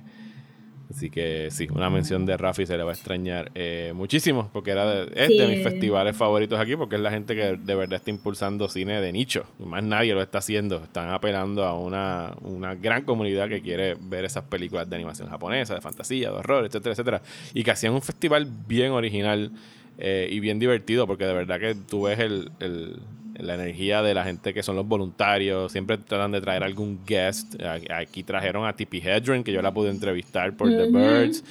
Así 0.90 1.08
que 1.08 1.48
sí, 1.52 1.68
una 1.72 1.88
mención 1.88 2.26
de 2.26 2.36
Rafi 2.36 2.66
se 2.66 2.76
le 2.76 2.82
va 2.82 2.90
a 2.90 2.94
extrañar 2.94 3.52
eh, 3.54 3.92
muchísimo, 3.94 4.50
porque 4.52 4.72
era 4.72 4.84
de, 4.86 5.12
es 5.14 5.28
de 5.36 5.46
mis 5.46 5.60
festivales 5.62 6.16
favoritos 6.16 6.58
aquí, 6.58 6.74
porque 6.74 6.96
es 6.96 7.00
la 7.00 7.10
gente 7.12 7.36
que 7.36 7.56
de 7.56 7.74
verdad 7.76 7.94
está 7.98 8.10
impulsando 8.10 8.68
cine 8.68 9.00
de 9.00 9.12
nicho. 9.12 9.44
Y 9.60 9.64
más 9.66 9.84
nadie 9.84 10.14
lo 10.14 10.20
está 10.20 10.38
haciendo. 10.38 10.78
Están 10.82 11.10
apelando 11.10 11.64
a 11.64 11.78
una, 11.78 12.34
una 12.42 12.74
gran 12.74 13.04
comunidad 13.04 13.48
que 13.48 13.62
quiere 13.62 13.96
ver 14.00 14.24
esas 14.24 14.42
películas 14.44 14.90
de 14.90 14.96
animación 14.96 15.28
japonesa, 15.28 15.74
de 15.76 15.80
fantasía, 15.80 16.30
de 16.30 16.34
horror, 16.36 16.64
etcétera, 16.66 16.92
etcétera. 16.92 17.22
Y 17.54 17.62
que 17.62 17.70
hacían 17.70 17.92
un 17.92 18.02
festival 18.02 18.48
bien 18.66 18.90
original 18.90 19.52
eh, 19.98 20.28
y 20.30 20.40
bien 20.40 20.58
divertido, 20.58 21.06
porque 21.06 21.24
de 21.24 21.34
verdad 21.34 21.60
que 21.60 21.74
tú 21.76 22.02
ves 22.02 22.18
el, 22.18 22.50
el- 22.58 22.98
la 23.42 23.54
energía 23.54 24.02
de 24.02 24.14
la 24.14 24.24
gente 24.24 24.52
que 24.54 24.62
son 24.62 24.76
los 24.76 24.86
voluntarios, 24.86 25.72
siempre 25.72 25.98
tratan 25.98 26.32
de 26.32 26.40
traer 26.40 26.62
algún 26.62 27.04
guest. 27.06 27.54
Aquí 27.90 28.22
trajeron 28.22 28.66
a 28.66 28.74
Tippi 28.74 28.98
Hedren, 28.98 29.42
que 29.44 29.52
yo 29.52 29.62
la 29.62 29.72
pude 29.72 29.90
entrevistar 29.90 30.56
por 30.56 30.68
The. 30.68 30.86
Birds. 30.90 31.44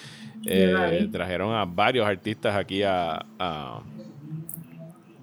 Eh, 0.46 1.08
trajeron 1.12 1.54
a 1.54 1.66
varios 1.66 2.06
artistas 2.08 2.56
aquí 2.56 2.82
a, 2.84 3.26
a- 3.38 3.82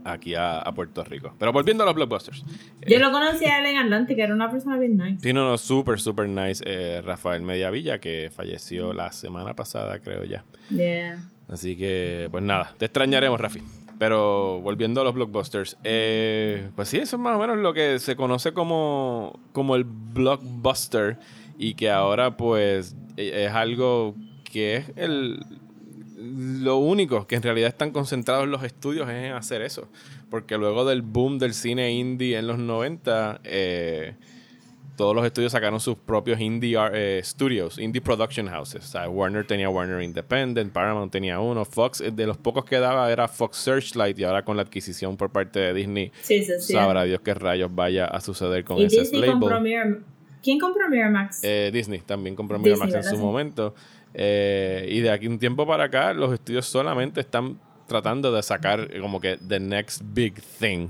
aquí 0.05 0.35
a, 0.35 0.59
a 0.59 0.73
Puerto 0.73 1.03
Rico. 1.05 1.35
Pero 1.39 1.53
volviendo 1.53 1.83
a 1.83 1.87
los 1.87 1.95
blockbusters. 1.95 2.45
Yo 2.87 2.99
lo 3.01 3.11
conocí 3.11 3.45
a 3.47 3.59
él 3.59 3.67
en 3.67 3.79
Atlanta, 3.79 4.15
que 4.15 4.23
era 4.23 4.35
una 4.35 4.51
persona 4.51 4.79
bien 4.79 4.97
nice. 4.97 5.19
Sí, 5.21 5.33
no, 5.33 5.49
no, 5.49 5.59
súper, 5.59 5.99
súper 5.99 6.29
nice. 6.29 6.63
eh, 6.67 7.03
Rafael 7.05 7.43
Mediavilla, 7.43 7.99
que 7.99 8.31
falleció 8.35 8.93
la 8.93 9.11
semana 9.11 9.55
pasada, 9.55 9.99
creo 9.99 10.23
ya. 10.25 10.45
Yeah. 10.71 11.19
Así 11.49 11.77
que, 11.77 12.29
pues 12.31 12.43
nada, 12.45 12.75
te 12.79 12.85
extrañaremos, 12.87 13.41
Rafi. 13.41 13.63
Pero 13.99 14.61
volviendo 14.61 15.01
a 15.01 15.05
los 15.05 15.15
blockbusters, 15.15 15.79
eh, 15.83 16.69
pues 16.77 16.89
sí, 16.89 16.99
eso 16.99 17.17
es 17.17 17.23
más 17.23 17.37
o 17.37 17.39
menos 17.39 17.57
lo 17.59 17.73
que 17.73 17.99
se 17.99 18.15
conoce 18.15 18.53
como, 18.53 19.39
como 19.53 19.75
el 19.77 19.85
blockbuster 19.85 21.19
y 21.59 21.75
que 21.75 21.91
ahora 21.91 22.37
pues 22.37 22.95
e- 23.17 23.47
es 23.47 23.53
algo 23.53 24.15
que 24.45 24.77
es 24.77 24.93
el, 24.97 25.41
lo 26.19 26.77
único 26.77 27.27
que 27.27 27.37
en 27.37 27.43
realidad 27.43 27.69
están 27.69 27.91
concentrados 27.91 28.47
los 28.49 28.63
estudios 28.65 29.09
es 29.09 29.15
en 29.15 29.33
hacer 29.33 29.63
eso. 29.63 29.89
Porque 30.31 30.59
luego 30.59 30.85
del 30.85 31.03
boom 31.03 31.39
del 31.39 31.55
cine 31.55 31.93
indie 31.93 32.37
en 32.39 32.47
los 32.47 32.59
90, 32.59 33.41
eh, 33.45 34.15
todos 34.97 35.15
los 35.15 35.25
estudios 35.27 35.53
sacaron 35.53 35.79
sus 35.79 35.97
propios 35.97 36.41
indie 36.41 36.77
eh, 36.93 37.21
studios, 37.23 37.79
indie 37.79 38.01
production 38.01 38.49
houses. 38.49 38.85
O 38.85 38.89
sea, 38.89 39.09
Warner 39.09 39.47
tenía 39.47 39.69
Warner 39.69 40.01
Independent, 40.03 40.73
Paramount 40.73 41.13
tenía 41.13 41.39
uno, 41.39 41.65
Fox, 41.65 42.01
eh, 42.01 42.11
de 42.11 42.27
los 42.27 42.37
pocos 42.39 42.65
que 42.65 42.79
daba 42.79 43.13
era 43.13 43.29
Fox 43.29 43.59
Searchlight 43.59 44.19
y 44.19 44.25
ahora 44.25 44.45
con 44.45 44.57
la 44.57 44.63
adquisición 44.63 45.17
por 45.17 45.31
parte 45.31 45.61
de 45.61 45.75
Disney, 45.75 46.11
Sí, 46.23 46.43
sí, 46.43 46.53
sí. 46.59 46.73
sabrá 46.73 47.05
Dios 47.05 47.21
qué 47.21 47.35
rayos 47.35 47.75
vaya 47.75 48.07
a 48.07 48.21
suceder 48.21 48.65
con 48.65 48.79
y 48.79 48.85
ese 48.87 49.01
Disney 49.01 49.21
label. 49.21 50.03
¿Quién 50.43 50.59
compró 50.61 50.89
Miramax? 50.89 51.41
Eh, 51.43 51.71
Disney 51.73 52.01
también 52.01 52.35
compró 52.37 52.57
Disney, 52.59 52.75
Miramax 52.75 53.07
en 53.07 53.17
su 53.17 53.19
momento. 53.19 53.75
Eh, 54.15 54.87
y 54.91 55.01
de 55.01 55.11
aquí 55.11 55.27
un 55.27 55.39
tiempo 55.39 55.67
para 55.67 55.85
acá, 55.85 56.15
los 56.15 56.33
estudios 56.33 56.65
solamente 56.67 57.21
están 57.21 57.61
tratando 57.87 58.33
de 58.33 58.43
sacar 58.43 58.89
como 59.01 59.21
que 59.21 59.37
the 59.47 59.61
next 59.61 60.01
big 60.05 60.41
thing. 60.59 60.89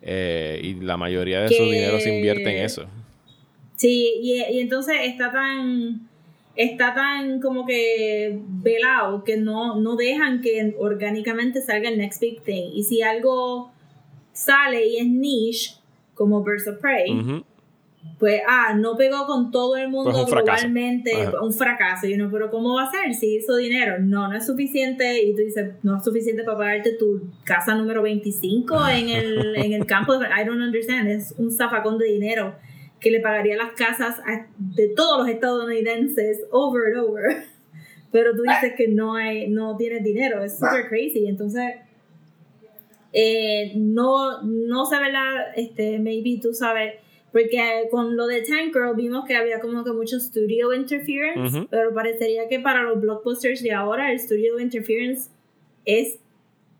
Eh, 0.00 0.60
y 0.64 0.74
la 0.74 0.96
mayoría 0.96 1.40
de 1.42 1.48
su 1.48 1.54
Que- 1.62 1.64
dinero 1.70 2.00
se 2.00 2.14
invierte 2.16 2.56
en 2.58 2.64
eso. 2.64 2.86
Sí, 3.82 4.12
y, 4.22 4.40
y 4.54 4.60
entonces 4.60 4.94
está 5.02 5.32
tan 5.32 6.08
está 6.54 6.94
tan 6.94 7.40
como 7.40 7.64
que 7.66 8.38
velado 8.62 9.24
que 9.24 9.36
no, 9.38 9.80
no 9.80 9.96
dejan 9.96 10.40
que 10.40 10.74
orgánicamente 10.78 11.60
salga 11.62 11.88
el 11.88 11.98
next 11.98 12.20
big 12.20 12.42
thing. 12.42 12.70
Y 12.74 12.84
si 12.84 13.02
algo 13.02 13.72
sale 14.32 14.86
y 14.86 14.96
es 14.98 15.06
niche, 15.08 15.74
como 16.14 16.44
Birds 16.44 16.68
of 16.68 16.78
Prey, 16.78 17.42
pues 18.18 18.40
ah, 18.46 18.74
no 18.74 18.96
pegó 18.96 19.26
con 19.26 19.50
todo 19.50 19.76
el 19.76 19.88
mundo 19.88 20.10
Pues 20.12 20.22
un 20.24 20.28
fracaso. 20.28 20.44
globalmente, 20.68 21.12
Ajá. 21.14 21.42
un 21.42 21.52
fracaso. 21.52 22.06
Y 22.06 22.14
uno, 22.14 22.28
pero 22.30 22.50
¿cómo 22.50 22.74
va 22.76 22.84
a 22.84 22.90
ser 22.90 23.14
si 23.14 23.36
hizo 23.36 23.56
dinero? 23.56 23.98
No, 24.00 24.28
no 24.28 24.36
es 24.36 24.46
suficiente. 24.46 25.24
Y 25.24 25.32
tú 25.34 25.38
dices, 25.38 25.72
no 25.82 25.96
es 25.96 26.04
suficiente 26.04 26.44
para 26.44 26.58
pagarte 26.58 26.92
tu 26.92 27.22
casa 27.44 27.74
número 27.74 28.02
25 28.02 28.88
en 28.88 29.08
el, 29.08 29.56
en 29.56 29.72
el 29.72 29.86
campo. 29.86 30.14
I 30.14 30.44
don't 30.46 30.60
understand. 30.62 31.08
Es 31.08 31.34
un 31.36 31.50
zafacón 31.50 31.98
de 31.98 32.06
dinero 32.06 32.54
que 33.02 33.10
le 33.10 33.20
pagaría 33.20 33.56
las 33.56 33.72
casas 33.72 34.18
a- 34.20 34.46
de 34.58 34.88
todos 34.88 35.18
los 35.18 35.28
estadounidenses 35.28 36.44
over 36.50 36.94
and 36.94 37.04
over. 37.04 37.44
Pero 38.12 38.34
tú 38.36 38.42
dices 38.42 38.74
que 38.76 38.88
no 38.88 39.14
hay, 39.14 39.48
no 39.48 39.76
tienes 39.76 40.04
dinero. 40.04 40.42
Es 40.44 40.58
super 40.58 40.86
crazy. 40.88 41.26
Entonces, 41.26 41.76
eh, 43.12 43.72
no, 43.76 44.42
no 44.42 44.86
sé, 44.86 44.98
¿verdad? 44.98 45.46
Este, 45.56 45.98
maybe 45.98 46.38
tú 46.40 46.54
sabes, 46.54 46.94
porque 47.30 47.88
con 47.90 48.16
lo 48.16 48.26
de 48.26 48.42
Tank 48.42 48.72
Girl 48.72 48.94
vimos 48.96 49.24
que 49.26 49.34
había 49.34 49.60
como 49.60 49.84
que 49.84 49.92
mucho 49.92 50.18
studio 50.18 50.72
interference, 50.72 51.58
Ujú. 51.58 51.66
pero 51.70 51.92
parecería 51.94 52.48
que 52.48 52.60
para 52.60 52.82
los 52.82 53.00
blockbusters 53.00 53.62
de 53.62 53.72
ahora 53.72 54.12
el 54.12 54.18
studio 54.20 54.58
interference 54.58 55.30
es 55.84 56.18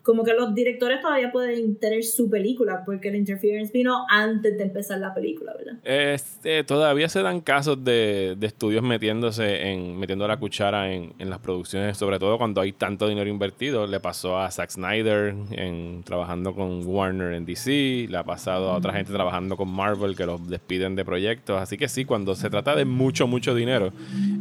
como 0.03 0.25
que 0.25 0.35
los 0.35 0.55
directores 0.55 1.01
todavía 1.01 1.31
pueden 1.31 1.77
tener 1.77 2.03
su 2.05 2.29
película, 2.29 2.83
porque 2.85 3.09
el 3.09 3.17
interference 3.17 3.73
vino 3.73 4.05
antes 4.11 4.57
de 4.59 4.65
empezar 4.65 4.99
la 4.99 5.15
película, 5.15 5.53
¿verdad? 5.57 5.75
Este, 5.85 6.65
todavía 6.65 7.09
se 7.09 7.23
dan 7.23 7.41
casos 7.41 7.83
de, 7.85 8.35
de 8.39 8.47
estudios 8.47 8.83
metiéndose 8.83 9.71
en, 9.71 9.99
metiendo 9.99 10.27
la 10.27 10.37
cuchara 10.39 10.93
en, 10.93 11.13
en 11.19 11.31
las 11.31 11.39
producciones, 11.39 11.97
sobre 11.97 12.19
todo 12.19 12.37
cuando 12.39 12.61
hay 12.61 12.73
tanto 12.73 13.09
dinero 13.09 13.31
invertido. 13.31 13.87
Le 13.87 14.01
pasó 14.01 14.39
a 14.39 14.51
Zack 14.51 14.71
Snyder 14.71 15.35
en, 15.53 16.03
trabajando 16.05 16.55
con 16.55 16.85
Warner 16.87 17.35
en 17.35 17.45
DC, 17.47 18.07
le 18.11 18.17
ha 18.17 18.25
pasado 18.25 18.71
a 18.71 18.77
otra 18.77 18.93
gente 18.93 19.13
trabajando 19.13 19.57
con 19.57 19.69
Marvel 19.69 20.17
que 20.17 20.27
los 20.27 20.49
despiden 20.49 20.97
de 20.97 21.05
proyectos. 21.05 21.61
Así 21.61 21.77
que 21.79 21.89
sí, 21.89 22.05
cuando 22.05 22.35
se 22.35 22.51
trata 22.51 22.75
de 22.75 22.85
mucho, 22.85 23.27
mucho 23.27 23.55
dinero, 23.55 23.93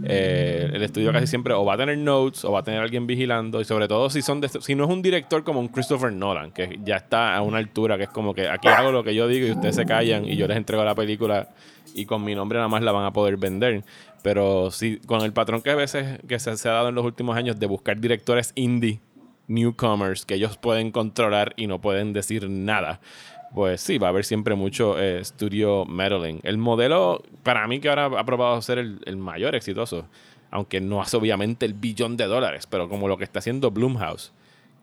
eh, 0.05 0.69
el 0.73 0.81
estudio 0.83 1.11
casi 1.11 1.27
siempre 1.27 1.53
o 1.53 1.63
va 1.65 1.75
a 1.75 1.77
tener 1.77 1.97
notes 1.97 2.43
o 2.45 2.51
va 2.51 2.59
a 2.59 2.63
tener 2.63 2.79
alguien 2.81 3.05
vigilando, 3.07 3.61
y 3.61 3.65
sobre 3.65 3.87
todo 3.87 4.09
si 4.09 4.21
son 4.21 4.41
de- 4.41 4.49
si 4.49 4.75
no 4.75 4.85
es 4.85 4.89
un 4.89 5.01
director 5.01 5.43
como 5.51 5.59
un 5.59 5.67
Christopher 5.67 6.13
Nolan, 6.13 6.51
que 6.51 6.79
ya 6.81 6.95
está 6.95 7.35
a 7.35 7.41
una 7.41 7.57
altura 7.57 7.97
que 7.97 8.03
es 8.03 8.09
como 8.09 8.33
que 8.33 8.47
aquí 8.47 8.69
hago 8.69 8.93
lo 8.93 9.03
que 9.03 9.13
yo 9.13 9.27
digo 9.27 9.47
y 9.47 9.51
ustedes 9.51 9.75
se 9.75 9.85
callan 9.85 10.23
y 10.25 10.37
yo 10.37 10.47
les 10.47 10.55
entrego 10.55 10.85
la 10.85 10.95
película 10.95 11.49
y 11.93 12.05
con 12.05 12.23
mi 12.23 12.33
nombre 12.33 12.57
nada 12.57 12.69
más 12.69 12.81
la 12.81 12.93
van 12.93 13.03
a 13.03 13.11
poder 13.11 13.35
vender. 13.35 13.83
Pero 14.23 14.71
sí, 14.71 15.01
con 15.05 15.21
el 15.21 15.33
patrón 15.33 15.61
que 15.61 15.71
a 15.71 15.75
veces 15.75 16.21
que 16.25 16.39
se, 16.39 16.51
ha 16.51 16.71
dado 16.71 16.87
en 16.87 16.95
los 16.95 17.03
últimos 17.03 17.35
años 17.35 17.59
de 17.59 17.65
buscar 17.65 17.99
directores 17.99 18.53
indie, 18.55 19.01
newcomers, 19.49 20.25
que 20.25 20.35
ellos 20.35 20.55
pueden 20.55 20.91
controlar 20.91 21.53
y 21.57 21.67
no 21.67 21.81
pueden 21.81 22.13
decir 22.13 22.49
nada. 22.49 23.01
Pues 23.53 23.81
sí, 23.81 23.97
va 23.97 24.07
a 24.07 24.11
haber 24.11 24.23
siempre 24.23 24.55
mucho 24.55 24.97
eh, 24.97 25.21
studio 25.25 25.83
meddling. 25.85 26.39
El 26.43 26.57
modelo, 26.57 27.23
para 27.43 27.67
mí, 27.67 27.81
que 27.81 27.89
ahora 27.89 28.05
ha 28.05 28.23
probado 28.23 28.61
ser 28.61 28.77
el, 28.77 29.01
el 29.05 29.17
mayor 29.17 29.53
exitoso, 29.55 30.07
aunque 30.49 30.79
no 30.79 31.01
hace 31.01 31.17
obviamente 31.17 31.65
el 31.65 31.73
billón 31.73 32.15
de 32.15 32.27
dólares, 32.27 32.67
pero 32.69 32.87
como 32.87 33.09
lo 33.09 33.17
que 33.17 33.25
está 33.25 33.39
haciendo 33.39 33.69
Bloomhouse, 33.71 34.31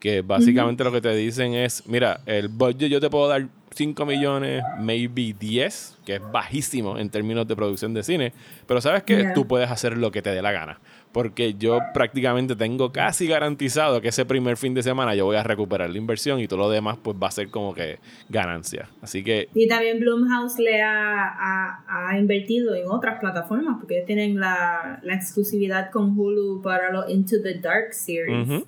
que 0.00 0.22
básicamente 0.22 0.84
lo 0.84 0.92
que 0.92 1.00
te 1.00 1.14
dicen 1.14 1.54
es, 1.54 1.86
mira, 1.86 2.20
el 2.26 2.48
budget 2.48 2.88
yo 2.90 3.00
te 3.00 3.10
puedo 3.10 3.28
dar 3.28 3.46
5 3.74 4.06
millones, 4.06 4.62
maybe 4.80 5.34
10, 5.38 5.98
que 6.06 6.16
es 6.16 6.22
bajísimo 6.32 6.98
en 6.98 7.10
términos 7.10 7.46
de 7.46 7.54
producción 7.54 7.94
de 7.94 8.02
cine, 8.02 8.32
pero 8.66 8.80
sabes 8.80 9.02
que 9.02 9.16
Yeah. 9.18 9.34
tú 9.34 9.46
puedes 9.46 9.70
hacer 9.70 9.96
lo 9.98 10.10
que 10.10 10.22
te 10.22 10.30
dé 10.30 10.40
la 10.42 10.52
gana, 10.52 10.80
porque 11.12 11.54
yo 11.54 11.78
prácticamente 11.94 12.56
tengo 12.56 12.90
casi 12.92 13.26
garantizado 13.28 14.00
que 14.00 14.08
ese 14.08 14.24
primer 14.24 14.56
fin 14.56 14.72
de 14.74 14.82
semana 14.82 15.14
yo 15.14 15.26
voy 15.26 15.36
a 15.36 15.42
recuperar 15.44 15.90
la 15.90 15.98
inversión 15.98 16.40
y 16.40 16.48
todo 16.48 16.60
lo 16.60 16.70
demás 16.70 16.96
pues 17.02 17.16
va 17.22 17.28
a 17.28 17.30
ser 17.30 17.50
como 17.50 17.74
que 17.74 17.98
ganancia. 18.28 18.88
Así 19.02 19.22
que 19.22 19.48
Y 19.54 19.68
también 19.68 20.00
Blumhouse 20.00 20.58
le 20.58 20.80
ha, 20.82 21.28
ha- 21.28 22.08
ha 22.08 22.18
invertido 22.18 22.74
en 22.74 22.88
otras 22.88 23.20
plataformas, 23.20 23.76
porque 23.78 24.02
tienen 24.06 24.40
la, 24.40 24.98
la 25.02 25.14
exclusividad 25.14 25.90
con 25.90 26.18
Hulu 26.18 26.62
para 26.62 26.90
los 26.92 27.08
Into 27.10 27.36
the 27.42 27.54
Dark 27.60 27.92
series. 27.92 28.64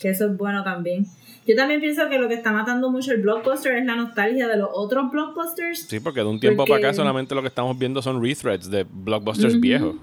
Que 0.00 0.10
eso 0.10 0.26
es 0.26 0.36
bueno 0.36 0.64
también. 0.64 1.06
Yo 1.46 1.56
también 1.56 1.80
pienso 1.80 2.08
que 2.08 2.18
lo 2.18 2.28
que 2.28 2.34
está 2.34 2.52
matando 2.52 2.90
mucho 2.90 3.12
el 3.12 3.22
blockbuster 3.22 3.76
es 3.76 3.84
la 3.84 3.96
nostalgia 3.96 4.46
de 4.48 4.56
los 4.56 4.68
otros 4.72 5.10
blockbusters. 5.10 5.86
Sí, 5.88 6.00
porque 6.00 6.20
de 6.20 6.26
un 6.26 6.38
tiempo 6.40 6.58
Porque- 6.64 6.72
para 6.80 6.88
acá 6.90 6.94
solamente 6.96 7.34
lo 7.34 7.42
que 7.42 7.48
estamos 7.48 7.78
viendo 7.78 8.00
son 8.02 8.22
rethreads 8.22 8.70
de 8.70 8.86
blockbusters 8.88 9.60
viejos. 9.60 9.96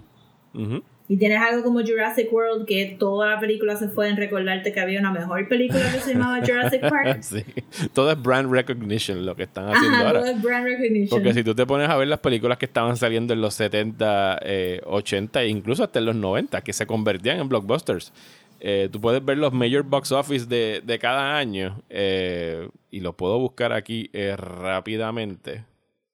Y 1.10 1.16
tienes 1.18 1.40
algo 1.42 1.64
como 1.64 1.80
Jurassic 1.82 2.32
World, 2.34 2.66
que 2.66 2.98
toda 3.00 3.30
la 3.36 3.40
película 3.40 3.78
se 3.78 3.88
fue 3.88 4.10
en 4.10 4.18
recordarte 4.18 4.74
que 4.74 4.80
había 4.82 5.00
una 5.00 5.12
mejor 5.12 5.48
película 5.48 5.80
que 5.94 6.00
se 6.02 6.14
llamaba 6.14 6.46
Jurassic 6.46 6.82
Park. 6.90 7.20
Sí. 7.22 7.46
Todo 7.94 8.12
es 8.12 8.22
brand 8.22 8.52
recognition 8.52 9.26
lo 9.26 9.34
que 9.36 9.44
están 9.44 9.70
haciendo 9.70 9.96
Ajá, 9.98 10.08
ahora. 10.08 10.20
todo 10.20 10.30
es 10.32 10.42
brand 10.42 10.66
recognition. 10.66 11.08
Porque 11.10 11.34
si 11.34 11.44
tú 11.46 11.56
te 11.56 11.66
pones 11.66 11.88
a 11.90 11.96
ver 11.96 12.10
las 12.10 12.20
películas 12.20 12.58
que 12.58 12.66
estaban 12.66 12.98
saliendo 12.98 13.34
en 13.34 13.40
los 13.40 13.54
70, 13.54 14.40
eh, 14.42 14.82
80 14.86 15.44
e 15.44 15.48
incluso 15.48 15.84
hasta 15.86 16.00
en 16.00 16.06
los 16.08 16.16
90, 16.16 16.60
que 16.62 16.74
se 16.74 16.86
convertían 16.86 17.40
en 17.40 17.48
blockbusters, 17.48 18.12
eh, 18.60 18.90
tú 18.92 19.00
puedes 19.00 19.24
ver 19.24 19.38
los 19.38 19.54
major 19.54 19.84
box 19.84 20.12
office 20.12 20.46
de, 20.46 20.82
de 20.84 21.00
cada 21.00 21.38
año 21.38 21.82
eh, 21.90 22.68
y 22.90 23.00
lo 23.02 23.16
puedo 23.16 23.38
buscar 23.40 23.72
aquí 23.74 24.10
eh, 24.14 24.36
rápidamente. 24.36 25.64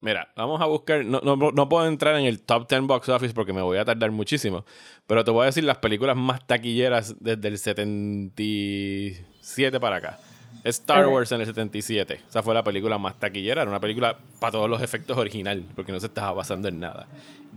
Mira, 0.02 0.34
vamos 0.36 0.62
a 0.62 0.66
buscar, 0.66 1.06
no, 1.06 1.22
no, 1.22 1.38
no 1.38 1.70
puedo 1.70 1.88
entrar 1.88 2.18
en 2.18 2.26
el 2.26 2.42
top 2.42 2.68
10 2.68 2.82
box 2.82 3.08
office 3.08 3.34
porque 3.34 3.54
me 3.54 3.62
voy 3.62 3.78
a 3.78 3.86
tardar 3.86 4.12
muchísimo, 4.12 4.66
pero 5.08 5.24
te 5.24 5.32
voy 5.32 5.44
a 5.44 5.46
decir 5.46 5.64
las 5.64 5.78
películas 5.78 6.18
más 6.18 6.46
taquilleras 6.46 7.16
desde 7.22 7.48
el 7.48 7.58
77 7.58 9.80
para 9.80 9.96
acá. 9.96 10.20
Star. 10.66 11.08
Wars 11.08 11.32
en 11.32 11.42
el 11.42 11.48
77. 11.48 12.22
Esa 12.28 12.44
fue 12.44 12.54
la 12.54 12.64
película 12.64 12.98
más 12.98 13.20
taquillera. 13.20 13.64
Era 13.64 13.72
una 13.72 13.80
película 13.80 14.18
para 14.40 14.52
todos 14.52 14.70
los 14.70 14.82
efectos 14.82 15.18
original, 15.18 15.64
porque 15.76 15.92
no 15.92 16.00
se 16.00 16.08
estaba 16.08 16.34
basando 16.34 16.68
en 16.68 16.80
nada. 16.80 17.08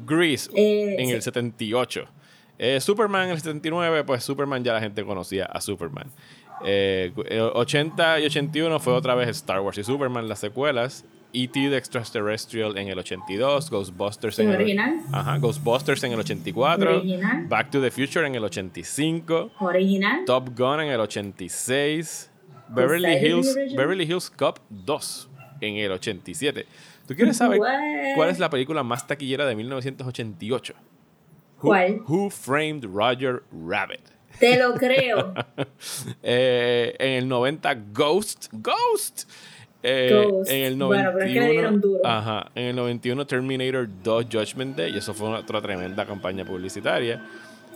Grease 0.07 0.51
en 0.55 1.07
sí. 1.07 1.13
el 1.13 1.23
78. 1.23 2.09
Eh, 2.59 2.81
Superman 2.81 3.25
en 3.27 3.31
el 3.33 3.39
79, 3.39 4.05
pues 4.05 4.25
Superman 4.25 4.65
ya 4.65 4.73
la 4.73 4.81
gente 4.81 5.05
conocía 5.05 5.45
a 5.47 5.61
Superman. 5.61 6.11
Eh, 6.65 7.13
eh, 7.27 7.41
80 7.41 8.21
y 8.21 8.25
81 8.27 8.81
fue 8.81 8.95
otra 8.95 9.15
vez 9.15 9.29
Star 9.29 9.61
Wars 9.61 9.77
y 9.79 9.85
Superman, 9.85 10.29
las 10.29 10.39
secuelas. 10.39 11.05
E.T. 11.33 11.69
the 11.69 11.77
Extraterrestrial 11.77 12.79
en 12.79 12.89
el 12.89 12.99
82, 12.99 13.69
Ghostbusters 13.69 14.39
en 14.39 14.49
¿El 14.49 14.55
el 14.55 14.61
original? 14.63 15.01
Ajá, 15.13 15.37
Ghostbusters 15.37 16.03
en 16.05 16.13
el 16.13 16.21
84, 16.21 16.99
Original. 16.99 17.47
Back 17.47 17.71
to 17.73 17.83
the 17.83 17.91
Future 17.91 18.27
en 18.27 18.37
el 18.37 18.45
85, 18.45 19.51
Original. 19.61 20.25
Top 20.25 20.57
Gun 20.57 20.81
en 20.81 20.89
el 20.89 21.01
86, 21.01 22.31
Beverly 22.69 23.09
¿Esa 23.09 23.19
es 23.19 23.23
Hills, 23.25 23.49
original? 23.55 23.77
Beverly 23.77 24.05
Hills 24.05 24.31
Cop 24.31 24.61
2 24.71 25.29
en 25.61 25.77
el 25.77 25.93
87. 25.93 26.67
¿Tú 27.07 27.15
quieres 27.15 27.37
saber 27.37 27.59
What? 27.61 28.15
cuál 28.15 28.31
es 28.31 28.39
la 28.39 28.49
película 28.49 28.83
más 28.83 29.07
taquillera 29.07 29.45
de 29.45 29.57
1988? 29.57 30.75
Who- 31.59 31.69
¿Cuál? 31.69 32.01
Who 32.07 32.31
Framed 32.31 32.85
Roger 32.85 33.43
Rabbit? 33.53 34.01
Te 34.39 34.59
lo 34.59 34.75
creo. 34.75 35.33
Eh, 36.23 36.95
en 36.99 37.13
el 37.13 37.29
90, 37.29 37.75
Ghost. 37.93 38.49
Ghost. 38.53 39.31
Eh, 39.83 40.27
Ghost. 40.31 40.51
En 40.51 40.63
el 40.65 40.79
91, 40.79 40.87
Bueno, 40.89 41.11
pero 41.15 41.25
es 41.27 41.33
que 41.33 41.41
le 41.41 41.51
dieron 41.53 41.81
duro. 41.81 42.01
Ajá, 42.05 42.51
en 42.55 42.65
el 42.65 42.77
91 42.77 43.27
Terminator 43.27 43.89
2 44.03 44.27
Judgment 44.31 44.77
Day 44.77 44.93
y 44.95 44.99
eso 44.99 45.15
fue 45.15 45.29
otra 45.29 45.61
tremenda 45.63 46.05
campaña 46.05 46.45
publicitaria. 46.45 47.23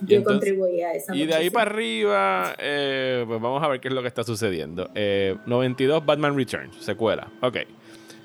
Yo 0.01 0.17
entonces- 0.17 0.25
contribuí 0.51 0.81
a 0.81 0.93
esa 0.93 1.15
y 1.15 1.25
de 1.27 1.33
ahí 1.35 1.49
para 1.51 1.69
arriba, 1.69 2.55
eh, 2.57 3.23
pues 3.27 3.39
vamos 3.39 3.61
a 3.63 3.67
ver 3.67 3.79
qué 3.79 3.87
es 3.87 3.93
lo 3.93 4.01
que 4.01 4.07
está 4.07 4.23
sucediendo. 4.23 4.89
Eh, 4.95 5.37
92 5.45 6.03
Batman 6.05 6.35
Returns, 6.35 6.75
secuela. 6.83 7.27
Ok. 7.41 7.57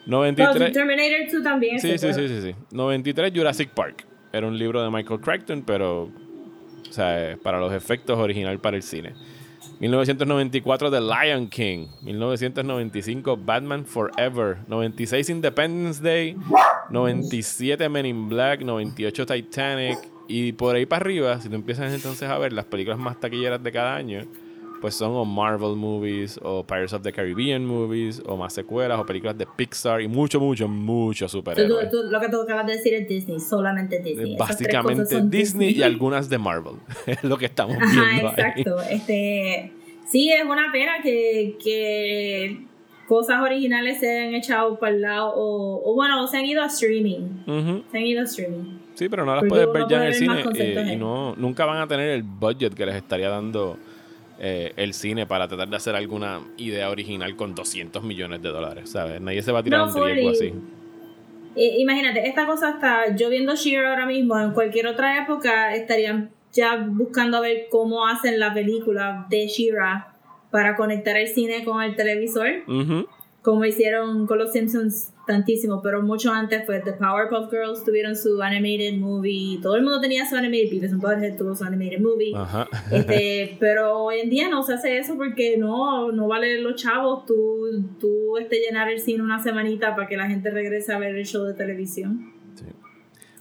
No, 0.06 0.18
93. 0.18 0.72
Terminator 0.72 1.32
2 1.32 1.42
también. 1.42 1.78
Sí, 1.80 1.98
sí, 1.98 2.12
sí, 2.14 2.28
sí, 2.28 2.40
sí. 2.42 2.54
93 2.70 3.32
Jurassic 3.34 3.70
Park. 3.70 4.06
Era 4.36 4.46
un 4.46 4.58
libro 4.58 4.82
de 4.82 4.90
Michael 4.90 5.20
Crichton, 5.20 5.62
pero 5.66 6.10
o 6.88 6.92
sea, 6.92 7.36
para 7.42 7.58
los 7.58 7.72
efectos 7.72 8.18
original 8.18 8.58
para 8.58 8.76
el 8.76 8.82
cine. 8.82 9.14
1994 9.80 10.90
The 10.90 11.00
Lion 11.00 11.48
King. 11.48 11.88
1995 12.02 13.36
Batman 13.36 13.84
Forever. 13.84 14.58
96 14.68 15.28
Independence 15.30 16.02
Day. 16.02 16.36
97 16.90 17.88
Men 17.88 18.06
in 18.06 18.28
Black. 18.28 18.62
98 18.62 19.26
Titanic. 19.26 19.98
Y 20.28 20.52
por 20.52 20.74
ahí 20.74 20.86
para 20.86 21.04
arriba, 21.04 21.40
si 21.40 21.48
tú 21.48 21.54
empiezas 21.54 21.92
entonces 21.92 22.28
a 22.28 22.36
ver 22.38 22.52
las 22.52 22.64
películas 22.64 22.98
más 22.98 23.20
taquilleras 23.20 23.62
de 23.62 23.70
cada 23.70 23.94
año, 23.94 24.24
pues 24.80 24.94
son 24.94 25.12
o 25.12 25.24
Marvel 25.24 25.74
movies, 25.76 26.38
o 26.42 26.64
Pirates 26.64 26.92
of 26.92 27.02
the 27.02 27.12
Caribbean 27.12 27.64
movies, 27.64 28.22
o 28.26 28.36
más 28.36 28.52
secuelas, 28.52 28.98
o 29.00 29.06
películas 29.06 29.36
de 29.38 29.46
Pixar, 29.56 30.00
y 30.02 30.08
mucho, 30.08 30.38
mucho, 30.40 30.68
mucho 30.68 31.26
Tú- 31.26 31.30
superhéroes. 31.30 31.90
tú- 31.90 32.02
lo 32.10 32.20
que 32.20 32.28
tú 32.28 32.40
acabas 32.42 32.66
de 32.66 32.74
decir 32.74 32.94
es 32.94 33.08
Disney, 33.08 33.40
solamente 33.40 34.00
Disney. 34.00 34.36
Básicamente 34.36 35.06
son 35.06 35.30
Disney 35.30 35.70
y 35.78 35.82
algunas 35.82 36.28
de 36.28 36.38
Marvel. 36.38 36.74
Es 37.06 37.22
lo 37.24 37.36
que 37.38 37.46
estamos 37.46 37.76
Ajá, 37.76 37.86
viendo 37.90 38.28
ahí. 38.28 38.34
exacto. 38.36 38.76
Este, 38.90 39.72
sí, 40.08 40.30
es 40.30 40.44
una 40.44 40.70
pena 40.72 41.00
que, 41.02 41.56
que 41.62 42.58
cosas 43.08 43.40
originales 43.40 44.00
se 44.00 44.20
han 44.26 44.34
echado 44.34 44.78
para 44.78 44.94
el 44.94 45.00
lado 45.02 45.32
o, 45.34 45.90
o 45.90 45.94
bueno, 45.94 46.26
se 46.26 46.38
han 46.38 46.44
ido 46.46 46.62
a 46.62 46.66
streaming. 46.66 47.42
Ujú. 47.46 47.82
Se 47.90 47.98
han 47.98 48.04
ido 48.04 48.20
a 48.20 48.24
streaming. 48.24 48.78
Sí, 48.94 49.08
pero 49.08 49.24
no 49.24 49.34
las 49.34 49.44
Porque 49.44 49.66
puedes 49.66 49.72
ver 49.72 49.84
ya 49.90 49.96
en 49.98 50.02
el 50.08 50.14
cine 50.14 50.40
eh, 50.54 50.72
y 50.74 50.78
ahí. 50.90 50.96
no, 50.96 51.34
nunca 51.36 51.64
van 51.66 51.78
a 51.82 51.86
tener 51.86 52.08
el 52.10 52.22
budget 52.22 52.74
que 52.74 52.86
les 52.86 52.96
estaría 52.96 53.28
dando 53.28 53.76
eh, 54.38 54.72
el 54.76 54.92
cine 54.94 55.26
para 55.26 55.48
tratar 55.48 55.68
de 55.68 55.76
hacer 55.76 55.94
alguna 55.94 56.40
idea 56.56 56.90
original 56.90 57.36
con 57.36 57.54
200 57.54 58.02
millones 58.02 58.42
de 58.42 58.48
dólares, 58.50 58.90
¿sabes? 58.90 59.20
Nadie 59.20 59.42
se 59.42 59.52
va 59.52 59.60
a 59.60 59.62
tirar 59.62 59.80
No, 59.86 59.94
un 59.94 60.04
riesgo 60.04 60.30
así. 60.30 60.52
imagínate, 61.56 62.28
esta 62.28 62.46
cosa 62.46 62.70
está, 62.70 63.14
yo 63.16 63.30
viendo 63.30 63.54
Sheer 63.54 63.86
ahora 63.86 64.06
mismo, 64.06 64.38
en 64.38 64.52
cualquier 64.52 64.86
otra 64.86 65.22
época 65.22 65.74
estarían 65.74 66.30
ya 66.52 66.76
buscando 66.88 67.38
a 67.38 67.40
ver 67.40 67.66
cómo 67.70 68.06
hacen 68.06 68.38
la 68.38 68.52
película 68.54 69.26
de 69.30 69.46
Shira 69.46 70.14
para 70.50 70.76
conectar 70.76 71.16
el 71.16 71.28
cine 71.28 71.64
con 71.64 71.82
el 71.82 71.96
televisor, 71.96 72.48
como 73.42 73.64
hicieron 73.64 74.26
con 74.26 74.38
los 74.38 74.52
Simpsons 74.52 75.12
tantísimo, 75.26 75.82
pero 75.82 76.02
mucho 76.02 76.32
antes 76.32 76.64
fue 76.64 76.80
The 76.80 76.92
Powerpuff 76.92 77.50
Girls 77.50 77.84
tuvieron 77.84 78.14
su 78.14 78.40
animated 78.40 78.98
movie, 78.98 79.58
todo 79.60 79.76
el 79.76 79.82
mundo 79.82 80.00
tenía 80.00 80.24
su 80.24 80.36
animated, 80.36 80.70
Beavis 80.70 80.92
and 80.92 81.02
Butthead 81.02 81.36
tuvo 81.36 81.54
su 81.54 81.64
animated 81.64 82.00
movie. 82.00 82.32
Ajá. 82.34 82.68
Este, 82.90 83.56
pero 83.60 84.04
hoy 84.04 84.20
en 84.20 84.30
día 84.30 84.48
no 84.48 84.62
se 84.62 84.74
hace 84.74 84.98
eso 84.98 85.16
porque 85.16 85.56
no, 85.58 86.12
no 86.12 86.28
vale 86.28 86.60
los 86.60 86.80
chavos 86.80 87.26
tú, 87.26 87.84
tú 88.00 88.38
este, 88.38 88.60
llenar 88.60 88.88
el 88.88 89.00
cine 89.00 89.22
una 89.22 89.42
semanita 89.42 89.94
para 89.96 90.06
que 90.06 90.16
la 90.16 90.28
gente 90.28 90.50
regrese 90.50 90.92
a 90.92 90.98
ver 90.98 91.16
el 91.16 91.26
show 91.26 91.44
de 91.44 91.54
televisión. 91.54 92.32
Sí. 92.54 92.66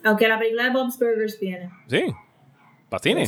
Aunque 0.04 0.28
la 0.28 0.40
película 0.40 0.66
de 0.66 0.70
Bob's 0.72 0.98
Burgers 0.98 1.40
viene. 1.40 1.70
Sí. 1.88 2.04
¿Para 2.90 3.04
cine? 3.04 3.26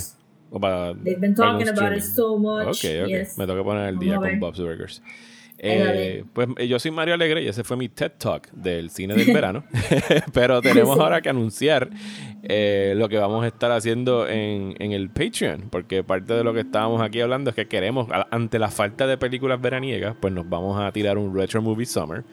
O 0.49 0.59
para, 0.59 0.93
They've 0.93 1.19
been 1.19 1.35
talking 1.35 1.67
about 1.67 1.95
it 1.95 2.01
so 2.01 2.37
much. 2.37 2.67
Ok, 2.67 3.03
ok. 3.03 3.07
Yes. 3.07 3.37
Me 3.37 3.45
toca 3.45 3.63
poner 3.63 3.89
el 3.89 3.99
día 3.99 4.15
con. 4.15 4.39
Bob's 4.39 4.59
Burgers. 4.59 5.01
Eh, 5.59 6.23
pues 6.33 6.49
yo 6.67 6.77
soy 6.79 6.91
Mario 6.91 7.15
Alegre 7.15 7.41
y 7.41 7.47
ese 7.47 7.63
fue 7.63 7.77
mi 7.77 7.89
TED 7.89 8.11
Talk 8.17 8.49
del 8.51 8.89
cine 8.89 9.15
del 9.15 9.33
verano. 9.33 9.63
Pero 10.33 10.61
tenemos 10.61 10.99
ahora 10.99 11.21
que 11.21 11.29
anunciar 11.29 11.89
eh, 12.43 12.93
lo 12.95 13.09
que 13.09 13.17
vamos 13.17 13.43
a 13.43 13.47
estar 13.47 13.71
haciendo 13.71 14.27
en, 14.27 14.75
en 14.79 14.91
el 14.91 15.09
Patreon. 15.09 15.69
Porque 15.69 16.03
parte 16.03 16.33
de 16.33 16.43
lo 16.43 16.53
que 16.53 16.61
estábamos 16.61 17.01
aquí 17.01 17.21
hablando 17.21 17.49
es 17.49 17.55
que 17.55 17.67
queremos, 17.67 18.07
ante 18.31 18.59
la 18.59 18.69
falta 18.69 19.07
de 19.07 19.17
películas 19.17 19.59
veraniegas, 19.59 20.15
pues 20.19 20.33
nos 20.33 20.47
vamos 20.47 20.79
a 20.79 20.91
tirar 20.91 21.17
un 21.17 21.35
Retro 21.35 21.61
Movie 21.61 21.85
Summer. 21.85 22.23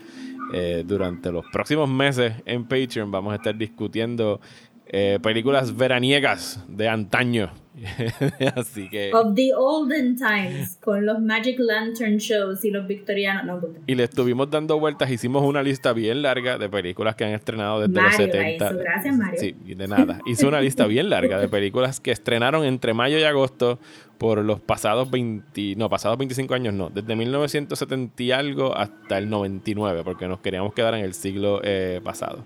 Eh, 0.53 0.85
durante 0.87 1.33
los 1.33 1.45
próximos 1.51 1.89
meses 1.89 2.35
en 2.45 2.65
Patreon 2.65 3.11
vamos 3.11 3.33
a 3.33 3.37
estar 3.37 3.57
discutiendo 3.57 4.41
eh, 4.87 5.19
películas 5.23 5.77
veraniegas 5.77 6.63
de 6.69 6.89
antaño. 6.89 7.51
Así 8.57 8.89
que... 8.89 9.13
Of 9.13 9.35
the 9.35 9.53
olden 9.55 10.17
times, 10.17 10.79
con 10.81 11.05
los 11.05 11.21
Magic 11.21 11.59
Lantern 11.59 12.19
shows 12.19 12.65
y 12.65 12.71
los 12.71 12.87
victorianos. 12.87 13.63
No. 13.63 13.69
Y 13.87 13.95
le 13.95 14.05
estuvimos 14.05 14.51
dando 14.51 14.79
vueltas, 14.79 15.11
hicimos 15.11 15.43
una 15.43 15.63
lista 15.63 15.93
bien 15.93 16.23
larga 16.23 16.59
de 16.59 16.69
películas 16.69 17.17
que 17.17 17.25
han 17.25 17.33
estrenado 17.33 17.81
desde 17.81 17.95
Mario 17.95 18.11
los 18.11 18.19
la 18.19 18.33
70. 18.33 18.67
hizo, 18.67 18.79
gracias, 18.79 19.17
Mario. 19.17 19.41
Sí, 19.41 19.57
de 19.75 19.89
nada. 19.89 20.21
Hice 20.27 20.47
una 20.47 20.61
lista 20.61 20.87
bien 20.87 21.11
larga 21.11 21.39
de 21.39 21.49
películas 21.49 21.99
que 21.99 22.13
estrenaron 22.13 22.65
entre 22.65 22.95
mayo 22.95 23.19
y 23.19 23.25
agosto 23.25 23.81
por 24.19 24.39
los 24.39 24.61
pasados 24.61 25.11
20, 25.11 25.75
no, 25.77 25.91
pasados 25.91 26.17
25 26.19 26.55
años 26.55 26.73
no, 26.73 26.89
desde 26.89 27.17
1970 27.17 28.23
y 28.23 28.31
algo 28.31 28.77
hasta 28.77 29.19
el 29.19 29.29
99, 29.29 30.03
porque 30.05 30.29
nos 30.29 30.41
queríamos 30.41 30.73
quedar 30.73 30.95
en 30.95 31.05
el 31.05 31.15
siglo 31.15 31.61
eh, 31.65 32.01
pasado. 32.03 32.45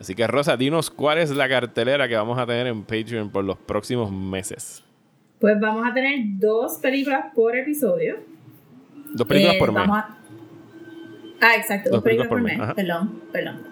Así 0.00 0.14
que 0.14 0.26
Rosa, 0.26 0.56
dinos 0.56 0.90
cuál 0.90 1.18
es 1.18 1.30
la 1.30 1.48
cartelera 1.48 2.08
que 2.08 2.16
vamos 2.16 2.38
a 2.38 2.46
tener 2.46 2.66
en 2.66 2.82
Patreon 2.84 3.30
por 3.30 3.44
los 3.44 3.58
próximos 3.58 4.10
meses. 4.10 4.82
Pues 5.38 5.60
vamos 5.60 5.86
a 5.86 5.92
tener 5.92 6.18
dos 6.38 6.78
películas 6.78 7.26
por 7.34 7.54
episodio. 7.56 8.16
Dos 9.12 9.26
películas 9.26 9.56
Eh, 9.56 9.58
por 9.58 9.72
mes. 9.72 9.82
a- 9.88 10.16
Ah, 11.42 11.56
exacto, 11.56 11.90
dos, 11.90 12.02
películas, 12.02 12.28
por 12.28 12.42
mes. 12.42 12.60
ajá. 12.60 12.74
Perdón, 12.74 13.22
perdón. 13.32 13.62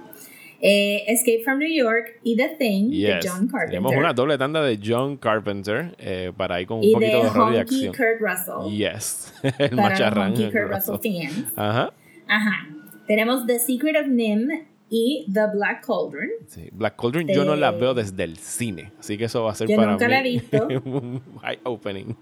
Eh, 0.61 1.05
Escape 1.07 1.43
from 1.45 1.59
New 1.59 1.69
York 1.73 2.19
y 2.25 2.37
The 2.37 2.57
Thing 2.59 2.91
de. 2.91 3.21
John 3.23 3.47
Carpenter. 3.47 3.69
Tenemos 3.69 3.95
una 3.95 4.13
doble 4.13 4.37
tanda 4.39 4.61
de 4.63 4.79
John 4.83 5.17
Carpenter 5.19 5.95
eh, 5.99 6.33
para 6.37 6.61
ir 6.61 6.67
con 6.67 6.79
un 6.79 6.85
y 6.85 6.93
poquito 6.93 7.17
de 7.19 7.23
de 7.23 7.29
horror 7.29 7.53
y 7.55 7.57
Honky 7.59 7.87
acción. 7.87 7.95
Kurt 7.95 8.21
Russell. 8.21 8.77
Yes, 8.77 9.35
el 9.43 9.53
para 9.71 9.83
macharrán. 9.91 10.33
Kurt 10.35 10.53
Russell. 10.55 10.95
Russell 10.97 11.29
fans. 11.29 11.53
Ajá. 11.57 11.93
Ajá. 12.27 12.69
Tenemos 13.07 13.47
The 13.47 13.59
Secret 13.61 13.97
of 14.01 14.09
Nim 14.09 14.49
y 14.91 15.27
The 15.33 15.47
Black 15.55 15.87
Cauldron. 15.87 16.29
Sí. 16.47 16.69
Black 16.73 16.97
Cauldron 16.97 17.27
yo 17.29 17.45
no 17.45 17.57
la 17.57 17.71
Eh, 17.71 17.79
veo 17.79 17.95
desde 17.95 18.25
el 18.25 18.37
cine, 18.37 18.93
así 18.99 19.17
que 19.19 19.25
eso 19.25 19.45
va 19.45 19.53
a 19.53 19.55
ser 19.55 19.69
yo 19.69 19.77
para 19.77 19.93
nunca 19.93 20.07
mí 20.07 20.13
la 20.13 20.21
he 20.21 20.23
visto. 20.23 20.67
un 20.85 21.23
eye 21.45 21.61
opening. 21.65 22.15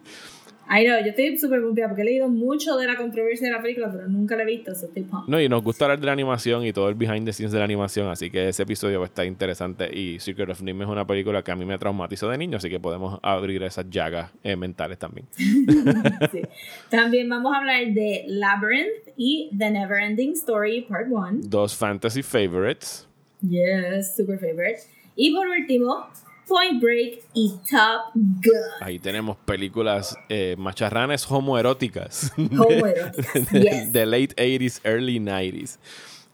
Ay, 0.69 0.87
no, 0.87 0.99
yo 1.01 1.07
estoy 1.07 1.39
súper 1.39 1.63
confiada 1.63 1.91
porque 1.91 2.03
he 2.03 2.05
leído 2.05 2.29
mucho 2.29 2.77
de 2.77 2.87
la 2.87 2.97
controversia 2.97 3.47
de 3.49 3.55
la 3.55 3.63
película, 3.63 3.91
pero 3.91 4.09
nunca 4.09 4.37
la 4.37 4.43
he 4.43 4.47
visto, 4.47 4.75
so 4.75 4.87
estoy 4.87 5.05
pumped. 5.05 5.29
No, 5.29 5.41
y 5.41 5.49
nos 5.49 5.63
gusta 5.63 5.85
hablar 5.85 6.01
de 6.01 6.07
la 6.07 6.13
animación 6.13 6.65
y 6.67 6.73
todo 6.73 6.89
el 6.89 6.97
behind 6.97 7.25
the 7.25 7.33
scenes 7.33 7.53
de 7.53 7.59
la 7.59 7.65
animación, 7.65 8.09
así 8.09 8.31
que 8.31 8.49
ese 8.49 8.65
episodio 8.65 8.99
va 8.99 9.07
a 9.07 9.09
estar 9.09 9.27
interesante. 9.27 9.89
Y 9.97 10.19
Secret 10.19 10.49
of 10.51 10.63
Nim 10.63 10.83
es 10.83 10.89
una 10.89 11.07
película 11.07 11.43
que 11.43 11.53
a 11.53 11.57
mí 11.57 11.65
me 11.65 11.79
traumatizó 11.79 12.29
de 12.29 12.39
niño, 12.39 12.57
así 12.57 12.69
que 12.69 12.81
podemos 12.81 13.21
abrir 13.23 13.63
esas 13.63 13.89
llagas 13.89 14.33
eh, 14.43 14.57
mentales 14.57 14.99
también. 14.99 15.27
Sí. 16.33 16.41
También 16.91 17.29
vamos 17.29 17.55
a 17.55 17.59
hablar 17.59 17.87
de 17.93 18.25
Labyrinth 18.27 19.13
y 19.17 19.51
The 19.57 19.71
Neverending 19.71 20.33
Story 20.33 20.83
Part 20.83 21.09
1. 21.11 21.41
Dos 21.45 21.77
fantasy 21.77 22.23
favorites. 22.23 23.07
Yes, 23.43 24.17
super 24.17 24.39
favorite. 24.39 24.81
Y 25.15 25.35
por 25.35 25.47
último, 25.47 26.07
Point 26.47 26.81
Break 26.81 27.23
y 27.35 27.51
Top 27.71 28.13
Gun. 28.15 28.53
Ahí 28.81 28.99
tenemos 28.99 29.37
películas 29.39 30.17
eh, 30.29 30.55
macharranes 30.59 31.31
homoeróticas. 31.31 32.33
Homoeróticas, 32.37 33.51
yes. 33.51 33.93
de 33.93 34.07
late 34.07 34.35
80s, 34.37 34.81
early 34.85 35.19
90s. 35.19 35.79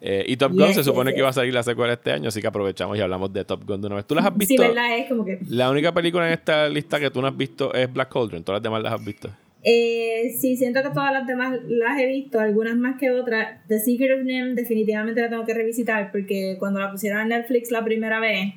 Eh, 0.04 0.24
y 0.26 0.36
Top 0.36 0.52
Gun 0.52 0.66
Yes, 0.66 0.76
se 0.76 0.84
supone 0.84 1.10
yes, 1.10 1.14
que 1.14 1.20
iba 1.20 1.28
a 1.28 1.32
salir 1.32 1.54
la 1.54 1.62
secuela 1.62 1.92
este 1.92 2.10
año, 2.10 2.28
así 2.28 2.40
que 2.40 2.46
aprovechamos 2.48 2.98
y 2.98 3.00
hablamos 3.00 3.32
de 3.32 3.44
Top 3.44 3.64
Gun 3.64 3.80
de 3.80 3.86
una 3.86 3.96
vez. 3.96 4.06
¿Tú 4.06 4.14
las 4.14 4.26
has 4.26 4.32
Sí, 4.32 4.38
visto? 4.38 4.62
¿verdad? 4.62 4.98
Es 4.98 5.08
como 5.08 5.24
que... 5.24 5.38
La 5.48 5.70
única 5.70 5.92
película 5.94 6.26
en 6.26 6.32
esta 6.32 6.68
lista 6.68 6.98
que 6.98 7.10
tú 7.10 7.20
no 7.22 7.28
has 7.28 7.36
visto 7.36 7.72
es 7.72 7.92
Black 7.92 8.12
Cauldron. 8.12 8.42
Todas 8.42 8.58
las 8.58 8.62
demás 8.64 8.82
las 8.82 8.92
has 8.94 9.04
visto. 9.04 9.30
Eh, 9.64 10.34
sí, 10.40 10.56
siento 10.56 10.82
que 10.82 10.90
todas 10.90 11.12
las 11.12 11.24
demás 11.26 11.56
las 11.68 11.96
he 12.00 12.06
visto, 12.06 12.40
algunas 12.40 12.76
más 12.76 12.98
que 12.98 13.12
otras. 13.12 13.64
The 13.68 13.78
Secret 13.78 14.18
of 14.18 14.24
Nim 14.24 14.56
definitivamente 14.56 15.20
la 15.20 15.28
tengo 15.28 15.44
que 15.44 15.54
revisitar 15.54 16.10
porque 16.10 16.56
cuando 16.58 16.80
la 16.80 16.90
pusieron 16.90 17.20
en 17.20 17.28
Netflix 17.28 17.70
la 17.70 17.84
primera 17.84 18.18
vez, 18.18 18.54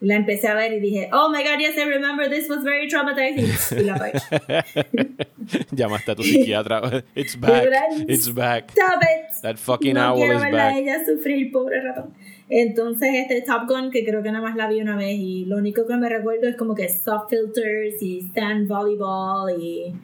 la 0.00 0.16
empecé 0.16 0.48
a 0.48 0.54
ver 0.54 0.72
y 0.74 0.80
dije, 0.80 1.08
oh 1.12 1.30
my 1.30 1.42
god, 1.42 1.58
yes, 1.58 1.76
I 1.78 1.84
remember 1.88 2.28
this 2.28 2.48
was 2.48 2.62
very 2.62 2.88
traumatizing. 2.88 3.78
Y 3.78 3.84
la. 3.84 3.96
Llamaste 5.72 6.12
a 6.12 6.14
tu 6.14 6.22
psiquiatra. 6.22 7.04
It's 7.14 7.36
back. 7.36 7.68
It's 8.08 8.28
back. 8.28 8.70
Stop 8.72 9.02
it. 9.02 9.42
That 9.42 9.58
fucking 9.58 9.94
no 9.94 10.10
owl 10.10 10.16
quiero 10.16 10.36
is 10.36 10.42
back. 10.42 10.76
ella 10.76 11.04
sufrir, 11.04 11.52
pobre 11.52 11.80
ratón. 11.80 12.12
Entonces, 12.48 13.08
este 13.14 13.42
Top 13.42 13.66
Gun, 13.68 13.90
que 13.90 14.04
creo 14.04 14.22
que 14.22 14.30
nada 14.30 14.42
más 14.46 14.56
la 14.56 14.68
vi 14.68 14.80
una 14.80 14.96
vez, 14.96 15.16
y 15.18 15.46
lo 15.46 15.56
único 15.56 15.86
que 15.86 15.96
me 15.96 16.08
recuerdo 16.08 16.48
es 16.48 16.56
como 16.56 16.74
que 16.74 16.88
soft 16.88 17.30
filters 17.30 18.02
y 18.02 18.20
stand 18.30 18.68
volleyball 18.68 19.50
y 19.58 19.94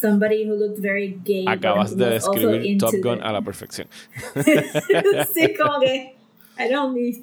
somebody 0.00 0.48
who 0.48 0.56
looked 0.56 0.80
very 0.80 1.20
gay. 1.24 1.44
Acabas 1.46 1.96
de 1.96 2.10
describir 2.10 2.78
Top 2.78 2.92
Gun 3.02 3.18
the- 3.18 3.24
a 3.24 3.32
la 3.32 3.42
perfección. 3.42 3.86
sí, 5.34 5.54
como 5.54 5.80
que 5.80 6.14
I 6.58 6.68
don't 6.70 6.96
need 6.96 7.16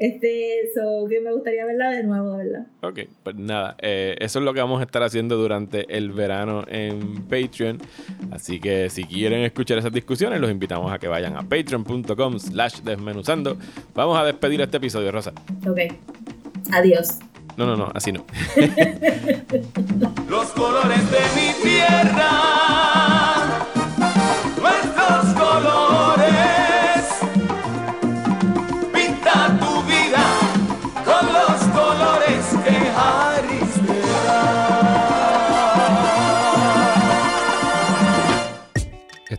Este, 0.00 0.70
so 0.74 1.06
que 1.10 1.20
me 1.20 1.30
gustaría 1.30 1.66
verla 1.66 1.90
de 1.90 2.04
nuevo, 2.04 2.38
de 2.38 2.44
verdad. 2.46 2.66
Ok, 2.80 3.00
pues 3.22 3.36
nada, 3.36 3.76
eh, 3.82 4.16
eso 4.18 4.38
es 4.38 4.44
lo 4.46 4.54
que 4.54 4.60
vamos 4.60 4.80
a 4.80 4.84
estar 4.84 5.02
haciendo 5.02 5.36
durante 5.36 5.94
el 5.94 6.10
verano 6.10 6.64
en 6.68 7.24
Patreon. 7.24 7.76
Así 8.30 8.58
que 8.60 8.88
si 8.88 9.04
quieren 9.04 9.42
escuchar 9.42 9.76
esas 9.76 9.92
discusiones, 9.92 10.40
los 10.40 10.50
invitamos 10.50 10.90
a 10.90 10.98
que 10.98 11.06
vayan 11.06 11.36
a 11.36 11.42
patreon.com 11.42 12.38
slash 12.38 12.80
desmenuzando. 12.80 13.58
Vamos 13.94 14.18
a 14.18 14.24
despedir 14.24 14.62
este 14.62 14.78
episodio, 14.78 15.12
Rosa. 15.12 15.32
Ok. 15.68 15.80
Adiós. 16.72 17.18
No, 17.58 17.66
no, 17.66 17.76
no, 17.76 17.92
así 17.94 18.10
no. 18.10 18.24
los 20.30 20.46
colores 20.52 21.10
de 21.10 21.18
mi 21.36 21.62
tierra, 21.62 22.89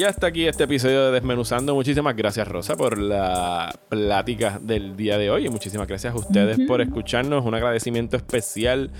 Y 0.00 0.04
hasta 0.04 0.28
aquí 0.28 0.46
este 0.46 0.64
episodio 0.64 1.04
de 1.04 1.10
Desmenuzando. 1.10 1.74
Muchísimas 1.74 2.16
gracias, 2.16 2.48
Rosa, 2.48 2.74
por 2.74 2.96
la 2.96 3.70
plática 3.90 4.58
del 4.58 4.96
día 4.96 5.18
de 5.18 5.28
hoy. 5.28 5.44
Y 5.44 5.48
muchísimas 5.50 5.86
gracias 5.86 6.14
a 6.14 6.16
ustedes 6.16 6.58
por 6.66 6.80
escucharnos. 6.80 7.44
Un 7.44 7.54
agradecimiento 7.54 8.16
especial 8.16 8.90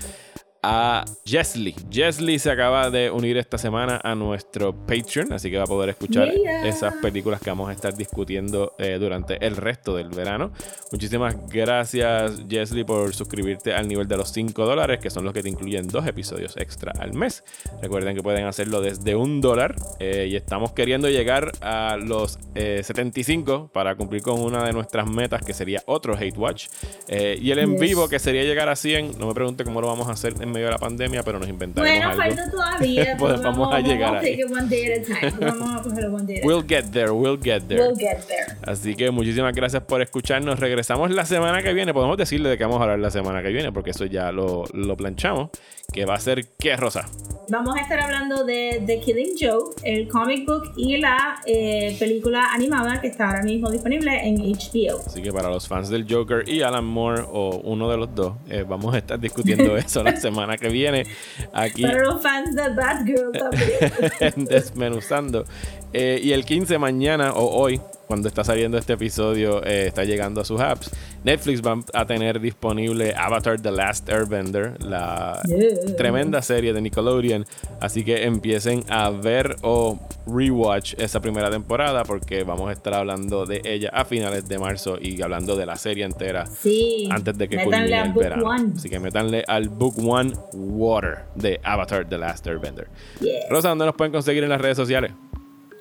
a 0.63 1.05
Jesly. 1.25 1.73
Jesly 1.91 2.37
se 2.39 2.51
acaba 2.51 2.89
de 2.89 3.09
unir 3.09 3.37
esta 3.37 3.57
semana 3.57 3.99
a 4.03 4.13
nuestro 4.15 4.73
Patreon, 4.85 5.33
así 5.33 5.49
que 5.49 5.57
va 5.57 5.63
a 5.63 5.67
poder 5.67 5.89
escuchar 5.89 6.31
Yeah. 6.31 6.67
esas 6.67 6.93
películas 6.95 7.41
que 7.41 7.49
vamos 7.49 7.69
a 7.69 7.73
estar 7.73 7.95
discutiendo 7.95 8.73
eh, 8.77 8.97
durante 8.99 9.43
el 9.45 9.55
resto 9.57 9.95
del 9.95 10.09
verano. 10.09 10.51
Muchísimas 10.91 11.35
gracias, 11.49 12.43
Jesly, 12.49 12.83
por 12.83 13.13
suscribirte 13.13 13.73
al 13.73 13.87
nivel 13.87 14.07
de 14.07 14.17
los 14.17 14.29
5 14.31 14.65
dólares, 14.65 14.99
que 15.01 15.09
son 15.09 15.23
los 15.25 15.33
que 15.33 15.41
te 15.41 15.49
incluyen 15.49 15.87
dos 15.87 16.05
episodios 16.05 16.55
extra 16.57 16.93
al 16.99 17.13
mes. 17.13 17.43
Recuerden 17.81 18.15
que 18.15 18.21
pueden 18.21 18.45
hacerlo 18.45 18.81
desde 18.81 19.15
un 19.15 19.41
dólar 19.41 19.75
eh, 19.99 20.27
y 20.29 20.35
estamos 20.35 20.73
queriendo 20.73 21.09
llegar 21.09 21.51
a 21.61 21.97
los 21.97 22.37
eh, 22.55 22.81
75 22.83 23.69
para 23.73 23.95
cumplir 23.95 24.21
con 24.21 24.39
una 24.39 24.63
de 24.63 24.73
nuestras 24.73 25.07
metas, 25.09 25.43
que 25.43 25.53
sería 25.53 25.81
otro 25.85 26.15
Hate 26.15 26.37
Watch. 26.37 26.67
Eh, 27.07 27.37
y 27.41 27.51
el 27.51 27.59
en 27.59 27.71
Yes. 27.71 27.79
vivo, 27.81 28.09
que 28.09 28.19
sería 28.19 28.43
llegar 28.43 28.69
a 28.69 28.75
100. 28.75 29.17
No 29.17 29.27
me 29.27 29.33
pregunte 29.33 29.63
cómo 29.63 29.81
lo 29.81 29.87
vamos 29.87 30.07
a 30.07 30.11
hacer 30.11 30.33
en 30.39 30.50
medio 30.51 30.67
de 30.67 30.71
la 30.73 30.77
pandemia, 30.77 31.23
pero 31.23 31.39
nos 31.39 31.47
inventaremos 31.49 31.97
Bueno, 31.99 32.09
algo. 32.23 32.35
falta 32.35 32.51
todavía. 32.51 33.15
Pues 33.19 33.33
pero 33.33 33.43
vamos 33.43 33.73
a 33.73 33.79
llegar 33.79 34.15
ahí. 34.17 34.43
one 34.43 34.67
day 34.69 34.91
at 34.91 34.99
a 34.99 35.03
time. 35.03 35.51
Vamos 35.51 35.79
a 35.79 35.83
cogerlo 35.83 36.15
one 36.15 36.25
day 36.25 36.37
at 36.37 36.45
We'll 36.45 36.63
get 36.67 36.85
there, 36.91 37.11
we'll 37.11 37.37
get 37.41 37.61
there. 37.67 37.81
We'll 37.81 37.95
get 37.97 38.19
there. 38.27 38.45
Así 38.65 38.95
que 38.95 39.11
muchísimas 39.11 39.53
gracias 39.53 39.83
por 39.83 40.01
escucharnos. 40.01 40.59
Regresamos 40.59 41.11
la 41.11 41.25
semana 41.25 41.61
que 41.63 41.73
viene. 41.73 41.93
Podemos 41.93 42.17
decirle 42.17 42.49
de 42.49 42.57
qué 42.57 42.63
vamos 42.63 42.79
a 42.79 42.83
hablar 42.83 42.99
la 42.99 43.11
semana 43.11 43.41
que 43.41 43.49
viene, 43.49 43.71
porque 43.71 43.91
eso 43.91 44.05
ya 44.05 44.31
lo, 44.31 44.63
lo 44.73 44.95
planchamos. 44.97 45.49
Que 45.93 46.05
va 46.05 46.15
a 46.15 46.19
ser 46.19 46.47
qué, 46.57 46.77
Rosa. 46.77 47.05
vamos 47.49 47.75
a 47.75 47.81
estar 47.81 47.99
hablando 47.99 48.45
de 48.45 48.81
The 48.85 49.01
Killing 49.01 49.33
Joke, 49.37 49.75
el 49.83 50.07
comic 50.07 50.45
book 50.47 50.71
y 50.77 50.97
la 50.97 51.41
eh, 51.45 51.97
película 51.99 52.45
animada 52.53 53.01
que 53.01 53.07
está 53.07 53.27
ahora 53.27 53.43
mismo 53.43 53.69
disponible 53.69 54.25
en 54.25 54.35
HBO. 54.37 55.01
Así 55.05 55.21
que 55.21 55.33
para 55.33 55.49
los 55.49 55.67
fans 55.67 55.89
del 55.89 56.05
Joker 56.09 56.47
y 56.47 56.61
Alan 56.61 56.85
Moore 56.85 57.23
o 57.29 57.57
uno 57.65 57.89
de 57.89 57.97
los 57.97 58.15
dos, 58.15 58.35
eh, 58.49 58.63
vamos 58.65 58.95
a 58.95 58.99
estar 58.99 59.19
discutiendo 59.19 59.75
eso 59.77 60.01
la 60.01 60.15
semana 60.15 60.40
que 60.57 60.69
viene 60.69 61.05
aquí 61.53 61.83
Para 61.83 61.99
los 62.01 62.21
fans 62.21 62.55
de 62.55 62.69
Batgirl 62.69 63.31
también. 63.31 63.93
en 64.19 64.45
Desmenuzando. 64.51 65.45
Eh, 65.93 66.19
y 66.23 66.31
el 66.31 66.45
15 66.45 66.77
mañana 66.77 67.33
o 67.33 67.45
hoy, 67.59 67.81
cuando 68.11 68.27
está 68.27 68.43
saliendo 68.43 68.77
este 68.77 68.91
episodio, 68.91 69.63
eh, 69.65 69.87
está 69.87 70.03
llegando 70.03 70.41
a 70.41 70.43
sus 70.43 70.59
apps. 70.59 70.91
Netflix 71.23 71.61
va 71.61 71.79
a 71.93 72.05
tener 72.05 72.41
disponible 72.41 73.13
Avatar 73.15 73.57
The 73.61 73.71
Last 73.71 74.09
Airbender, 74.09 74.83
la 74.83 75.39
Yeah. 75.47 75.95
tremenda 75.95 76.41
serie 76.41 76.73
de 76.73 76.81
Nickelodeon. 76.81 77.45
Así 77.79 78.03
que 78.03 78.25
empiecen 78.25 78.83
a 78.89 79.11
ver 79.11 79.55
o 79.61 79.97
rewatch 80.27 80.95
esa 80.97 81.21
primera 81.21 81.49
temporada 81.49 82.03
porque 82.03 82.43
vamos 82.43 82.67
a 82.67 82.73
estar 82.73 82.93
hablando 82.95 83.45
de 83.45 83.61
ella 83.63 83.89
a 83.93 84.03
finales 84.03 84.45
de 84.49 84.59
marzo 84.59 84.97
y 85.01 85.21
hablando 85.21 85.55
de 85.55 85.65
la 85.65 85.77
serie 85.77 86.03
entera 86.03 86.47
Sí. 86.47 87.07
antes 87.09 87.37
de 87.37 87.47
que 87.47 87.63
culmine 87.63 87.97
el 88.01 88.11
Book 88.11 88.23
verano. 88.23 88.43
One. 88.45 88.73
Así 88.75 88.89
que 88.89 88.99
métanle 88.99 89.45
al 89.47 89.69
Book 89.69 89.95
One 90.05 90.33
Water 90.51 91.19
de 91.35 91.61
Avatar 91.63 92.09
The 92.09 92.17
Last 92.17 92.45
Airbender. 92.45 92.89
Yes. 93.21 93.45
Rosa, 93.49 93.69
¿dónde 93.69 93.85
nos 93.85 93.95
pueden 93.95 94.11
conseguir 94.11 94.43
en 94.43 94.49
las 94.49 94.59
redes 94.59 94.75
sociales? 94.75 95.13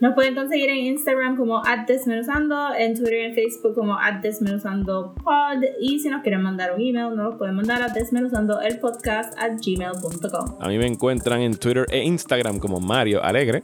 Nos 0.01 0.15
pueden 0.15 0.35
conseguir 0.35 0.71
en 0.71 0.79
Instagram 0.79 1.37
como 1.37 1.61
@desmenuzando, 1.87 2.75
en 2.75 2.95
Twitter 2.95 3.19
y 3.19 3.25
en 3.27 3.35
Facebook 3.35 3.75
como 3.75 3.99
@desmenuzandopod 4.23 5.63
y 5.79 5.99
si 6.01 6.09
nos 6.09 6.23
quieren 6.23 6.41
mandar 6.43 6.73
un 6.75 6.81
email 6.81 7.15
nos 7.15 7.33
lo 7.33 7.39
pueden 7.39 7.55
mandar 7.57 7.83
a 7.83 7.89
desmenuzandoelpodcast 7.89 9.39
at 9.39 9.59
gmail.com. 9.63 10.57
A 10.59 10.69
mí 10.69 10.79
me 10.79 10.87
encuentran 10.87 11.43
en 11.43 11.55
Twitter 11.55 11.85
e 11.91 12.03
Instagram 12.03 12.59
como 12.59 12.81
Mario 12.81 13.23
Alegre. 13.23 13.61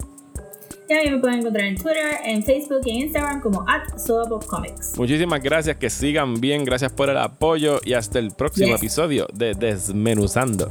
Y 0.88 0.92
a 0.92 1.02
mí 1.04 1.10
me 1.10 1.18
pueden 1.18 1.38
encontrar 1.38 1.64
en 1.66 1.74
Twitter, 1.76 2.14
en 2.24 2.42
Facebook 2.42 2.80
y 2.84 2.90
en 2.90 2.96
Instagram 3.06 3.40
como 3.40 3.64
@soapopcomics. 3.96 4.98
Muchísimas 4.98 5.42
gracias, 5.42 5.78
que 5.78 5.88
sigan 5.88 6.38
bien, 6.40 6.64
gracias 6.64 6.92
por 6.92 7.08
el 7.08 7.16
apoyo 7.16 7.80
y 7.82 7.94
hasta 7.94 8.18
el 8.18 8.30
próximo 8.32 8.72
Yes. 8.72 8.76
episodio 8.76 9.26
de 9.32 9.54
Desmenuzando. 9.54 10.70